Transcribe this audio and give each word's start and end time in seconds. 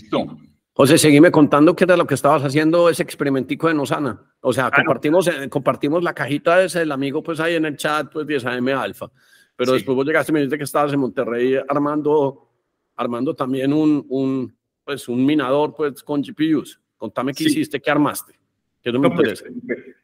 Listo. 0.00 0.38
José, 0.72 0.96
seguime 0.96 1.32
contando 1.32 1.74
qué 1.74 1.82
era 1.82 1.96
lo 1.96 2.06
que 2.06 2.14
estabas 2.14 2.44
haciendo 2.44 2.88
ese 2.88 3.02
experimentico 3.02 3.66
de 3.66 3.74
Nosana. 3.74 4.32
O 4.40 4.52
sea, 4.52 4.70
compartimos, 4.70 5.26
eh, 5.26 5.48
compartimos 5.48 6.04
la 6.04 6.14
cajita 6.14 6.62
ese 6.62 6.78
del 6.78 6.92
amigo 6.92 7.20
pues 7.20 7.40
ahí 7.40 7.56
en 7.56 7.64
el 7.64 7.76
chat, 7.76 8.12
pues 8.12 8.26
10 8.28 8.46
AM 8.46 8.68
Alfa. 8.68 9.10
Pero 9.56 9.72
después 9.72 9.96
vos 9.96 10.06
llegaste 10.06 10.30
y 10.30 10.34
me 10.34 10.38
dijiste 10.38 10.56
que 10.56 10.62
estabas 10.62 10.92
en 10.92 11.00
Monterrey 11.00 11.58
armando, 11.68 12.48
armando 12.94 13.34
también 13.34 13.72
un, 13.72 14.06
un, 14.08 14.56
pues, 14.84 15.08
un 15.08 15.26
minador 15.26 15.74
pues 15.74 16.00
con 16.04 16.22
GPUs. 16.22 16.80
Contame 16.96 17.34
qué 17.34 17.44
hiciste, 17.44 17.80
qué 17.80 17.90
armaste. 17.90 18.38
Que 18.80 18.92
no 18.92 19.00
me 19.00 19.10
pues, 19.10 19.44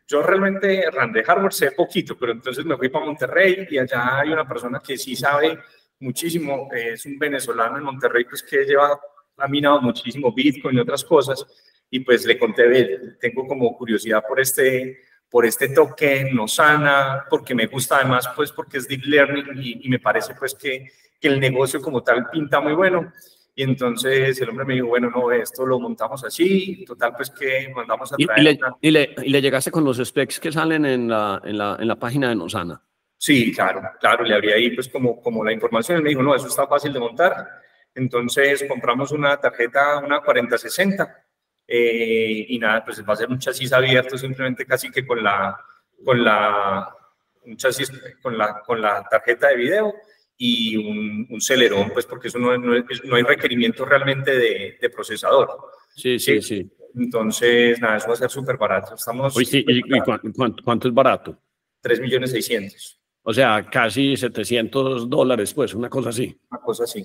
yo 0.08 0.22
realmente 0.22 0.66
de 1.12 1.24
hardware 1.24 1.52
sé 1.52 1.70
poquito, 1.70 2.16
pero 2.18 2.32
entonces 2.32 2.64
me 2.64 2.76
fui 2.76 2.88
para 2.88 3.06
Monterrey 3.06 3.68
y 3.70 3.78
allá 3.78 4.18
hay 4.18 4.30
una 4.30 4.46
persona 4.46 4.80
que 4.84 4.98
sí 4.98 5.14
sabe 5.14 5.56
muchísimo, 6.00 6.68
es 6.72 7.06
un 7.06 7.16
venezolano 7.16 7.78
en 7.78 7.84
Monterrey, 7.84 8.24
pues 8.24 8.42
que 8.42 8.64
lleva 8.64 8.98
ha 9.36 9.48
minado 9.48 9.80
muchísimo 9.80 10.32
Bitcoin 10.32 10.76
y 10.76 10.80
otras 10.80 11.04
cosas, 11.04 11.46
y 11.90 12.00
pues 12.00 12.24
le 12.24 12.38
conté, 12.38 13.16
tengo 13.20 13.46
como 13.46 13.76
curiosidad 13.76 14.22
por 14.26 14.40
este, 14.40 14.98
por 15.30 15.46
este 15.46 15.68
token, 15.68 16.34
Nosana, 16.34 17.24
porque 17.28 17.54
me 17.54 17.66
gusta 17.66 17.96
además, 17.96 18.28
pues 18.34 18.52
porque 18.52 18.78
es 18.78 18.88
Deep 18.88 19.04
Learning 19.04 19.46
y, 19.82 19.88
me 19.88 19.98
parece 19.98 20.34
pues 20.34 20.54
que, 20.54 20.88
que, 21.20 21.28
el 21.28 21.40
negocio 21.40 21.80
como 21.80 22.02
tal 22.02 22.28
pinta 22.30 22.60
muy 22.60 22.74
bueno. 22.74 23.12
Y 23.56 23.62
entonces 23.62 24.40
el 24.40 24.48
hombre 24.48 24.64
me 24.64 24.74
dijo, 24.74 24.88
bueno, 24.88 25.10
no, 25.10 25.30
esto 25.30 25.64
lo 25.64 25.78
montamos 25.78 26.24
así, 26.24 26.84
total 26.84 27.14
pues 27.16 27.30
que 27.30 27.72
mandamos 27.74 28.12
a 28.12 28.16
traer. 28.16 28.40
¿Y, 28.40 28.42
le, 28.42 28.58
y, 28.80 28.90
le, 28.90 29.14
y 29.24 29.28
le, 29.30 29.42
llegaste 29.42 29.70
con 29.70 29.84
los 29.84 29.98
specs 29.98 30.40
que 30.40 30.50
salen 30.50 30.84
en 30.84 31.08
la, 31.08 31.40
en 31.44 31.58
la, 31.58 31.76
en 31.78 31.86
la 31.86 31.96
página 31.96 32.28
de 32.28 32.34
Nosana? 32.34 32.82
Sí, 33.16 33.52
claro, 33.52 33.80
claro, 34.00 34.24
le 34.24 34.34
habría 34.34 34.56
ahí 34.56 34.70
pues 34.70 34.88
como, 34.88 35.22
como 35.22 35.44
la 35.44 35.52
información, 35.52 35.98
él 35.98 36.02
me 36.02 36.10
dijo, 36.10 36.22
no, 36.22 36.34
eso 36.34 36.48
está 36.48 36.66
fácil 36.66 36.92
de 36.92 37.00
montar, 37.00 37.46
entonces 37.94 38.64
compramos 38.68 39.12
una 39.12 39.36
tarjeta, 39.38 39.98
una 39.98 40.20
4060, 40.20 41.24
eh, 41.66 42.46
y 42.48 42.58
nada, 42.58 42.84
pues 42.84 43.02
va 43.08 43.14
a 43.14 43.16
ser 43.16 43.28
un 43.28 43.38
chasis 43.38 43.72
abierto 43.72 44.18
simplemente 44.18 44.66
casi 44.66 44.90
que 44.90 45.06
con 45.06 45.22
la, 45.22 45.58
con 46.04 46.22
la, 46.22 46.94
un 47.44 47.56
chasis 47.56 47.90
con 48.22 48.36
la, 48.36 48.60
con 48.60 48.80
la 48.80 49.06
tarjeta 49.08 49.48
de 49.48 49.56
video 49.56 49.94
y 50.36 50.76
un, 50.76 51.26
un 51.30 51.40
celerón, 51.40 51.90
pues 51.90 52.06
porque 52.06 52.28
eso 52.28 52.38
no, 52.38 52.56
no, 52.58 52.74
no 53.04 53.16
hay 53.16 53.22
requerimiento 53.22 53.84
realmente 53.84 54.36
de, 54.36 54.78
de 54.80 54.90
procesador. 54.90 55.48
Sí, 55.94 56.18
sí, 56.18 56.42
sí, 56.42 56.70
Entonces, 56.96 57.80
nada, 57.80 57.96
eso 57.96 58.08
va 58.08 58.14
a 58.14 58.16
ser 58.16 58.30
súper 58.30 58.56
barato. 58.56 58.94
Estamos 58.94 59.36
Oye, 59.36 59.46
sí, 59.46 59.64
¿y, 59.66 60.00
cuánto, 60.34 60.62
cuánto, 60.64 60.88
es 60.88 60.94
barato? 60.94 61.38
3 61.80 62.00
millones 62.00 62.32
600. 62.32 63.00
O 63.22 63.32
sea, 63.32 63.64
casi 63.70 64.16
700 64.16 65.08
dólares, 65.08 65.54
pues, 65.54 65.72
una 65.74 65.88
cosa 65.88 66.10
así. 66.10 66.36
Una 66.50 66.60
cosa 66.60 66.84
así. 66.84 67.04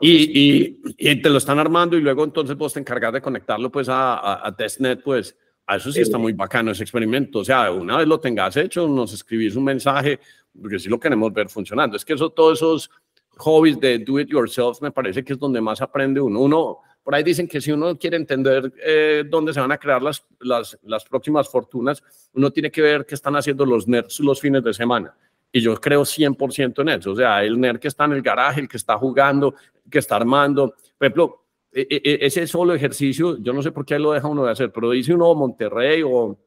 Y, 0.00 0.78
y, 0.96 1.22
te 1.22 1.30
lo 1.30 1.38
están 1.38 1.58
armando 1.58 1.96
y 1.96 2.00
luego 2.00 2.24
entonces 2.24 2.56
vos 2.56 2.72
te 2.72 2.80
encargas 2.80 3.12
de 3.12 3.20
conectarlo 3.20 3.70
pues 3.70 3.88
a, 3.88 4.46
a, 4.46 4.54
testnet, 4.56 5.02
pues 5.02 5.36
a 5.66 5.76
eso 5.76 5.90
sí 5.92 6.00
está 6.00 6.18
muy 6.18 6.32
bacano 6.32 6.70
ese 6.70 6.82
experimento. 6.82 7.40
O 7.40 7.44
sea, 7.44 7.70
una 7.70 7.98
vez 7.98 8.06
lo 8.06 8.20
tengas 8.20 8.56
hecho, 8.56 8.88
nos 8.88 9.12
escribís 9.12 9.56
un 9.56 9.64
mensaje, 9.64 10.20
porque 10.60 10.78
sí 10.78 10.88
lo 10.88 10.98
queremos 10.98 11.32
ver 11.32 11.48
funcionando. 11.48 11.96
Es 11.96 12.04
que 12.04 12.14
eso, 12.14 12.30
todos 12.30 12.58
esos 12.58 12.90
hobbies 13.38 13.78
de 13.80 13.98
do 13.98 14.18
it 14.20 14.28
yourself 14.28 14.80
me 14.80 14.90
parece 14.90 15.22
que 15.22 15.34
es 15.34 15.38
donde 15.38 15.60
más 15.60 15.80
aprende 15.80 16.20
uno. 16.20 16.40
Uno, 16.40 16.78
por 17.02 17.14
ahí 17.14 17.22
dicen 17.22 17.46
que 17.46 17.60
si 17.60 17.72
uno 17.72 17.96
quiere 17.98 18.16
entender 18.16 18.72
eh, 18.84 19.24
dónde 19.28 19.52
se 19.52 19.60
van 19.60 19.72
a 19.72 19.78
crear 19.78 20.02
las, 20.02 20.24
las, 20.40 20.78
las 20.82 21.04
próximas 21.04 21.48
fortunas, 21.48 22.02
uno 22.32 22.50
tiene 22.50 22.70
que 22.70 22.82
ver 22.82 23.06
qué 23.06 23.14
están 23.14 23.36
haciendo 23.36 23.66
los 23.66 23.86
nerds 23.86 24.20
los 24.20 24.40
fines 24.40 24.62
de 24.64 24.74
semana. 24.74 25.14
Y 25.52 25.60
yo 25.60 25.74
creo 25.76 26.02
100% 26.02 26.82
en 26.82 26.88
eso. 26.90 27.12
O 27.12 27.16
sea, 27.16 27.42
el 27.42 27.58
nerd 27.58 27.78
que 27.78 27.88
está 27.88 28.04
en 28.04 28.12
el 28.12 28.22
garaje, 28.22 28.60
el 28.60 28.68
que 28.68 28.76
está 28.76 28.98
jugando, 28.98 29.54
que 29.90 29.98
está 29.98 30.16
armando. 30.16 30.74
Por 30.98 31.06
ejemplo, 31.06 31.46
e, 31.72 31.86
e, 31.90 32.02
e, 32.04 32.26
ese 32.26 32.46
solo 32.46 32.74
ejercicio, 32.74 33.38
yo 33.38 33.52
no 33.52 33.62
sé 33.62 33.70
por 33.70 33.84
qué 33.84 33.98
lo 33.98 34.12
deja 34.12 34.28
uno 34.28 34.44
de 34.44 34.52
hacer, 34.52 34.72
pero 34.72 34.90
dice 34.90 35.14
uno 35.14 35.34
Monterrey 35.34 36.02
o, 36.02 36.38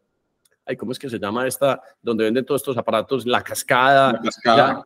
ay, 0.66 0.75
¿cómo 0.75 0.92
es 0.92 1.00
que 1.00 1.09
se 1.09 1.20
llama 1.20 1.47
esta? 1.47 1.81
Donde 2.02 2.26
venden 2.26 2.45
todos 2.45 2.61
estos 2.61 2.77
aparatos, 2.77 3.26
la 3.26 3.42
cascada. 3.42 4.14
La 4.14 4.21
cascada. 4.21 4.86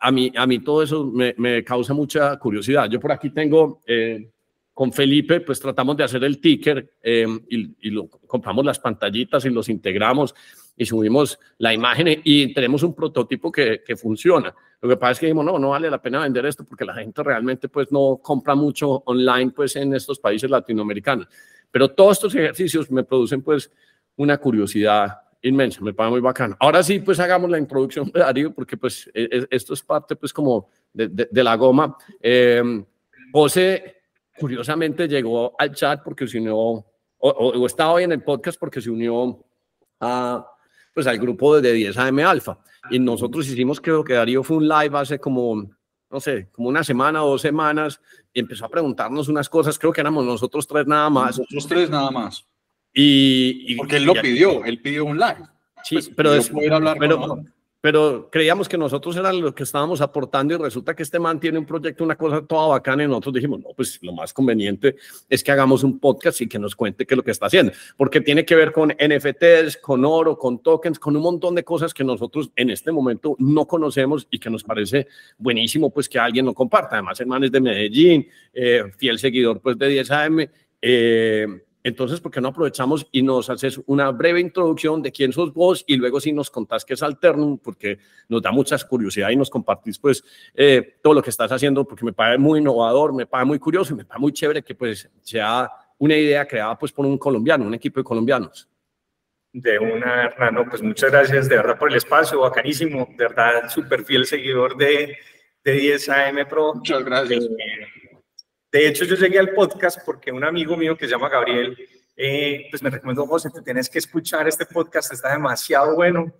a, 0.00 0.10
mí, 0.12 0.32
a 0.36 0.46
mí 0.46 0.58
todo 0.60 0.82
eso 0.82 1.04
me, 1.04 1.34
me, 1.38 1.64
causa 1.64 1.94
mucha 1.94 2.36
curiosidad. 2.38 2.88
Yo 2.88 3.00
por 3.00 3.12
aquí 3.12 3.30
tengo, 3.30 3.82
eh, 3.86 4.30
con 4.72 4.92
Felipe, 4.92 5.40
pues 5.40 5.58
tratamos 5.58 5.96
de 5.96 6.04
hacer 6.04 6.22
el 6.22 6.40
ticker 6.40 6.94
eh, 7.02 7.26
y, 7.48 7.88
y 7.88 7.90
lo, 7.90 8.08
compramos 8.08 8.64
las 8.64 8.78
pantallitas 8.78 9.44
y 9.44 9.50
los 9.50 9.68
integramos 9.68 10.34
y 10.78 10.86
subimos 10.86 11.38
la 11.58 11.74
imagen 11.74 12.20
y 12.24 12.54
tenemos 12.54 12.82
un 12.84 12.94
prototipo 12.94 13.50
que, 13.50 13.82
que, 13.84 13.96
funciona. 13.96 14.54
Lo 14.80 14.88
que 14.88 14.96
pasa 14.96 15.12
es 15.12 15.18
que 15.18 15.26
dijimos, 15.26 15.44
no, 15.44 15.58
no 15.58 15.70
vale 15.70 15.90
la 15.90 16.00
pena 16.00 16.20
vender 16.20 16.46
esto 16.46 16.64
porque 16.64 16.84
la 16.84 16.94
gente 16.94 17.22
realmente 17.22 17.68
pues 17.68 17.90
no 17.90 18.20
compra 18.22 18.54
mucho 18.54 19.02
online 19.06 19.50
pues 19.50 19.74
en 19.76 19.92
estos 19.94 20.20
países 20.20 20.48
latinoamericanos. 20.48 21.26
Pero 21.70 21.88
todos 21.88 22.18
estos 22.18 22.34
ejercicios 22.36 22.90
me 22.90 23.02
producen 23.02 23.42
pues 23.42 23.70
una 24.16 24.38
curiosidad 24.38 25.18
inmensa, 25.42 25.80
me 25.82 25.92
parece 25.92 26.12
muy 26.12 26.20
bacano. 26.20 26.56
Ahora 26.60 26.82
sí, 26.82 27.00
pues 27.00 27.18
hagamos 27.18 27.50
la 27.50 27.58
introducción 27.58 28.10
de 28.12 28.20
Darío 28.20 28.54
porque 28.54 28.76
pues 28.76 29.10
e, 29.12 29.24
e, 29.24 29.46
esto 29.50 29.74
es 29.74 29.82
parte 29.82 30.14
pues 30.14 30.32
como 30.32 30.68
de, 30.92 31.08
de, 31.08 31.28
de 31.30 31.44
la 31.44 31.56
goma. 31.56 31.96
Eh, 32.20 32.62
José, 33.32 33.96
curiosamente, 34.38 35.08
llegó 35.08 35.54
al 35.58 35.74
chat 35.74 36.02
porque 36.04 36.26
se 36.26 36.38
unió, 36.38 36.56
o, 36.56 36.84
o, 37.18 37.48
o 37.50 37.66
estaba 37.66 37.92
hoy 37.92 38.04
en 38.04 38.12
el 38.12 38.22
podcast 38.22 38.58
porque 38.58 38.80
se 38.80 38.90
unió 38.90 39.44
a 40.00 40.46
pues 40.98 41.06
al 41.06 41.18
grupo 41.20 41.60
de 41.60 41.72
10 41.72 41.96
AM 41.96 42.18
Alfa. 42.26 42.58
Y 42.90 42.98
nosotros 42.98 43.46
hicimos, 43.46 43.80
creo 43.80 44.02
que 44.02 44.14
Darío 44.14 44.42
fue 44.42 44.56
un 44.56 44.66
live 44.66 44.98
hace 44.98 45.20
como, 45.20 45.70
no 46.10 46.18
sé, 46.18 46.48
como 46.50 46.68
una 46.68 46.82
semana 46.82 47.22
o 47.22 47.30
dos 47.30 47.40
semanas 47.40 48.00
y 48.32 48.40
empezó 48.40 48.64
a 48.64 48.68
preguntarnos 48.68 49.28
unas 49.28 49.48
cosas, 49.48 49.78
creo 49.78 49.92
que 49.92 50.00
éramos 50.00 50.24
nosotros 50.24 50.66
tres 50.66 50.88
nada 50.88 51.08
más. 51.08 51.38
Nosotros 51.38 51.68
tres 51.68 51.88
nada 51.88 52.10
más. 52.10 52.48
Y, 52.92 53.74
y 53.74 53.76
Porque 53.76 53.98
él 53.98 54.06
lo 54.06 54.14
pidió, 54.14 54.64
él 54.64 54.82
pidió 54.82 55.04
un 55.04 55.18
live. 55.18 55.46
Sí, 55.84 55.94
pues, 55.94 56.10
pero, 56.16 56.34
es, 56.34 56.50
hablar 56.50 56.96
pero, 56.98 57.44
pero 57.80 58.28
creíamos 58.30 58.68
que 58.68 58.76
nosotros 58.76 59.16
eran 59.16 59.40
los 59.40 59.54
que 59.54 59.62
estábamos 59.62 60.00
aportando 60.00 60.54
y 60.54 60.56
resulta 60.58 60.96
que 60.96 61.02
este 61.02 61.18
man 61.18 61.38
tiene 61.38 61.58
un 61.58 61.66
proyecto, 61.66 62.02
una 62.02 62.16
cosa 62.16 62.42
toda 62.42 62.68
bacana 62.68 63.04
y 63.04 63.06
nosotros 63.06 63.34
dijimos, 63.34 63.60
no, 63.60 63.68
pues 63.76 63.98
lo 64.02 64.12
más 64.12 64.32
conveniente 64.32 64.96
es 65.28 65.44
que 65.44 65.52
hagamos 65.52 65.84
un 65.84 66.00
podcast 66.00 66.40
y 66.40 66.48
que 66.48 66.58
nos 66.58 66.74
cuente 66.74 67.06
qué 67.06 67.14
es 67.14 67.16
lo 67.16 67.22
que 67.22 67.30
está 67.30 67.46
haciendo, 67.46 67.72
porque 67.96 68.20
tiene 68.20 68.44
que 68.44 68.56
ver 68.56 68.72
con 68.72 68.90
NFTs, 68.90 69.76
con 69.76 70.04
oro, 70.04 70.36
con 70.36 70.60
tokens, 70.60 70.98
con 70.98 71.16
un 71.16 71.22
montón 71.22 71.54
de 71.54 71.62
cosas 71.62 71.94
que 71.94 72.02
nosotros 72.02 72.50
en 72.56 72.70
este 72.70 72.90
momento 72.90 73.36
no 73.38 73.66
conocemos 73.66 74.26
y 74.30 74.38
que 74.38 74.50
nos 74.50 74.64
parece 74.64 75.06
buenísimo 75.36 75.90
pues 75.90 76.08
que 76.08 76.18
alguien 76.18 76.46
lo 76.46 76.54
comparta. 76.54 76.96
Además, 76.96 77.20
el 77.20 77.26
man 77.26 77.44
es 77.44 77.52
de 77.52 77.60
Medellín, 77.60 78.28
eh, 78.52 78.84
fiel 78.96 79.18
seguidor 79.18 79.60
pues 79.60 79.78
de 79.78 79.88
10 79.88 80.10
AM. 80.10 80.48
Eh, 80.80 81.46
entonces, 81.82 82.20
¿por 82.20 82.32
qué 82.32 82.40
no 82.40 82.48
aprovechamos 82.48 83.06
y 83.12 83.22
nos 83.22 83.48
haces 83.50 83.80
una 83.86 84.10
breve 84.10 84.40
introducción 84.40 85.00
de 85.00 85.12
quién 85.12 85.32
sos 85.32 85.52
vos 85.52 85.84
y 85.86 85.96
luego 85.96 86.20
si 86.20 86.32
nos 86.32 86.50
contás 86.50 86.84
qué 86.84 86.94
es 86.94 87.02
Alternum, 87.02 87.58
porque 87.58 87.98
nos 88.28 88.42
da 88.42 88.50
mucha 88.50 88.76
curiosidad 88.78 89.30
y 89.30 89.36
nos 89.36 89.48
compartís 89.48 89.98
pues 89.98 90.24
eh, 90.54 90.98
todo 91.02 91.14
lo 91.14 91.22
que 91.22 91.30
estás 91.30 91.52
haciendo, 91.52 91.84
porque 91.84 92.04
me 92.04 92.12
parece 92.12 92.38
muy 92.38 92.58
innovador, 92.58 93.14
me 93.14 93.26
parece 93.26 93.46
muy 93.46 93.58
curioso 93.58 93.94
y 93.94 93.96
me 93.96 94.04
parece 94.04 94.20
muy 94.20 94.32
chévere 94.32 94.62
que 94.62 94.74
pues 94.74 95.08
sea 95.22 95.70
una 95.98 96.16
idea 96.16 96.46
creada 96.46 96.78
pues 96.78 96.92
por 96.92 97.06
un 97.06 97.16
colombiano, 97.16 97.64
un 97.64 97.74
equipo 97.74 98.00
de 98.00 98.04
colombianos. 98.04 98.68
De 99.52 99.78
una, 99.78 100.24
Hernando, 100.24 100.66
pues 100.68 100.82
muchas 100.82 101.10
gracias 101.10 101.48
de 101.48 101.56
verdad 101.56 101.78
por 101.78 101.90
el 101.90 101.96
espacio, 101.96 102.40
bacanísimo, 102.40 103.08
de 103.16 103.28
verdad, 103.28 103.68
súper 103.70 104.04
fiel 104.04 104.26
seguidor 104.26 104.76
de, 104.76 105.16
de 105.64 105.72
10 105.72 106.08
AM 106.10 106.48
Pro. 106.48 106.74
Muchas 106.74 107.04
gracias. 107.04 107.44
Eh, 107.44 108.07
de 108.70 108.88
hecho, 108.88 109.04
yo 109.04 109.16
llegué 109.16 109.38
al 109.38 109.50
podcast 109.50 110.00
porque 110.04 110.30
un 110.30 110.44
amigo 110.44 110.76
mío 110.76 110.96
que 110.96 111.06
se 111.06 111.12
llama 111.12 111.28
Gabriel, 111.28 111.76
eh, 112.16 112.66
pues 112.70 112.82
me 112.82 112.90
recomendó, 112.90 113.26
José, 113.26 113.50
te 113.50 113.62
tienes 113.62 113.88
que 113.88 113.98
escuchar 113.98 114.46
este 114.48 114.66
podcast, 114.66 115.12
está 115.12 115.32
demasiado 115.32 115.94
bueno. 115.94 116.34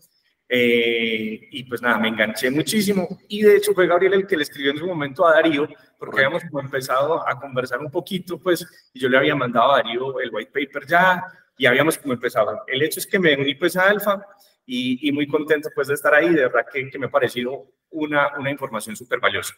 Eh, 0.50 1.48
y 1.50 1.64
pues 1.64 1.82
nada, 1.82 1.98
me 1.98 2.08
enganché 2.08 2.50
muchísimo. 2.50 3.06
Y 3.28 3.42
de 3.42 3.56
hecho 3.56 3.74
fue 3.74 3.86
Gabriel 3.86 4.14
el 4.14 4.26
que 4.26 4.36
le 4.36 4.42
escribió 4.42 4.72
en 4.72 4.78
su 4.78 4.86
momento 4.86 5.26
a 5.26 5.34
Darío, 5.34 5.68
porque 5.98 6.24
habíamos 6.24 6.42
empezado 6.62 7.26
a 7.26 7.38
conversar 7.38 7.80
un 7.80 7.90
poquito, 7.90 8.38
pues, 8.38 8.66
y 8.92 9.00
yo 9.00 9.08
le 9.08 9.18
había 9.18 9.34
mandado 9.34 9.72
a 9.72 9.76
Darío 9.76 10.20
el 10.20 10.30
white 10.32 10.50
paper 10.52 10.86
ya, 10.86 11.22
y 11.56 11.66
habíamos 11.66 11.98
como 11.98 12.14
empezado. 12.14 12.62
El 12.66 12.82
hecho 12.82 13.00
es 13.00 13.06
que 13.06 13.18
me 13.18 13.34
uní 13.34 13.54
pues 13.56 13.76
a 13.76 13.88
Alfa 13.88 14.24
y, 14.70 15.08
y 15.08 15.12
muy 15.12 15.26
contento 15.26 15.70
pues 15.74 15.88
de 15.88 15.94
estar 15.94 16.14
ahí, 16.14 16.28
de 16.28 16.42
verdad 16.42 16.66
que, 16.70 16.90
que 16.90 16.98
me 16.98 17.06
ha 17.06 17.10
parecido 17.10 17.72
una, 17.90 18.36
una 18.38 18.50
información 18.50 18.94
súper 18.94 19.18
valiosa. 19.18 19.54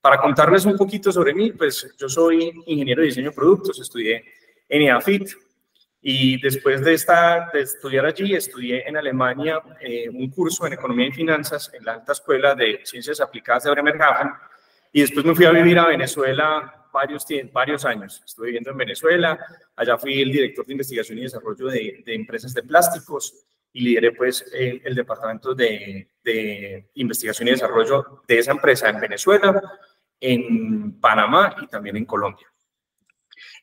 Para 0.00 0.16
contarles 0.16 0.64
un 0.64 0.76
poquito 0.76 1.12
sobre 1.12 1.34
mí, 1.34 1.52
pues 1.52 1.94
yo 1.98 2.08
soy 2.08 2.50
ingeniero 2.66 3.02
de 3.02 3.08
diseño 3.08 3.28
de 3.28 3.36
productos, 3.36 3.78
estudié 3.78 4.24
en 4.66 4.82
EAFIT 4.82 5.28
y 6.00 6.40
después 6.40 6.82
de, 6.82 6.94
esta, 6.94 7.50
de 7.52 7.60
estudiar 7.60 8.06
allí, 8.06 8.34
estudié 8.34 8.88
en 8.88 8.96
Alemania 8.96 9.60
eh, 9.80 10.08
un 10.08 10.30
curso 10.30 10.66
en 10.66 10.72
economía 10.72 11.08
y 11.08 11.12
finanzas 11.12 11.70
en 11.74 11.84
la 11.84 11.94
alta 11.94 12.12
escuela 12.12 12.54
de 12.54 12.80
ciencias 12.84 13.20
aplicadas 13.20 13.64
de 13.64 13.70
Bremerhaven. 13.70 14.30
Y 14.92 15.02
después 15.02 15.26
me 15.26 15.34
fui 15.34 15.44
a 15.44 15.50
vivir 15.50 15.78
a 15.78 15.88
Venezuela 15.88 16.86
varios, 16.90 17.26
varios 17.52 17.84
años. 17.84 18.22
Estuve 18.24 18.46
viviendo 18.46 18.70
en 18.70 18.78
Venezuela, 18.78 19.38
allá 19.76 19.98
fui 19.98 20.22
el 20.22 20.32
director 20.32 20.64
de 20.64 20.72
investigación 20.72 21.18
y 21.18 21.22
desarrollo 21.22 21.66
de, 21.66 22.02
de 22.04 22.14
empresas 22.14 22.54
de 22.54 22.62
plásticos 22.62 23.44
y 23.74 23.80
lideré 23.82 24.12
pues 24.12 24.46
el, 24.52 24.80
el 24.84 24.94
departamento 24.94 25.52
de, 25.52 26.08
de, 26.22 26.88
investigación 26.94 27.48
y 27.48 27.50
desarrollo 27.50 28.22
de 28.26 28.38
esa 28.38 28.52
empresa 28.52 28.88
en 28.88 29.00
Venezuela, 29.00 29.60
en 30.20 30.98
Panamá 31.00 31.56
y 31.60 31.66
también 31.66 31.96
en 31.96 32.04
Colombia. 32.06 32.46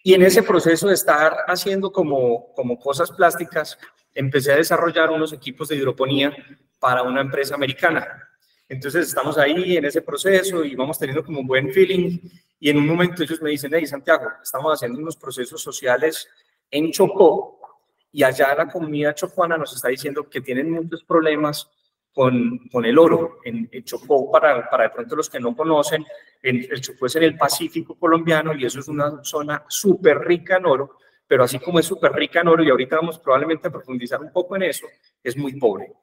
Y 0.04 0.14
en 0.14 0.24
ese 0.24 0.44
proceso 0.44 0.90
de 0.90 0.96
estar 0.96 1.38
haciendo 1.48 1.92
como, 1.92 2.54
como 2.54 2.78
cosas 2.78 3.10
plásticas, 3.12 3.80
empecé 4.14 4.52
a 4.52 4.58
desarrollar 4.58 5.10
unos 5.12 5.32
equipos 5.32 5.70
de 5.70 5.78
hidroponía 5.78 6.36
para 6.78 7.04
una 7.04 7.22
empresa 7.22 7.56
americana. 7.56 8.28
Entonces 8.68 9.08
estamos 9.08 9.38
ahí 9.38 9.78
en 9.78 9.86
ese 9.86 10.02
proceso 10.02 10.66
y 10.66 10.76
vamos 10.76 11.00
teniendo 11.00 11.24
como 11.24 11.40
un 11.40 11.48
buen 11.48 11.72
feeling. 11.72 12.20
Y 12.60 12.70
en 12.70 12.78
un 12.78 12.88
momento 12.88 13.24
ellos 13.24 13.42
me 13.42 13.52
dicen, 13.52 13.72
hey 13.74 13.86
Santiago, 13.86 14.28
estamos 14.44 14.74
haciendo 14.74 15.00
unos 15.00 15.16
procesos 15.16 15.62
sociales 15.62 16.28
en 16.70 16.92
Chocó 16.92 17.61
y 18.12 18.24
allá 18.24 18.54
la 18.56 18.68
comunidad 18.68 19.16
chocuana 19.16 19.58
nos 19.58 19.76
está 19.76 19.88
diciendo 19.88 20.30
que 20.30 20.42
tienen 20.42 20.70
muchos 20.70 21.04
problemas 21.04 21.70
con, 22.14 22.68
con 22.72 22.86
el 22.86 22.98
oro. 22.98 23.40
En, 23.44 23.70
Chocó, 23.84 24.32
para, 24.32 24.70
para 24.70 24.84
de 24.84 24.90
pronto 24.90 25.16
los 25.16 25.30
que 25.30 25.40
no 25.40 25.56
conocen, 25.56 26.06
el 26.42 26.82
Chocó 26.82 27.06
es 27.06 27.16
en 27.16 27.24
el 27.24 27.38
Pacífico 27.38 27.98
colombiano 27.98 28.54
y 28.54 28.66
eso 28.66 28.80
es 28.80 28.88
una 28.88 29.24
zona 29.24 29.64
súper 29.68 30.20
rica 30.20 30.58
en 30.58 30.66
oro, 30.66 30.98
pero 31.28 31.44
así 31.46 31.60
como 31.60 31.80
es 31.80 31.86
súper 31.86 32.12
rica 32.12 32.42
en 32.42 32.50
oro, 32.50 32.64
y 32.64 32.70
ahorita 32.70 32.98
vamos 32.98 33.18
probablemente 33.20 33.70
a 33.70 33.72
profundizar 33.72 34.20
un 34.20 34.34
poco 34.34 34.58
en 34.58 34.64
eso, 34.64 34.86
es 35.24 35.38
muy 35.38 35.58
pobre. 35.58 35.94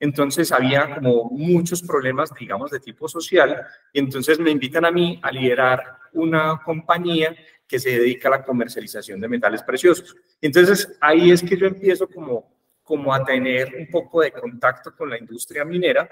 Entonces 0.00 0.50
había 0.52 0.94
como 0.94 1.24
muchos 1.24 1.82
problemas, 1.82 2.32
digamos, 2.34 2.70
de 2.70 2.80
tipo 2.80 3.06
social, 3.06 3.66
y 3.92 3.98
entonces 3.98 4.38
me 4.38 4.50
invitan 4.50 4.86
a 4.86 4.90
mí 4.90 5.20
a 5.22 5.30
liderar 5.30 5.98
una 6.14 6.62
compañía 6.64 7.36
que 7.68 7.78
se 7.78 7.90
dedica 7.90 8.28
a 8.28 8.32
la 8.32 8.44
comercialización 8.44 9.20
de 9.20 9.28
metales 9.28 9.62
preciosos. 9.62 10.16
Entonces 10.40 10.96
ahí 11.00 11.30
es 11.30 11.42
que 11.42 11.56
yo 11.56 11.66
empiezo 11.66 12.08
como, 12.08 12.50
como 12.82 13.12
a 13.12 13.22
tener 13.22 13.74
un 13.78 13.88
poco 13.88 14.22
de 14.22 14.32
contacto 14.32 14.96
con 14.96 15.10
la 15.10 15.18
industria 15.18 15.64
minera. 15.64 16.08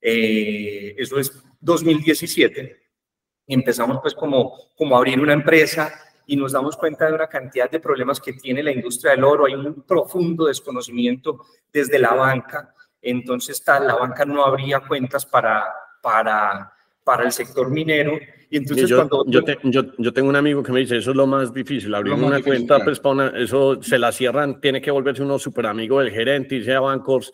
Eh, 0.00 0.94
eso 0.96 1.18
es 1.18 1.42
2017. 1.60 2.84
empezamos 3.48 3.98
pues 4.00 4.14
como, 4.14 4.56
como 4.76 4.94
a 4.94 4.98
abrir 4.98 5.20
una 5.20 5.32
empresa 5.32 5.92
y 6.26 6.36
nos 6.36 6.52
damos 6.52 6.76
cuenta 6.76 7.06
de 7.06 7.14
una 7.14 7.28
cantidad 7.28 7.70
de 7.70 7.80
problemas 7.80 8.20
que 8.20 8.32
tiene 8.32 8.62
la 8.62 8.72
industria 8.72 9.12
del 9.12 9.24
oro. 9.24 9.46
Hay 9.46 9.54
un 9.54 9.82
profundo 9.82 10.46
desconocimiento 10.46 11.40
desde 11.72 11.98
la 11.98 12.14
banca. 12.14 12.72
Entonces 13.02 13.62
tal, 13.64 13.86
la 13.86 13.94
banca 13.94 14.24
no 14.24 14.44
abría 14.44 14.80
cuentas 14.80 15.26
para, 15.26 15.64
para, 16.00 16.75
para 17.06 17.22
el 17.22 17.30
sector 17.30 17.70
minero 17.70 18.18
y 18.50 18.56
entonces 18.56 18.88
yo, 18.88 18.96
cuando... 18.96 19.24
Yo, 19.28 19.40
yo, 19.62 19.82
yo, 19.96 20.12
tengo 20.12 20.28
un 20.28 20.34
amigo 20.34 20.60
que 20.60 20.72
me 20.72 20.80
dice, 20.80 20.96
eso 20.96 21.12
es 21.12 21.16
lo 21.16 21.28
más 21.28 21.54
difícil, 21.54 21.94
abrir 21.94 22.14
una 22.14 22.42
cuenta, 22.42 22.82
pues 22.82 23.00
eso 23.36 23.80
se 23.80 23.96
la 23.96 24.10
cierran, 24.10 24.60
tiene 24.60 24.80
que 24.80 24.90
volverse 24.90 25.22
uno 25.22 25.38
súper 25.38 25.66
amigo 25.66 26.00
del 26.00 26.10
gerente, 26.10 26.56
irse 26.56 26.74
a 26.74 26.80
bancos 26.80 27.32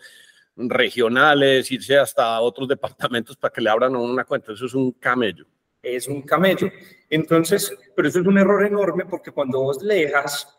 regionales, 0.56 1.72
irse 1.72 1.96
hasta 1.96 2.38
otros 2.42 2.68
departamentos 2.68 3.34
para 3.38 3.50
que 3.50 3.62
le 3.62 3.70
abran 3.70 3.96
una 3.96 4.24
cuenta, 4.24 4.52
eso 4.52 4.66
es 4.66 4.74
un 4.74 4.92
camello. 4.92 5.46
Es 5.82 6.06
un 6.06 6.20
camello. 6.20 6.70
Entonces, 7.08 7.74
pero 7.96 8.08
eso 8.08 8.20
es 8.20 8.26
un 8.26 8.36
error 8.36 8.66
enorme 8.66 9.06
porque 9.06 9.30
cuando 9.30 9.58
vos 9.58 9.82
le 9.82 10.06
dejas, 10.06 10.54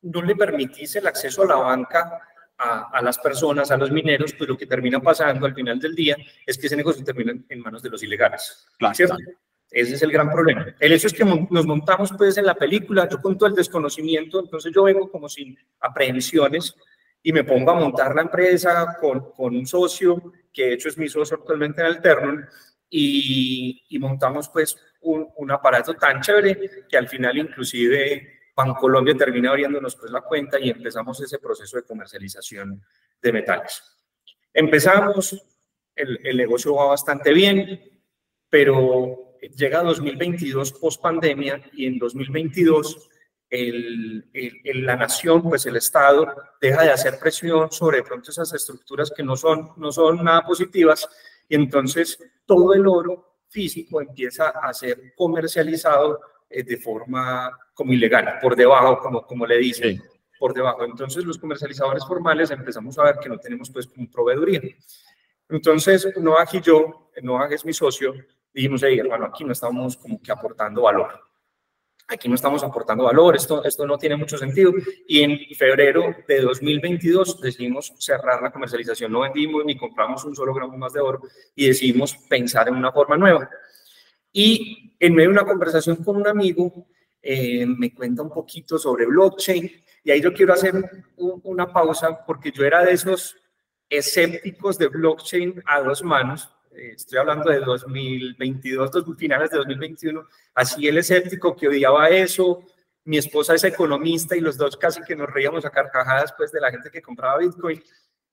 no 0.00 0.22
le 0.22 0.34
permitís 0.34 0.96
el 0.96 1.06
acceso 1.06 1.42
a 1.42 1.46
la 1.46 1.56
banca 1.56 2.18
a, 2.58 2.90
a, 2.92 3.02
las 3.02 3.18
personas, 3.18 3.70
a 3.70 3.76
los 3.76 3.90
mineros, 3.90 4.34
pues 4.34 4.48
lo 4.48 4.56
que 4.56 4.66
termina 4.66 5.00
pasando 5.00 5.46
al 5.46 5.54
final 5.54 5.78
del 5.78 5.94
día 5.94 6.16
es 6.46 6.56
que 6.58 6.66
ese 6.66 6.76
negocio 6.76 7.04
termina 7.04 7.34
en 7.48 7.60
manos 7.60 7.82
de 7.82 7.90
los 7.90 8.02
ilegales. 8.02 8.66
Claro. 8.78 8.94
¿cierto? 8.94 9.16
Ese 9.74 9.94
es 9.94 10.02
el 10.02 10.12
gran 10.12 10.30
problema. 10.30 10.66
El 10.78 10.92
hecho 10.92 11.08
es 11.08 11.12
que 11.12 11.24
nos 11.24 11.66
montamos 11.66 12.12
pues 12.16 12.38
en 12.38 12.46
la 12.46 12.54
película, 12.54 13.08
yo 13.08 13.20
con 13.20 13.36
todo 13.36 13.48
el 13.48 13.56
desconocimiento, 13.56 14.38
entonces 14.38 14.72
yo 14.72 14.84
vengo 14.84 15.10
como 15.10 15.28
sin 15.28 15.58
aprehensiones 15.80 16.76
y 17.20 17.32
me 17.32 17.42
pongo 17.42 17.72
a 17.72 17.74
montar 17.74 18.14
la 18.14 18.22
empresa 18.22 18.96
con, 19.00 19.32
con 19.32 19.56
un 19.56 19.66
socio, 19.66 20.32
que 20.52 20.66
de 20.66 20.72
hecho 20.74 20.88
es 20.88 20.96
mi 20.96 21.08
socio 21.08 21.38
actualmente 21.38 21.80
en 21.80 21.88
Alternon, 21.88 22.46
y, 22.88 23.84
y 23.88 23.98
montamos 23.98 24.48
pues 24.50 24.76
un, 25.00 25.26
un, 25.36 25.50
aparato 25.50 25.94
tan 25.94 26.20
chévere 26.20 26.84
que 26.88 26.96
al 26.96 27.08
final 27.08 27.36
inclusive 27.36 28.33
Colombia 28.74 29.16
termina 29.16 29.50
abriéndonos 29.50 29.96
pues 29.96 30.10
la 30.12 30.20
cuenta 30.20 30.58
y 30.60 30.70
empezamos 30.70 31.20
ese 31.20 31.38
proceso 31.38 31.76
de 31.76 31.84
comercialización 31.84 32.82
de 33.20 33.32
metales. 33.32 33.82
Empezamos, 34.52 35.42
el, 35.94 36.20
el 36.24 36.36
negocio 36.36 36.74
va 36.74 36.86
bastante 36.86 37.32
bien, 37.32 37.80
pero 38.48 39.36
llega 39.56 39.82
2022 39.82 40.72
post 40.74 41.02
pandemia 41.02 41.60
y 41.72 41.86
en 41.86 41.98
2022 41.98 43.08
el, 43.50 44.28
el, 44.32 44.84
la 44.84 44.96
nación, 44.96 45.42
pues 45.42 45.66
el 45.66 45.76
Estado, 45.76 46.26
deja 46.60 46.82
de 46.82 46.90
hacer 46.90 47.18
presión 47.18 47.70
sobre 47.70 48.02
pronto 48.02 48.30
esas 48.30 48.52
estructuras 48.52 49.12
que 49.14 49.22
no 49.22 49.36
son, 49.36 49.70
no 49.76 49.92
son 49.92 50.24
nada 50.24 50.44
positivas 50.44 51.08
y 51.48 51.54
entonces 51.54 52.18
todo 52.46 52.74
el 52.74 52.86
oro 52.86 53.42
físico 53.48 54.00
empieza 54.00 54.48
a 54.48 54.72
ser 54.74 55.14
comercializado 55.14 56.20
de 56.62 56.76
forma 56.76 57.50
como 57.74 57.92
ilegal, 57.92 58.38
por 58.40 58.54
debajo, 58.54 58.98
como, 58.98 59.26
como 59.26 59.46
le 59.46 59.58
dicen, 59.58 59.96
sí. 59.96 60.02
por 60.38 60.54
debajo. 60.54 60.84
Entonces 60.84 61.24
los 61.24 61.38
comercializadores 61.38 62.04
formales 62.06 62.50
empezamos 62.50 62.98
a 62.98 63.04
ver 63.04 63.16
que 63.20 63.28
no 63.28 63.38
tenemos 63.38 63.70
pues 63.70 63.86
como 63.86 64.08
proveeduría. 64.10 64.60
Entonces, 65.48 66.08
Noah 66.16 66.46
y 66.52 66.60
yo, 66.60 67.10
Noah 67.22 67.48
es 67.50 67.64
mi 67.64 67.72
socio, 67.72 68.14
dijimos, 68.52 68.82
hey, 68.82 68.98
hermano, 68.98 69.26
aquí 69.26 69.44
no 69.44 69.52
estamos 69.52 69.96
como 69.96 70.20
que 70.20 70.32
aportando 70.32 70.82
valor. 70.82 71.08
Aquí 72.06 72.28
no 72.28 72.34
estamos 72.34 72.62
aportando 72.62 73.04
valor, 73.04 73.34
esto, 73.34 73.64
esto 73.64 73.86
no 73.86 73.96
tiene 73.96 74.16
mucho 74.16 74.36
sentido. 74.36 74.72
Y 75.08 75.22
en 75.22 75.38
febrero 75.56 76.14
de 76.28 76.40
2022 76.40 77.40
decidimos 77.40 77.94
cerrar 77.98 78.42
la 78.42 78.50
comercialización. 78.50 79.10
No 79.10 79.20
vendimos 79.20 79.64
ni 79.64 79.76
compramos 79.76 80.22
un 80.24 80.36
solo 80.36 80.52
gramo 80.52 80.76
más 80.76 80.92
de 80.92 81.00
oro 81.00 81.22
y 81.54 81.68
decidimos 81.68 82.14
pensar 82.28 82.68
en 82.68 82.74
una 82.74 82.92
forma 82.92 83.16
nueva. 83.16 83.48
Y 84.36 84.96
en 84.98 85.14
medio 85.14 85.28
de 85.28 85.36
una 85.36 85.46
conversación 85.46 85.96
con 86.02 86.16
un 86.16 86.26
amigo, 86.26 86.88
eh, 87.22 87.64
me 87.64 87.94
cuenta 87.94 88.22
un 88.22 88.30
poquito 88.30 88.78
sobre 88.78 89.06
blockchain. 89.06 89.70
Y 90.02 90.10
ahí 90.10 90.20
yo 90.20 90.34
quiero 90.34 90.52
hacer 90.52 90.74
un, 91.16 91.40
una 91.44 91.72
pausa 91.72 92.26
porque 92.26 92.50
yo 92.50 92.64
era 92.64 92.84
de 92.84 92.92
esos 92.92 93.36
escépticos 93.88 94.76
de 94.76 94.88
blockchain 94.88 95.62
a 95.66 95.80
dos 95.80 96.02
manos. 96.02 96.50
Estoy 96.72 97.20
hablando 97.20 97.48
de 97.48 97.60
2022, 97.60 98.90
finales 99.16 99.50
de 99.50 99.58
2021, 99.58 100.26
así 100.54 100.88
el 100.88 100.98
escéptico 100.98 101.54
que 101.54 101.68
odiaba 101.68 102.08
eso, 102.08 102.64
mi 103.04 103.16
esposa 103.16 103.54
es 103.54 103.62
economista 103.62 104.36
y 104.36 104.40
los 104.40 104.56
dos 104.56 104.76
casi 104.76 105.00
que 105.02 105.14
nos 105.14 105.30
reíamos 105.30 105.64
a 105.64 105.70
carcajadas 105.70 106.34
pues 106.36 106.50
de 106.50 106.60
la 106.60 106.72
gente 106.72 106.90
que 106.90 107.00
compraba 107.00 107.38
Bitcoin. 107.38 107.80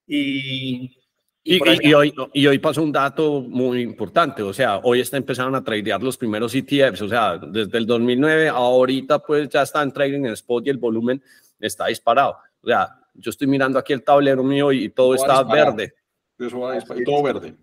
Y... 0.07 0.97
Y, 1.43 1.55
y, 1.55 1.89
y, 1.89 1.93
hoy, 1.93 2.13
y 2.33 2.45
hoy 2.45 2.59
pasó 2.59 2.83
un 2.83 2.91
dato 2.91 3.41
muy 3.41 3.81
importante, 3.81 4.43
o 4.43 4.53
sea, 4.53 4.77
hoy 4.83 4.99
está 4.99 5.17
empezando 5.17 5.57
a 5.57 5.63
tradear 5.63 6.01
los 6.03 6.15
primeros 6.15 6.53
ETFs, 6.53 7.01
o 7.01 7.09
sea, 7.09 7.39
desde 7.39 7.79
el 7.79 7.87
2009 7.87 8.49
ahorita 8.49 9.17
pues 9.17 9.49
ya 9.49 9.63
está 9.63 9.81
en 9.81 9.91
trading 9.91 10.25
en 10.25 10.33
spot 10.33 10.67
y 10.67 10.69
el 10.69 10.77
volumen 10.77 11.21
está 11.59 11.87
disparado. 11.87 12.37
O 12.61 12.67
sea, 12.67 12.89
yo 13.15 13.31
estoy 13.31 13.47
mirando 13.47 13.79
aquí 13.79 13.91
el 13.93 14.03
tablero 14.03 14.43
mío 14.43 14.71
y 14.71 14.89
todo 14.89 15.15
está 15.15 15.43
verde. 15.43 15.93
Eso 16.37 16.59
va 16.59 16.77
y 16.77 17.03
todo 17.03 17.23
verde. 17.23 17.55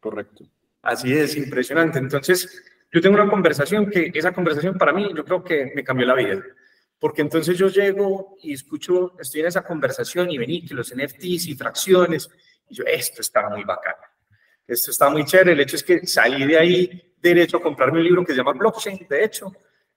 Correcto. 0.00 0.44
Así 0.82 1.12
es, 1.12 1.36
impresionante. 1.36 1.98
Entonces, 1.98 2.62
yo 2.92 3.00
tengo 3.00 3.16
una 3.16 3.30
conversación 3.30 3.90
que 3.90 4.10
esa 4.14 4.32
conversación 4.32 4.76
para 4.76 4.92
mí 4.92 5.08
yo 5.14 5.24
creo 5.24 5.44
que 5.44 5.72
me 5.74 5.84
cambió 5.84 6.06
la 6.06 6.14
vida. 6.14 6.42
Porque 6.98 7.22
entonces 7.22 7.56
yo 7.56 7.68
llego 7.68 8.36
y 8.42 8.52
escucho, 8.52 9.14
estoy 9.18 9.40
en 9.40 9.46
esa 9.46 9.62
conversación 9.62 10.30
y 10.30 10.38
vení 10.38 10.64
que 10.64 10.74
los 10.74 10.94
NFTs 10.94 11.46
y 11.46 11.54
fracciones, 11.54 12.28
y 12.70 12.76
yo, 12.76 12.84
esto 12.86 13.20
está 13.20 13.48
muy 13.48 13.64
bacán, 13.64 13.96
esto 14.66 14.90
está 14.90 15.10
muy 15.10 15.24
chévere. 15.24 15.52
El 15.52 15.60
hecho 15.60 15.76
es 15.76 15.82
que 15.82 16.06
salí 16.06 16.46
de 16.46 16.56
ahí 16.56 17.14
derecho 17.20 17.58
a 17.58 17.62
comprarme 17.62 17.98
un 17.98 18.04
libro 18.04 18.24
que 18.24 18.32
se 18.32 18.38
llama 18.38 18.52
Blockchain, 18.52 19.06
de 19.08 19.24
hecho, 19.24 19.52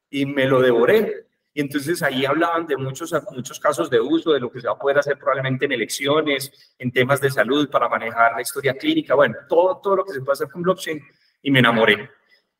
y 0.09 0.25
me 0.25 0.45
lo 0.45 0.59
devoré. 0.61 1.27
Y 1.53 1.61
entonces 1.61 2.01
ahí 2.01 2.25
hablaban 2.25 2.65
de 2.65 2.75
muchos, 2.75 3.13
muchos 3.31 3.59
casos 3.59 3.87
de 3.89 3.99
uso, 3.99 4.33
de 4.33 4.39
lo 4.39 4.51
que 4.51 4.59
se 4.59 4.67
va 4.67 4.73
a 4.73 4.79
poder 4.79 4.97
hacer 4.97 5.17
probablemente 5.19 5.65
en 5.65 5.73
elecciones, 5.73 6.51
en 6.79 6.91
temas 6.91 7.21
de 7.21 7.29
salud 7.29 7.69
para 7.69 7.87
manejar 7.87 8.33
la 8.33 8.41
historia 8.41 8.75
clínica, 8.75 9.13
bueno, 9.13 9.35
todo, 9.47 9.79
todo 9.81 9.97
lo 9.97 10.05
que 10.05 10.13
se 10.13 10.21
puede 10.21 10.33
hacer 10.33 10.49
con 10.49 10.63
blockchain 10.63 10.99
y 11.43 11.51
me 11.51 11.59
enamoré. 11.59 12.09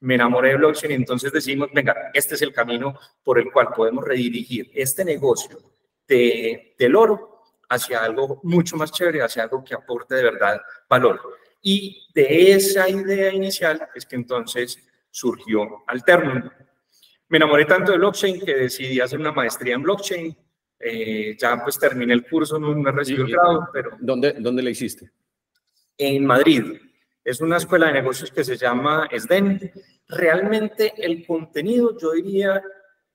Me 0.01 0.15
enamoré 0.15 0.50
de 0.50 0.58
blockchain 0.58 0.91
y 0.91 0.96
entonces 0.96 1.32
decimos, 1.32 1.70
venga, 1.74 2.12
este 2.13 2.36
es 2.36 2.41
el 2.43 2.53
camino 2.53 3.00
por 3.24 3.39
el 3.39 3.51
cual 3.51 3.70
podemos 3.75 4.05
redirigir 4.05 4.70
este 4.75 5.03
negocio 5.03 5.58
de, 6.08 6.75
del 6.77 6.96
oro 6.96 7.33
hacia 7.70 8.03
algo 8.03 8.39
mucho 8.43 8.77
más 8.77 8.91
chévere, 8.91 9.22
hacia 9.22 9.43
algo 9.43 9.63
que 9.63 9.74
aporte 9.74 10.15
de 10.15 10.24
verdad 10.24 10.62
valor. 10.89 11.22
Y 11.62 12.08
de 12.13 12.51
esa 12.51 12.89
idea 12.89 13.34
inicial 13.34 13.88
es 13.96 14.05
que 14.05 14.15
entonces 14.15 14.77
surgió 15.10 15.84
Alternum, 15.88 16.50
me 17.34 17.38
enamoré 17.38 17.65
tanto 17.65 17.91
de 17.91 17.98
blockchain 17.98 18.46
que 18.46 18.53
decidí 18.53 19.00
hacer 19.00 19.20
una 19.20 19.32
maestría 19.32 19.74
en 19.74 19.82
blockchain. 19.82 20.38
Eh, 20.79 21.36
ya 21.39 21.63
pues 21.63 21.79
terminé 21.79 22.13
el 22.13 22.27
curso, 22.27 22.60
no 22.60 22.75
me 22.75 22.91
recibí 22.91 23.22
el 23.22 23.32
grado, 23.32 23.70
pero... 23.74 23.98
¿Dónde, 24.00 24.34
¿Dónde 24.34 24.62
le 24.62 24.70
hiciste? 24.70 25.10
En 25.98 26.25
Madrid. 26.25 26.79
Es 27.24 27.41
una 27.41 27.58
escuela 27.58 27.88
de 27.88 27.93
negocios 27.93 28.29
que 28.29 28.43
se 28.43 28.55
llama 28.55 29.08
SDEN. 29.12 29.72
Realmente 30.10 30.93
el 30.98 31.25
contenido 31.25 31.98
yo 31.98 32.12
diría 32.12 32.62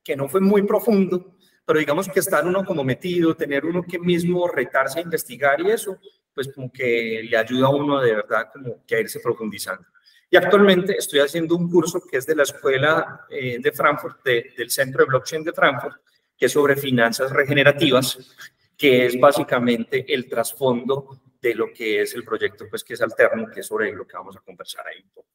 que 0.03 0.17
no 0.17 0.29
fue 0.29 0.41
muy 0.41 0.63
profundo, 0.63 1.38
pero 1.69 1.81
digamos 1.81 2.09
que 2.09 2.21
estar 2.21 2.47
uno 2.47 2.65
como 2.65 2.83
metido, 2.83 3.37
tener 3.37 3.67
uno 3.67 3.83
que 3.83 3.99
mismo 3.99 4.49
retarse 4.49 5.01
a 5.01 5.03
investigar 5.03 5.61
y 5.61 5.71
eso, 5.71 5.99
pues 6.33 6.51
como 6.51 6.73
que 6.73 7.21
le 7.29 7.37
ayuda 7.37 7.67
a 7.67 7.69
uno 7.69 8.01
de 8.01 8.15
verdad 8.15 8.49
como 8.51 8.87
que 8.87 8.97
a 8.97 9.01
irse 9.01 9.21
profundizando. 9.21 9.87
Y 10.31 10.39
actualmente 10.39 10.97
estoy 10.97 11.21
haciendo 11.21 11.55
un 11.57 11.71
curso 11.71 12.01
que 12.11 12.17
es 12.17 12.25
de 12.25 12.37
la 12.37 12.45
Escuela 12.45 13.27
eh, 13.29 13.59
de 13.61 13.71
Frankfurt, 13.71 14.25
del 14.25 14.71
Centro 14.71 15.05
de 15.05 15.09
Blockchain 15.11 15.45
de 15.45 15.53
Frankfurt, 15.53 15.97
que 16.39 16.47
es 16.47 16.53
sobre 16.53 16.75
finanzas 16.75 17.31
regenerativas, 17.31 18.35
que 18.75 19.05
es 19.05 19.21
básicamente 19.21 20.07
el 20.09 20.27
trasfondo 20.27 21.21
de 21.39 21.55
lo 21.55 21.71
que 21.71 22.01
es 22.01 22.15
el 22.15 22.25
proyecto, 22.25 22.65
pues 22.71 22.83
que 22.83 22.95
es 22.95 23.03
alterno, 23.03 23.47
que 23.53 23.61
es 23.61 23.67
sobre 23.67 23.93
lo 23.93 24.07
que 24.07 24.17
vamos 24.17 24.35
a 24.39 24.41
conversar 24.41 24.87
ahí 24.87 25.03
un 25.03 25.11
poco. 25.11 25.29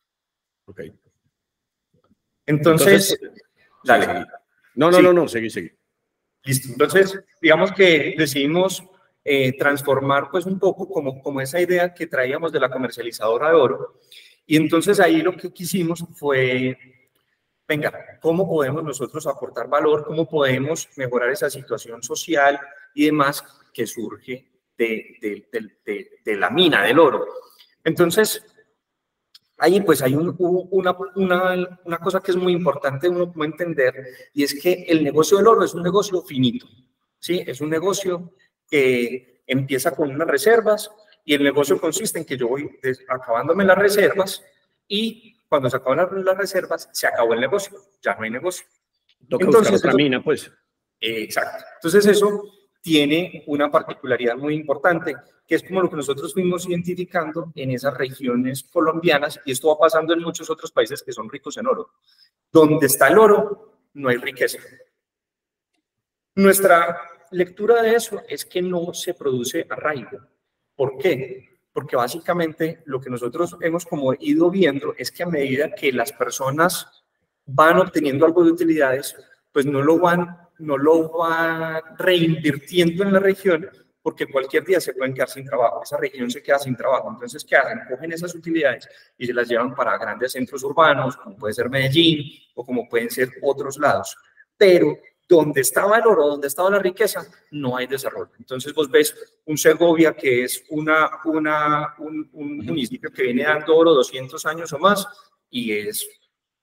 Ok. 0.66 0.82
Entonces, 2.48 3.20
dale. 3.84 4.26
No, 4.74 4.90
no, 4.90 5.00
no, 5.00 5.14
no, 5.14 5.28
seguí, 5.28 5.52
seguí. 5.52 5.70
Listo. 6.44 6.70
Entonces, 6.72 7.20
digamos 7.42 7.72
que 7.72 8.16
decidimos 8.18 8.84
eh, 9.24 9.58
transformar 9.58 10.30
pues 10.30 10.46
un 10.46 10.60
poco 10.60 10.90
como, 10.90 11.22
como 11.22 11.40
esa 11.40 11.62
idea 11.62 11.94
que 11.94 12.08
traíamos 12.08 12.52
de 12.52 12.60
la 12.60 12.70
comercializadora 12.70 13.50
de 13.50 13.56
oro. 13.56 14.00
Y 14.46 14.58
entonces 14.58 15.00
ahí 15.00 15.22
lo 15.22 15.38
que 15.38 15.54
quisimos 15.54 16.04
fue, 16.16 16.78
venga, 17.66 18.20
¿cómo 18.22 18.48
podemos 18.48 18.84
nosotros 18.84 19.26
aportar 19.26 19.70
valor? 19.70 20.04
¿Cómo 20.06 20.28
podemos 20.30 20.90
mejorar 20.98 21.30
esa 21.30 21.50
situación 21.50 22.04
social 22.04 22.60
y 22.94 23.06
demás 23.06 23.44
que 23.74 23.88
surge 23.88 24.46
de, 24.78 25.48
de, 26.26 26.36
la 26.36 26.50
mina 26.50 26.84
del 26.84 27.00
oro? 27.00 27.26
Entonces, 27.86 28.46
ahí 29.64 29.80
pues 29.80 30.02
hay 30.02 30.14
una, 30.14 30.36
una, 31.16 31.78
una, 31.86 31.98
cosa 32.00 32.20
que 32.20 32.32
es 32.32 32.38
muy 32.38 32.52
importante 32.52 33.08
uno 33.08 33.32
puede 33.32 33.52
entender 33.52 33.96
y 34.34 34.44
es 34.44 34.62
que 34.62 34.86
el 34.90 35.02
negocio 35.02 35.38
del 35.38 35.48
oro 35.48 35.64
es 35.64 35.74
un 35.74 35.84
negocio 35.84 36.22
finito, 36.22 36.68
¿sí? 37.18 37.42
Es 37.48 37.62
un 37.62 37.70
negocio 37.70 38.34
que 38.70 39.42
empieza 39.48 39.96
con 39.96 40.12
unas 40.12 40.28
reservas 40.28 40.92
y 41.24 41.34
el 41.34 41.44
negocio 41.44 41.80
consiste 41.80 42.20
en 42.20 42.26
que 42.26 42.36
yo 42.36 42.50
voy 42.50 42.70
acabándome 43.08 43.64
las 43.64 43.78
reservas 43.78 44.44
y 44.86 45.38
cuando 45.48 45.70
se 45.70 45.78
acaban 45.78 46.26
las 46.26 46.38
reservas 46.38 46.90
se 46.92 47.08
acabó 47.08 47.34
el 47.34 47.40
negocio, 47.40 47.80
ya 48.02 48.16
no 48.16 48.24
hay 48.24 48.32
negocio. 48.32 48.66
Entonces, 49.30 49.80
otra 49.80 49.94
mina, 49.94 50.22
pues. 50.22 50.52
exacto. 51.00 51.64
Entonces 51.76 52.06
eso 52.06 52.44
tiene 52.84 53.46
una 53.48 53.72
particularidad 53.72 54.36
muy 54.36 54.56
importante, 54.56 55.16
que 55.48 55.56
es 55.56 55.64
como 55.64 55.82
lo 55.82 55.90
que 55.90 55.96
nosotros 55.96 56.34
fuimos 56.34 56.68
identificando 56.68 57.54
en 57.56 57.72
esas 57.72 57.98
regiones 57.98 58.64
colombianas, 58.64 59.40
y 59.46 59.54
esto 59.54 59.70
va 59.70 59.80
pasando 59.80 60.14
en 60.14 60.22
muchos 60.22 60.50
otros 60.50 60.70
países 60.70 61.02
que 61.02 61.14
son 61.14 61.30
ricos 61.30 61.56
en 61.58 61.66
oro. 61.66 61.92
Donde 62.52 62.88
está 62.88 63.08
el 63.08 63.18
oro, 63.18 63.80
no 63.94 64.10
hay 64.10 64.18
riqueza. 64.18 64.60
Nuestra 66.36 67.00
lectura 67.32 67.82
de 67.82 67.96
eso 67.96 68.22
es 68.28 68.44
que 68.44 68.62
no 68.62 68.94
se 68.94 69.14
produce 69.14 69.66
arraigo. 69.70 70.20
¿Por 70.76 70.98
qué? 70.98 71.52
Porque 71.72 71.96
básicamente 71.96 72.82
lo 72.86 73.00
que 73.00 73.10
nosotros 73.10 73.56
hemos 73.62 73.86
como 73.86 74.14
ido 74.16 74.52
viendo 74.52 74.94
es 74.98 75.10
que 75.10 75.24
a 75.24 75.28
medida 75.28 75.74
que 75.74 75.94
las 75.94 76.12
personas 76.12 77.06
van 77.46 77.78
obteniendo 77.78 78.26
algo 78.26 78.44
de 78.44 78.52
utilidades, 78.52 79.16
pues 79.54 79.66
no 79.66 79.82
lo 79.82 80.00
van, 80.00 80.38
no 80.60 80.78
lo 80.78 81.10
van 81.10 81.82
reinvirtiendo 81.98 83.04
en 83.04 83.14
la 83.14 83.20
región, 83.20 83.70
porque 84.02 84.26
cualquier 84.26 84.66
día 84.66 84.82
se 84.82 84.94
pueden 84.94 85.14
quedar 85.14 85.30
sin 85.30 85.46
trabajo, 85.46 85.82
esa 85.84 85.98
región 85.98 86.30
se 86.30 86.44
queda 86.44 86.60
sin 86.60 86.76
trabajo. 86.76 87.10
Entonces, 87.10 87.46
¿qué 87.46 87.56
hacen? 87.56 87.80
Cogen 87.90 88.12
esas 88.12 88.36
utilidades 88.36 88.90
y 89.18 89.26
se 89.26 89.34
las 89.34 89.48
llevan 89.48 89.74
para 89.74 89.98
grandes 89.98 90.34
centros 90.34 90.62
urbanos, 90.64 91.16
como 91.16 91.38
puede 91.38 91.54
ser 91.54 91.70
Medellín 91.70 92.30
o 92.56 92.66
como 92.66 92.90
pueden 92.90 93.10
ser 93.10 93.30
otros 93.42 93.78
lados. 93.78 94.18
Pero 94.58 94.98
donde 95.28 95.62
estaba 95.62 95.98
el 95.98 96.06
oro, 96.06 96.28
donde 96.28 96.48
estaba 96.48 96.70
la 96.70 96.80
riqueza, 96.80 97.26
no 97.52 97.78
hay 97.78 97.88
desarrollo. 97.88 98.32
Entonces 98.38 98.74
vos 98.74 98.90
ves 98.90 99.16
un 99.46 99.58
Segovia 99.58 100.14
que 100.14 100.44
es 100.44 100.64
una, 100.70 101.10
una, 101.26 101.96
un, 102.00 102.30
municipio 102.34 103.12
que 103.12 103.24
viene 103.24 103.44
dando 103.44 103.76
oro 103.76 103.94
200 103.94 104.46
años 104.46 104.74
o 104.74 104.80
más 104.80 105.08
y 105.50 105.72
es 105.72 106.08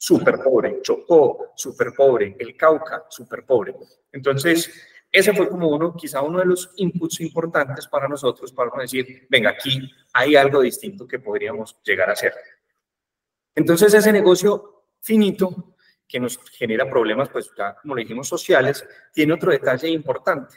súper 0.01 0.39
pobre. 0.43 0.81
Chocó, 0.81 1.53
súper 1.55 1.93
pobre. 1.93 2.35
El 2.39 2.57
Cauca, 2.57 3.05
súper 3.11 3.45
pobre. 3.45 3.75
Entonces, 4.11 4.71
ese 5.13 5.35
fue 5.35 5.49
como 5.49 5.69
uno, 5.69 5.95
quizá 5.95 6.23
uno 6.23 6.39
de 6.39 6.47
los 6.47 6.71
inputs 6.77 7.21
importantes 7.21 7.87
para 7.87 8.09
nosotros, 8.09 8.51
para 8.53 8.71
decir, 8.81 9.27
venga, 9.29 9.51
aquí 9.51 9.91
hay 10.15 10.37
algo 10.37 10.63
distinto 10.63 11.07
que 11.07 11.19
podríamos 11.19 11.79
llegar 11.85 12.09
a 12.09 12.15
hacer. 12.15 12.33
Entonces, 13.55 13.93
ese 13.93 14.11
negocio 14.11 14.85
finito 15.03 15.75
que 16.09 16.19
nos 16.19 16.39
genera 16.51 16.89
problemas, 16.89 17.29
pues 17.29 17.51
ya 17.57 17.77
como 17.77 17.95
le 17.95 18.03
dijimos, 18.03 18.27
sociales, 18.27 18.85
tiene 19.13 19.35
otro 19.35 19.53
detalle 19.53 19.89
importante. 19.89 20.57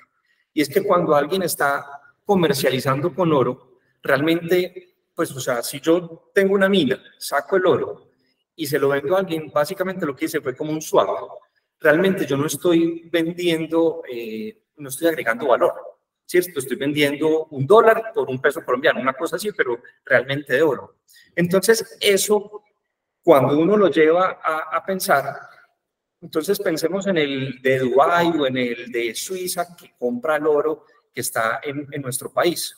Y 0.53 0.62
es 0.62 0.69
que 0.69 0.83
cuando 0.83 1.15
alguien 1.15 1.43
está 1.43 1.85
comercializando 2.23 3.13
con 3.13 3.33
oro, 3.33 3.79
realmente, 4.01 4.95
pues, 5.13 5.31
o 5.31 5.39
sea, 5.41 5.62
si 5.62 5.81
yo 5.81 6.31
tengo 6.33 6.53
una 6.53 6.69
mina, 6.69 6.97
saco 7.17 7.57
el 7.57 7.65
oro 7.65 8.12
y 8.55 8.67
se 8.67 8.79
lo 8.79 8.89
vendo 8.89 9.15
a 9.15 9.19
alguien, 9.19 9.51
básicamente 9.51 10.05
lo 10.05 10.15
que 10.15 10.25
hice 10.25 10.41
fue 10.41 10.55
como 10.55 10.72
un 10.72 10.81
swap. 10.81 11.10
Realmente 11.79 12.25
yo 12.25 12.38
no 12.38 12.45
estoy 12.45 13.10
vendiendo, 13.12 14.03
eh, 14.10 14.63
no 14.77 14.89
estoy 14.89 15.07
agregando 15.07 15.48
valor, 15.48 15.74
¿cierto? 16.25 16.60
Estoy 16.60 16.77
vendiendo 16.77 17.45
un 17.48 17.65
dólar 17.65 18.12
por 18.13 18.29
un 18.29 18.39
peso 18.39 18.63
colombiano, 18.63 19.01
una 19.01 19.13
cosa 19.13 19.36
así, 19.36 19.51
pero 19.51 19.81
realmente 20.05 20.53
de 20.53 20.62
oro. 20.62 20.98
Entonces, 21.36 21.98
eso 22.00 22.63
cuando 23.22 23.57
uno 23.57 23.77
lo 23.77 23.89
lleva 23.89 24.39
a, 24.43 24.86
pensar, 24.86 25.33
entonces 26.22 26.60
pensemos 26.60 27.07
en 27.07 27.17
el 27.17 27.62
de 27.62 27.79
Dubái 27.79 28.27
o 28.38 28.45
en 28.45 28.57
el 28.57 28.91
de 28.91 29.15
Suiza 29.15 29.75
que 29.75 29.93
compra 29.98 30.36
el 30.36 30.45
oro 30.45 30.86
que 31.13 31.22
está 31.22 31.62
en, 31.63 31.88
en 31.91 32.01
nuestro 32.01 32.31
país. 32.31 32.77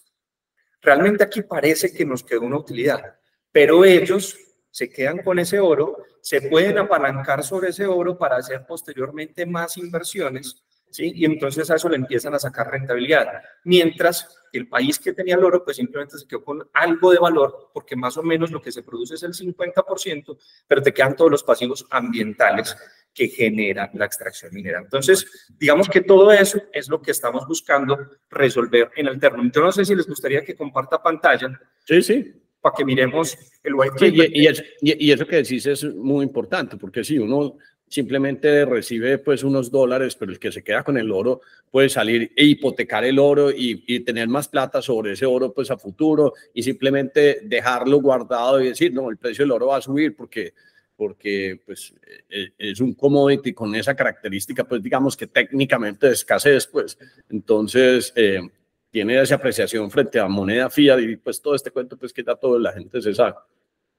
Realmente 0.81 1.23
aquí 1.23 1.41
parece 1.41 1.91
que 1.91 2.05
nos 2.05 2.23
quedó 2.23 2.41
una 2.41 2.59
utilidad, 2.59 3.17
pero 3.51 3.83
ellos 3.83 4.37
se 4.75 4.89
quedan 4.89 5.19
con 5.19 5.39
ese 5.39 5.57
oro, 5.57 6.03
se 6.19 6.41
pueden 6.41 6.77
apalancar 6.77 7.45
sobre 7.45 7.69
ese 7.69 7.85
oro 7.85 8.17
para 8.17 8.35
hacer 8.35 8.65
posteriormente 8.67 9.45
más 9.45 9.77
inversiones 9.77 10.65
¿sí? 10.89 11.13
Y 11.15 11.23
entonces 11.23 11.71
a 11.71 11.75
eso 11.75 11.87
le 11.87 11.95
empiezan 11.95 12.33
a 12.33 12.39
sacar 12.39 12.69
rentabilidad. 12.69 13.41
Mientras 13.63 14.43
el 14.51 14.67
país 14.67 14.99
que 14.99 15.13
tenía 15.13 15.35
el 15.35 15.45
oro, 15.45 15.63
pues 15.63 15.77
simplemente 15.77 16.17
se 16.17 16.27
quedó 16.27 16.43
con 16.43 16.69
algo 16.73 17.09
de 17.09 17.19
valor, 17.19 17.69
porque 17.73 17.95
más 17.95 18.17
o 18.17 18.23
menos 18.23 18.51
lo 18.51 18.61
que 18.61 18.73
se 18.73 18.83
produce 18.83 19.15
es 19.15 19.23
el 19.23 19.33
50%, 19.33 20.37
pero 20.67 20.81
te 20.81 20.93
quedan 20.93 21.15
todos 21.15 21.31
los 21.31 21.43
pasivos 21.43 21.85
ambientales 21.89 22.75
que 23.13 23.29
genera 23.29 23.89
la 23.93 24.05
extracción 24.05 24.53
minera. 24.53 24.79
Entonces, 24.79 25.47
digamos 25.57 25.87
que 25.87 26.01
todo 26.01 26.33
eso 26.33 26.61
es 26.73 26.89
lo 26.89 27.01
que 27.01 27.11
estamos 27.11 27.47
buscando 27.47 27.97
resolver 28.29 28.91
en 28.97 29.07
Alterno. 29.07 29.49
Yo 29.53 29.61
no 29.61 29.71
sé 29.71 29.85
si 29.85 29.95
les 29.95 30.05
gustaría 30.05 30.43
que 30.43 30.53
comparta 30.53 31.01
pantalla. 31.01 31.57
Sí, 31.85 32.01
sí. 32.01 32.41
Para 32.65 32.77
que 32.77 32.83
miremos 32.83 33.37
el 33.63 33.75
white 33.75 33.93
paper. 33.93 34.31
y, 34.33 34.47
y, 34.81 35.11
eso 35.11 35.27
que 35.27 35.35
decís 35.35 35.67
es 35.67 35.83
muy 35.83 36.23
importante, 36.25 36.77
porque 36.77 37.03
si 37.03 37.19
uno 37.19 37.57
simplemente 37.87 38.65
recibe 38.65 39.19
pues 39.19 39.43
unos 39.43 39.69
dólares, 39.69 40.15
pero 40.15 40.31
el 40.31 40.39
que 40.39 40.51
se 40.51 40.63
queda 40.63 40.81
con 40.81 40.97
el 40.97 41.11
oro 41.11 41.41
puede 41.69 41.89
salir 41.89 42.31
e 42.35 42.43
hipotecar 42.43 43.03
el 43.03 43.19
oro 43.19 43.51
y, 43.51 43.99
tener 43.99 44.27
más 44.27 44.47
plata 44.47 44.81
sobre 44.81 45.11
ese 45.11 45.27
oro 45.27 45.53
pues 45.53 45.69
a 45.69 45.77
futuro 45.77 46.33
y 46.55 46.63
simplemente 46.63 47.41
dejarlo 47.43 48.01
guardado 48.01 48.59
y 48.59 48.69
decir, 48.69 48.91
no, 48.91 49.11
el 49.11 49.17
precio 49.17 49.43
del 49.43 49.51
oro 49.51 49.67
va 49.67 49.77
a 49.77 49.81
subir 49.81 50.15
porque 50.15 50.55
porque 50.97 51.59
pues 51.63 51.93
e, 52.29 52.45
e, 52.57 52.71
es 52.71 52.79
un 52.79 52.95
commodity 52.95 53.53
con 53.53 53.75
esa 53.75 53.95
característica 53.95 54.63
pues 54.63 54.81
digamos 54.81 55.15
que 55.15 55.27
técnicamente 55.27 56.07
de 56.07 56.13
escasez 56.13 56.65
pues 56.65 56.97
entonces 57.29 58.11
eh, 58.15 58.41
tiene 58.95 59.21
esa 59.21 59.35
apreciación 59.35 59.91
frente 59.91 60.21
a 60.21 60.27
moneda 60.29 60.69
fiat 60.69 61.01
y 61.01 61.17
pues 61.17 61.41
todo 61.41 61.53
este 61.53 61.69
cuento 61.69 61.97
pues 61.97 62.13
que 62.13 62.23
ya 62.23 62.33
toda 62.33 62.57
la 62.57 62.71
gente 62.71 63.01
se 63.01 63.13
sabe. 63.13 63.33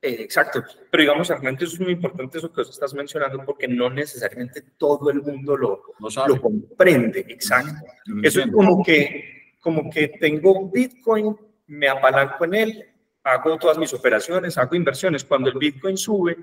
Eh, 0.01 0.17
exacto, 0.21 0.65
pero 0.91 1.03
digamos, 1.03 1.29
eso 1.29 1.65
es 1.67 1.81
muy 1.81 1.93
importante 1.93 2.39
eso 2.39 2.51
que 2.51 2.63
vos 2.63 2.71
estás 2.71 2.95
mencionando 2.95 3.45
porque 3.45 3.69
no 3.69 3.91
necesariamente 3.91 4.63
todo 4.79 5.11
el 5.11 5.21
mundo 5.21 5.55
lo, 5.55 5.83
lo 5.99 6.41
comprende, 6.41 7.27
exacto. 7.29 7.85
Eso 8.23 8.41
es 8.41 8.51
como 8.51 8.83
que, 8.83 9.53
como 9.61 9.91
que 9.91 10.09
tengo 10.19 10.71
Bitcoin, 10.71 11.37
me 11.67 11.91
apalanco 11.91 12.47
en 12.47 12.55
él, 12.55 12.85
hago 13.23 13.59
todas 13.59 13.77
mis 13.77 13.93
operaciones, 13.93 14.57
hago 14.57 14.77
inversiones. 14.77 15.25
Cuando 15.25 15.51
el 15.51 15.59
Bitcoin 15.59 15.99
sube, 15.99 16.39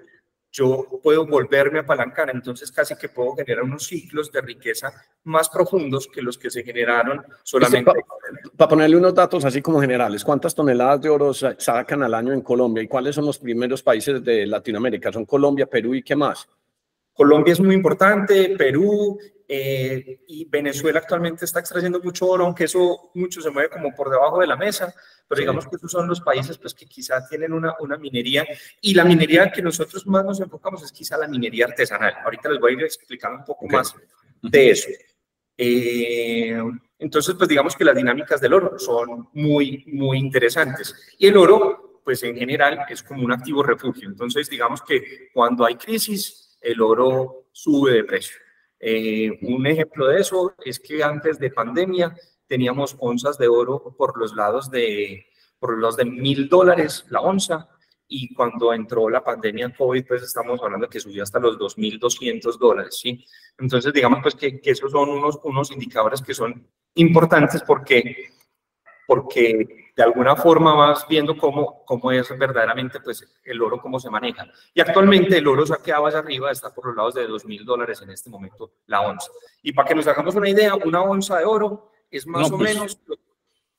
yo 0.54 0.86
puedo 1.02 1.26
volverme 1.26 1.80
a 1.80 1.82
apalancar, 1.82 2.30
entonces 2.30 2.72
casi 2.72 2.96
que 2.96 3.10
puedo 3.10 3.36
generar 3.36 3.64
unos 3.64 3.88
ciclos 3.88 4.32
de 4.32 4.40
riqueza 4.40 4.94
más 5.24 5.50
profundos 5.50 6.08
que 6.08 6.22
los 6.22 6.38
que 6.38 6.52
se 6.52 6.64
generaron 6.64 7.26
solamente. 7.42 7.92
Para 8.56 8.70
ponerle 8.70 8.98
unos 8.98 9.16
datos 9.16 9.44
así 9.46 9.64
como 9.64 9.82
generales, 9.82 10.24
¿cuántas 10.24 10.54
toneladas 10.54 11.02
de 11.02 11.10
oro 11.10 11.34
sacan 11.34 12.04
al 12.04 12.14
año 12.14 12.34
en 12.34 12.42
Colombia 12.42 12.84
y 12.84 12.88
cuáles 12.88 13.16
son 13.16 13.26
los 13.26 13.40
primeros 13.40 13.82
países 13.82 14.24
de 14.24 14.46
Latinoamérica? 14.46 15.12
¿Son 15.12 15.26
Colombia, 15.26 15.66
Perú 15.66 15.96
y 15.96 16.04
qué 16.04 16.16
más? 16.16 16.48
Colombia 17.14 17.54
es 17.54 17.60
muy 17.60 17.74
importante, 17.74 18.56
Perú 18.56 19.18
eh, 19.56 20.22
y 20.28 20.46
Venezuela 20.46 20.98
actualmente 20.98 21.46
está 21.46 21.60
extrayendo 21.60 22.02
mucho 22.02 22.26
oro, 22.26 22.44
aunque 22.46 22.64
eso 22.64 23.12
mucho 23.14 23.40
se 23.40 23.52
mueve 23.52 23.70
como 23.70 23.94
por 23.94 24.10
debajo 24.10 24.40
de 24.40 24.48
la 24.48 24.56
mesa, 24.56 24.92
pero 25.28 25.42
digamos 25.42 25.68
que 25.68 25.76
esos 25.76 25.92
son 25.92 26.08
los 26.08 26.22
países 26.22 26.58
pues, 26.58 26.74
que 26.74 26.88
quizá 26.88 27.24
tienen 27.28 27.54
una, 27.54 27.76
una 27.80 27.96
minería 27.98 28.48
y 28.82 28.96
la 28.96 29.06
minería 29.06 29.52
que 29.52 29.62
nosotros 29.62 30.08
más 30.08 30.26
nos 30.26 30.40
enfocamos 30.40 30.82
es 30.82 30.92
quizá 30.92 31.18
la 31.18 31.28
minería 31.28 31.66
artesanal. 31.66 32.16
Ahorita 32.24 32.50
les 32.50 32.60
voy 32.60 32.72
a 32.72 32.78
ir 32.78 32.84
explicando 32.84 33.38
un 33.38 33.46
poco 33.46 33.68
más 33.68 33.96
de 34.42 34.72
eso. 34.72 34.90
Eh, 35.56 36.60
entonces, 36.98 37.36
pues 37.36 37.48
digamos 37.48 37.76
que 37.76 37.86
las 37.86 37.96
dinámicas 37.96 38.42
del 38.42 38.54
oro 38.54 38.80
son 38.80 39.30
muy, 39.34 39.84
muy 39.86 40.18
interesantes. 40.18 40.96
Y 41.20 41.28
el 41.28 41.38
oro 41.38 42.02
pues 42.04 42.24
en 42.24 42.36
general 42.36 42.80
es 42.90 43.04
como 43.04 43.24
un 43.24 43.32
activo 43.32 43.62
refugio. 43.62 44.10
Entonces, 44.10 44.50
digamos 44.50 44.82
que 44.82 45.30
cuando 45.32 45.64
hay 45.64 45.76
crisis, 45.76 46.58
el 46.60 46.82
oro 46.82 47.50
sube 47.52 47.94
de 47.94 48.04
precio. 48.04 48.43
Eh, 48.86 49.40
un 49.44 49.66
ejemplo 49.66 50.08
de 50.08 50.20
eso 50.20 50.56
es 50.66 50.78
que 50.80 51.02
antes 51.02 51.40
de 51.40 51.52
pandemia 51.52 52.14
teníamos 52.48 52.98
onzas 53.00 53.38
de 53.38 53.48
oro 53.48 53.96
por 53.98 54.20
los 54.20 54.36
lados 54.36 54.70
de, 54.70 55.26
por 55.58 55.78
los 55.78 55.96
de 55.96 56.04
mil 56.04 56.50
dólares 56.50 57.06
la 57.10 57.22
onza, 57.22 57.70
y 58.08 58.34
cuando 58.34 58.74
entró 58.74 59.10
la 59.10 59.24
pandemia 59.24 59.74
COVID, 59.76 60.06
pues 60.06 60.22
estamos 60.22 60.62
hablando 60.62 60.90
que 60.90 61.00
subió 61.00 61.24
hasta 61.24 61.40
los 61.40 61.58
2.200 61.58 62.58
dólares, 62.60 63.00
¿sí? 63.02 63.26
Entonces, 63.58 63.92
digamos 63.94 64.20
pues 64.22 64.36
que, 64.36 64.60
que, 64.60 64.72
esos 64.72 64.92
son 64.92 65.10
unos, 65.10 65.40
unos 65.44 65.72
indicadores 65.72 66.22
que 66.22 66.34
son 66.34 66.68
importantes 66.96 67.64
porque, 67.64 68.30
porque 69.08 69.83
de 69.96 70.04
alguna 70.04 70.36
forma 70.36 70.74
vas 70.74 71.08
viendo 71.08 71.38
cómo, 71.38 71.86
cómo 71.86 72.12
es 72.12 72.28
verdaderamente 72.38 73.00
pues 73.00 73.26
el 73.44 73.62
oro, 73.62 73.80
cómo 73.80 74.00
se 74.00 74.10
maneja. 74.10 74.48
Y 74.74 74.82
actualmente 74.82 75.38
el 75.38 75.48
oro 75.48 75.66
saqueado 75.66 76.08
hacia 76.08 76.20
arriba 76.20 76.52
está 76.52 76.74
por 76.74 76.88
los 76.88 76.96
lados 76.96 77.14
de 77.14 77.28
2.000 77.28 77.64
dólares 77.64 78.02
en 78.02 78.10
este 78.10 78.30
momento 78.30 78.72
la 78.88 79.02
onza. 79.02 79.32
Y 79.62 79.72
para 79.74 79.88
que 79.88 79.96
nos 79.96 80.08
hagamos 80.08 80.36
una 80.36 80.50
idea, 80.50 80.76
una 80.76 81.04
onza 81.04 81.38
de 81.38 81.46
oro 81.46 81.92
es 82.10 82.26
más 82.26 82.52
o 82.52 82.58
pues 82.58 82.74
menos 82.74 83.00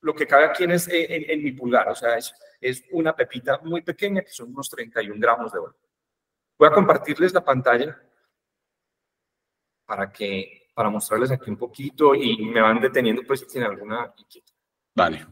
lo 0.01 0.15
que 0.15 0.27
cabe 0.27 0.45
aquí 0.45 0.65
en, 0.65 0.73
en, 0.73 1.43
mi 1.43 1.53
pulgar, 1.53 1.89
o 1.89 1.95
sea, 1.95 2.19
es, 2.19 2.35
es 2.61 2.85
una 2.93 3.17
pepita 3.17 3.59
muy 3.63 3.81
pequeña 3.81 4.21
que 4.21 4.31
son 4.31 4.51
unos 4.51 4.69
31 4.69 5.19
gramos 5.19 5.51
de 5.51 5.59
oro. 5.59 5.75
Voy 6.59 6.69
a 6.69 6.73
compartirles 6.73 7.33
la 7.33 7.43
pantalla 7.43 7.99
para 9.87 10.13
que 10.13 10.69
para 10.75 10.91
mostrarles 10.91 11.31
aquí 11.31 11.51
un 11.51 11.57
poquito 11.57 12.15
y 12.15 12.37
me 12.45 12.61
van 12.61 12.81
deteniendo 12.81 13.23
pues 13.27 13.41
si 13.41 13.47
tienen 13.47 13.71
alguna 13.71 14.13
inquietud. 14.17 14.53
Vale. 14.95 15.27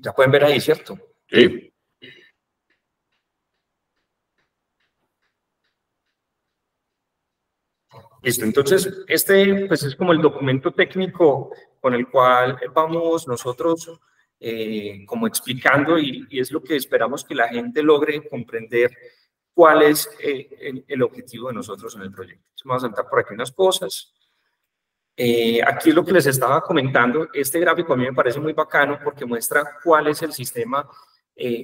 Ya 0.00 0.12
pueden 0.12 0.32
ver 0.32 0.44
ahí, 0.44 0.60
¿cierto? 0.60 0.98
Sí. 1.28 1.72
Listo, 8.22 8.44
entonces 8.44 9.04
este 9.06 9.66
pues 9.66 9.84
es 9.84 9.94
como 9.94 10.12
el 10.12 10.20
documento 10.20 10.72
técnico 10.72 11.52
con 11.80 11.94
el 11.94 12.08
cual 12.08 12.58
vamos 12.74 13.28
nosotros 13.28 14.00
eh, 14.40 15.04
como 15.06 15.28
explicando 15.28 15.98
y, 15.98 16.26
es 16.30 16.50
lo 16.50 16.60
que 16.60 16.74
esperamos 16.76 17.24
que 17.24 17.36
la 17.36 17.48
gente 17.48 17.82
logre 17.82 18.28
comprender 18.28 18.90
cuál 19.54 19.82
es 19.82 20.10
eh, 20.20 20.84
el, 20.88 21.02
objetivo 21.02 21.48
de 21.48 21.54
nosotros 21.54 21.94
en 21.94 22.02
el 22.02 22.10
proyecto. 22.10 22.44
vamos 22.64 22.82
a 22.82 22.88
saltar 22.88 23.08
por 23.08 23.20
aquí 23.20 23.32
unas 23.32 23.52
cosas. 23.52 24.12
Eh, 25.16 25.60
aquí 25.66 25.92
lo 25.92 26.04
que 26.04 26.12
les 26.12 26.26
estaba 26.26 26.60
comentando. 26.60 27.28
Este 27.32 27.58
gráfico 27.58 27.94
a 27.94 27.96
mí 27.96 28.04
me 28.04 28.12
parece 28.12 28.40
muy 28.40 28.52
bacano 28.52 28.98
porque 29.02 29.24
muestra 29.24 29.78
cuál 29.82 30.08
es 30.08 30.22
el 30.22 30.32
sistema 30.32 30.88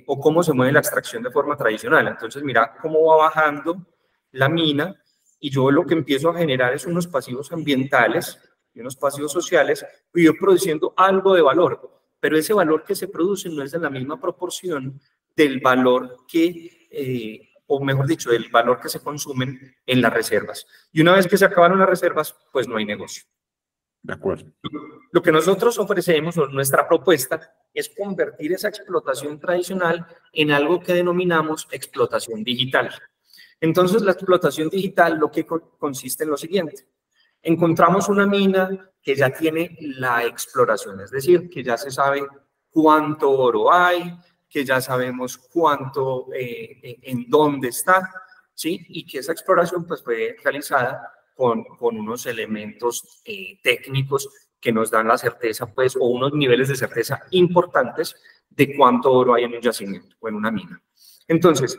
o 0.06 0.21
cómo 0.21 0.42
se 0.42 0.52
mueve 0.52 0.73
la 0.73 0.80
extracción 0.80 1.23
de 1.23 1.30
forma 1.30 1.56
tradicional. 1.56 2.06
Entonces, 2.06 2.42
mira 2.42 2.75
cómo 2.80 3.06
va 3.06 3.16
bajando 3.16 3.87
la 4.32 4.49
mina 4.49 4.94
y 5.40 5.50
yo 5.50 5.71
lo 5.71 5.85
que 5.85 5.94
empiezo 5.94 6.30
a 6.30 6.38
generar 6.38 6.73
es 6.73 6.87
unos 6.87 7.06
pasivos 7.06 7.50
ambientales 7.52 8.38
y 8.73 8.80
unos 8.80 8.97
pasivos 8.97 9.32
sociales 9.32 9.85
y 10.14 10.25
yo 10.25 10.35
produciendo 10.38 10.94
algo 10.97 11.35
de 11.35 11.42
valor, 11.42 12.00
pero 12.21 12.37
ese 12.37 12.54
valor 12.54 12.85
que 12.85 12.94
se 12.94 13.09
produce 13.09 13.49
no 13.49 13.62
es 13.62 13.73
de 13.73 13.80
la 13.80 13.90
misma 13.90 14.21
proporción 14.21 15.00
del 15.35 15.61
valor 15.61 16.18
que, 16.28 16.88
eh, 16.90 17.49
o 17.66 17.85
mejor 17.85 18.06
dicho, 18.06 18.30
del 18.30 18.49
valor 18.50 18.80
que 18.80 18.88
se 18.88 19.00
consumen 19.00 19.75
en 19.85 20.00
las 20.00 20.12
reservas. 20.12 20.66
Y 20.92 21.00
una 21.00 21.14
vez 21.14 21.26
que 21.26 21.37
se 21.37 21.44
acabaron 21.44 21.78
las 21.78 21.88
reservas, 21.88 22.37
pues 22.52 22.68
no 22.68 22.76
hay 22.76 22.85
negocio. 22.85 23.25
De 24.02 24.14
acuerdo. 24.14 24.50
Lo 25.12 25.23
que 25.23 25.30
nosotros 25.30 25.78
ofrecemos, 25.78 26.37
o 26.37 26.49
nuestra 26.49 26.88
propuesta, 26.88 27.54
es 27.73 27.90
convertir 27.97 28.52
esa 28.52 28.68
explotación 28.68 29.38
tradicional 29.38 30.06
en 30.32 30.50
algo 30.50 30.80
que 30.80 30.94
denominamos 30.94 31.68
explotación 31.71 32.42
digital. 32.42 32.90
Entonces, 33.61 34.02
la 34.02 34.12
explotación 34.12 34.68
digital 34.68 35.18
lo 35.18 35.30
que 35.30 35.47
consiste 35.47 36.25
en 36.25 36.30
lo 36.30 36.36
siguiente. 36.36 36.88
Encontramos 37.43 38.08
una 38.08 38.26
mina 38.26 38.91
que 39.00 39.15
ya 39.15 39.30
tiene 39.30 39.76
la 39.80 40.25
exploración, 40.25 41.00
es 41.00 41.10
decir, 41.10 41.49
que 41.49 41.62
ya 41.62 41.76
se 41.76 41.91
sabe 41.91 42.26
cuánto 42.71 43.30
oro 43.30 43.73
hay, 43.73 44.17
que 44.49 44.65
ya 44.65 44.80
sabemos 44.80 45.38
cuánto, 45.38 46.28
eh, 46.34 46.99
en 47.02 47.28
dónde 47.28 47.69
está, 47.69 48.10
¿sí? 48.54 48.84
Y 48.88 49.06
que 49.06 49.19
esa 49.19 49.32
exploración 49.32 49.86
pues 49.86 50.02
fue 50.02 50.36
realizada 50.43 51.12
con, 51.34 51.64
unos 51.80 52.26
elementos 52.26 53.23
eh, 53.25 53.58
técnicos 53.62 54.28
que 54.60 54.73
nos 54.73 54.90
dan 54.90 55.08
la 55.08 55.18
certeza, 55.18 55.66
pues, 55.73 55.97
o 55.97 56.06
unos 56.06 56.32
niveles 56.32 56.68
de 56.68 56.76
certeza 56.76 57.23
importantes 57.30 58.14
de 58.49 58.76
cuánto 58.76 59.12
oro 59.12 59.34
hay 59.34 59.45
en 59.45 59.54
un 59.54 59.60
yacimiento 59.60 60.16
o 60.21 60.28
en 60.28 60.34
una 60.36 60.50
mina. 60.50 60.80
Entonces, 61.26 61.78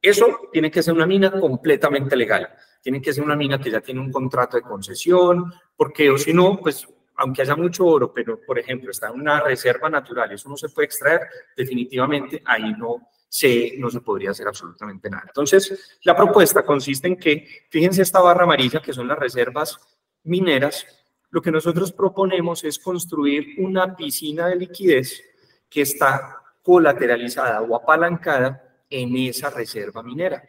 eso 0.00 0.48
tiene 0.52 0.70
que 0.70 0.82
ser 0.82 0.94
una 0.94 1.06
mina 1.06 1.30
completamente 1.40 2.14
legal. 2.14 2.48
Tiene 2.82 3.00
que 3.00 3.12
ser 3.12 3.24
una 3.24 3.36
mina 3.36 3.58
que 3.58 3.70
ya 3.70 3.80
tiene 3.80 4.00
un 4.00 4.12
contrato 4.12 4.56
de 4.56 4.62
concesión, 4.62 5.52
porque 5.76 6.10
o 6.10 6.18
si 6.18 6.32
no, 6.32 6.58
pues 6.60 6.86
aunque 7.16 7.42
haya 7.42 7.56
mucho 7.56 7.86
oro, 7.86 8.12
pero 8.12 8.40
por 8.40 8.58
ejemplo 8.58 8.90
está 8.90 9.08
en 9.08 9.20
una 9.20 9.40
reserva 9.40 9.88
natural 9.88 10.32
eso 10.32 10.48
no 10.48 10.56
se 10.56 10.68
puede 10.68 10.86
extraer, 10.86 11.20
definitivamente 11.56 12.42
ahí 12.44 12.72
no 12.76 13.08
se, 13.34 13.74
no 13.78 13.90
se 13.90 14.00
podría 14.00 14.30
hacer 14.30 14.46
absolutamente 14.46 15.10
nada. 15.10 15.24
Entonces, 15.26 15.98
la 16.04 16.14
propuesta 16.14 16.64
consiste 16.64 17.08
en 17.08 17.16
que, 17.16 17.66
fíjense 17.68 18.02
esta 18.02 18.20
barra 18.20 18.44
amarilla 18.44 18.80
que 18.80 18.92
son 18.92 19.08
las 19.08 19.18
reservas 19.18 19.76
mineras, 20.22 20.86
lo 21.30 21.42
que 21.42 21.50
nosotros 21.50 21.90
proponemos 21.90 22.62
es 22.62 22.78
construir 22.78 23.56
una 23.58 23.96
piscina 23.96 24.46
de 24.46 24.54
liquidez 24.54 25.20
que 25.68 25.82
está 25.82 26.44
colateralizada 26.62 27.60
o 27.62 27.74
apalancada 27.74 28.78
en 28.88 29.16
esa 29.16 29.50
reserva 29.50 30.04
minera. 30.04 30.40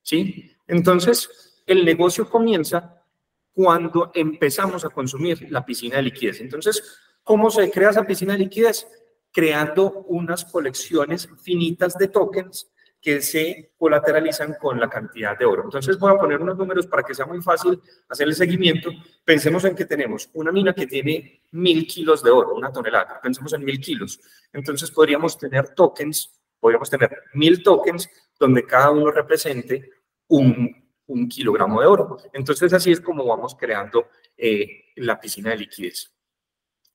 ¿Sí? 0.00 0.54
Entonces, 0.68 1.60
el 1.66 1.84
negocio 1.84 2.30
comienza 2.30 3.02
cuando 3.52 4.12
empezamos 4.14 4.84
a 4.84 4.90
consumir 4.90 5.50
la 5.50 5.66
piscina 5.66 5.96
de 5.96 6.02
liquidez. 6.02 6.40
Entonces, 6.40 7.00
¿cómo 7.24 7.50
se 7.50 7.68
crea 7.68 7.90
esa 7.90 8.06
piscina 8.06 8.34
de 8.34 8.38
liquidez? 8.38 8.86
Creando 9.38 10.04
unas 10.08 10.44
colecciones 10.44 11.28
finitas 11.40 11.94
de 11.96 12.08
tokens 12.08 12.72
que 13.00 13.22
se 13.22 13.70
colateralizan 13.78 14.56
con 14.60 14.80
la 14.80 14.90
cantidad 14.90 15.38
de 15.38 15.44
oro. 15.44 15.62
Entonces 15.62 15.96
voy 15.96 16.12
a 16.12 16.18
poner 16.18 16.40
unos 16.40 16.58
números 16.58 16.88
para 16.88 17.04
que 17.04 17.14
sea 17.14 17.24
muy 17.24 17.40
fácil 17.40 17.80
hacer 18.08 18.26
el 18.26 18.34
seguimiento. 18.34 18.90
Pensemos 19.24 19.64
en 19.64 19.76
que 19.76 19.84
tenemos 19.84 20.28
una 20.32 20.50
mina 20.50 20.74
que 20.74 20.88
tiene 20.88 21.42
mil 21.52 21.86
kilos 21.86 22.24
de 22.24 22.30
oro, 22.30 22.56
una 22.56 22.72
tonelada. 22.72 23.20
Pensemos 23.22 23.52
en 23.52 23.64
mil 23.64 23.78
kilos. 23.80 24.18
Entonces 24.52 24.90
podríamos 24.90 25.38
tener 25.38 25.68
tokens 25.68 26.32
podríamos 26.58 26.90
tener 26.90 27.22
mil 27.34 27.62
tokens 27.62 28.10
donde 28.40 28.66
cada 28.66 28.90
uno 28.90 29.12
represente 29.12 29.90
un, 30.26 30.90
un, 31.06 31.28
kilogramo 31.28 31.80
de 31.80 31.86
oro. 31.86 32.16
Entonces 32.32 32.72
así 32.72 32.90
es 32.90 33.00
como 33.00 33.24
vamos 33.24 33.54
creando 33.54 34.08
eh, 34.36 34.86
la 34.96 35.20
piscina 35.20 35.50
de 35.50 35.58
liquidez. 35.58 36.12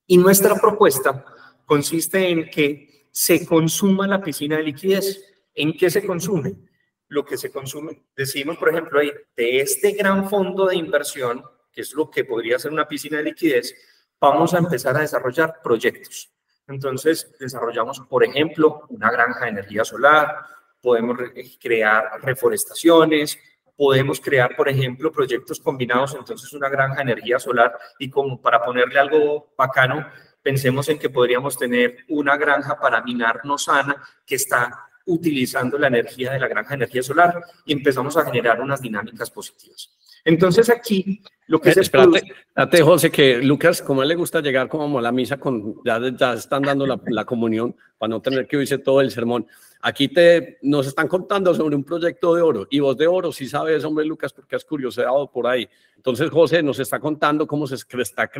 Y 0.06 0.17
nuestra 0.17 0.56
propuesta 0.56 1.23
consiste 1.65 2.30
en 2.30 2.49
que 2.49 3.08
se 3.12 3.45
consuma 3.45 4.08
la 4.08 4.21
piscina 4.21 4.58
de 4.58 4.63
liquidez. 4.63 5.23
¿En 5.54 5.78
qué 5.78 5.89
se 5.89 6.06
consume? 6.06 6.56
Lo 7.08 7.23
que 7.23 7.38
se 7.38 7.52
consume, 7.52 8.06
decimos, 8.15 8.58
por 8.58 8.69
ejemplo, 8.69 8.99
ahí, 8.99 9.12
de 9.36 9.60
este 9.60 9.91
gran 9.91 10.30
fondo 10.30 10.65
de 10.65 10.76
inversión, 10.76 11.43
que 11.71 11.82
es 11.82 11.93
lo 11.93 12.10
que 12.10 12.26
podría 12.26 12.58
ser 12.58 12.71
una 12.71 12.88
piscina 12.88 13.17
de 13.17 13.26
liquidez, 13.26 13.76
vamos 14.19 14.54
a 14.54 14.58
empezar 14.58 14.95
a 14.97 15.02
desarrollar 15.02 15.62
proyectos. 15.63 16.32
Entonces, 16.67 17.32
desarrollamos, 17.39 17.99
por 18.02 18.23
ejemplo, 18.23 18.86
una 18.89 19.12
granja 19.12 19.45
de 19.45 19.52
energía 19.52 19.84
solar, 19.84 20.38
podemos 20.82 21.17
crear 21.60 22.19
reforestaciones, 22.21 23.38
podemos 23.76 24.19
crear, 24.19 24.56
por 24.56 24.69
ejemplo, 24.69 25.12
proyectos 25.12 25.60
combinados, 25.60 26.15
entonces 26.15 26.52
una 26.54 26.69
granja 26.69 26.97
de 26.97 27.12
energía 27.12 27.39
solar 27.39 27.78
y 27.99 28.10
como 28.10 28.41
para 28.41 28.63
ponerle 28.63 28.99
algo 28.99 29.54
bacano, 29.58 30.08
pensemos 30.43 30.89
en 30.89 30.99
que 30.99 31.10
podríamos 31.10 31.58
tener 31.58 32.06
una 32.10 32.38
granja 32.38 32.79
para 32.79 33.01
minar 33.01 33.41
no 33.45 33.58
sana 33.58 33.95
que 34.25 34.36
está 34.36 34.89
utilizando 35.06 35.77
la 35.77 35.88
energía 35.88 36.32
de 36.34 36.39
la 36.39 36.47
granja 36.47 36.69
de 36.71 36.75
energía 36.75 37.01
solar 37.01 37.41
y 37.65 37.73
empezamos 37.73 38.15
a 38.17 38.25
generar 38.25 38.62
unas 38.62 38.82
dinámicas 38.82 39.32
positivas. 39.32 39.89
Entonces 40.26 40.70
aquí 40.70 41.22
lo 41.48 41.60
que 41.60 41.70
eh, 41.70 41.74
se 41.74 41.82
espérate, 41.82 42.24
espérate, 42.48 42.82
José, 42.82 43.12
que 43.12 43.38
Lucas, 43.40 43.82
como 43.82 44.02
a 44.02 44.04
él 44.04 44.10
le 44.10 44.16
gusta 44.16 44.42
llegar 44.42 44.70
como 44.70 44.98
a 44.98 45.02
la 45.02 45.12
misa, 45.12 45.38
con, 45.38 45.76
ya, 45.84 46.00
ya 46.18 46.34
están 46.34 46.64
dando 46.64 46.88
la, 46.88 47.00
la, 47.08 47.26
comunión 47.26 47.76
para 47.98 48.10
no 48.10 48.22
tener 48.22 48.48
que 48.48 48.58
oírse 48.58 48.78
todo 48.78 49.02
el 49.02 49.12
sermón. 49.12 49.46
Aquí 49.82 50.08
te, 50.08 50.60
nos 50.62 50.88
están 50.88 51.10
contando 51.10 51.54
sobre 51.54 51.76
un 51.76 51.84
proyecto 51.84 52.34
de 52.34 52.42
oro 52.42 52.68
y 52.70 52.80
vos 52.80 52.96
de 52.96 53.06
oro 53.06 53.34
sí 53.34 53.48
sabes, 53.48 53.84
hombre 53.84 54.06
Lucas, 54.06 54.32
porque 54.32 54.56
has 54.56 54.64
curioseado 54.64 55.30
por 55.30 55.46
ahí. 55.46 55.68
Entonces 55.98 56.30
José 56.30 56.64
nos 56.64 56.80
está 56.80 57.00
contando 57.00 57.46
cómo 57.46 57.68
se, 57.68 57.76
está 57.76 58.32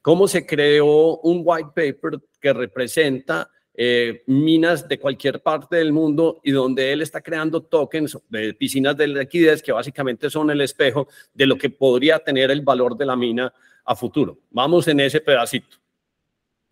cómo 0.00 0.28
se 0.28 0.46
creó 0.46 1.18
un 1.18 1.42
white 1.44 1.70
paper 1.74 2.20
que 2.40 2.52
representa 2.52 3.50
eh, 3.80 4.24
minas 4.26 4.88
de 4.88 4.98
cualquier 4.98 5.40
parte 5.40 5.76
del 5.76 5.92
mundo 5.92 6.40
y 6.42 6.50
donde 6.50 6.92
él 6.92 7.00
está 7.00 7.20
creando 7.20 7.62
tokens 7.62 8.18
de 8.28 8.52
piscinas 8.52 8.96
de 8.96 9.06
liquidez 9.06 9.62
que 9.62 9.70
básicamente 9.70 10.28
son 10.30 10.50
el 10.50 10.62
espejo 10.62 11.06
de 11.32 11.46
lo 11.46 11.56
que 11.56 11.70
podría 11.70 12.18
tener 12.18 12.50
el 12.50 12.62
valor 12.62 12.96
de 12.96 13.06
la 13.06 13.14
mina 13.14 13.54
a 13.84 13.94
futuro. 13.94 14.36
Vamos 14.50 14.88
en 14.88 14.98
ese 14.98 15.20
pedacito. 15.20 15.76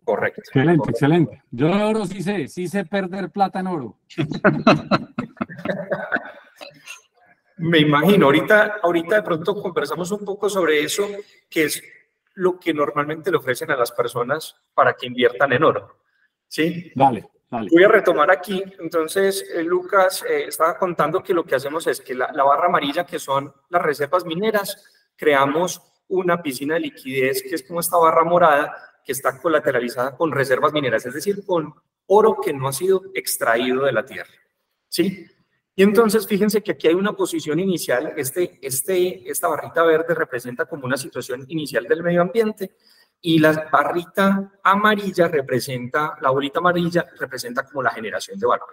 Correcto. 0.02 0.40
Excelente, 0.40 0.90
excelente. 0.90 1.42
Yo 1.52 1.68
de 1.68 1.84
oro 1.84 2.06
sí 2.06 2.24
sé, 2.24 2.48
sí 2.48 2.66
sé 2.66 2.84
perder 2.84 3.30
plata 3.30 3.60
en 3.60 3.68
oro. 3.68 3.96
Me 7.58 7.78
imagino, 7.78 8.26
ahorita, 8.26 8.78
ahorita 8.82 9.14
de 9.14 9.22
pronto 9.22 9.54
conversamos 9.62 10.10
un 10.10 10.24
poco 10.24 10.50
sobre 10.50 10.82
eso, 10.82 11.06
que 11.48 11.66
es 11.66 11.84
lo 12.34 12.58
que 12.58 12.74
normalmente 12.74 13.30
le 13.30 13.36
ofrecen 13.36 13.70
a 13.70 13.76
las 13.76 13.92
personas 13.92 14.56
para 14.74 14.94
que 14.94 15.06
inviertan 15.06 15.52
en 15.52 15.62
oro. 15.62 16.05
¿Sí? 16.48 16.92
Dale, 16.94 17.28
dale. 17.50 17.68
Voy 17.72 17.84
a 17.84 17.88
retomar 17.88 18.30
aquí. 18.30 18.62
Entonces, 18.78 19.44
eh, 19.54 19.62
Lucas 19.62 20.24
eh, 20.28 20.44
estaba 20.48 20.78
contando 20.78 21.22
que 21.22 21.34
lo 21.34 21.44
que 21.44 21.54
hacemos 21.54 21.86
es 21.86 22.00
que 22.00 22.14
la, 22.14 22.32
la 22.32 22.44
barra 22.44 22.66
amarilla, 22.66 23.04
que 23.04 23.18
son 23.18 23.52
las 23.68 23.82
reservas 23.82 24.24
mineras, 24.24 24.84
creamos 25.16 25.82
una 26.08 26.42
piscina 26.42 26.74
de 26.74 26.80
liquidez, 26.80 27.42
que 27.42 27.54
es 27.54 27.62
como 27.62 27.80
esta 27.80 27.96
barra 27.96 28.24
morada, 28.24 28.74
que 29.04 29.12
está 29.12 29.40
colateralizada 29.40 30.16
con 30.16 30.32
reservas 30.32 30.72
mineras, 30.72 31.06
es 31.06 31.14
decir, 31.14 31.44
con 31.46 31.74
oro 32.06 32.38
que 32.42 32.52
no 32.52 32.68
ha 32.68 32.72
sido 32.72 33.02
extraído 33.14 33.84
de 33.84 33.92
la 33.92 34.04
tierra. 34.04 34.30
¿Sí? 34.88 35.26
Y 35.74 35.82
entonces 35.82 36.26
fíjense 36.26 36.62
que 36.62 36.72
aquí 36.72 36.88
hay 36.88 36.94
una 36.94 37.12
posición 37.12 37.60
inicial, 37.60 38.14
este, 38.16 38.58
este, 38.62 39.30
esta 39.30 39.46
barrita 39.48 39.82
verde 39.82 40.14
representa 40.14 40.64
como 40.64 40.86
una 40.86 40.96
situación 40.96 41.44
inicial 41.48 41.84
del 41.84 42.02
medio 42.02 42.22
ambiente 42.22 42.76
y 43.20 43.38
la 43.38 43.68
barrita 43.70 44.52
amarilla 44.62 45.28
representa, 45.28 46.16
la 46.20 46.30
bolita 46.30 46.60
amarilla 46.60 47.06
representa 47.18 47.64
como 47.64 47.82
la 47.82 47.90
generación 47.90 48.38
de 48.38 48.46
valor. 48.46 48.68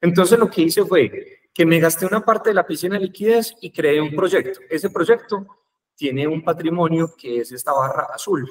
Entonces 0.00 0.38
lo 0.38 0.50
que 0.50 0.62
hice 0.62 0.84
fue 0.84 1.40
que 1.52 1.64
me 1.64 1.80
gasté 1.80 2.04
una 2.04 2.24
parte 2.24 2.50
de 2.50 2.54
la 2.54 2.66
piscina 2.66 2.98
de 2.98 3.06
liquidez 3.06 3.54
y 3.60 3.72
creé 3.72 4.00
un 4.00 4.14
proyecto. 4.14 4.60
Ese 4.68 4.90
proyecto 4.90 5.46
tiene 5.94 6.26
un 6.26 6.44
patrimonio 6.44 7.14
que 7.16 7.40
es 7.40 7.52
esta 7.52 7.72
barra 7.72 8.08
azul. 8.14 8.46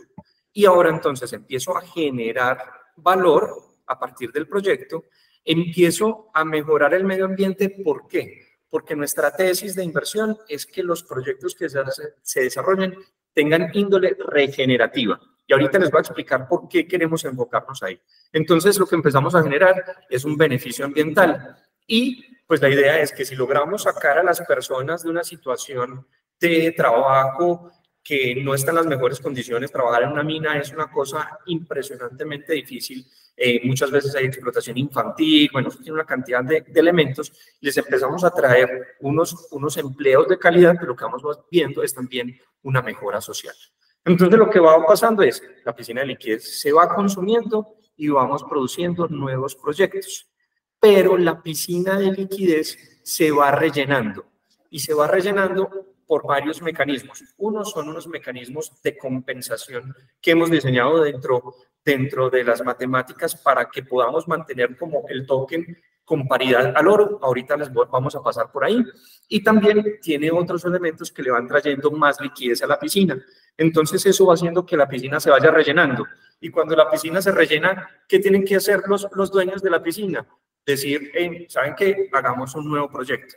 Y 0.51 0.65
ahora 0.65 0.89
entonces 0.89 1.31
empiezo 1.33 1.77
a 1.77 1.81
generar 1.81 2.57
valor 2.95 3.49
a 3.87 3.99
partir 3.99 4.31
del 4.31 4.47
proyecto, 4.47 5.03
empiezo 5.43 6.29
a 6.33 6.43
mejorar 6.43 6.93
el 6.93 7.03
medio 7.03 7.25
ambiente. 7.25 7.69
¿Por 7.69 8.07
qué? 8.07 8.41
Porque 8.69 8.95
nuestra 8.95 9.31
tesis 9.35 9.75
de 9.75 9.83
inversión 9.83 10.37
es 10.47 10.65
que 10.65 10.81
los 10.81 11.03
proyectos 11.03 11.55
que 11.55 11.69
se, 11.69 12.41
desarrollen 12.41 12.95
tengan 13.35 13.69
índole 13.73 14.17
regenerativa. 14.27 15.19
Y 15.45 15.53
ahorita 15.53 15.77
les 15.77 15.91
voy 15.91 15.99
a 15.99 16.01
explicar 16.01 16.47
por 16.47 16.67
qué 16.67 16.87
queremos 16.87 17.23
enfocarnos 17.25 17.83
ahí. 17.83 18.01
Entonces, 18.33 18.79
lo 18.79 18.87
que 18.87 18.95
empezamos 18.95 19.35
a 19.35 19.43
generar 19.43 19.75
es 20.09 20.25
un 20.25 20.35
beneficio 20.35 20.85
ambiental. 20.85 21.55
Y 21.85 22.25
pues 22.47 22.61
la 22.61 22.69
idea 22.69 22.99
es 22.99 23.11
que 23.11 23.25
si 23.25 23.35
logramos 23.35 23.83
sacar 23.83 24.17
a 24.17 24.23
las 24.23 24.41
personas 24.41 25.03
de 25.03 25.09
una 25.09 25.23
situación 25.23 26.07
de 26.39 26.71
trabajo 26.71 27.71
que 28.05 28.35
no 28.35 28.53
está 28.53 28.69
en 28.69 28.75
las 28.75 28.85
mejores 28.85 29.19
condiciones. 29.19 29.71
Trabajar 29.71 30.03
en 30.03 30.11
una 30.11 30.23
mina 30.23 30.59
es 30.59 30.71
una 30.71 30.91
cosa 30.91 31.39
impresionantemente 31.47 32.53
difícil. 32.53 33.03
Eh, 33.35 33.61
muchas 33.63 33.89
veces 33.89 34.15
hay 34.15 34.25
explotación 34.25 34.77
infantil, 34.77 35.49
bueno, 35.51 35.71
tiene 35.71 35.93
una 35.93 36.05
cantidad 36.05 36.43
de, 36.43 36.63
elementos. 36.75 37.33
Les 37.59 37.75
empezamos 37.75 38.23
a 38.23 38.29
traer 38.29 38.95
unos, 38.99 39.47
unos 39.49 39.75
empleos 39.77 40.27
de 40.27 40.37
calidad, 40.37 40.75
pero 40.75 40.89
lo 40.89 40.95
que 40.95 41.03
vamos 41.03 41.23
viendo 41.49 41.81
es 41.81 41.95
también 41.95 42.39
una 42.61 42.83
mejora 42.83 43.19
social. 43.19 43.55
Entonces 44.05 44.37
lo 44.37 44.51
que 44.51 44.59
va 44.59 44.85
pasando 44.85 45.23
es, 45.23 45.41
la 45.65 45.75
piscina 45.75 46.01
de 46.01 46.07
liquidez 46.07 46.59
se 46.61 46.71
va 46.71 46.93
consumiendo 46.93 47.75
y 47.97 48.09
vamos 48.09 48.43
produciendo 48.43 49.07
nuevos 49.07 49.55
proyectos. 49.55 50.29
Pero 50.79 51.17
la 51.17 51.41
piscina 51.41 51.97
de 51.97 52.11
liquidez 52.11 52.77
se 53.01 53.31
va 53.31 53.49
rellenando 53.49 54.27
y 54.69 54.77
se 54.77 54.93
va 54.93 55.07
rellenando 55.07 55.94
por 56.05 56.25
varios 56.25 56.61
mecanismos. 56.61 57.23
Uno 57.37 57.65
son 57.65 57.89
unos 57.89 58.07
mecanismos 58.07 58.71
de 58.83 58.97
compensación 58.97 59.95
que 60.21 60.31
hemos 60.31 60.51
diseñado 60.51 61.01
dentro, 61.01 61.55
dentro 61.83 62.29
de 62.29 62.43
las 62.43 62.63
matemáticas 62.63 63.35
para 63.35 63.69
que 63.69 63.83
podamos 63.83 64.27
mantener 64.27 64.77
como 64.77 65.05
el 65.09 65.25
token 65.25 65.77
con 66.03 66.27
paridad 66.27 66.73
al 66.75 66.87
oro. 66.87 67.19
Ahorita 67.21 67.57
les 67.57 67.73
vamos 67.73 68.15
a 68.15 68.21
pasar 68.21 68.51
por 68.51 68.63
ahí. 68.63 68.83
Y 69.27 69.43
también 69.43 69.99
tiene 70.01 70.31
otros 70.31 70.63
elementos 70.65 71.11
que 71.11 71.23
le 71.23 71.31
van 71.31 71.47
trayendo 71.47 71.91
más 71.91 72.21
liquidez 72.21 72.61
a 72.61 72.67
la 72.67 72.79
piscina. 72.79 73.19
Entonces 73.57 74.05
eso 74.05 74.25
va 74.25 74.35
haciendo 74.35 74.65
que 74.65 74.77
la 74.77 74.87
piscina 74.87 75.19
se 75.19 75.31
vaya 75.31 75.49
rellenando. 75.49 76.05
Y 76.39 76.49
cuando 76.49 76.75
la 76.75 76.89
piscina 76.89 77.21
se 77.21 77.31
rellena, 77.31 77.89
¿qué 78.07 78.19
tienen 78.19 78.45
que 78.45 78.55
hacer 78.55 78.81
los, 78.87 79.07
los 79.13 79.31
dueños 79.31 79.61
de 79.61 79.69
la 79.69 79.81
piscina? 79.81 80.27
Decir, 80.65 81.11
¿saben 81.49 81.75
qué? 81.75 82.09
Hagamos 82.11 82.53
un 82.55 82.69
nuevo 82.69 82.89
proyecto. 82.89 83.35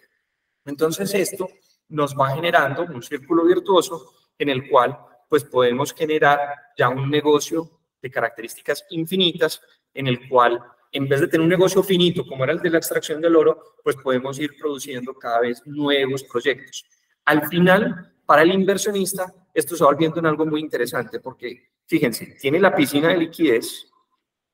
Entonces 0.65 1.15
esto 1.15 1.49
nos 1.89 2.15
va 2.15 2.35
generando 2.35 2.83
un 2.85 3.03
círculo 3.03 3.45
virtuoso 3.45 4.15
en 4.39 4.49
el 4.51 4.69
cual 4.69 4.99
pues 5.29 5.45
podemos 5.45 5.93
generar 5.93 6.55
ya 6.77 6.89
un 6.89 7.11
negocio 7.11 7.71
de 8.01 8.11
características 8.11 8.87
infinitas 8.91 9.61
en 9.93 10.07
el 10.07 10.29
cual 10.29 10.63
en 10.93 11.09
vez 11.09 11.21
de 11.21 11.29
tener 11.29 11.43
un 11.43 11.51
negocio 11.51 11.83
finito 11.83 12.25
como 12.27 12.45
era 12.45 12.53
el 12.53 12.61
de 12.61 12.71
la 12.71 12.79
extracción 12.79 13.21
del 13.21 13.37
oro, 13.37 13.77
pues 13.83 13.97
podemos 13.97 14.39
ir 14.39 14.57
produciendo 14.59 15.15
cada 15.15 15.41
vez 15.41 15.63
nuevos 15.67 16.25
proyectos. 16.25 16.87
Al 17.27 17.47
final, 17.49 18.15
para 18.25 18.43
el 18.43 18.53
inversionista, 18.53 19.33
esto 19.53 19.77
se 19.77 19.85
va 19.85 19.91
volviendo 19.91 20.19
en 20.19 20.27
algo 20.27 20.47
muy 20.47 20.61
interesante 20.61 21.21
porque, 21.21 21.71
fíjense, 21.87 22.37
tiene 22.41 22.59
la 22.59 22.75
piscina 22.75 23.09
de 23.09 23.19
liquidez, 23.19 23.91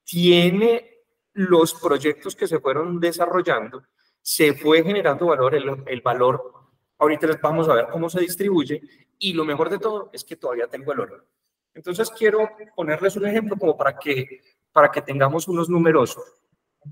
tiene 0.02 1.02
los 1.34 1.74
proyectos 1.74 2.34
que 2.34 2.48
se 2.48 2.58
fueron 2.58 2.98
desarrollando, 2.98 3.84
se 4.20 4.54
fue 4.54 4.82
generando 4.82 5.26
valor, 5.26 5.54
el, 5.54 5.84
el 5.86 6.00
valor 6.00 6.63
Ahorita 7.04 7.26
les 7.26 7.38
vamos 7.38 7.68
a 7.68 7.74
ver 7.74 7.88
cómo 7.92 8.08
se 8.08 8.18
distribuye 8.20 8.80
y 9.18 9.34
lo 9.34 9.44
mejor 9.44 9.68
de 9.68 9.78
todo 9.78 10.08
es 10.10 10.24
que 10.24 10.36
todavía 10.36 10.68
tengo 10.68 10.90
el 10.94 11.00
oro. 11.00 11.26
Entonces 11.74 12.10
quiero 12.10 12.48
ponerles 12.74 13.14
un 13.16 13.26
ejemplo 13.26 13.56
como 13.58 13.76
para 13.76 13.98
que, 13.98 14.40
para 14.72 14.90
que 14.90 15.02
tengamos 15.02 15.46
unos 15.46 15.68
números 15.68 16.16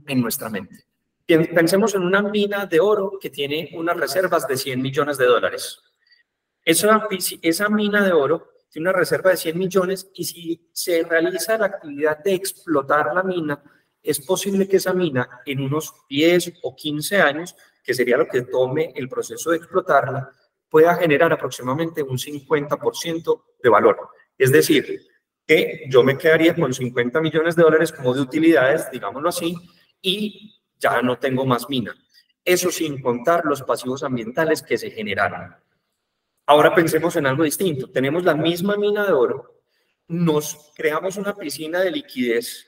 en 0.06 0.20
nuestra 0.20 0.50
mente. 0.50 0.84
Pensemos 1.26 1.94
en 1.94 2.02
una 2.02 2.20
mina 2.20 2.66
de 2.66 2.78
oro 2.78 3.12
que 3.18 3.30
tiene 3.30 3.70
unas 3.72 3.96
reservas 3.96 4.46
de 4.46 4.58
100 4.58 4.82
millones 4.82 5.16
de 5.16 5.24
dólares. 5.24 5.80
Esa, 6.62 7.08
esa 7.40 7.70
mina 7.70 8.04
de 8.04 8.12
oro 8.12 8.50
tiene 8.68 8.90
una 8.90 8.98
reserva 8.98 9.30
de 9.30 9.38
100 9.38 9.58
millones 9.58 10.10
y 10.12 10.24
si 10.24 10.68
se 10.74 11.04
realiza 11.04 11.56
la 11.56 11.66
actividad 11.66 12.18
de 12.22 12.34
explotar 12.34 13.14
la 13.14 13.22
mina, 13.22 13.62
es 14.02 14.20
posible 14.20 14.68
que 14.68 14.76
esa 14.76 14.92
mina 14.92 15.40
en 15.46 15.62
unos 15.62 15.94
10 16.10 16.60
o 16.64 16.76
15 16.76 17.18
años 17.18 17.56
que 17.82 17.94
sería 17.94 18.16
lo 18.16 18.28
que 18.28 18.42
tome 18.42 18.92
el 18.94 19.08
proceso 19.08 19.50
de 19.50 19.56
explotarla, 19.58 20.30
pueda 20.68 20.94
generar 20.94 21.32
aproximadamente 21.32 22.02
un 22.02 22.16
50% 22.16 23.44
de 23.62 23.68
valor. 23.68 23.98
Es 24.38 24.52
decir, 24.52 25.00
que 25.46 25.84
yo 25.88 26.02
me 26.02 26.16
quedaría 26.16 26.54
con 26.54 26.72
50 26.72 27.20
millones 27.20 27.56
de 27.56 27.62
dólares 27.62 27.92
como 27.92 28.14
de 28.14 28.20
utilidades, 28.20 28.90
digámoslo 28.90 29.28
así, 29.28 29.54
y 30.00 30.62
ya 30.78 31.02
no 31.02 31.18
tengo 31.18 31.44
más 31.44 31.68
mina. 31.68 31.94
Eso 32.44 32.70
sin 32.70 33.00
contar 33.02 33.44
los 33.44 33.62
pasivos 33.62 34.02
ambientales 34.02 34.62
que 34.62 34.78
se 34.78 34.90
generaron. 34.90 35.54
Ahora 36.46 36.74
pensemos 36.74 37.14
en 37.16 37.26
algo 37.26 37.44
distinto. 37.44 37.90
Tenemos 37.90 38.24
la 38.24 38.34
misma 38.34 38.76
mina 38.76 39.06
de 39.06 39.12
oro, 39.12 39.62
nos 40.08 40.72
creamos 40.74 41.16
una 41.16 41.34
piscina 41.34 41.80
de 41.80 41.90
liquidez 41.90 42.66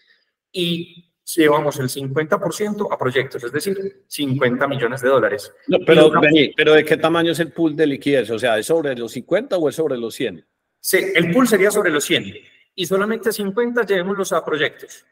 y 0.52 1.13
llevamos 1.24 1.78
el 1.78 1.88
50% 1.88 2.88
a 2.90 2.98
proyectos, 2.98 3.42
es 3.42 3.52
decir, 3.52 4.04
50 4.06 4.68
millones 4.68 5.00
de 5.00 5.08
dólares. 5.08 5.52
pero, 5.86 6.12
pero 6.56 6.74
¿de 6.74 6.84
qué 6.84 6.96
tamaño 6.96 7.32
es 7.32 7.40
el 7.40 7.52
pool 7.52 7.74
de 7.74 7.86
liquidez? 7.86 8.30
O 8.30 8.38
sea, 8.38 8.58
¿es 8.58 8.66
sobre 8.66 8.94
los 8.94 9.12
50 9.12 9.56
o 9.56 9.68
es 9.68 9.74
sobre 9.74 9.96
los 9.96 10.14
100? 10.14 10.44
Sí, 10.80 10.98
el 11.14 11.32
pool 11.32 11.48
sería 11.48 11.70
sobre 11.70 11.90
los 11.90 12.04
100 12.04 12.34
y 12.74 12.86
solamente 12.86 13.32
50 13.32 13.86
llevémoslos 13.86 14.32
a 14.32 14.44
proyectos, 14.44 15.04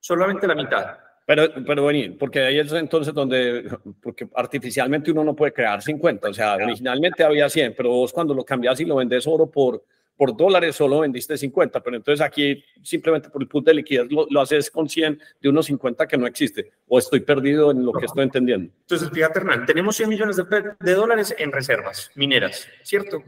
solamente 0.00 0.46
la 0.46 0.54
mitad. 0.54 0.98
Pero, 1.24 1.48
pero 1.64 1.84
bueno, 1.84 2.16
porque 2.18 2.40
ahí 2.40 2.58
es 2.58 2.72
entonces 2.72 3.14
donde, 3.14 3.68
porque 4.02 4.28
artificialmente 4.34 5.12
uno 5.12 5.22
no 5.22 5.36
puede 5.36 5.52
crear 5.52 5.80
50, 5.80 6.28
o 6.28 6.34
sea, 6.34 6.54
originalmente 6.54 7.22
había 7.22 7.48
100, 7.48 7.74
pero 7.76 7.90
vos 7.90 8.12
cuando 8.12 8.34
lo 8.34 8.44
cambias 8.44 8.80
y 8.80 8.84
lo 8.84 8.96
vendes 8.96 9.26
oro 9.28 9.48
por 9.48 9.84
por 10.16 10.36
dólares 10.36 10.76
solo 10.76 11.00
vendiste 11.00 11.36
50, 11.36 11.82
pero 11.82 11.96
entonces 11.96 12.24
aquí 12.24 12.64
simplemente 12.82 13.28
por 13.28 13.42
el 13.42 13.48
punto 13.48 13.70
de 13.70 13.74
liquidez 13.74 14.06
lo, 14.10 14.40
haces 14.40 14.70
con 14.70 14.88
100 14.88 15.20
de 15.40 15.48
unos 15.48 15.66
50 15.66 16.06
que 16.06 16.16
no 16.16 16.26
existe, 16.26 16.72
o 16.86 16.98
estoy 16.98 17.20
perdido 17.20 17.70
en 17.70 17.84
lo 17.84 17.92
que 17.92 18.06
estoy 18.06 18.24
entendiendo. 18.24 18.72
Entonces, 18.80 19.10
fíjate, 19.10 19.40
Hernán, 19.40 19.66
tenemos 19.66 19.96
100 19.96 20.08
millones 20.08 20.36
de, 20.36 20.44
de 20.78 20.94
dólares 20.94 21.34
en 21.38 21.50
reservas 21.52 22.10
mineras, 22.14 22.68
¿cierto? 22.82 23.22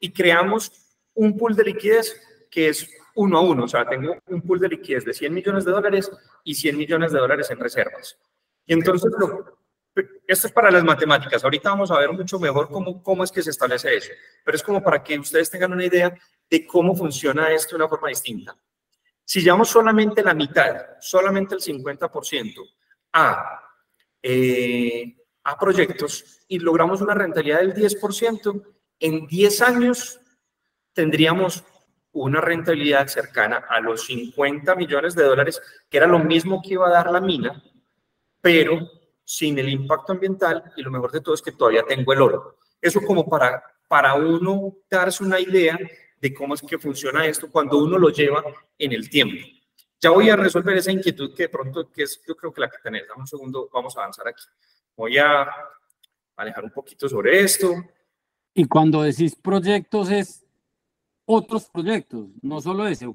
Y 0.00 0.10
creamos 0.10 0.72
un 1.14 1.36
pool 1.36 1.54
de 1.54 1.64
liquidez 1.64 2.20
que 2.50 2.68
es 2.68 2.88
uno 3.14 3.38
a 3.38 3.40
uno, 3.40 3.64
o 3.64 3.68
sea, 3.68 3.86
tengo 3.86 4.16
un 4.26 4.42
pool 4.42 4.58
de 4.58 4.68
liquidez 4.68 5.04
de 5.04 5.12
100 5.12 5.32
millones 5.32 5.64
de 5.64 5.70
dólares 5.70 6.10
y 6.42 6.54
100 6.54 6.76
millones 6.76 7.12
de 7.12 7.18
dólares 7.18 7.50
en 7.50 7.58
reservas. 7.58 8.18
Y 8.66 8.72
entonces 8.72 9.12
lo, 9.18 9.53
esto 10.26 10.46
es 10.46 10.52
para 10.52 10.70
las 10.70 10.84
matemáticas. 10.84 11.44
Ahorita 11.44 11.70
vamos 11.70 11.90
a 11.90 11.98
ver 11.98 12.12
mucho 12.12 12.38
mejor 12.38 12.68
cómo, 12.68 13.02
cómo 13.02 13.24
es 13.24 13.30
que 13.30 13.42
se 13.42 13.50
establece 13.50 13.96
eso. 13.96 14.12
Pero 14.44 14.56
es 14.56 14.62
como 14.62 14.82
para 14.82 15.02
que 15.02 15.18
ustedes 15.18 15.50
tengan 15.50 15.72
una 15.72 15.84
idea 15.84 16.16
de 16.50 16.66
cómo 16.66 16.96
funciona 16.96 17.50
esto 17.52 17.76
de 17.76 17.82
una 17.82 17.88
forma 17.88 18.08
distinta. 18.08 18.56
Si 19.24 19.40
llevamos 19.40 19.68
solamente 19.68 20.22
la 20.22 20.34
mitad, 20.34 20.76
solamente 21.00 21.54
el 21.54 21.60
50% 21.60 22.54
a, 23.12 23.60
eh, 24.22 25.16
a 25.44 25.58
proyectos 25.58 26.42
y 26.48 26.58
logramos 26.58 27.00
una 27.00 27.14
rentabilidad 27.14 27.60
del 27.60 27.74
10%, 27.74 28.62
en 29.00 29.26
10 29.26 29.62
años 29.62 30.20
tendríamos 30.92 31.64
una 32.12 32.40
rentabilidad 32.40 33.08
cercana 33.08 33.64
a 33.68 33.80
los 33.80 34.06
50 34.06 34.74
millones 34.76 35.14
de 35.14 35.24
dólares, 35.24 35.60
que 35.88 35.96
era 35.96 36.06
lo 36.06 36.18
mismo 36.18 36.62
que 36.62 36.74
iba 36.74 36.86
a 36.86 36.92
dar 36.92 37.10
la 37.10 37.20
mina, 37.20 37.62
pero 38.40 38.88
sin 39.24 39.58
el 39.58 39.68
impacto 39.68 40.12
ambiental 40.12 40.72
y 40.76 40.82
lo 40.82 40.90
mejor 40.90 41.10
de 41.10 41.20
todo 41.20 41.34
es 41.34 41.42
que 41.42 41.52
todavía 41.52 41.84
tengo 41.86 42.12
el 42.12 42.22
oro. 42.22 42.58
Eso 42.80 43.00
como 43.00 43.28
para, 43.28 43.62
para 43.88 44.14
uno 44.14 44.74
darse 44.90 45.24
una 45.24 45.40
idea 45.40 45.78
de 46.20 46.34
cómo 46.34 46.54
es 46.54 46.62
que 46.62 46.78
funciona 46.78 47.26
esto 47.26 47.50
cuando 47.50 47.78
uno 47.78 47.98
lo 47.98 48.10
lleva 48.10 48.44
en 48.78 48.92
el 48.92 49.08
tiempo. 49.08 49.46
Ya 50.00 50.10
voy 50.10 50.28
a 50.28 50.36
resolver 50.36 50.76
esa 50.76 50.92
inquietud 50.92 51.34
que 51.34 51.44
de 51.44 51.48
pronto, 51.48 51.90
que 51.90 52.02
es 52.02 52.22
yo 52.26 52.36
creo 52.36 52.52
que 52.52 52.60
la 52.60 52.68
que 52.68 52.76
tenés. 52.82 53.08
Dame 53.08 53.22
un 53.22 53.26
segundo, 53.26 53.70
vamos 53.72 53.96
a 53.96 54.00
avanzar 54.00 54.28
aquí. 54.28 54.44
Voy 54.96 55.16
a 55.18 55.46
manejar 56.36 56.64
un 56.64 56.70
poquito 56.70 57.08
sobre 57.08 57.40
esto. 57.40 57.74
Y 58.52 58.66
cuando 58.66 59.02
decís 59.02 59.34
proyectos 59.34 60.10
es 60.10 60.44
otros 61.24 61.70
proyectos, 61.70 62.28
no 62.42 62.60
solo 62.60 62.86
ese, 62.86 63.06
¿o? 63.06 63.14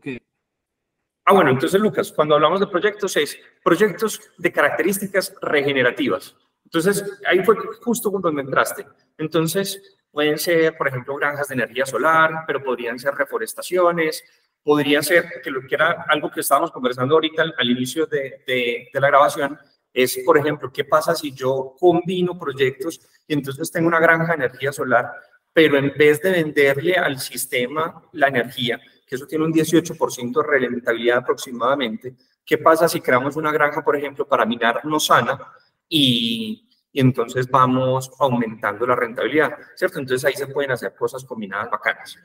Ah, 1.30 1.34
bueno, 1.34 1.52
entonces 1.52 1.80
Lucas, 1.80 2.12
cuando 2.12 2.34
hablamos 2.34 2.60
de 2.60 2.66
proyectos 2.66 3.16
es 3.16 3.40
proyectos 3.64 4.20
de 4.40 4.52
características 4.52 5.36
regenerativas. 5.44 6.36
Entonces, 6.66 7.20
ahí 7.24 7.44
fue 7.46 7.56
justo 7.84 8.12
me 8.32 8.42
entraste. 8.42 8.84
Entonces, 9.16 10.00
pueden 10.10 10.40
ser, 10.40 10.76
por 10.76 10.88
ejemplo, 10.88 11.16
granjas 11.18 11.50
de 11.50 11.54
energía 11.54 11.86
solar, 11.86 12.46
pero 12.48 12.64
podrían 12.64 12.98
ser 12.98 13.14
reforestaciones, 13.14 14.24
podría 14.64 15.04
ser, 15.04 15.40
que 15.44 15.52
lo 15.52 15.62
que 15.68 15.76
era 15.76 16.04
algo 16.08 16.32
que 16.32 16.40
estábamos 16.40 16.72
conversando 16.72 17.14
ahorita 17.14 17.44
al, 17.56 17.70
inicio 17.70 18.08
de, 18.08 18.42
de, 18.48 18.90
de 18.92 19.00
la 19.00 19.10
grabación, 19.10 19.56
es, 19.94 20.20
por 20.26 20.36
ejemplo, 20.36 20.72
¿qué 20.74 20.84
pasa 20.84 21.14
si 21.14 21.32
yo 21.32 21.76
combino 21.80 22.40
proyectos 22.40 23.02
y 23.28 23.36
entonces 23.36 23.72
tengo 23.72 23.88
una 23.88 24.00
granja 24.00 24.36
de 24.36 24.46
energía 24.46 24.72
solar, 24.72 25.12
pero 25.54 25.78
en 25.78 25.94
vez 25.96 26.24
de 26.24 26.32
venderle 26.32 26.96
al 26.96 27.20
sistema 27.20 28.02
la 28.14 28.30
energía, 28.30 28.82
que 29.10 29.16
eso 29.16 29.26
tiene 29.26 29.46
un 29.46 29.52
18% 29.52 30.42
de 30.42 30.60
rentabilidad 30.60 31.18
aproximadamente, 31.18 32.16
¿qué 32.46 32.60
pasa 32.60 32.88
si 32.88 33.02
creamos 33.02 33.36
una 33.38 33.52
granja, 33.52 33.84
por 33.84 33.96
ejemplo, 33.96 34.28
para 34.28 34.46
minar 34.46 34.86
no 34.86 35.00
sana 35.00 35.40
y, 35.88 36.70
y 36.92 37.00
entonces 37.00 37.50
vamos 37.50 38.12
aumentando 38.20 38.86
la 38.86 38.96
rentabilidad, 38.96 39.58
¿cierto? 39.76 39.98
Entonces 39.98 40.26
ahí 40.26 40.36
se 40.36 40.46
pueden 40.46 40.72
hacer 40.72 40.94
cosas 40.94 41.26
combinadas 41.26 41.72
bacanas. 41.72 42.20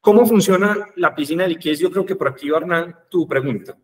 ¿Cómo 0.00 0.24
funciona 0.24 0.76
la 0.94 1.12
piscina 1.12 1.42
de 1.42 1.50
liquidez? 1.50 1.80
Yo 1.80 1.90
creo 1.90 2.06
que 2.06 2.14
por 2.14 2.28
aquí, 2.28 2.50
Hernán, 2.50 2.96
tu 3.08 3.26
pregunta. 3.26 3.76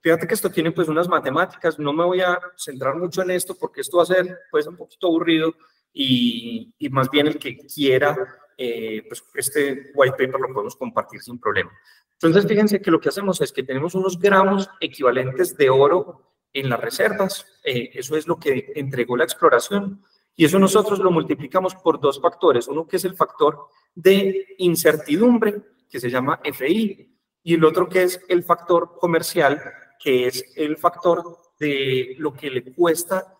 Fíjate 0.00 0.28
que 0.28 0.34
esto 0.34 0.50
tiene 0.50 0.70
pues 0.70 0.86
unas 0.88 1.08
matemáticas, 1.08 1.80
no 1.80 1.92
me 1.92 2.04
voy 2.04 2.20
a 2.20 2.38
centrar 2.56 2.96
mucho 2.96 3.22
en 3.22 3.32
esto 3.32 3.56
porque 3.58 3.80
esto 3.80 3.96
va 3.96 4.04
a 4.04 4.06
ser 4.06 4.38
pues 4.52 4.68
un 4.68 4.76
poquito 4.76 5.08
aburrido 5.08 5.52
y, 5.92 6.72
y 6.78 6.88
más 6.88 7.10
bien 7.10 7.26
el 7.26 7.38
que 7.38 7.56
quiera, 7.58 8.16
eh, 8.64 9.02
pues 9.08 9.24
este 9.34 9.90
white 9.94 10.12
paper 10.12 10.40
lo 10.40 10.54
podemos 10.54 10.76
compartir 10.76 11.20
sin 11.20 11.40
problema. 11.40 11.72
Entonces 12.12 12.46
fíjense 12.46 12.80
que 12.80 12.92
lo 12.92 13.00
que 13.00 13.08
hacemos 13.08 13.40
es 13.40 13.50
que 13.50 13.64
tenemos 13.64 13.96
unos 13.96 14.18
gramos 14.20 14.70
equivalentes 14.80 15.56
de 15.56 15.68
oro 15.68 16.34
en 16.52 16.68
las 16.68 16.80
reservas, 16.80 17.44
eh, 17.64 17.90
eso 17.94 18.16
es 18.16 18.28
lo 18.28 18.38
que 18.38 18.72
entregó 18.76 19.16
la 19.16 19.24
exploración. 19.24 20.04
Y 20.36 20.44
eso 20.44 20.58
nosotros 20.58 21.00
lo 21.00 21.10
multiplicamos 21.10 21.74
por 21.74 22.00
dos 22.00 22.20
factores, 22.20 22.68
uno 22.68 22.86
que 22.86 22.96
es 22.96 23.04
el 23.04 23.16
factor 23.16 23.66
de 23.94 24.54
incertidumbre, 24.58 25.60
que 25.90 26.00
se 26.00 26.08
llama 26.08 26.40
FI, 26.42 27.18
y 27.42 27.54
el 27.54 27.64
otro 27.64 27.88
que 27.88 28.04
es 28.04 28.20
el 28.28 28.44
factor 28.44 28.96
comercial, 28.98 29.60
que 29.98 30.28
es 30.28 30.44
el 30.56 30.76
factor 30.76 31.36
de 31.58 32.14
lo 32.18 32.32
que 32.32 32.48
le 32.48 32.72
cuesta 32.72 33.36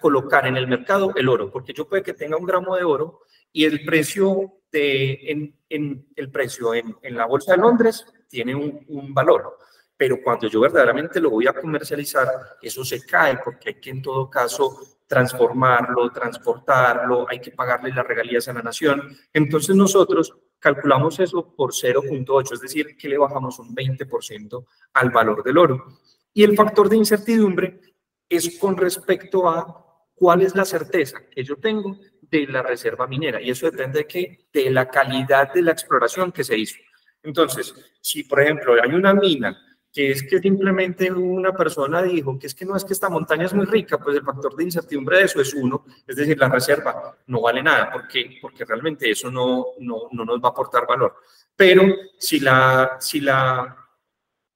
colocar 0.00 0.46
en 0.46 0.56
el 0.56 0.66
mercado 0.66 1.12
el 1.14 1.28
oro, 1.28 1.50
porque 1.50 1.72
yo 1.72 1.88
puede 1.88 2.02
que 2.02 2.14
tenga 2.14 2.36
un 2.36 2.46
gramo 2.46 2.76
de 2.76 2.84
oro 2.84 3.20
y 3.56 3.64
el 3.64 3.86
precio 3.86 4.58
de, 4.70 5.54
en, 5.70 6.06
el 6.14 6.30
precio 6.30 6.74
en, 6.74 6.94
en, 7.00 7.16
la 7.16 7.24
bolsa 7.24 7.52
de 7.52 7.58
Londres 7.58 8.04
tiene 8.28 8.54
un, 8.54 8.84
un, 8.88 9.14
valor, 9.14 9.56
pero 9.96 10.18
cuando 10.22 10.46
yo 10.46 10.60
verdaderamente 10.60 11.22
lo 11.22 11.30
voy 11.30 11.46
a 11.46 11.54
comercializar, 11.54 12.28
eso 12.60 12.84
se 12.84 13.06
cae 13.06 13.38
porque 13.42 13.70
hay 13.70 13.80
que 13.80 13.88
en 13.88 14.02
todo 14.02 14.28
caso 14.28 14.98
transformarlo, 15.06 16.12
transportarlo, 16.12 17.26
hay 17.30 17.40
que 17.40 17.52
pagarle 17.52 17.94
las 17.94 18.06
regalías 18.06 18.46
a 18.48 18.52
la 18.52 18.60
nación. 18.60 19.16
Entonces 19.32 19.74
nosotros 19.74 20.36
calculamos 20.58 21.18
eso 21.18 21.54
por 21.56 21.72
0.8, 21.72 22.52
es 22.52 22.60
decir, 22.60 22.94
que 22.98 23.08
le 23.08 23.16
bajamos 23.16 23.58
un 23.58 23.74
20% 23.74 24.66
al 24.92 25.10
valor 25.10 25.42
del 25.42 25.56
oro. 25.56 25.86
Y 26.34 26.44
el 26.44 26.54
factor 26.54 26.90
de 26.90 26.98
incertidumbre 26.98 27.80
es 28.28 28.58
con 28.58 28.76
respecto 28.76 29.48
a 29.48 29.82
cuál 30.14 30.42
es 30.42 30.54
la 30.54 30.66
certeza 30.66 31.20
que 31.30 31.42
yo 31.42 31.56
tengo 31.56 31.96
de 32.30 32.46
la 32.46 32.62
reserva 32.62 33.06
minera. 33.06 33.40
Y 33.40 33.50
eso 33.50 33.70
depende 33.70 34.00
de 34.00 34.06
qué? 34.06 34.46
De 34.52 34.70
la 34.70 34.88
calidad 34.88 35.52
de 35.52 35.62
la 35.62 35.72
exploración 35.72 36.32
que 36.32 36.44
se 36.44 36.56
hizo. 36.56 36.78
Entonces, 37.22 37.74
si 38.00 38.24
por 38.24 38.40
ejemplo 38.40 38.74
hay 38.80 38.90
una 38.90 39.14
mina 39.14 39.56
que 39.92 40.10
es 40.10 40.22
que 40.24 40.38
simplemente 40.40 41.10
una 41.10 41.52
persona 41.54 42.02
dijo 42.02 42.38
que 42.38 42.48
es 42.48 42.54
que 42.54 42.66
no 42.66 42.76
es 42.76 42.84
que 42.84 42.92
esta 42.92 43.08
montaña 43.08 43.46
es 43.46 43.54
muy 43.54 43.64
rica, 43.64 43.96
pues 43.98 44.16
el 44.16 44.22
factor 44.22 44.54
de 44.54 44.64
incertidumbre 44.64 45.18
de 45.18 45.24
eso 45.24 45.40
es 45.40 45.54
uno, 45.54 45.86
es 46.06 46.16
decir, 46.16 46.38
la 46.38 46.50
reserva 46.50 47.16
no 47.28 47.40
vale 47.40 47.62
nada, 47.62 47.90
porque 47.90 48.36
porque 48.42 48.66
realmente 48.66 49.10
eso 49.10 49.30
no, 49.30 49.68
no, 49.78 50.02
no 50.12 50.24
nos 50.26 50.38
va 50.38 50.48
a 50.48 50.50
aportar 50.50 50.86
valor. 50.86 51.16
Pero 51.56 51.82
si 52.18 52.40
la, 52.40 52.98
si 53.00 53.20
la, 53.20 53.74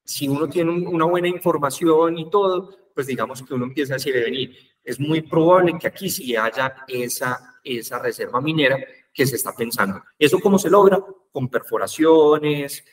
si 0.04 0.28
uno 0.28 0.46
tiene 0.46 0.70
una 0.70 1.06
buena 1.06 1.28
información 1.28 2.18
y 2.18 2.28
todo, 2.28 2.90
pues 2.94 3.06
digamos 3.06 3.42
que 3.42 3.54
uno 3.54 3.64
empieza 3.64 3.94
a 3.94 3.96
decir, 3.96 4.12
venir, 4.12 4.54
es 4.84 5.00
muy 5.00 5.22
probable 5.22 5.78
que 5.80 5.86
aquí 5.86 6.10
sí 6.10 6.36
haya 6.36 6.84
esa, 6.86 7.49
esa 7.64 7.98
reserva 7.98 8.40
minera 8.40 8.78
que 9.12 9.26
se 9.26 9.36
está 9.36 9.54
pensando. 9.54 10.02
¿Eso 10.18 10.40
cómo 10.40 10.58
se 10.58 10.70
logra? 10.70 11.02
Con 11.32 11.48
perforaciones, 11.48 12.84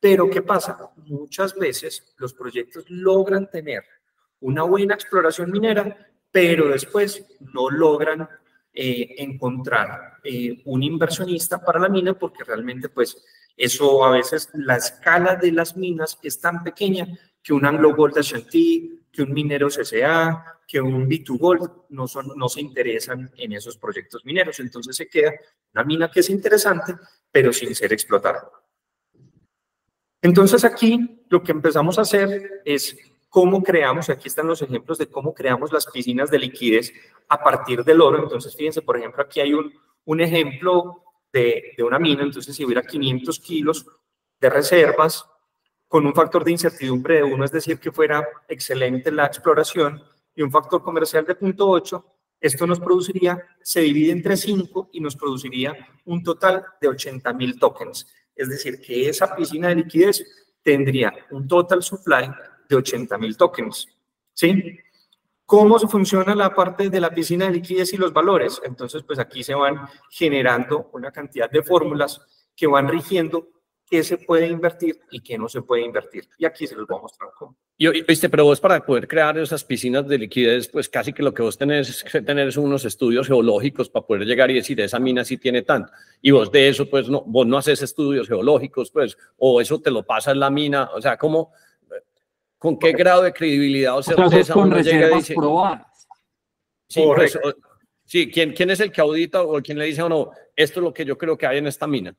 pero 0.00 0.30
¿qué 0.30 0.42
pasa? 0.42 0.78
Muchas 0.96 1.54
veces 1.54 2.14
los 2.18 2.34
proyectos 2.34 2.84
logran 2.88 3.50
tener 3.50 3.82
una 4.40 4.62
buena 4.62 4.94
exploración 4.94 5.50
minera, 5.50 6.08
pero 6.30 6.68
después 6.68 7.26
no 7.40 7.70
logran 7.70 8.28
eh, 8.72 9.16
encontrar 9.18 10.18
eh, 10.22 10.62
un 10.66 10.82
inversionista 10.82 11.58
para 11.60 11.80
la 11.80 11.88
mina 11.88 12.14
porque 12.14 12.44
realmente 12.44 12.88
pues 12.88 13.24
eso 13.56 14.04
a 14.04 14.12
veces 14.12 14.50
la 14.54 14.76
escala 14.76 15.34
de 15.34 15.50
las 15.50 15.76
minas 15.76 16.16
es 16.22 16.40
tan 16.40 16.62
pequeña 16.62 17.08
que 17.42 17.52
un 17.52 17.66
Anglo 17.66 17.96
Gold 17.96 18.18
Ashanti, 18.18 19.06
que 19.10 19.22
un 19.22 19.32
minero 19.32 19.68
CCA, 19.68 20.57
que 20.68 20.82
un 20.82 21.08
B2 21.08 21.38
Gold 21.38 21.70
no, 21.88 22.06
son, 22.06 22.30
no 22.36 22.46
se 22.50 22.60
interesan 22.60 23.32
en 23.38 23.54
esos 23.54 23.78
proyectos 23.78 24.22
mineros. 24.26 24.60
Entonces 24.60 24.94
se 24.94 25.08
queda 25.08 25.32
una 25.72 25.82
mina 25.82 26.10
que 26.10 26.20
es 26.20 26.28
interesante, 26.28 26.94
pero 27.32 27.54
sin 27.54 27.74
ser 27.74 27.90
explotada. 27.94 28.50
Entonces 30.20 30.64
aquí 30.64 31.24
lo 31.30 31.42
que 31.42 31.52
empezamos 31.52 31.98
a 31.98 32.02
hacer 32.02 32.60
es 32.66 32.98
cómo 33.30 33.62
creamos, 33.62 34.10
aquí 34.10 34.28
están 34.28 34.46
los 34.46 34.60
ejemplos 34.60 34.98
de 34.98 35.08
cómo 35.08 35.32
creamos 35.32 35.72
las 35.72 35.86
piscinas 35.86 36.30
de 36.30 36.38
liquidez 36.38 36.92
a 37.28 37.42
partir 37.42 37.82
del 37.82 38.02
oro. 38.02 38.22
Entonces 38.22 38.54
fíjense, 38.54 38.82
por 38.82 38.98
ejemplo, 38.98 39.22
aquí 39.22 39.40
hay 39.40 39.54
un, 39.54 39.72
un 40.04 40.20
ejemplo 40.20 41.02
de, 41.32 41.72
de 41.78 41.82
una 41.82 41.98
mina, 41.98 42.24
entonces 42.24 42.54
si 42.54 42.64
hubiera 42.64 42.82
500 42.82 43.38
kilos 43.40 43.86
de 44.38 44.50
reservas 44.50 45.24
con 45.86 46.04
un 46.06 46.14
factor 46.14 46.44
de 46.44 46.52
incertidumbre 46.52 47.16
de 47.16 47.24
1, 47.24 47.44
es 47.46 47.52
decir, 47.52 47.80
que 47.80 47.90
fuera 47.90 48.26
excelente 48.48 49.10
la 49.10 49.24
exploración, 49.24 50.02
y 50.38 50.42
un 50.42 50.52
factor 50.52 50.84
comercial 50.84 51.26
de 51.26 51.36
0.8, 51.36 52.04
esto 52.40 52.64
nos 52.64 52.78
produciría, 52.78 53.44
se 53.60 53.80
divide 53.80 54.12
entre 54.12 54.36
5 54.36 54.90
y 54.92 55.00
nos 55.00 55.16
produciría 55.16 55.74
un 56.04 56.22
total 56.22 56.64
de 56.80 56.86
80 56.86 57.32
mil 57.32 57.58
tokens. 57.58 58.06
Es 58.36 58.48
decir, 58.48 58.80
que 58.80 59.08
esa 59.08 59.34
piscina 59.34 59.66
de 59.66 59.74
liquidez 59.74 60.24
tendría 60.62 61.12
un 61.32 61.48
total 61.48 61.82
supply 61.82 62.30
de 62.68 62.76
80 62.76 63.18
mil 63.18 63.36
tokens. 63.36 63.88
¿Sí? 64.32 64.78
¿Cómo 65.44 65.76
funciona 65.80 66.36
la 66.36 66.54
parte 66.54 66.88
de 66.88 67.00
la 67.00 67.10
piscina 67.10 67.46
de 67.46 67.54
liquidez 67.54 67.92
y 67.94 67.96
los 67.96 68.12
valores? 68.12 68.60
Entonces, 68.62 69.02
pues 69.02 69.18
aquí 69.18 69.42
se 69.42 69.56
van 69.56 69.88
generando 70.08 70.88
una 70.92 71.10
cantidad 71.10 71.50
de 71.50 71.64
fórmulas 71.64 72.20
que 72.54 72.68
van 72.68 72.86
rigiendo 72.86 73.48
qué 73.88 74.02
se 74.02 74.18
puede 74.18 74.46
invertir 74.46 75.00
y 75.10 75.20
qué 75.20 75.38
no 75.38 75.48
se 75.48 75.62
puede 75.62 75.82
invertir. 75.82 76.28
Y 76.38 76.44
aquí 76.44 76.66
se 76.66 76.74
los 76.74 76.86
voy 76.86 76.98
a 76.98 77.02
mostrar 77.02 77.30
cómo. 77.36 77.56
Y, 77.76 78.02
viste, 78.02 78.28
pero 78.28 78.44
vos 78.44 78.60
para 78.60 78.84
poder 78.84 79.06
crear 79.06 79.38
esas 79.38 79.64
piscinas 79.64 80.06
de 80.06 80.18
liquidez, 80.18 80.68
pues 80.68 80.88
casi 80.88 81.12
que 81.12 81.22
lo 81.22 81.32
que 81.32 81.42
vos 81.42 81.56
tenés 81.56 81.88
es 81.88 82.04
que 82.04 82.20
tener 82.20 82.56
unos 82.58 82.84
estudios 82.84 83.26
geológicos 83.26 83.88
para 83.88 84.06
poder 84.06 84.26
llegar 84.26 84.50
y 84.50 84.54
decir, 84.54 84.80
esa 84.80 84.98
mina 84.98 85.24
sí 85.24 85.38
tiene 85.38 85.62
tanto. 85.62 85.92
Y 86.20 86.30
vos 86.32 86.50
de 86.50 86.68
eso, 86.68 86.88
pues 86.90 87.08
no, 87.08 87.22
vos 87.26 87.46
no 87.46 87.56
haces 87.56 87.80
estudios 87.82 88.26
geológicos, 88.26 88.90
pues, 88.90 89.16
o 89.36 89.60
eso 89.60 89.80
te 89.80 89.90
lo 89.90 90.04
pasa 90.04 90.32
en 90.32 90.40
la 90.40 90.50
mina, 90.50 90.90
o 90.92 91.00
sea, 91.00 91.16
¿cómo, 91.16 91.52
con 92.58 92.78
qué 92.78 92.92
grado 92.92 93.22
de 93.22 93.32
credibilidad 93.32 93.96
o 93.96 94.02
certeza 94.02 94.54
con 94.54 94.68
uno 94.68 94.80
llega 94.80 95.12
y 95.12 95.14
dice... 95.14 95.34
Probadas. 95.34 96.08
Sí, 96.88 97.02
pues, 97.04 97.38
sí 98.04 98.30
¿quién, 98.30 98.52
¿quién 98.52 98.70
es 98.70 98.80
el 98.80 98.90
que 98.90 99.00
audita 99.00 99.42
o 99.42 99.62
quién 99.62 99.78
le 99.78 99.84
dice 99.84 100.02
o 100.02 100.08
no, 100.08 100.30
esto 100.56 100.80
es 100.80 100.84
lo 100.84 100.92
que 100.92 101.04
yo 101.04 101.16
creo 101.16 101.38
que 101.38 101.46
hay 101.46 101.58
en 101.58 101.66
esta 101.66 101.86
mina? 101.86 102.16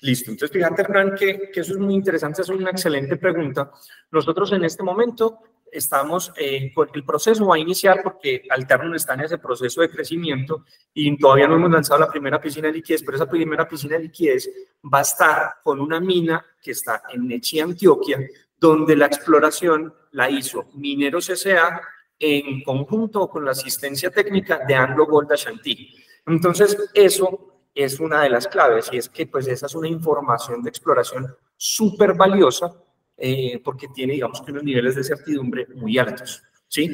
Listo. 0.00 0.30
Entonces, 0.30 0.56
fíjate, 0.56 0.82
Hernán, 0.82 1.14
que, 1.16 1.50
que, 1.52 1.60
eso 1.60 1.72
es 1.72 1.78
muy 1.78 1.94
interesante, 1.94 2.42
es 2.42 2.48
una 2.48 2.70
excelente 2.70 3.16
pregunta. 3.16 3.72
Nosotros 4.12 4.52
en 4.52 4.64
este 4.64 4.82
momento 4.82 5.40
estamos, 5.72 6.32
eh, 6.36 6.72
el 6.94 7.04
proceso 7.04 7.46
va 7.46 7.56
a 7.56 7.58
iniciar 7.58 8.02
porque 8.02 8.42
Alterno 8.48 8.94
está 8.94 9.14
en 9.14 9.20
ese 9.20 9.38
proceso 9.38 9.80
de 9.80 9.90
crecimiento 9.90 10.64
y 10.94 11.16
todavía 11.18 11.48
no 11.48 11.56
hemos 11.56 11.70
lanzado 11.70 12.00
la 12.00 12.10
primera 12.10 12.40
piscina 12.40 12.68
de 12.68 12.74
liquidez, 12.74 13.02
pero 13.02 13.16
esa 13.16 13.28
primera 13.28 13.68
piscina 13.68 13.96
de 13.96 14.04
liquidez 14.04 14.48
va 14.92 14.98
a 15.00 15.02
estar 15.02 15.54
con 15.62 15.80
una 15.80 16.00
mina 16.00 16.44
que 16.60 16.72
está 16.72 17.02
en 17.12 17.26
Nechi, 17.26 17.60
Antioquia, 17.60 18.18
donde 18.56 18.96
la 18.96 19.06
exploración 19.06 19.92
la 20.12 20.30
hizo 20.30 20.66
Mineros 20.74 21.28
S.A. 21.28 21.80
en 22.18 22.62
conjunto 22.62 23.28
con 23.28 23.44
la 23.44 23.52
asistencia 23.52 24.10
técnica 24.10 24.60
de 24.66 24.74
Anglo 24.74 25.06
Gold 25.06 25.32
Ashanti. 25.32 25.94
Entonces, 26.26 26.90
eso 26.94 27.57
es 27.84 28.00
una 28.00 28.22
de 28.22 28.30
las 28.30 28.48
claves 28.48 28.88
y 28.92 28.96
es 28.96 29.08
que 29.08 29.26
pues 29.26 29.46
esa 29.46 29.66
es 29.66 29.74
una 29.74 29.88
información 29.88 30.62
de 30.62 30.70
exploración 30.70 31.34
súper 31.56 32.14
valiosa 32.14 32.72
eh, 33.16 33.60
porque 33.64 33.88
tiene, 33.88 34.14
digamos, 34.14 34.42
que 34.42 34.52
unos 34.52 34.64
niveles 34.64 34.96
de 34.96 35.04
certidumbre 35.04 35.66
muy 35.74 35.98
altos. 35.98 36.42
¿sí? 36.66 36.90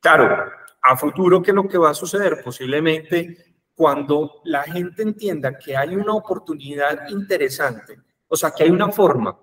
Claro, 0.00 0.50
a 0.82 0.96
futuro, 0.96 1.42
¿qué 1.42 1.50
es 1.50 1.54
lo 1.54 1.68
que 1.68 1.78
va 1.78 1.90
a 1.90 1.94
suceder? 1.94 2.40
Posiblemente 2.42 3.48
cuando 3.74 4.40
la 4.44 4.62
gente 4.62 5.02
entienda 5.02 5.56
que 5.56 5.76
hay 5.76 5.94
una 5.94 6.14
oportunidad 6.14 7.08
interesante, 7.10 7.98
o 8.26 8.36
sea, 8.36 8.50
que 8.50 8.64
hay 8.64 8.70
una 8.70 8.90
forma 8.90 9.38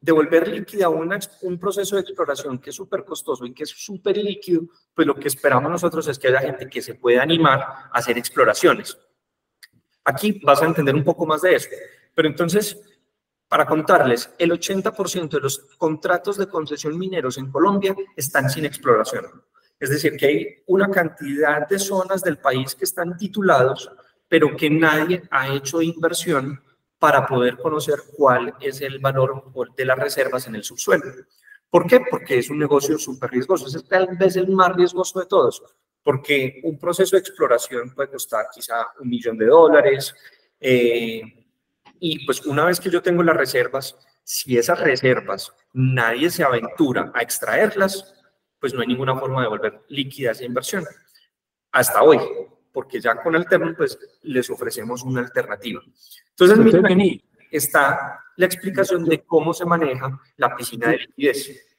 de 0.00 0.12
volver 0.12 0.48
líquida 0.48 0.88
una, 0.88 1.18
un 1.42 1.58
proceso 1.58 1.96
de 1.96 2.02
exploración 2.02 2.58
que 2.58 2.70
es 2.70 2.76
súper 2.76 3.04
costoso 3.04 3.44
y 3.44 3.52
que 3.52 3.64
es 3.64 3.70
súper 3.70 4.16
líquido, 4.16 4.62
pues 4.94 5.06
lo 5.06 5.14
que 5.14 5.28
esperamos 5.28 5.70
nosotros 5.70 6.06
es 6.08 6.18
que 6.18 6.28
haya 6.28 6.40
gente 6.40 6.68
que 6.68 6.82
se 6.82 6.94
pueda 6.94 7.22
animar 7.22 7.60
a 7.60 7.90
hacer 7.92 8.16
exploraciones. 8.18 8.98
Aquí 10.08 10.40
vas 10.42 10.62
a 10.62 10.64
entender 10.64 10.94
un 10.94 11.04
poco 11.04 11.26
más 11.26 11.42
de 11.42 11.54
eso. 11.54 11.68
Pero 12.14 12.28
entonces, 12.28 12.80
para 13.46 13.66
contarles, 13.66 14.30
el 14.38 14.52
80% 14.52 15.28
de 15.28 15.40
los 15.40 15.58
contratos 15.76 16.38
de 16.38 16.48
concesión 16.48 16.98
mineros 16.98 17.36
en 17.36 17.52
Colombia 17.52 17.94
están 18.16 18.48
sin 18.48 18.64
exploración. 18.64 19.26
Es 19.78 19.90
decir, 19.90 20.16
que 20.16 20.26
hay 20.26 20.46
una 20.66 20.90
cantidad 20.90 21.68
de 21.68 21.78
zonas 21.78 22.22
del 22.22 22.38
país 22.38 22.74
que 22.74 22.84
están 22.84 23.18
titulados, 23.18 23.90
pero 24.28 24.56
que 24.56 24.70
nadie 24.70 25.22
ha 25.30 25.54
hecho 25.54 25.82
inversión 25.82 26.58
para 26.98 27.26
poder 27.26 27.58
conocer 27.58 27.98
cuál 28.16 28.54
es 28.60 28.80
el 28.80 29.00
valor 29.00 29.44
de 29.76 29.84
las 29.84 29.98
reservas 29.98 30.46
en 30.46 30.54
el 30.54 30.64
subsuelo. 30.64 31.04
¿Por 31.68 31.86
qué? 31.86 32.00
Porque 32.10 32.38
es 32.38 32.48
un 32.48 32.58
negocio 32.58 32.96
súper 32.96 33.30
riesgoso. 33.30 33.66
Es 33.66 33.86
tal 33.86 34.16
vez 34.16 34.36
el 34.36 34.48
más 34.48 34.74
riesgoso 34.74 35.20
de 35.20 35.26
todos, 35.26 35.62
porque 36.02 36.60
un 36.64 36.78
proceso 36.78 37.16
de 37.16 37.20
exploración 37.20 37.94
puede 37.94 38.10
costar 38.10 38.46
quizá 38.52 38.86
un 39.00 39.08
millón 39.08 39.36
de 39.36 39.46
dólares, 39.46 40.14
eh, 40.60 41.22
y 42.00 42.24
pues 42.24 42.44
una 42.46 42.64
vez 42.64 42.80
que 42.80 42.90
yo 42.90 43.02
tengo 43.02 43.22
las 43.22 43.36
reservas, 43.36 43.96
si 44.22 44.56
esas 44.56 44.80
reservas 44.80 45.52
nadie 45.72 46.30
se 46.30 46.44
aventura 46.44 47.10
a 47.14 47.22
extraerlas, 47.22 48.14
pues 48.60 48.74
no 48.74 48.80
hay 48.80 48.86
ninguna 48.86 49.16
forma 49.16 49.42
de 49.42 49.48
volver 49.48 49.80
líquida 49.88 50.32
esa 50.32 50.44
inversión. 50.44 50.84
Hasta 51.72 52.02
hoy, 52.02 52.18
porque 52.72 53.00
ya 53.00 53.20
con 53.22 53.34
Alterno 53.36 53.74
pues 53.76 53.98
les 54.22 54.48
ofrecemos 54.50 55.02
una 55.02 55.20
alternativa. 55.20 55.82
Entonces, 56.30 56.58
miren, 56.58 56.86
aquí 56.86 57.24
está 57.50 58.20
la 58.36 58.46
explicación 58.46 59.04
de 59.04 59.24
cómo 59.24 59.52
se 59.52 59.64
maneja 59.64 60.20
la 60.36 60.54
piscina 60.54 60.88
de 60.88 60.98
liquidez. 60.98 61.78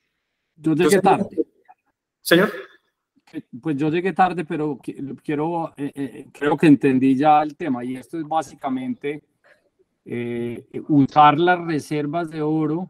Yo 0.56 0.74
llegué 0.74 1.00
tarde. 1.00 1.28
Señor. 2.22 2.52
Pues 3.62 3.78
yo 3.78 3.90
llegué 3.90 4.14
tarde, 4.14 4.46
pero 4.46 4.80
quiero, 5.24 5.74
eh, 5.78 5.92
eh, 5.96 6.28
creo 6.32 6.58
que 6.58 6.68
entendí 6.68 7.16
ya 7.16 7.42
el 7.42 7.56
tema 7.56 7.84
y 7.84 7.96
esto 7.96 8.18
es 8.18 8.28
básicamente 8.28 9.24
eh, 10.06 10.66
usar 10.88 11.40
las 11.40 11.60
reservas 11.66 12.30
de 12.30 12.42
oro 12.42 12.90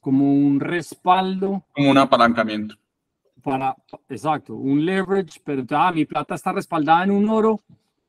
como 0.00 0.32
un 0.32 0.60
respaldo. 0.60 1.64
Como 1.72 1.90
un 1.90 1.98
apalancamiento. 1.98 2.76
Para, 3.42 3.74
exacto, 4.08 4.54
un 4.54 4.84
leverage, 4.84 5.40
pero 5.44 5.64
ah, 5.70 5.90
mi 5.92 6.04
plata 6.04 6.34
está 6.34 6.52
respaldada 6.52 7.04
en 7.04 7.10
un 7.10 7.28
oro, 7.28 7.60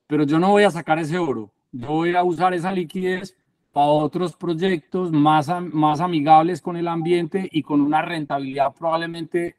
pero 0.06 0.24
yo 0.24 0.38
no 0.38 0.50
voy 0.52 0.64
a 0.64 0.72
sacar 0.72 1.00
ese 1.00 1.18
oro. 1.18 1.52
Yo 1.72 1.88
voy 1.88 2.16
a 2.16 2.24
usar 2.24 2.54
esa 2.54 2.72
liquidez 2.72 3.36
para 3.72 3.88
otros 3.88 4.36
proyectos 4.36 5.12
más, 5.12 5.50
más 5.74 6.00
amigables 6.00 6.62
con 6.62 6.78
el 6.78 6.88
ambiente 6.88 7.50
y 7.52 7.64
con 7.64 7.82
una 7.82 8.04
rentabilidad 8.04 8.74
probablemente 8.78 9.56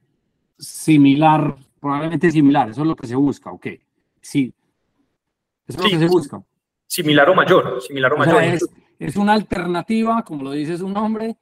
similar, 0.56 1.56
probablemente 1.84 2.30
similar. 2.30 2.70
Eso 2.70 2.80
es 2.80 2.86
lo 2.86 2.96
que 2.96 3.06
se 3.06 3.14
busca, 3.14 3.50
ok. 3.50 3.66
Sí. 4.22 4.54
Eso 5.66 5.78
es 5.78 5.84
lo 5.84 5.90
que 5.90 5.98
se 5.98 6.06
busca. 6.06 6.42
Similar 6.86 7.28
o 7.28 7.34
mayor, 7.34 7.82
similar 7.82 8.14
o, 8.14 8.16
mayor. 8.16 8.42
es, 8.98 9.16
una 9.16 9.34
alternativa, 9.34 10.22
como 10.22 10.44
lo 10.44 10.52
dice 10.52 10.78
su 10.78 10.88
nombre, 10.88 11.36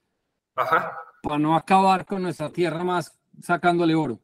para 0.53 1.39
no 1.39 1.55
acabar 1.55 2.05
con 2.05 2.23
nuestra 2.23 2.51
tierra 2.51 2.83
más 2.83 3.17
sacándole 3.41 3.95
oro. 3.95 4.19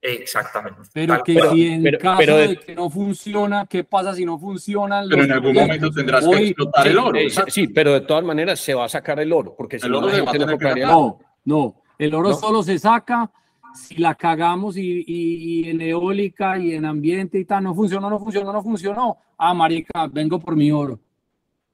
Exactamente. 0.00 0.82
Pero 0.94 1.20
que 1.24 1.40
si 1.50 1.66
en 1.66 1.98
caso 1.98 2.36
de, 2.36 2.56
que 2.56 2.76
no 2.76 2.88
funciona, 2.88 3.66
¿qué 3.66 3.82
pasa 3.82 4.14
si 4.14 4.24
no 4.24 4.38
funciona? 4.38 5.02
Pero 5.10 5.24
en 5.24 5.32
algún 5.32 5.54
momento 5.54 5.90
tendrás 5.90 6.28
que 6.28 6.46
explotar 6.46 6.86
el 6.86 6.98
oro. 6.98 7.18
Eh, 7.18 7.28
sí, 7.48 7.66
pero 7.66 7.92
de 7.94 8.02
todas 8.02 8.22
maneras 8.22 8.60
se 8.60 8.72
va 8.72 8.84
a 8.84 8.88
sacar 8.88 9.18
el 9.18 9.32
oro, 9.32 9.56
porque 9.56 9.80
si 9.80 9.88
no, 9.88 10.00
no, 10.00 11.18
no, 11.44 11.82
el 11.98 12.14
oro 12.14 12.34
solo 12.34 12.62
se 12.62 12.78
saca 12.78 13.30
si 13.74 13.96
la 13.96 14.14
cagamos 14.14 14.76
y, 14.76 15.68
en 15.68 15.80
eólica 15.80 16.58
y 16.58 16.74
en 16.74 16.84
ambiente 16.84 17.38
y 17.38 17.44
tal, 17.44 17.64
no 17.64 17.74
funcionó, 17.74 18.10
no 18.10 18.18
funcionó, 18.18 18.52
no 18.52 18.62
funcionó. 18.62 19.18
Ah, 19.38 19.54
marica, 19.54 20.06
vengo 20.06 20.38
por 20.38 20.56
mi 20.56 20.70
oro. 20.70 20.98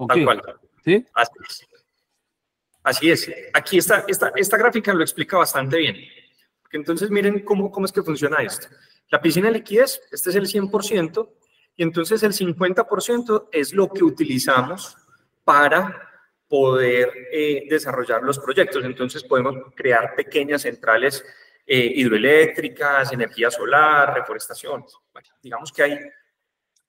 Tal 0.09 0.25
cual. 0.25 0.43
¿Sí? 0.85 1.05
Así 1.15 1.33
es. 1.49 1.67
Así 2.83 3.11
es. 3.11 3.31
Aquí 3.53 3.79
está, 3.79 4.05
esta, 4.07 4.33
esta 4.37 4.57
gráfica 4.57 4.95
lo 4.95 5.03
explica 5.03 5.39
bastante 5.39 5.79
bien. 5.79 5.97
entonces 6.73 7.11
miren 7.11 7.41
cómo, 7.41 7.71
cómo 7.71 7.87
es 7.87 7.93
que 7.93 8.03
funciona 8.03 8.43
esto. 8.43 8.69
La 9.11 9.21
piscina 9.21 9.49
de 9.49 9.55
liquidez, 9.55 10.01
este 10.13 10.31
es 10.31 10.37
el 10.37 10.47
100%, 10.47 11.29
y 11.77 11.83
entonces 11.83 12.23
el 12.23 12.33
50% 12.33 13.49
es 13.53 13.73
lo 13.73 13.89
que 13.89 14.05
utilizamos 14.05 14.97
para 15.45 16.07
poder 16.49 17.13
eh, 17.33 17.67
desarrollar 17.69 18.23
los 18.23 18.39
proyectos. 18.39 18.85
Entonces 18.85 19.23
podemos 19.25 19.57
crear 19.75 20.15
pequeñas 20.17 20.63
centrales 20.63 21.25
eh, 21.67 21.93
hidroeléctricas, 21.97 23.13
energía 23.13 23.51
solar, 23.51 24.15
reforestación. 24.15 24.85
digamos 25.43 25.73
que 25.73 25.83
hay 25.83 25.99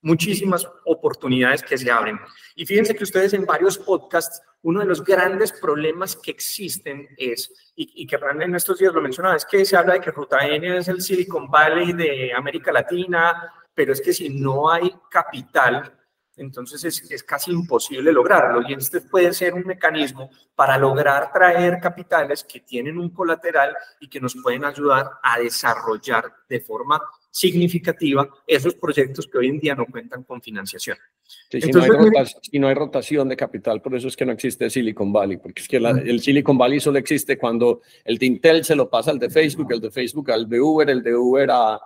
muchísimas 0.02 0.68
oportunidades 0.86 1.64
que 1.64 1.78
se 1.78 1.90
abren. 1.90 2.20
Y 2.56 2.66
fíjense 2.66 2.96
que 2.96 3.04
ustedes 3.04 3.34
en 3.34 3.46
varios 3.46 3.78
podcasts, 3.78 4.42
uno 4.62 4.82
de 4.82 4.86
los 4.86 5.04
grandes 5.04 5.52
problemas 5.52 6.16
que 6.16 6.32
existen 6.32 7.08
es, 7.18 7.52
y, 7.76 8.04
y 8.04 8.08
que 8.08 8.18
en 8.18 8.56
estos 8.56 8.78
días 8.78 8.94
lo 8.94 9.02
mencionaba, 9.02 9.36
es 9.36 9.46
que 9.46 9.66
se 9.66 9.76
habla 9.76 9.96
de 9.96 10.02
que 10.02 10.12
Ruta 10.12 10.48
N 10.48 10.78
es 10.78 10.88
el 10.88 11.02
Silicon 11.02 11.50
Valley 11.50 11.94
de 11.94 12.34
América 12.34 12.72
Latina, 12.72 13.52
pero 13.74 13.94
es 13.94 14.02
que 14.02 14.14
si 14.14 14.30
no 14.30 14.72
hay 14.72 14.96
capital 15.10 15.94
entonces 16.38 16.84
es, 16.84 17.12
es, 17.12 17.24
casi 17.24 17.52
imposible 17.52 18.12
lograrlo 18.12 18.62
y 18.68 18.74
este 18.74 19.02
puede 19.02 19.34
ser 19.34 19.54
un 19.54 19.66
mecanismo 19.66 20.30
para 20.56 20.78
lograr 20.78 21.32
traer 21.34 21.80
capitales 21.82 22.44
que 22.44 22.60
tienen 22.60 22.98
un 22.98 23.10
colateral 23.10 23.76
y 24.00 24.08
que 24.08 24.22
nos 24.22 24.36
pueden 24.36 24.64
ayudar 24.64 25.10
a 25.24 25.40
desarrollar 25.40 26.32
de 26.48 26.62
forma 26.62 27.02
significativa 27.38 28.28
esos 28.48 28.74
proyectos 28.76 29.28
que 29.28 29.38
hoy 29.38 29.48
en 29.48 29.60
día 29.60 29.76
no 29.76 29.86
cuentan 29.86 30.24
con 30.24 30.42
financiación. 30.42 30.98
si, 31.50 31.60
no 31.72 31.82
hay 31.82 31.90
no 32.54 32.68
hay 32.68 32.74
rotación 32.74 33.30
de 33.30 33.38
capital, 33.38 33.82
por 33.82 33.96
eso 33.96 34.08
es 34.08 34.16
que 34.16 34.26
no 34.26 34.32
existe 34.32 34.70
Silicon 34.70 35.14
Valley, 35.14 35.38
porque 35.38 35.62
es 35.62 35.68
que 35.68 35.78
el 35.78 36.20
Silicon 36.20 36.58
Valley 36.58 36.80
solo 36.80 36.98
existe 36.98 37.38
cuando 37.38 37.82
el 38.06 38.18
de 38.18 38.26
Intel 38.26 38.64
se 38.64 38.76
lo 38.76 38.90
pasa 38.90 39.12
al 39.12 39.20
de 39.20 39.30
Facebook, 39.30 39.72
el 39.72 39.82
de 39.82 39.92
Facebook 39.92 40.32
al 40.32 40.50
de 40.50 40.60
Uber, 40.60 40.90
el 40.90 41.04
de 41.04 41.16
Uber 41.16 41.52
a, 41.52 41.80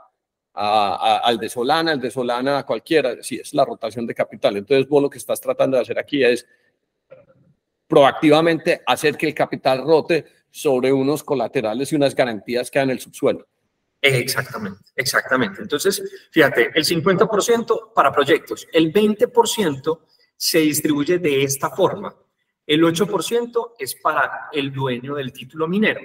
al 0.54 1.38
de 1.38 1.50
Solana, 1.50 1.94
el 1.94 2.02
de 2.02 2.12
Solana 2.12 2.60
a 2.60 2.66
cualquiera, 2.66 3.22
sí, 3.22 3.38
es 3.38 3.54
la 3.54 3.66
rotación 3.66 4.06
de 4.06 4.14
capital. 4.14 4.58
Entonces, 4.58 4.88
vos 4.88 5.02
lo 5.02 5.10
que 5.10 5.18
estás 5.18 5.40
tratando 5.40 5.78
de 5.78 5.84
hacer 5.84 5.98
aquí 5.98 6.24
es 6.24 6.46
proactivamente 7.88 8.82
hacer 8.86 9.18
que 9.18 9.28
el 9.28 9.34
capital 9.34 9.84
rote 9.84 10.26
sobre 10.50 10.92
unos 10.92 11.24
colaterales 11.24 11.92
y 11.92 11.96
unas 11.96 12.16
garantías 12.16 12.70
que 12.70 12.80
dan 12.80 12.90
en 12.90 12.96
el 12.96 13.00
subsuelo. 13.00 13.48
Exactamente, 14.02 14.80
exactamente. 14.96 15.62
Entonces, 15.62 16.02
fíjate, 16.32 16.72
el 16.74 16.84
50% 16.84 17.94
para 17.94 18.12
proyectos, 18.12 18.68
el 18.74 18.92
20% 18.92 20.00
se 20.36 20.60
distribuye 20.60 21.20
de 21.20 21.44
esta 21.44 21.70
forma. 21.70 22.16
El 22.66 22.82
8% 22.84 23.74
es 23.78 23.96
para 23.96 24.50
el 24.52 24.72
dueño 24.72 25.16
del 25.16 25.32
título 25.32 25.68
minero. 25.68 26.02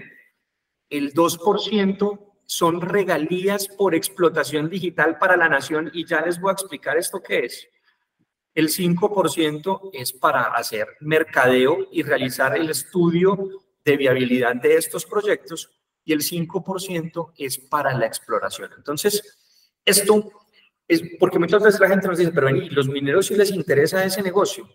El 0.91 1.15
2% 1.15 2.36
son 2.47 2.81
regalías 2.81 3.69
por 3.69 3.95
explotación 3.95 4.71
digital 4.71 5.19
para 5.19 5.37
la 5.37 5.49
nación 5.49 5.91
y 5.93 6.07
ya 6.07 6.21
les 6.23 6.41
voy 6.41 6.51
a 6.51 6.53
explicar 6.53 6.97
esto 6.97 7.21
qué 7.21 7.41
es. 7.41 7.69
El 8.55 8.69
5% 8.69 9.91
es 9.93 10.13
para 10.13 10.45
hacer 10.55 10.87
mercadeo 11.01 11.89
y 11.93 12.03
realizar 12.03 12.57
el 12.57 12.71
estudio 12.71 13.37
de 13.85 13.97
viabilidad 13.97 14.57
de 14.57 14.77
estos 14.77 15.05
proyectos 15.05 15.71
y 16.05 16.13
el 16.13 16.21
5% 16.21 17.33
es 17.37 17.59
para 17.59 17.93
la 17.99 18.07
exploración. 18.07 18.71
Entonces, 18.77 19.37
esto 19.85 20.31
es 20.89 21.03
porque 21.19 21.41
muchas 21.41 21.63
veces 21.63 21.81
la 21.81 21.89
gente 21.89 22.07
nos 22.07 22.19
dice, 22.19 22.31
pero 22.33 22.47
vení, 22.47 22.71
los 22.71 22.89
mineros 22.89 23.27
si 23.27 23.35
les 23.35 23.51
interesa 23.51 24.05
ese 24.05 24.23
negocio, 24.23 24.69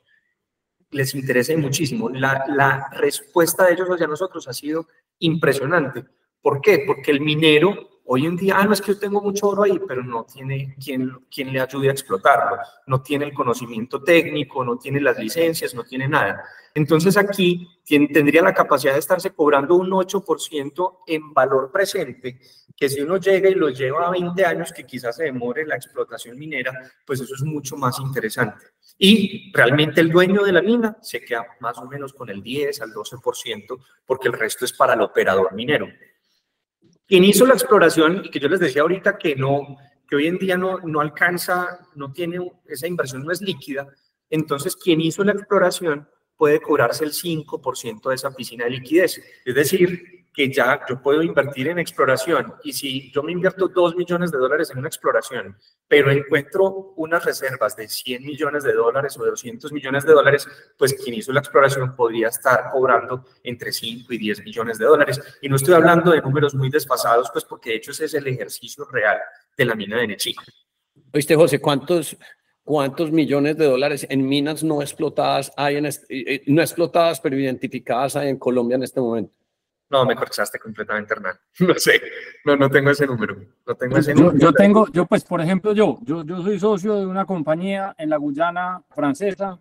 les 0.91 1.15
interesa 1.15 1.55
muchísimo. 1.55 2.09
La, 2.09 2.45
la 2.49 2.89
respuesta 2.91 3.65
de 3.65 3.73
ellos 3.73 3.87
hacia 3.89 4.07
nosotros 4.07 4.47
ha 4.49 4.53
sido 4.53 4.87
impresionante 5.19 6.05
¿Por 6.41 6.61
qué? 6.61 6.83
Porque 6.85 7.11
el 7.11 7.21
minero 7.21 7.91
hoy 8.13 8.25
en 8.25 8.35
día, 8.35 8.57
ah, 8.57 8.65
no 8.65 8.73
es 8.73 8.81
que 8.81 8.93
yo 8.93 8.99
tengo 8.99 9.21
mucho 9.21 9.47
oro 9.47 9.63
ahí, 9.63 9.79
pero 9.87 10.03
no 10.03 10.25
tiene 10.25 10.75
quien, 10.83 11.25
quien 11.33 11.53
le 11.53 11.61
ayude 11.61 11.87
a 11.87 11.93
explotarlo, 11.93 12.57
no 12.87 13.01
tiene 13.01 13.23
el 13.23 13.33
conocimiento 13.33 14.03
técnico, 14.03 14.65
no 14.65 14.77
tiene 14.77 14.99
las 14.99 15.17
licencias, 15.17 15.73
no 15.73 15.85
tiene 15.85 16.09
nada. 16.09 16.43
Entonces 16.73 17.15
aquí 17.15 17.67
tendría 17.87 18.41
la 18.41 18.53
capacidad 18.53 18.93
de 18.93 18.99
estarse 18.99 19.31
cobrando 19.31 19.75
un 19.75 19.89
8% 19.89 20.99
en 21.07 21.33
valor 21.33 21.71
presente, 21.71 22.39
que 22.75 22.89
si 22.89 22.99
uno 22.99 23.15
llega 23.15 23.49
y 23.49 23.55
lo 23.55 23.69
lleva 23.69 24.07
a 24.07 24.11
20 24.11 24.45
años, 24.45 24.73
que 24.73 24.85
quizás 24.85 25.15
se 25.15 25.23
demore 25.23 25.65
la 25.65 25.75
explotación 25.75 26.37
minera, 26.37 26.73
pues 27.05 27.21
eso 27.21 27.33
es 27.33 27.43
mucho 27.43 27.77
más 27.77 27.97
interesante. 27.99 28.65
Y 28.97 29.53
realmente 29.53 30.01
el 30.01 30.09
dueño 30.09 30.43
de 30.43 30.51
la 30.51 30.61
mina 30.61 30.97
se 31.01 31.23
queda 31.23 31.45
más 31.61 31.77
o 31.77 31.85
menos 31.85 32.13
con 32.13 32.29
el 32.29 32.43
10 32.43 32.81
al 32.81 32.91
12%, 32.91 33.83
porque 34.05 34.27
el 34.27 34.33
resto 34.33 34.65
es 34.65 34.73
para 34.73 34.95
el 34.95 35.01
operador 35.01 35.53
minero. 35.53 35.87
Quien 37.11 37.25
hizo 37.25 37.45
la 37.45 37.55
exploración, 37.55 38.21
y 38.23 38.29
que 38.29 38.39
yo 38.39 38.47
les 38.47 38.61
decía 38.61 38.83
ahorita 38.83 39.17
que 39.17 39.35
no, 39.35 39.75
que 40.07 40.15
hoy 40.15 40.27
en 40.27 40.37
día 40.37 40.57
no, 40.57 40.79
no 40.79 41.01
alcanza, 41.01 41.85
no 41.93 42.13
tiene, 42.13 42.39
esa 42.65 42.87
inversión 42.87 43.25
no 43.25 43.33
es 43.33 43.41
líquida, 43.41 43.85
entonces 44.29 44.77
quien 44.77 45.01
hizo 45.01 45.21
la 45.25 45.33
exploración 45.33 46.07
puede 46.37 46.61
cobrarse 46.61 47.03
el 47.03 47.11
5% 47.11 48.07
de 48.07 48.15
esa 48.15 48.31
piscina 48.33 48.63
de 48.63 48.71
liquidez. 48.71 49.21
Es 49.43 49.53
decir, 49.53 50.20
que 50.33 50.51
ya 50.51 50.79
yo 50.87 51.01
puedo 51.01 51.21
invertir 51.21 51.67
en 51.67 51.79
exploración 51.79 52.53
y 52.63 52.71
si 52.71 53.11
yo 53.11 53.21
me 53.21 53.33
invierto 53.33 53.67
2 53.67 53.95
millones 53.95 54.31
de 54.31 54.37
dólares 54.37 54.71
en 54.71 54.79
una 54.79 54.87
exploración, 54.87 55.57
pero 55.87 56.09
encuentro 56.09 56.93
unas 56.95 57.25
reservas 57.25 57.75
de 57.75 57.89
100 57.89 58.25
millones 58.25 58.63
de 58.63 58.73
dólares 58.73 59.17
o 59.17 59.23
de 59.23 59.31
200 59.31 59.73
millones 59.73 60.05
de 60.05 60.13
dólares, 60.13 60.47
pues 60.77 60.93
quien 60.93 61.15
hizo 61.15 61.33
la 61.33 61.41
exploración 61.41 61.95
podría 61.95 62.29
estar 62.29 62.69
cobrando 62.71 63.25
entre 63.43 63.73
5 63.73 64.13
y 64.13 64.17
10 64.17 64.43
millones 64.43 64.77
de 64.77 64.85
dólares. 64.85 65.21
Y 65.41 65.49
no 65.49 65.57
estoy 65.57 65.73
hablando 65.73 66.11
de 66.11 66.21
números 66.21 66.55
muy 66.55 66.69
desfasados, 66.69 67.29
pues 67.31 67.43
porque 67.43 67.71
de 67.71 67.75
hecho 67.77 67.91
ese 67.91 68.05
es 68.05 68.13
el 68.13 68.25
ejercicio 68.27 68.85
real 68.85 69.17
de 69.57 69.65
la 69.65 69.75
mina 69.75 69.97
de 69.97 70.07
Nechí. 70.07 70.33
Oíste, 71.13 71.35
José, 71.35 71.59
¿cuántos, 71.59 72.15
cuántos 72.63 73.11
millones 73.11 73.57
de 73.57 73.65
dólares 73.65 74.07
en 74.09 74.25
minas 74.25 74.63
no 74.63 74.81
explotadas 74.81 75.51
hay 75.57 75.75
en 75.75 75.89
no 76.47 76.61
explotadas 76.61 77.19
pero 77.19 77.37
identificadas 77.37 78.15
hay 78.15 78.29
en 78.29 78.39
Colombia 78.39 78.75
en 78.75 78.83
este 78.83 79.01
momento? 79.01 79.40
No, 79.91 80.05
me 80.05 80.15
corchaste 80.15 80.57
completamente, 80.57 81.13
Hernán. 81.13 81.35
No 81.59 81.75
sé, 81.75 82.01
no, 82.45 82.55
no 82.55 82.69
tengo 82.69 82.91
ese 82.91 83.05
número. 83.05 83.35
No 83.67 83.75
tengo 83.75 83.97
ese 83.97 84.15
yo, 84.15 84.33
yo, 84.35 84.53
tengo, 84.53 84.87
yo 84.91 85.05
pues, 85.05 85.25
por 85.25 85.41
ejemplo, 85.41 85.73
yo, 85.73 85.99
yo, 86.03 86.23
yo 86.23 86.41
soy 86.41 86.59
socio 86.59 86.95
de 86.95 87.05
una 87.05 87.25
compañía 87.25 87.93
en 87.97 88.09
la 88.09 88.17
Guyana 88.17 88.81
francesa 88.89 89.59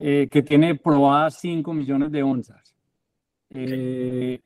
eh, 0.00 0.28
que 0.30 0.42
tiene 0.42 0.76
probadas 0.76 1.38
5 1.40 1.74
millones 1.74 2.10
de 2.10 2.22
onzas. 2.22 2.74
Eh, 3.50 4.40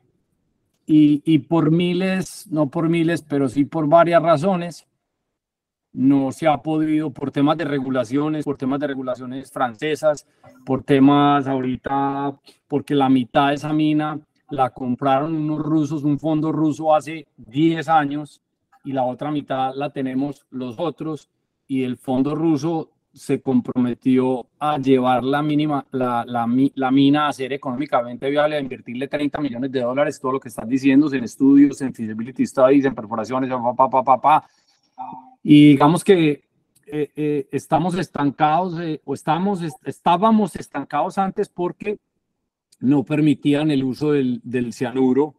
y, 0.85 1.23
y 1.25 1.39
por 1.39 1.71
miles, 1.71 2.49
no 2.51 2.69
por 2.69 2.89
miles, 2.89 3.23
pero 3.23 3.49
sí 3.49 3.65
por 3.65 3.87
varias 3.87 4.21
razones, 4.21 4.87
no 5.93 6.33
se 6.33 6.49
ha 6.49 6.59
podido 6.59 7.11
por 7.11 7.31
temas 7.31 7.57
de 7.57 7.67
regulaciones, 7.67 8.45
por 8.45 8.57
temas 8.57 8.81
de 8.81 8.89
regulaciones 8.89 9.53
francesas, 9.53 10.27
por 10.65 10.83
temas 10.83 11.47
ahorita, 11.47 12.35
porque 12.67 12.95
la 12.95 13.09
mitad 13.09 13.49
de 13.49 13.55
esa 13.55 13.73
mina 13.73 14.19
la 14.53 14.71
compraron 14.71 15.35
unos 15.35 15.61
rusos, 15.61 16.05
un 16.05 16.19
fondo 16.19 16.53
ruso 16.53 16.95
hace 16.95 17.27
10 17.37 17.89
años 17.89 18.41
y 18.85 18.93
la 18.93 19.05
otra 19.05 19.31
mitad 19.31 19.75
la 19.75 19.91
tenemos 19.91 20.45
los 20.51 20.79
otros 20.79 21.31
y 21.67 21.85
el 21.85 21.97
fondo 21.97 22.35
ruso 22.35 22.91
se 23.15 23.41
comprometió 23.41 24.47
a 24.59 24.79
llevar 24.79 25.25
la 25.25 25.43
mínima, 25.43 25.85
la, 25.91 26.25
la, 26.27 26.47
la, 26.75 26.91
mina 26.91 27.29
a 27.29 27.33
ser 27.33 27.53
económicamente 27.53 28.29
viable, 28.31 28.57
a 28.57 28.61
invertirle 28.61 29.09
30 29.09 29.41
millones 29.41 29.73
de 29.73 29.81
dólares, 29.81 30.21
todo 30.21 30.33
lo 30.33 30.41
que 30.41 30.49
están 30.49 30.69
diciendo 30.69 31.13
en 31.13 31.25
estudios, 31.25 31.81
en 31.83 31.95
feasibility 31.95 32.47
studies, 32.47 32.85
en 32.85 32.95
perforaciones, 32.95 33.51
pa, 33.51 33.89
pa, 33.89 34.03
pa, 34.03 34.21
pa, 34.21 34.45
y 35.43 35.71
digamos 35.71 36.05
que 36.05 36.43
eh, 36.87 37.11
eh, 37.17 37.49
estamos 37.53 37.95
estancados 37.97 38.79
eh, 38.81 39.01
o 39.05 39.15
estamos, 39.15 39.61
estábamos 39.85 40.57
estancados 40.57 41.17
antes 41.17 41.49
porque 41.49 41.99
no 42.83 43.05
permitían 43.05 43.71
el 43.71 43.83
uso 43.83 44.13
del, 44.13 44.41
del 44.45 44.73
cianuro 44.73 45.35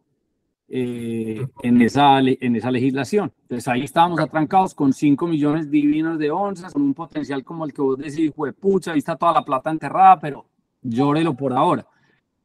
en, 0.68 1.82
esa, 1.82 2.18
en 2.20 2.56
esa 2.56 2.70
legislación. 2.70 3.32
Entonces 3.42 3.68
ahí 3.68 3.82
estábamos 3.82 4.18
atrancados 4.18 4.74
con 4.74 4.92
5 4.92 5.26
millones 5.26 5.70
divinos 5.70 6.18
de 6.18 6.30
onzas, 6.30 6.72
con 6.72 6.82
un 6.82 6.94
potencial 6.94 7.44
como 7.44 7.64
el 7.64 7.72
que 7.72 7.82
vos 7.82 7.98
decís, 7.98 8.32
pucha, 8.58 8.92
ahí 8.92 8.98
está 8.98 9.16
toda 9.16 9.32
la 9.34 9.44
plata 9.44 9.70
enterrada, 9.70 10.18
pero 10.18 10.46
llórelo 10.82 11.34
por 11.34 11.52
ahora. 11.52 11.86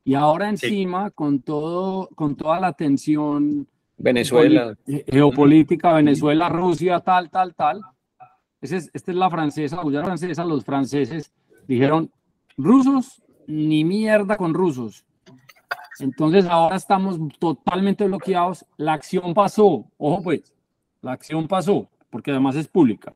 Y 0.04 0.14
ahora 0.16 0.50
encima, 0.50 1.12
con, 1.12 1.42
todo, 1.42 2.10
con 2.16 2.36
toda 2.36 2.60
la 2.60 2.74
tensión 2.74 3.68
Venezuela. 3.98 4.76
Geopolítica, 5.08 5.94
Venezuela, 5.94 6.50
Rusia, 6.50 7.00
tal, 7.00 7.30
tal, 7.30 7.54
tal. 7.54 7.82
esta 8.62 8.78
es 8.78 9.08
la 9.08 9.30
francesa, 9.30 9.82
la 9.84 10.04
francesa, 10.04 10.46
los 10.46 10.64
franceses 10.64 11.32
dijeron, 11.68 12.12
rusos, 12.58 13.22
ni 13.50 13.84
mierda 13.84 14.38
con 14.38 14.54
rusos. 14.54 15.04
Entonces 16.00 16.46
ahora 16.46 16.76
estamos 16.76 17.20
totalmente 17.40 18.06
bloqueados. 18.06 18.66
La 18.78 18.94
acción 18.94 19.34
pasó, 19.34 19.86
ojo 19.98 20.24
pues, 20.24 20.54
la 21.02 21.14
acción 21.14 21.48
pasó, 21.48 21.90
porque 22.10 22.32
además 22.32 22.56
es 22.56 22.68
pública. 22.68 23.14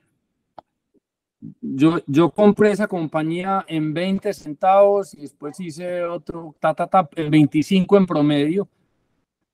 Yo, 1.62 2.00
yo 2.08 2.30
compré 2.32 2.72
esa 2.72 2.88
compañía 2.88 3.64
en 3.68 3.94
20 3.94 4.34
centavos 4.34 5.14
y 5.14 5.22
después 5.22 5.60
hice 5.60 6.04
otro, 6.04 6.56
ta, 6.60 6.74
ta, 6.74 6.88
ta, 6.88 7.10
25 7.16 7.98
en 7.98 8.06
promedio 8.06 8.68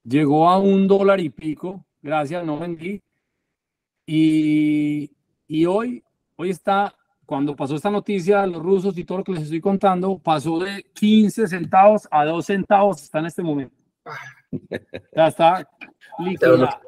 llegó 0.03 0.49
a 0.49 0.57
un 0.57 0.88
dólar 0.88 1.19
y 1.19 1.30
pico, 1.30 1.86
gracias, 2.01 2.45
no 2.45 2.57
vendí. 2.57 3.01
Y, 4.05 5.11
y 5.47 5.65
hoy, 5.65 6.03
hoy 6.36 6.49
está, 6.49 6.95
cuando 7.30 7.55
pasó 7.55 7.75
esta 7.75 7.91
noticia, 7.91 8.43
los 8.47 8.63
rusos 8.63 8.97
y 8.97 9.03
todo 9.03 9.19
lo 9.19 9.23
que 9.23 9.34
les 9.34 9.43
estoy 9.43 9.61
contando, 9.61 10.17
pasó 10.17 10.57
de 10.57 10.84
15 10.95 11.47
centavos 11.47 12.07
a 12.09 12.25
2 12.25 12.43
centavos, 12.43 13.03
está 13.03 13.19
en 13.19 13.27
este 13.27 13.43
momento. 13.43 13.75
Ya 15.15 15.27
está 15.27 15.69
líquida. 16.17 16.82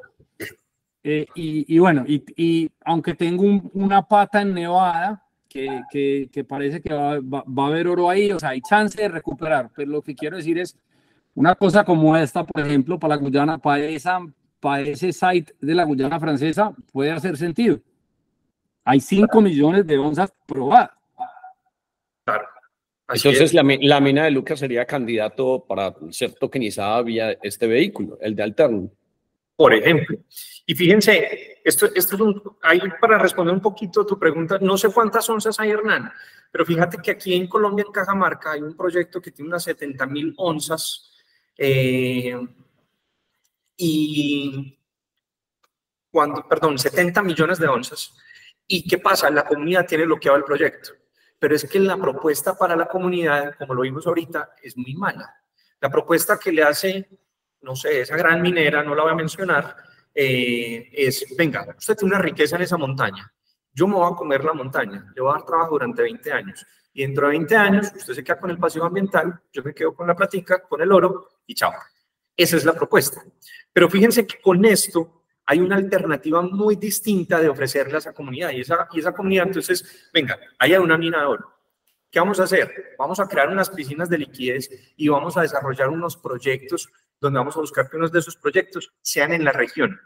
Eh, 1.04 1.26
y, 1.36 1.76
y, 1.76 1.78
bueno, 1.78 2.04
y, 2.08 2.24
y 2.36 2.68
aunque 2.84 3.14
tengo 3.14 3.44
una 3.72 4.02
pata 4.02 4.42
en 4.42 4.52
Nevada, 4.52 5.24
que, 5.48 5.82
que, 5.92 6.28
que 6.32 6.42
parece 6.42 6.82
que 6.82 6.92
va, 6.92 7.20
va, 7.20 7.44
va, 7.44 7.64
a 7.64 7.66
haber 7.68 7.86
oro 7.86 8.10
ahí, 8.10 8.32
o 8.32 8.40
sea, 8.40 8.48
hay 8.48 8.60
chance 8.62 9.00
de 9.00 9.08
recuperar, 9.08 9.70
pero 9.76 9.92
lo 9.92 10.02
que 10.02 10.16
quiero 10.16 10.38
decir 10.38 10.58
es, 10.58 10.76
una 11.36 11.54
cosa 11.54 11.84
como 11.84 12.16
esta, 12.16 12.44
por 12.44 12.66
ejemplo, 12.66 12.98
para 12.98 13.14
la 13.14 13.22
Guyana, 13.22 13.58
para, 13.58 13.84
esa, 13.84 14.18
para 14.58 14.82
ese 14.82 15.12
site 15.12 15.54
de 15.60 15.74
la 15.74 15.84
Guyana 15.84 16.18
francesa, 16.18 16.74
puede 16.90 17.12
hacer 17.12 17.36
sentido. 17.36 17.78
Hay 18.84 19.00
5 19.00 19.40
millones 19.40 19.86
de 19.86 19.98
onzas 19.98 20.32
probadas. 20.46 20.90
Claro. 22.24 22.46
Entonces, 23.08 23.52
la, 23.52 23.62
la, 23.80 24.00
mina 24.00 24.24
de 24.24 24.30
Lucas 24.30 24.58
sería 24.58 24.86
candidato 24.86 25.64
para 25.66 25.94
ser 26.10 26.32
tokenizada 26.34 27.02
vía 27.02 27.36
este 27.42 27.66
vehículo, 27.66 28.18
el 28.20 28.34
de 28.34 28.42
Alternum. 28.42 28.88
Por 29.56 29.74
ejemplo. 29.74 30.18
Y 30.64 30.74
fíjense, 30.74 31.60
esto, 31.64 31.86
esto 31.94 32.14
es 32.14 32.20
un, 32.20 32.56
hay 32.62 32.80
para 33.00 33.18
responder 33.18 33.54
un 33.54 33.60
poquito 33.60 34.02
a 34.02 34.06
tu 34.06 34.18
pregunta, 34.18 34.58
no 34.60 34.78
sé 34.78 34.92
cuántas 34.92 35.28
onzas 35.28 35.58
hay, 35.60 35.70
Hernán, 35.70 36.10
pero 36.50 36.64
fíjate 36.64 36.98
que 36.98 37.10
aquí 37.10 37.34
en 37.34 37.48
Colombia, 37.48 37.84
en 37.86 37.92
Cajamarca, 37.92 38.52
hay 38.52 38.62
un 38.62 38.76
proyecto 38.76 39.20
que 39.20 39.30
tiene 39.30 39.48
unas 39.48 39.64
70 39.64 40.06
mil 40.06 40.34
onzas 40.36 41.12
eh, 41.58 42.36
y 43.76 44.78
cuando, 46.10 46.46
perdón, 46.48 46.78
70 46.78 47.22
millones 47.22 47.58
de 47.58 47.68
onzas. 47.68 48.14
¿Y 48.66 48.86
qué 48.86 48.98
pasa? 48.98 49.30
La 49.30 49.44
comunidad 49.44 49.86
tiene 49.86 50.06
bloqueado 50.06 50.38
el 50.38 50.44
proyecto, 50.44 50.92
pero 51.38 51.54
es 51.54 51.68
que 51.68 51.78
la 51.80 51.96
propuesta 51.96 52.56
para 52.56 52.76
la 52.76 52.86
comunidad, 52.86 53.54
como 53.58 53.74
lo 53.74 53.82
vimos 53.82 54.06
ahorita, 54.06 54.54
es 54.62 54.76
muy 54.76 54.94
mala. 54.94 55.34
La 55.80 55.90
propuesta 55.90 56.38
que 56.38 56.52
le 56.52 56.62
hace, 56.62 57.08
no 57.62 57.74
sé, 57.74 58.00
esa 58.00 58.16
gran 58.16 58.40
minera, 58.40 58.82
no 58.82 58.94
la 58.94 59.02
voy 59.02 59.12
a 59.12 59.16
mencionar, 59.16 59.76
eh, 60.14 60.90
es, 60.92 61.26
venga, 61.36 61.74
usted 61.76 61.96
tiene 61.96 62.14
una 62.14 62.22
riqueza 62.22 62.56
en 62.56 62.62
esa 62.62 62.76
montaña, 62.76 63.32
yo 63.72 63.86
me 63.88 63.94
voy 63.94 64.12
a 64.12 64.16
comer 64.16 64.44
la 64.44 64.52
montaña, 64.52 65.10
le 65.14 65.22
voy 65.22 65.30
a 65.30 65.38
dar 65.38 65.46
trabajo 65.46 65.72
durante 65.72 66.02
20 66.02 66.32
años, 66.32 66.66
y 66.92 67.02
dentro 67.02 67.26
de 67.26 67.30
20 67.32 67.56
años 67.56 67.92
usted 67.96 68.14
se 68.14 68.22
queda 68.22 68.38
con 68.38 68.50
el 68.50 68.58
pasivo 68.58 68.84
ambiental, 68.84 69.40
yo 69.52 69.62
me 69.62 69.74
quedo 69.74 69.94
con 69.94 70.06
la 70.06 70.14
platica, 70.14 70.62
con 70.62 70.80
el 70.82 70.92
oro 70.92 71.28
y 71.46 71.54
chao. 71.54 71.72
Esa 72.36 72.56
es 72.56 72.64
la 72.64 72.74
propuesta. 72.74 73.22
Pero 73.72 73.88
fíjense 73.88 74.26
que 74.26 74.40
con 74.40 74.64
esto 74.64 75.21
hay 75.52 75.60
una 75.60 75.76
alternativa 75.76 76.40
muy 76.40 76.76
distinta 76.76 77.38
de 77.38 77.50
ofrecerle 77.50 77.96
a 77.96 77.98
esa 77.98 78.14
comunidad. 78.14 78.50
Y 78.52 78.62
esa, 78.62 78.88
y 78.90 79.00
esa 79.00 79.12
comunidad, 79.12 79.48
entonces, 79.48 80.08
venga, 80.10 80.38
hay 80.58 80.72
una 80.72 80.96
mina 80.96 81.20
de 81.20 81.26
oro. 81.26 81.52
¿Qué 82.10 82.18
vamos 82.18 82.40
a 82.40 82.44
hacer? 82.44 82.94
Vamos 82.98 83.20
a 83.20 83.28
crear 83.28 83.50
unas 83.50 83.68
piscinas 83.68 84.08
de 84.08 84.18
liquidez 84.18 84.70
y 84.96 85.08
vamos 85.08 85.36
a 85.36 85.42
desarrollar 85.42 85.90
unos 85.90 86.16
proyectos 86.16 86.90
donde 87.20 87.38
vamos 87.38 87.54
a 87.56 87.60
buscar 87.60 87.88
que 87.88 87.98
unos 87.98 88.10
de 88.10 88.20
esos 88.20 88.36
proyectos 88.36 88.94
sean 89.02 89.34
en 89.34 89.44
la 89.44 89.52
región. 89.52 90.00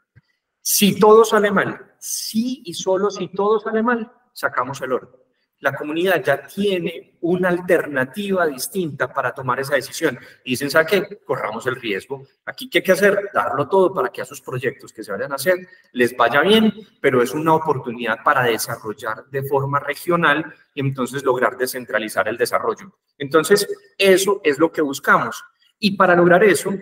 Si 0.60 0.98
todo 0.98 1.24
sale 1.24 1.52
mal, 1.52 1.94
sí 1.98 2.62
y 2.64 2.74
solo 2.74 3.08
si 3.08 3.28
todo 3.28 3.60
sale 3.60 3.84
mal, 3.84 4.10
sacamos 4.32 4.80
el 4.82 4.94
oro. 4.94 5.25
La 5.60 5.74
comunidad 5.74 6.22
ya 6.22 6.46
tiene 6.46 7.16
una 7.22 7.48
alternativa 7.48 8.46
distinta 8.46 9.12
para 9.12 9.32
tomar 9.32 9.58
esa 9.60 9.74
decisión. 9.74 10.18
Y 10.44 10.50
dicen, 10.50 10.70
¿sabe 10.70 10.86
qué? 10.86 11.18
Corramos 11.24 11.66
el 11.66 11.76
riesgo. 11.76 12.26
Aquí, 12.44 12.68
¿qué 12.68 12.78
hay 12.78 12.84
que 12.84 12.92
hacer? 12.92 13.30
Darlo 13.32 13.68
todo 13.68 13.92
para 13.92 14.10
que 14.10 14.20
a 14.20 14.24
sus 14.24 14.40
proyectos 14.42 14.92
que 14.92 15.02
se 15.02 15.12
vayan 15.12 15.32
a 15.32 15.36
hacer 15.36 15.56
les 15.92 16.16
vaya 16.16 16.42
bien, 16.42 16.72
pero 17.00 17.22
es 17.22 17.32
una 17.32 17.54
oportunidad 17.54 18.18
para 18.22 18.44
desarrollar 18.44 19.24
de 19.30 19.42
forma 19.44 19.80
regional 19.80 20.54
y 20.74 20.80
entonces 20.80 21.24
lograr 21.24 21.56
descentralizar 21.56 22.28
el 22.28 22.36
desarrollo. 22.36 22.98
Entonces, 23.16 23.66
eso 23.96 24.40
es 24.44 24.58
lo 24.58 24.70
que 24.70 24.82
buscamos. 24.82 25.42
Y 25.78 25.96
para 25.96 26.14
lograr 26.14 26.44
eso, 26.44 26.74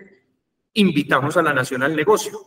invitamos 0.73 1.37
a 1.37 1.41
la 1.41 1.53
nación 1.53 1.81
al 1.83 1.95
negocio. 1.95 2.37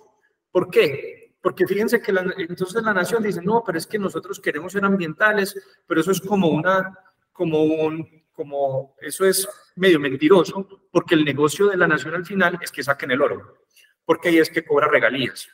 ¿Por 0.51 0.70
qué? 0.70 1.28
Porque 1.41 1.66
fíjense 1.66 2.01
que 2.01 2.12
entonces 2.39 2.82
la 2.82 2.93
nación 2.93 3.22
dice, 3.22 3.41
no, 3.43 3.62
pero 3.64 3.78
es 3.78 3.86
que 3.86 3.99
nosotros 3.99 4.41
queremos 4.41 4.72
ser 4.72 4.84
ambientales, 4.84 5.57
pero 5.86 6.01
eso 6.01 6.11
es 6.11 6.20
como 6.20 6.49
una, 6.49 6.99
como 7.32 7.62
un, 7.62 8.24
como, 8.32 8.97
eso 9.01 9.24
es 9.24 9.49
medio 9.76 10.01
mentiroso, 10.01 10.66
porque 10.91 11.14
el 11.14 11.24
negocio 11.24 11.68
de 11.68 11.76
la 11.76 11.86
nación 11.86 12.14
al 12.14 12.26
final 12.26 12.59
es 12.61 12.72
que 12.72 12.82
saquen 12.82 13.12
el 13.12 13.22
oro, 13.22 13.59
porque 14.05 14.28
ahí 14.28 14.39
es 14.39 14.51
que 14.51 14.64
cobra 14.64 14.89
regalías. 14.89 15.49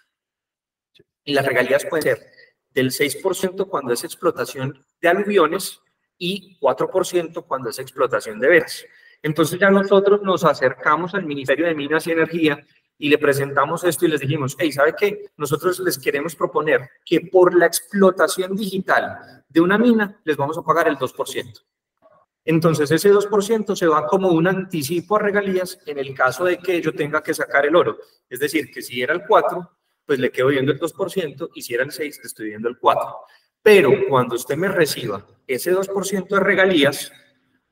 Y 1.25 1.35
las 1.35 1.47
regalías 1.47 1.85
pueden 1.87 2.03
ser 2.03 2.27
del 2.71 2.91
6% 2.91 3.69
cuando 3.69 3.93
es 3.93 4.05
explotación 4.05 4.85
de 5.01 5.09
aluviones 5.09 5.81
y 6.19 6.59
4% 6.61 7.47
cuando 7.47 7.71
es 7.71 7.79
explotación 7.79 8.41
de 8.41 8.49
veras. 8.49 8.85
Entonces 9.23 9.59
ya 9.59 9.71
nosotros 9.71 10.23
nos 10.23 10.45
acercamos 10.45 11.15
al 11.15 11.25
Ministerio 11.25 11.67
de 11.67 11.75
Minas 11.75 12.07
y 12.07 12.13
Energía 12.13 12.63
y 12.99 13.09
le 13.09 13.19
presentamos 13.19 13.85
esto 13.85 14.07
y 14.07 14.09
les 14.09 14.21
dijimos, 14.21 14.57
hey, 14.59 14.73
¿sabe 14.73 14.95
qué? 14.97 15.27
Nosotros 15.37 15.81
les 15.81 15.99
queremos 15.99 16.35
proponer 16.37 16.89
que 17.05 17.21
por 17.21 17.55
la 17.55 17.67
explotación 17.67 18.55
digital 18.55 19.45
de 19.49 19.61
una 19.61 19.79
mina 19.79 20.21
les 20.25 20.37
vamos 20.37 20.57
a 20.59 20.63
pagar 20.63 20.89
el 20.89 20.97
2%. 20.97 21.65
Entonces 22.45 22.91
ese 22.91 23.13
2% 23.13 23.75
se 23.75 23.87
va 23.87 24.07
como 24.07 24.29
un 24.29 24.47
anticipo 24.47 25.17
a 25.17 25.21
regalías 25.21 25.79
en 25.87 25.99
el 25.99 26.15
caso 26.15 26.45
de 26.45 26.59
que 26.59 26.81
yo 26.81 26.93
tenga 26.93 27.23
que 27.23 27.33
sacar 27.33 27.65
el 27.65 27.75
oro. 27.75 27.99
Es 28.29 28.39
decir, 28.39 28.71
que 28.71 28.83
si 28.83 29.03
era 29.03 29.15
el 29.15 29.23
4, 29.27 29.71
pues 30.05 30.19
le 30.19 30.31
quedo 30.31 30.49
viendo 30.49 30.73
el 30.73 30.79
2% 30.79 31.51
y 31.55 31.63
si 31.63 31.75
era 31.75 31.85
el 31.85 31.91
6, 31.91 32.21
le 32.23 32.27
estoy 32.27 32.49
viendo 32.49 32.69
el 32.69 32.79
4. 32.79 33.17
Pero 33.63 33.91
cuando 34.09 34.35
usted 34.35 34.57
me 34.57 34.69
reciba 34.69 35.27
ese 35.47 35.75
2% 35.75 36.29
de 36.29 36.41
regalías, 36.41 37.11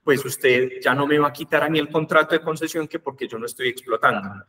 pues 0.02 0.24
usted 0.24 0.80
ya 0.80 0.94
no 0.94 1.06
me 1.06 1.18
va 1.18 1.28
a 1.28 1.32
quitar 1.32 1.62
a 1.62 1.68
mí 1.68 1.78
el 1.78 1.90
contrato 1.90 2.34
de 2.34 2.40
concesión 2.40 2.88
que 2.88 2.98
porque 2.98 3.28
yo 3.28 3.38
no 3.38 3.46
estoy 3.46 3.68
explotando. 3.68 4.44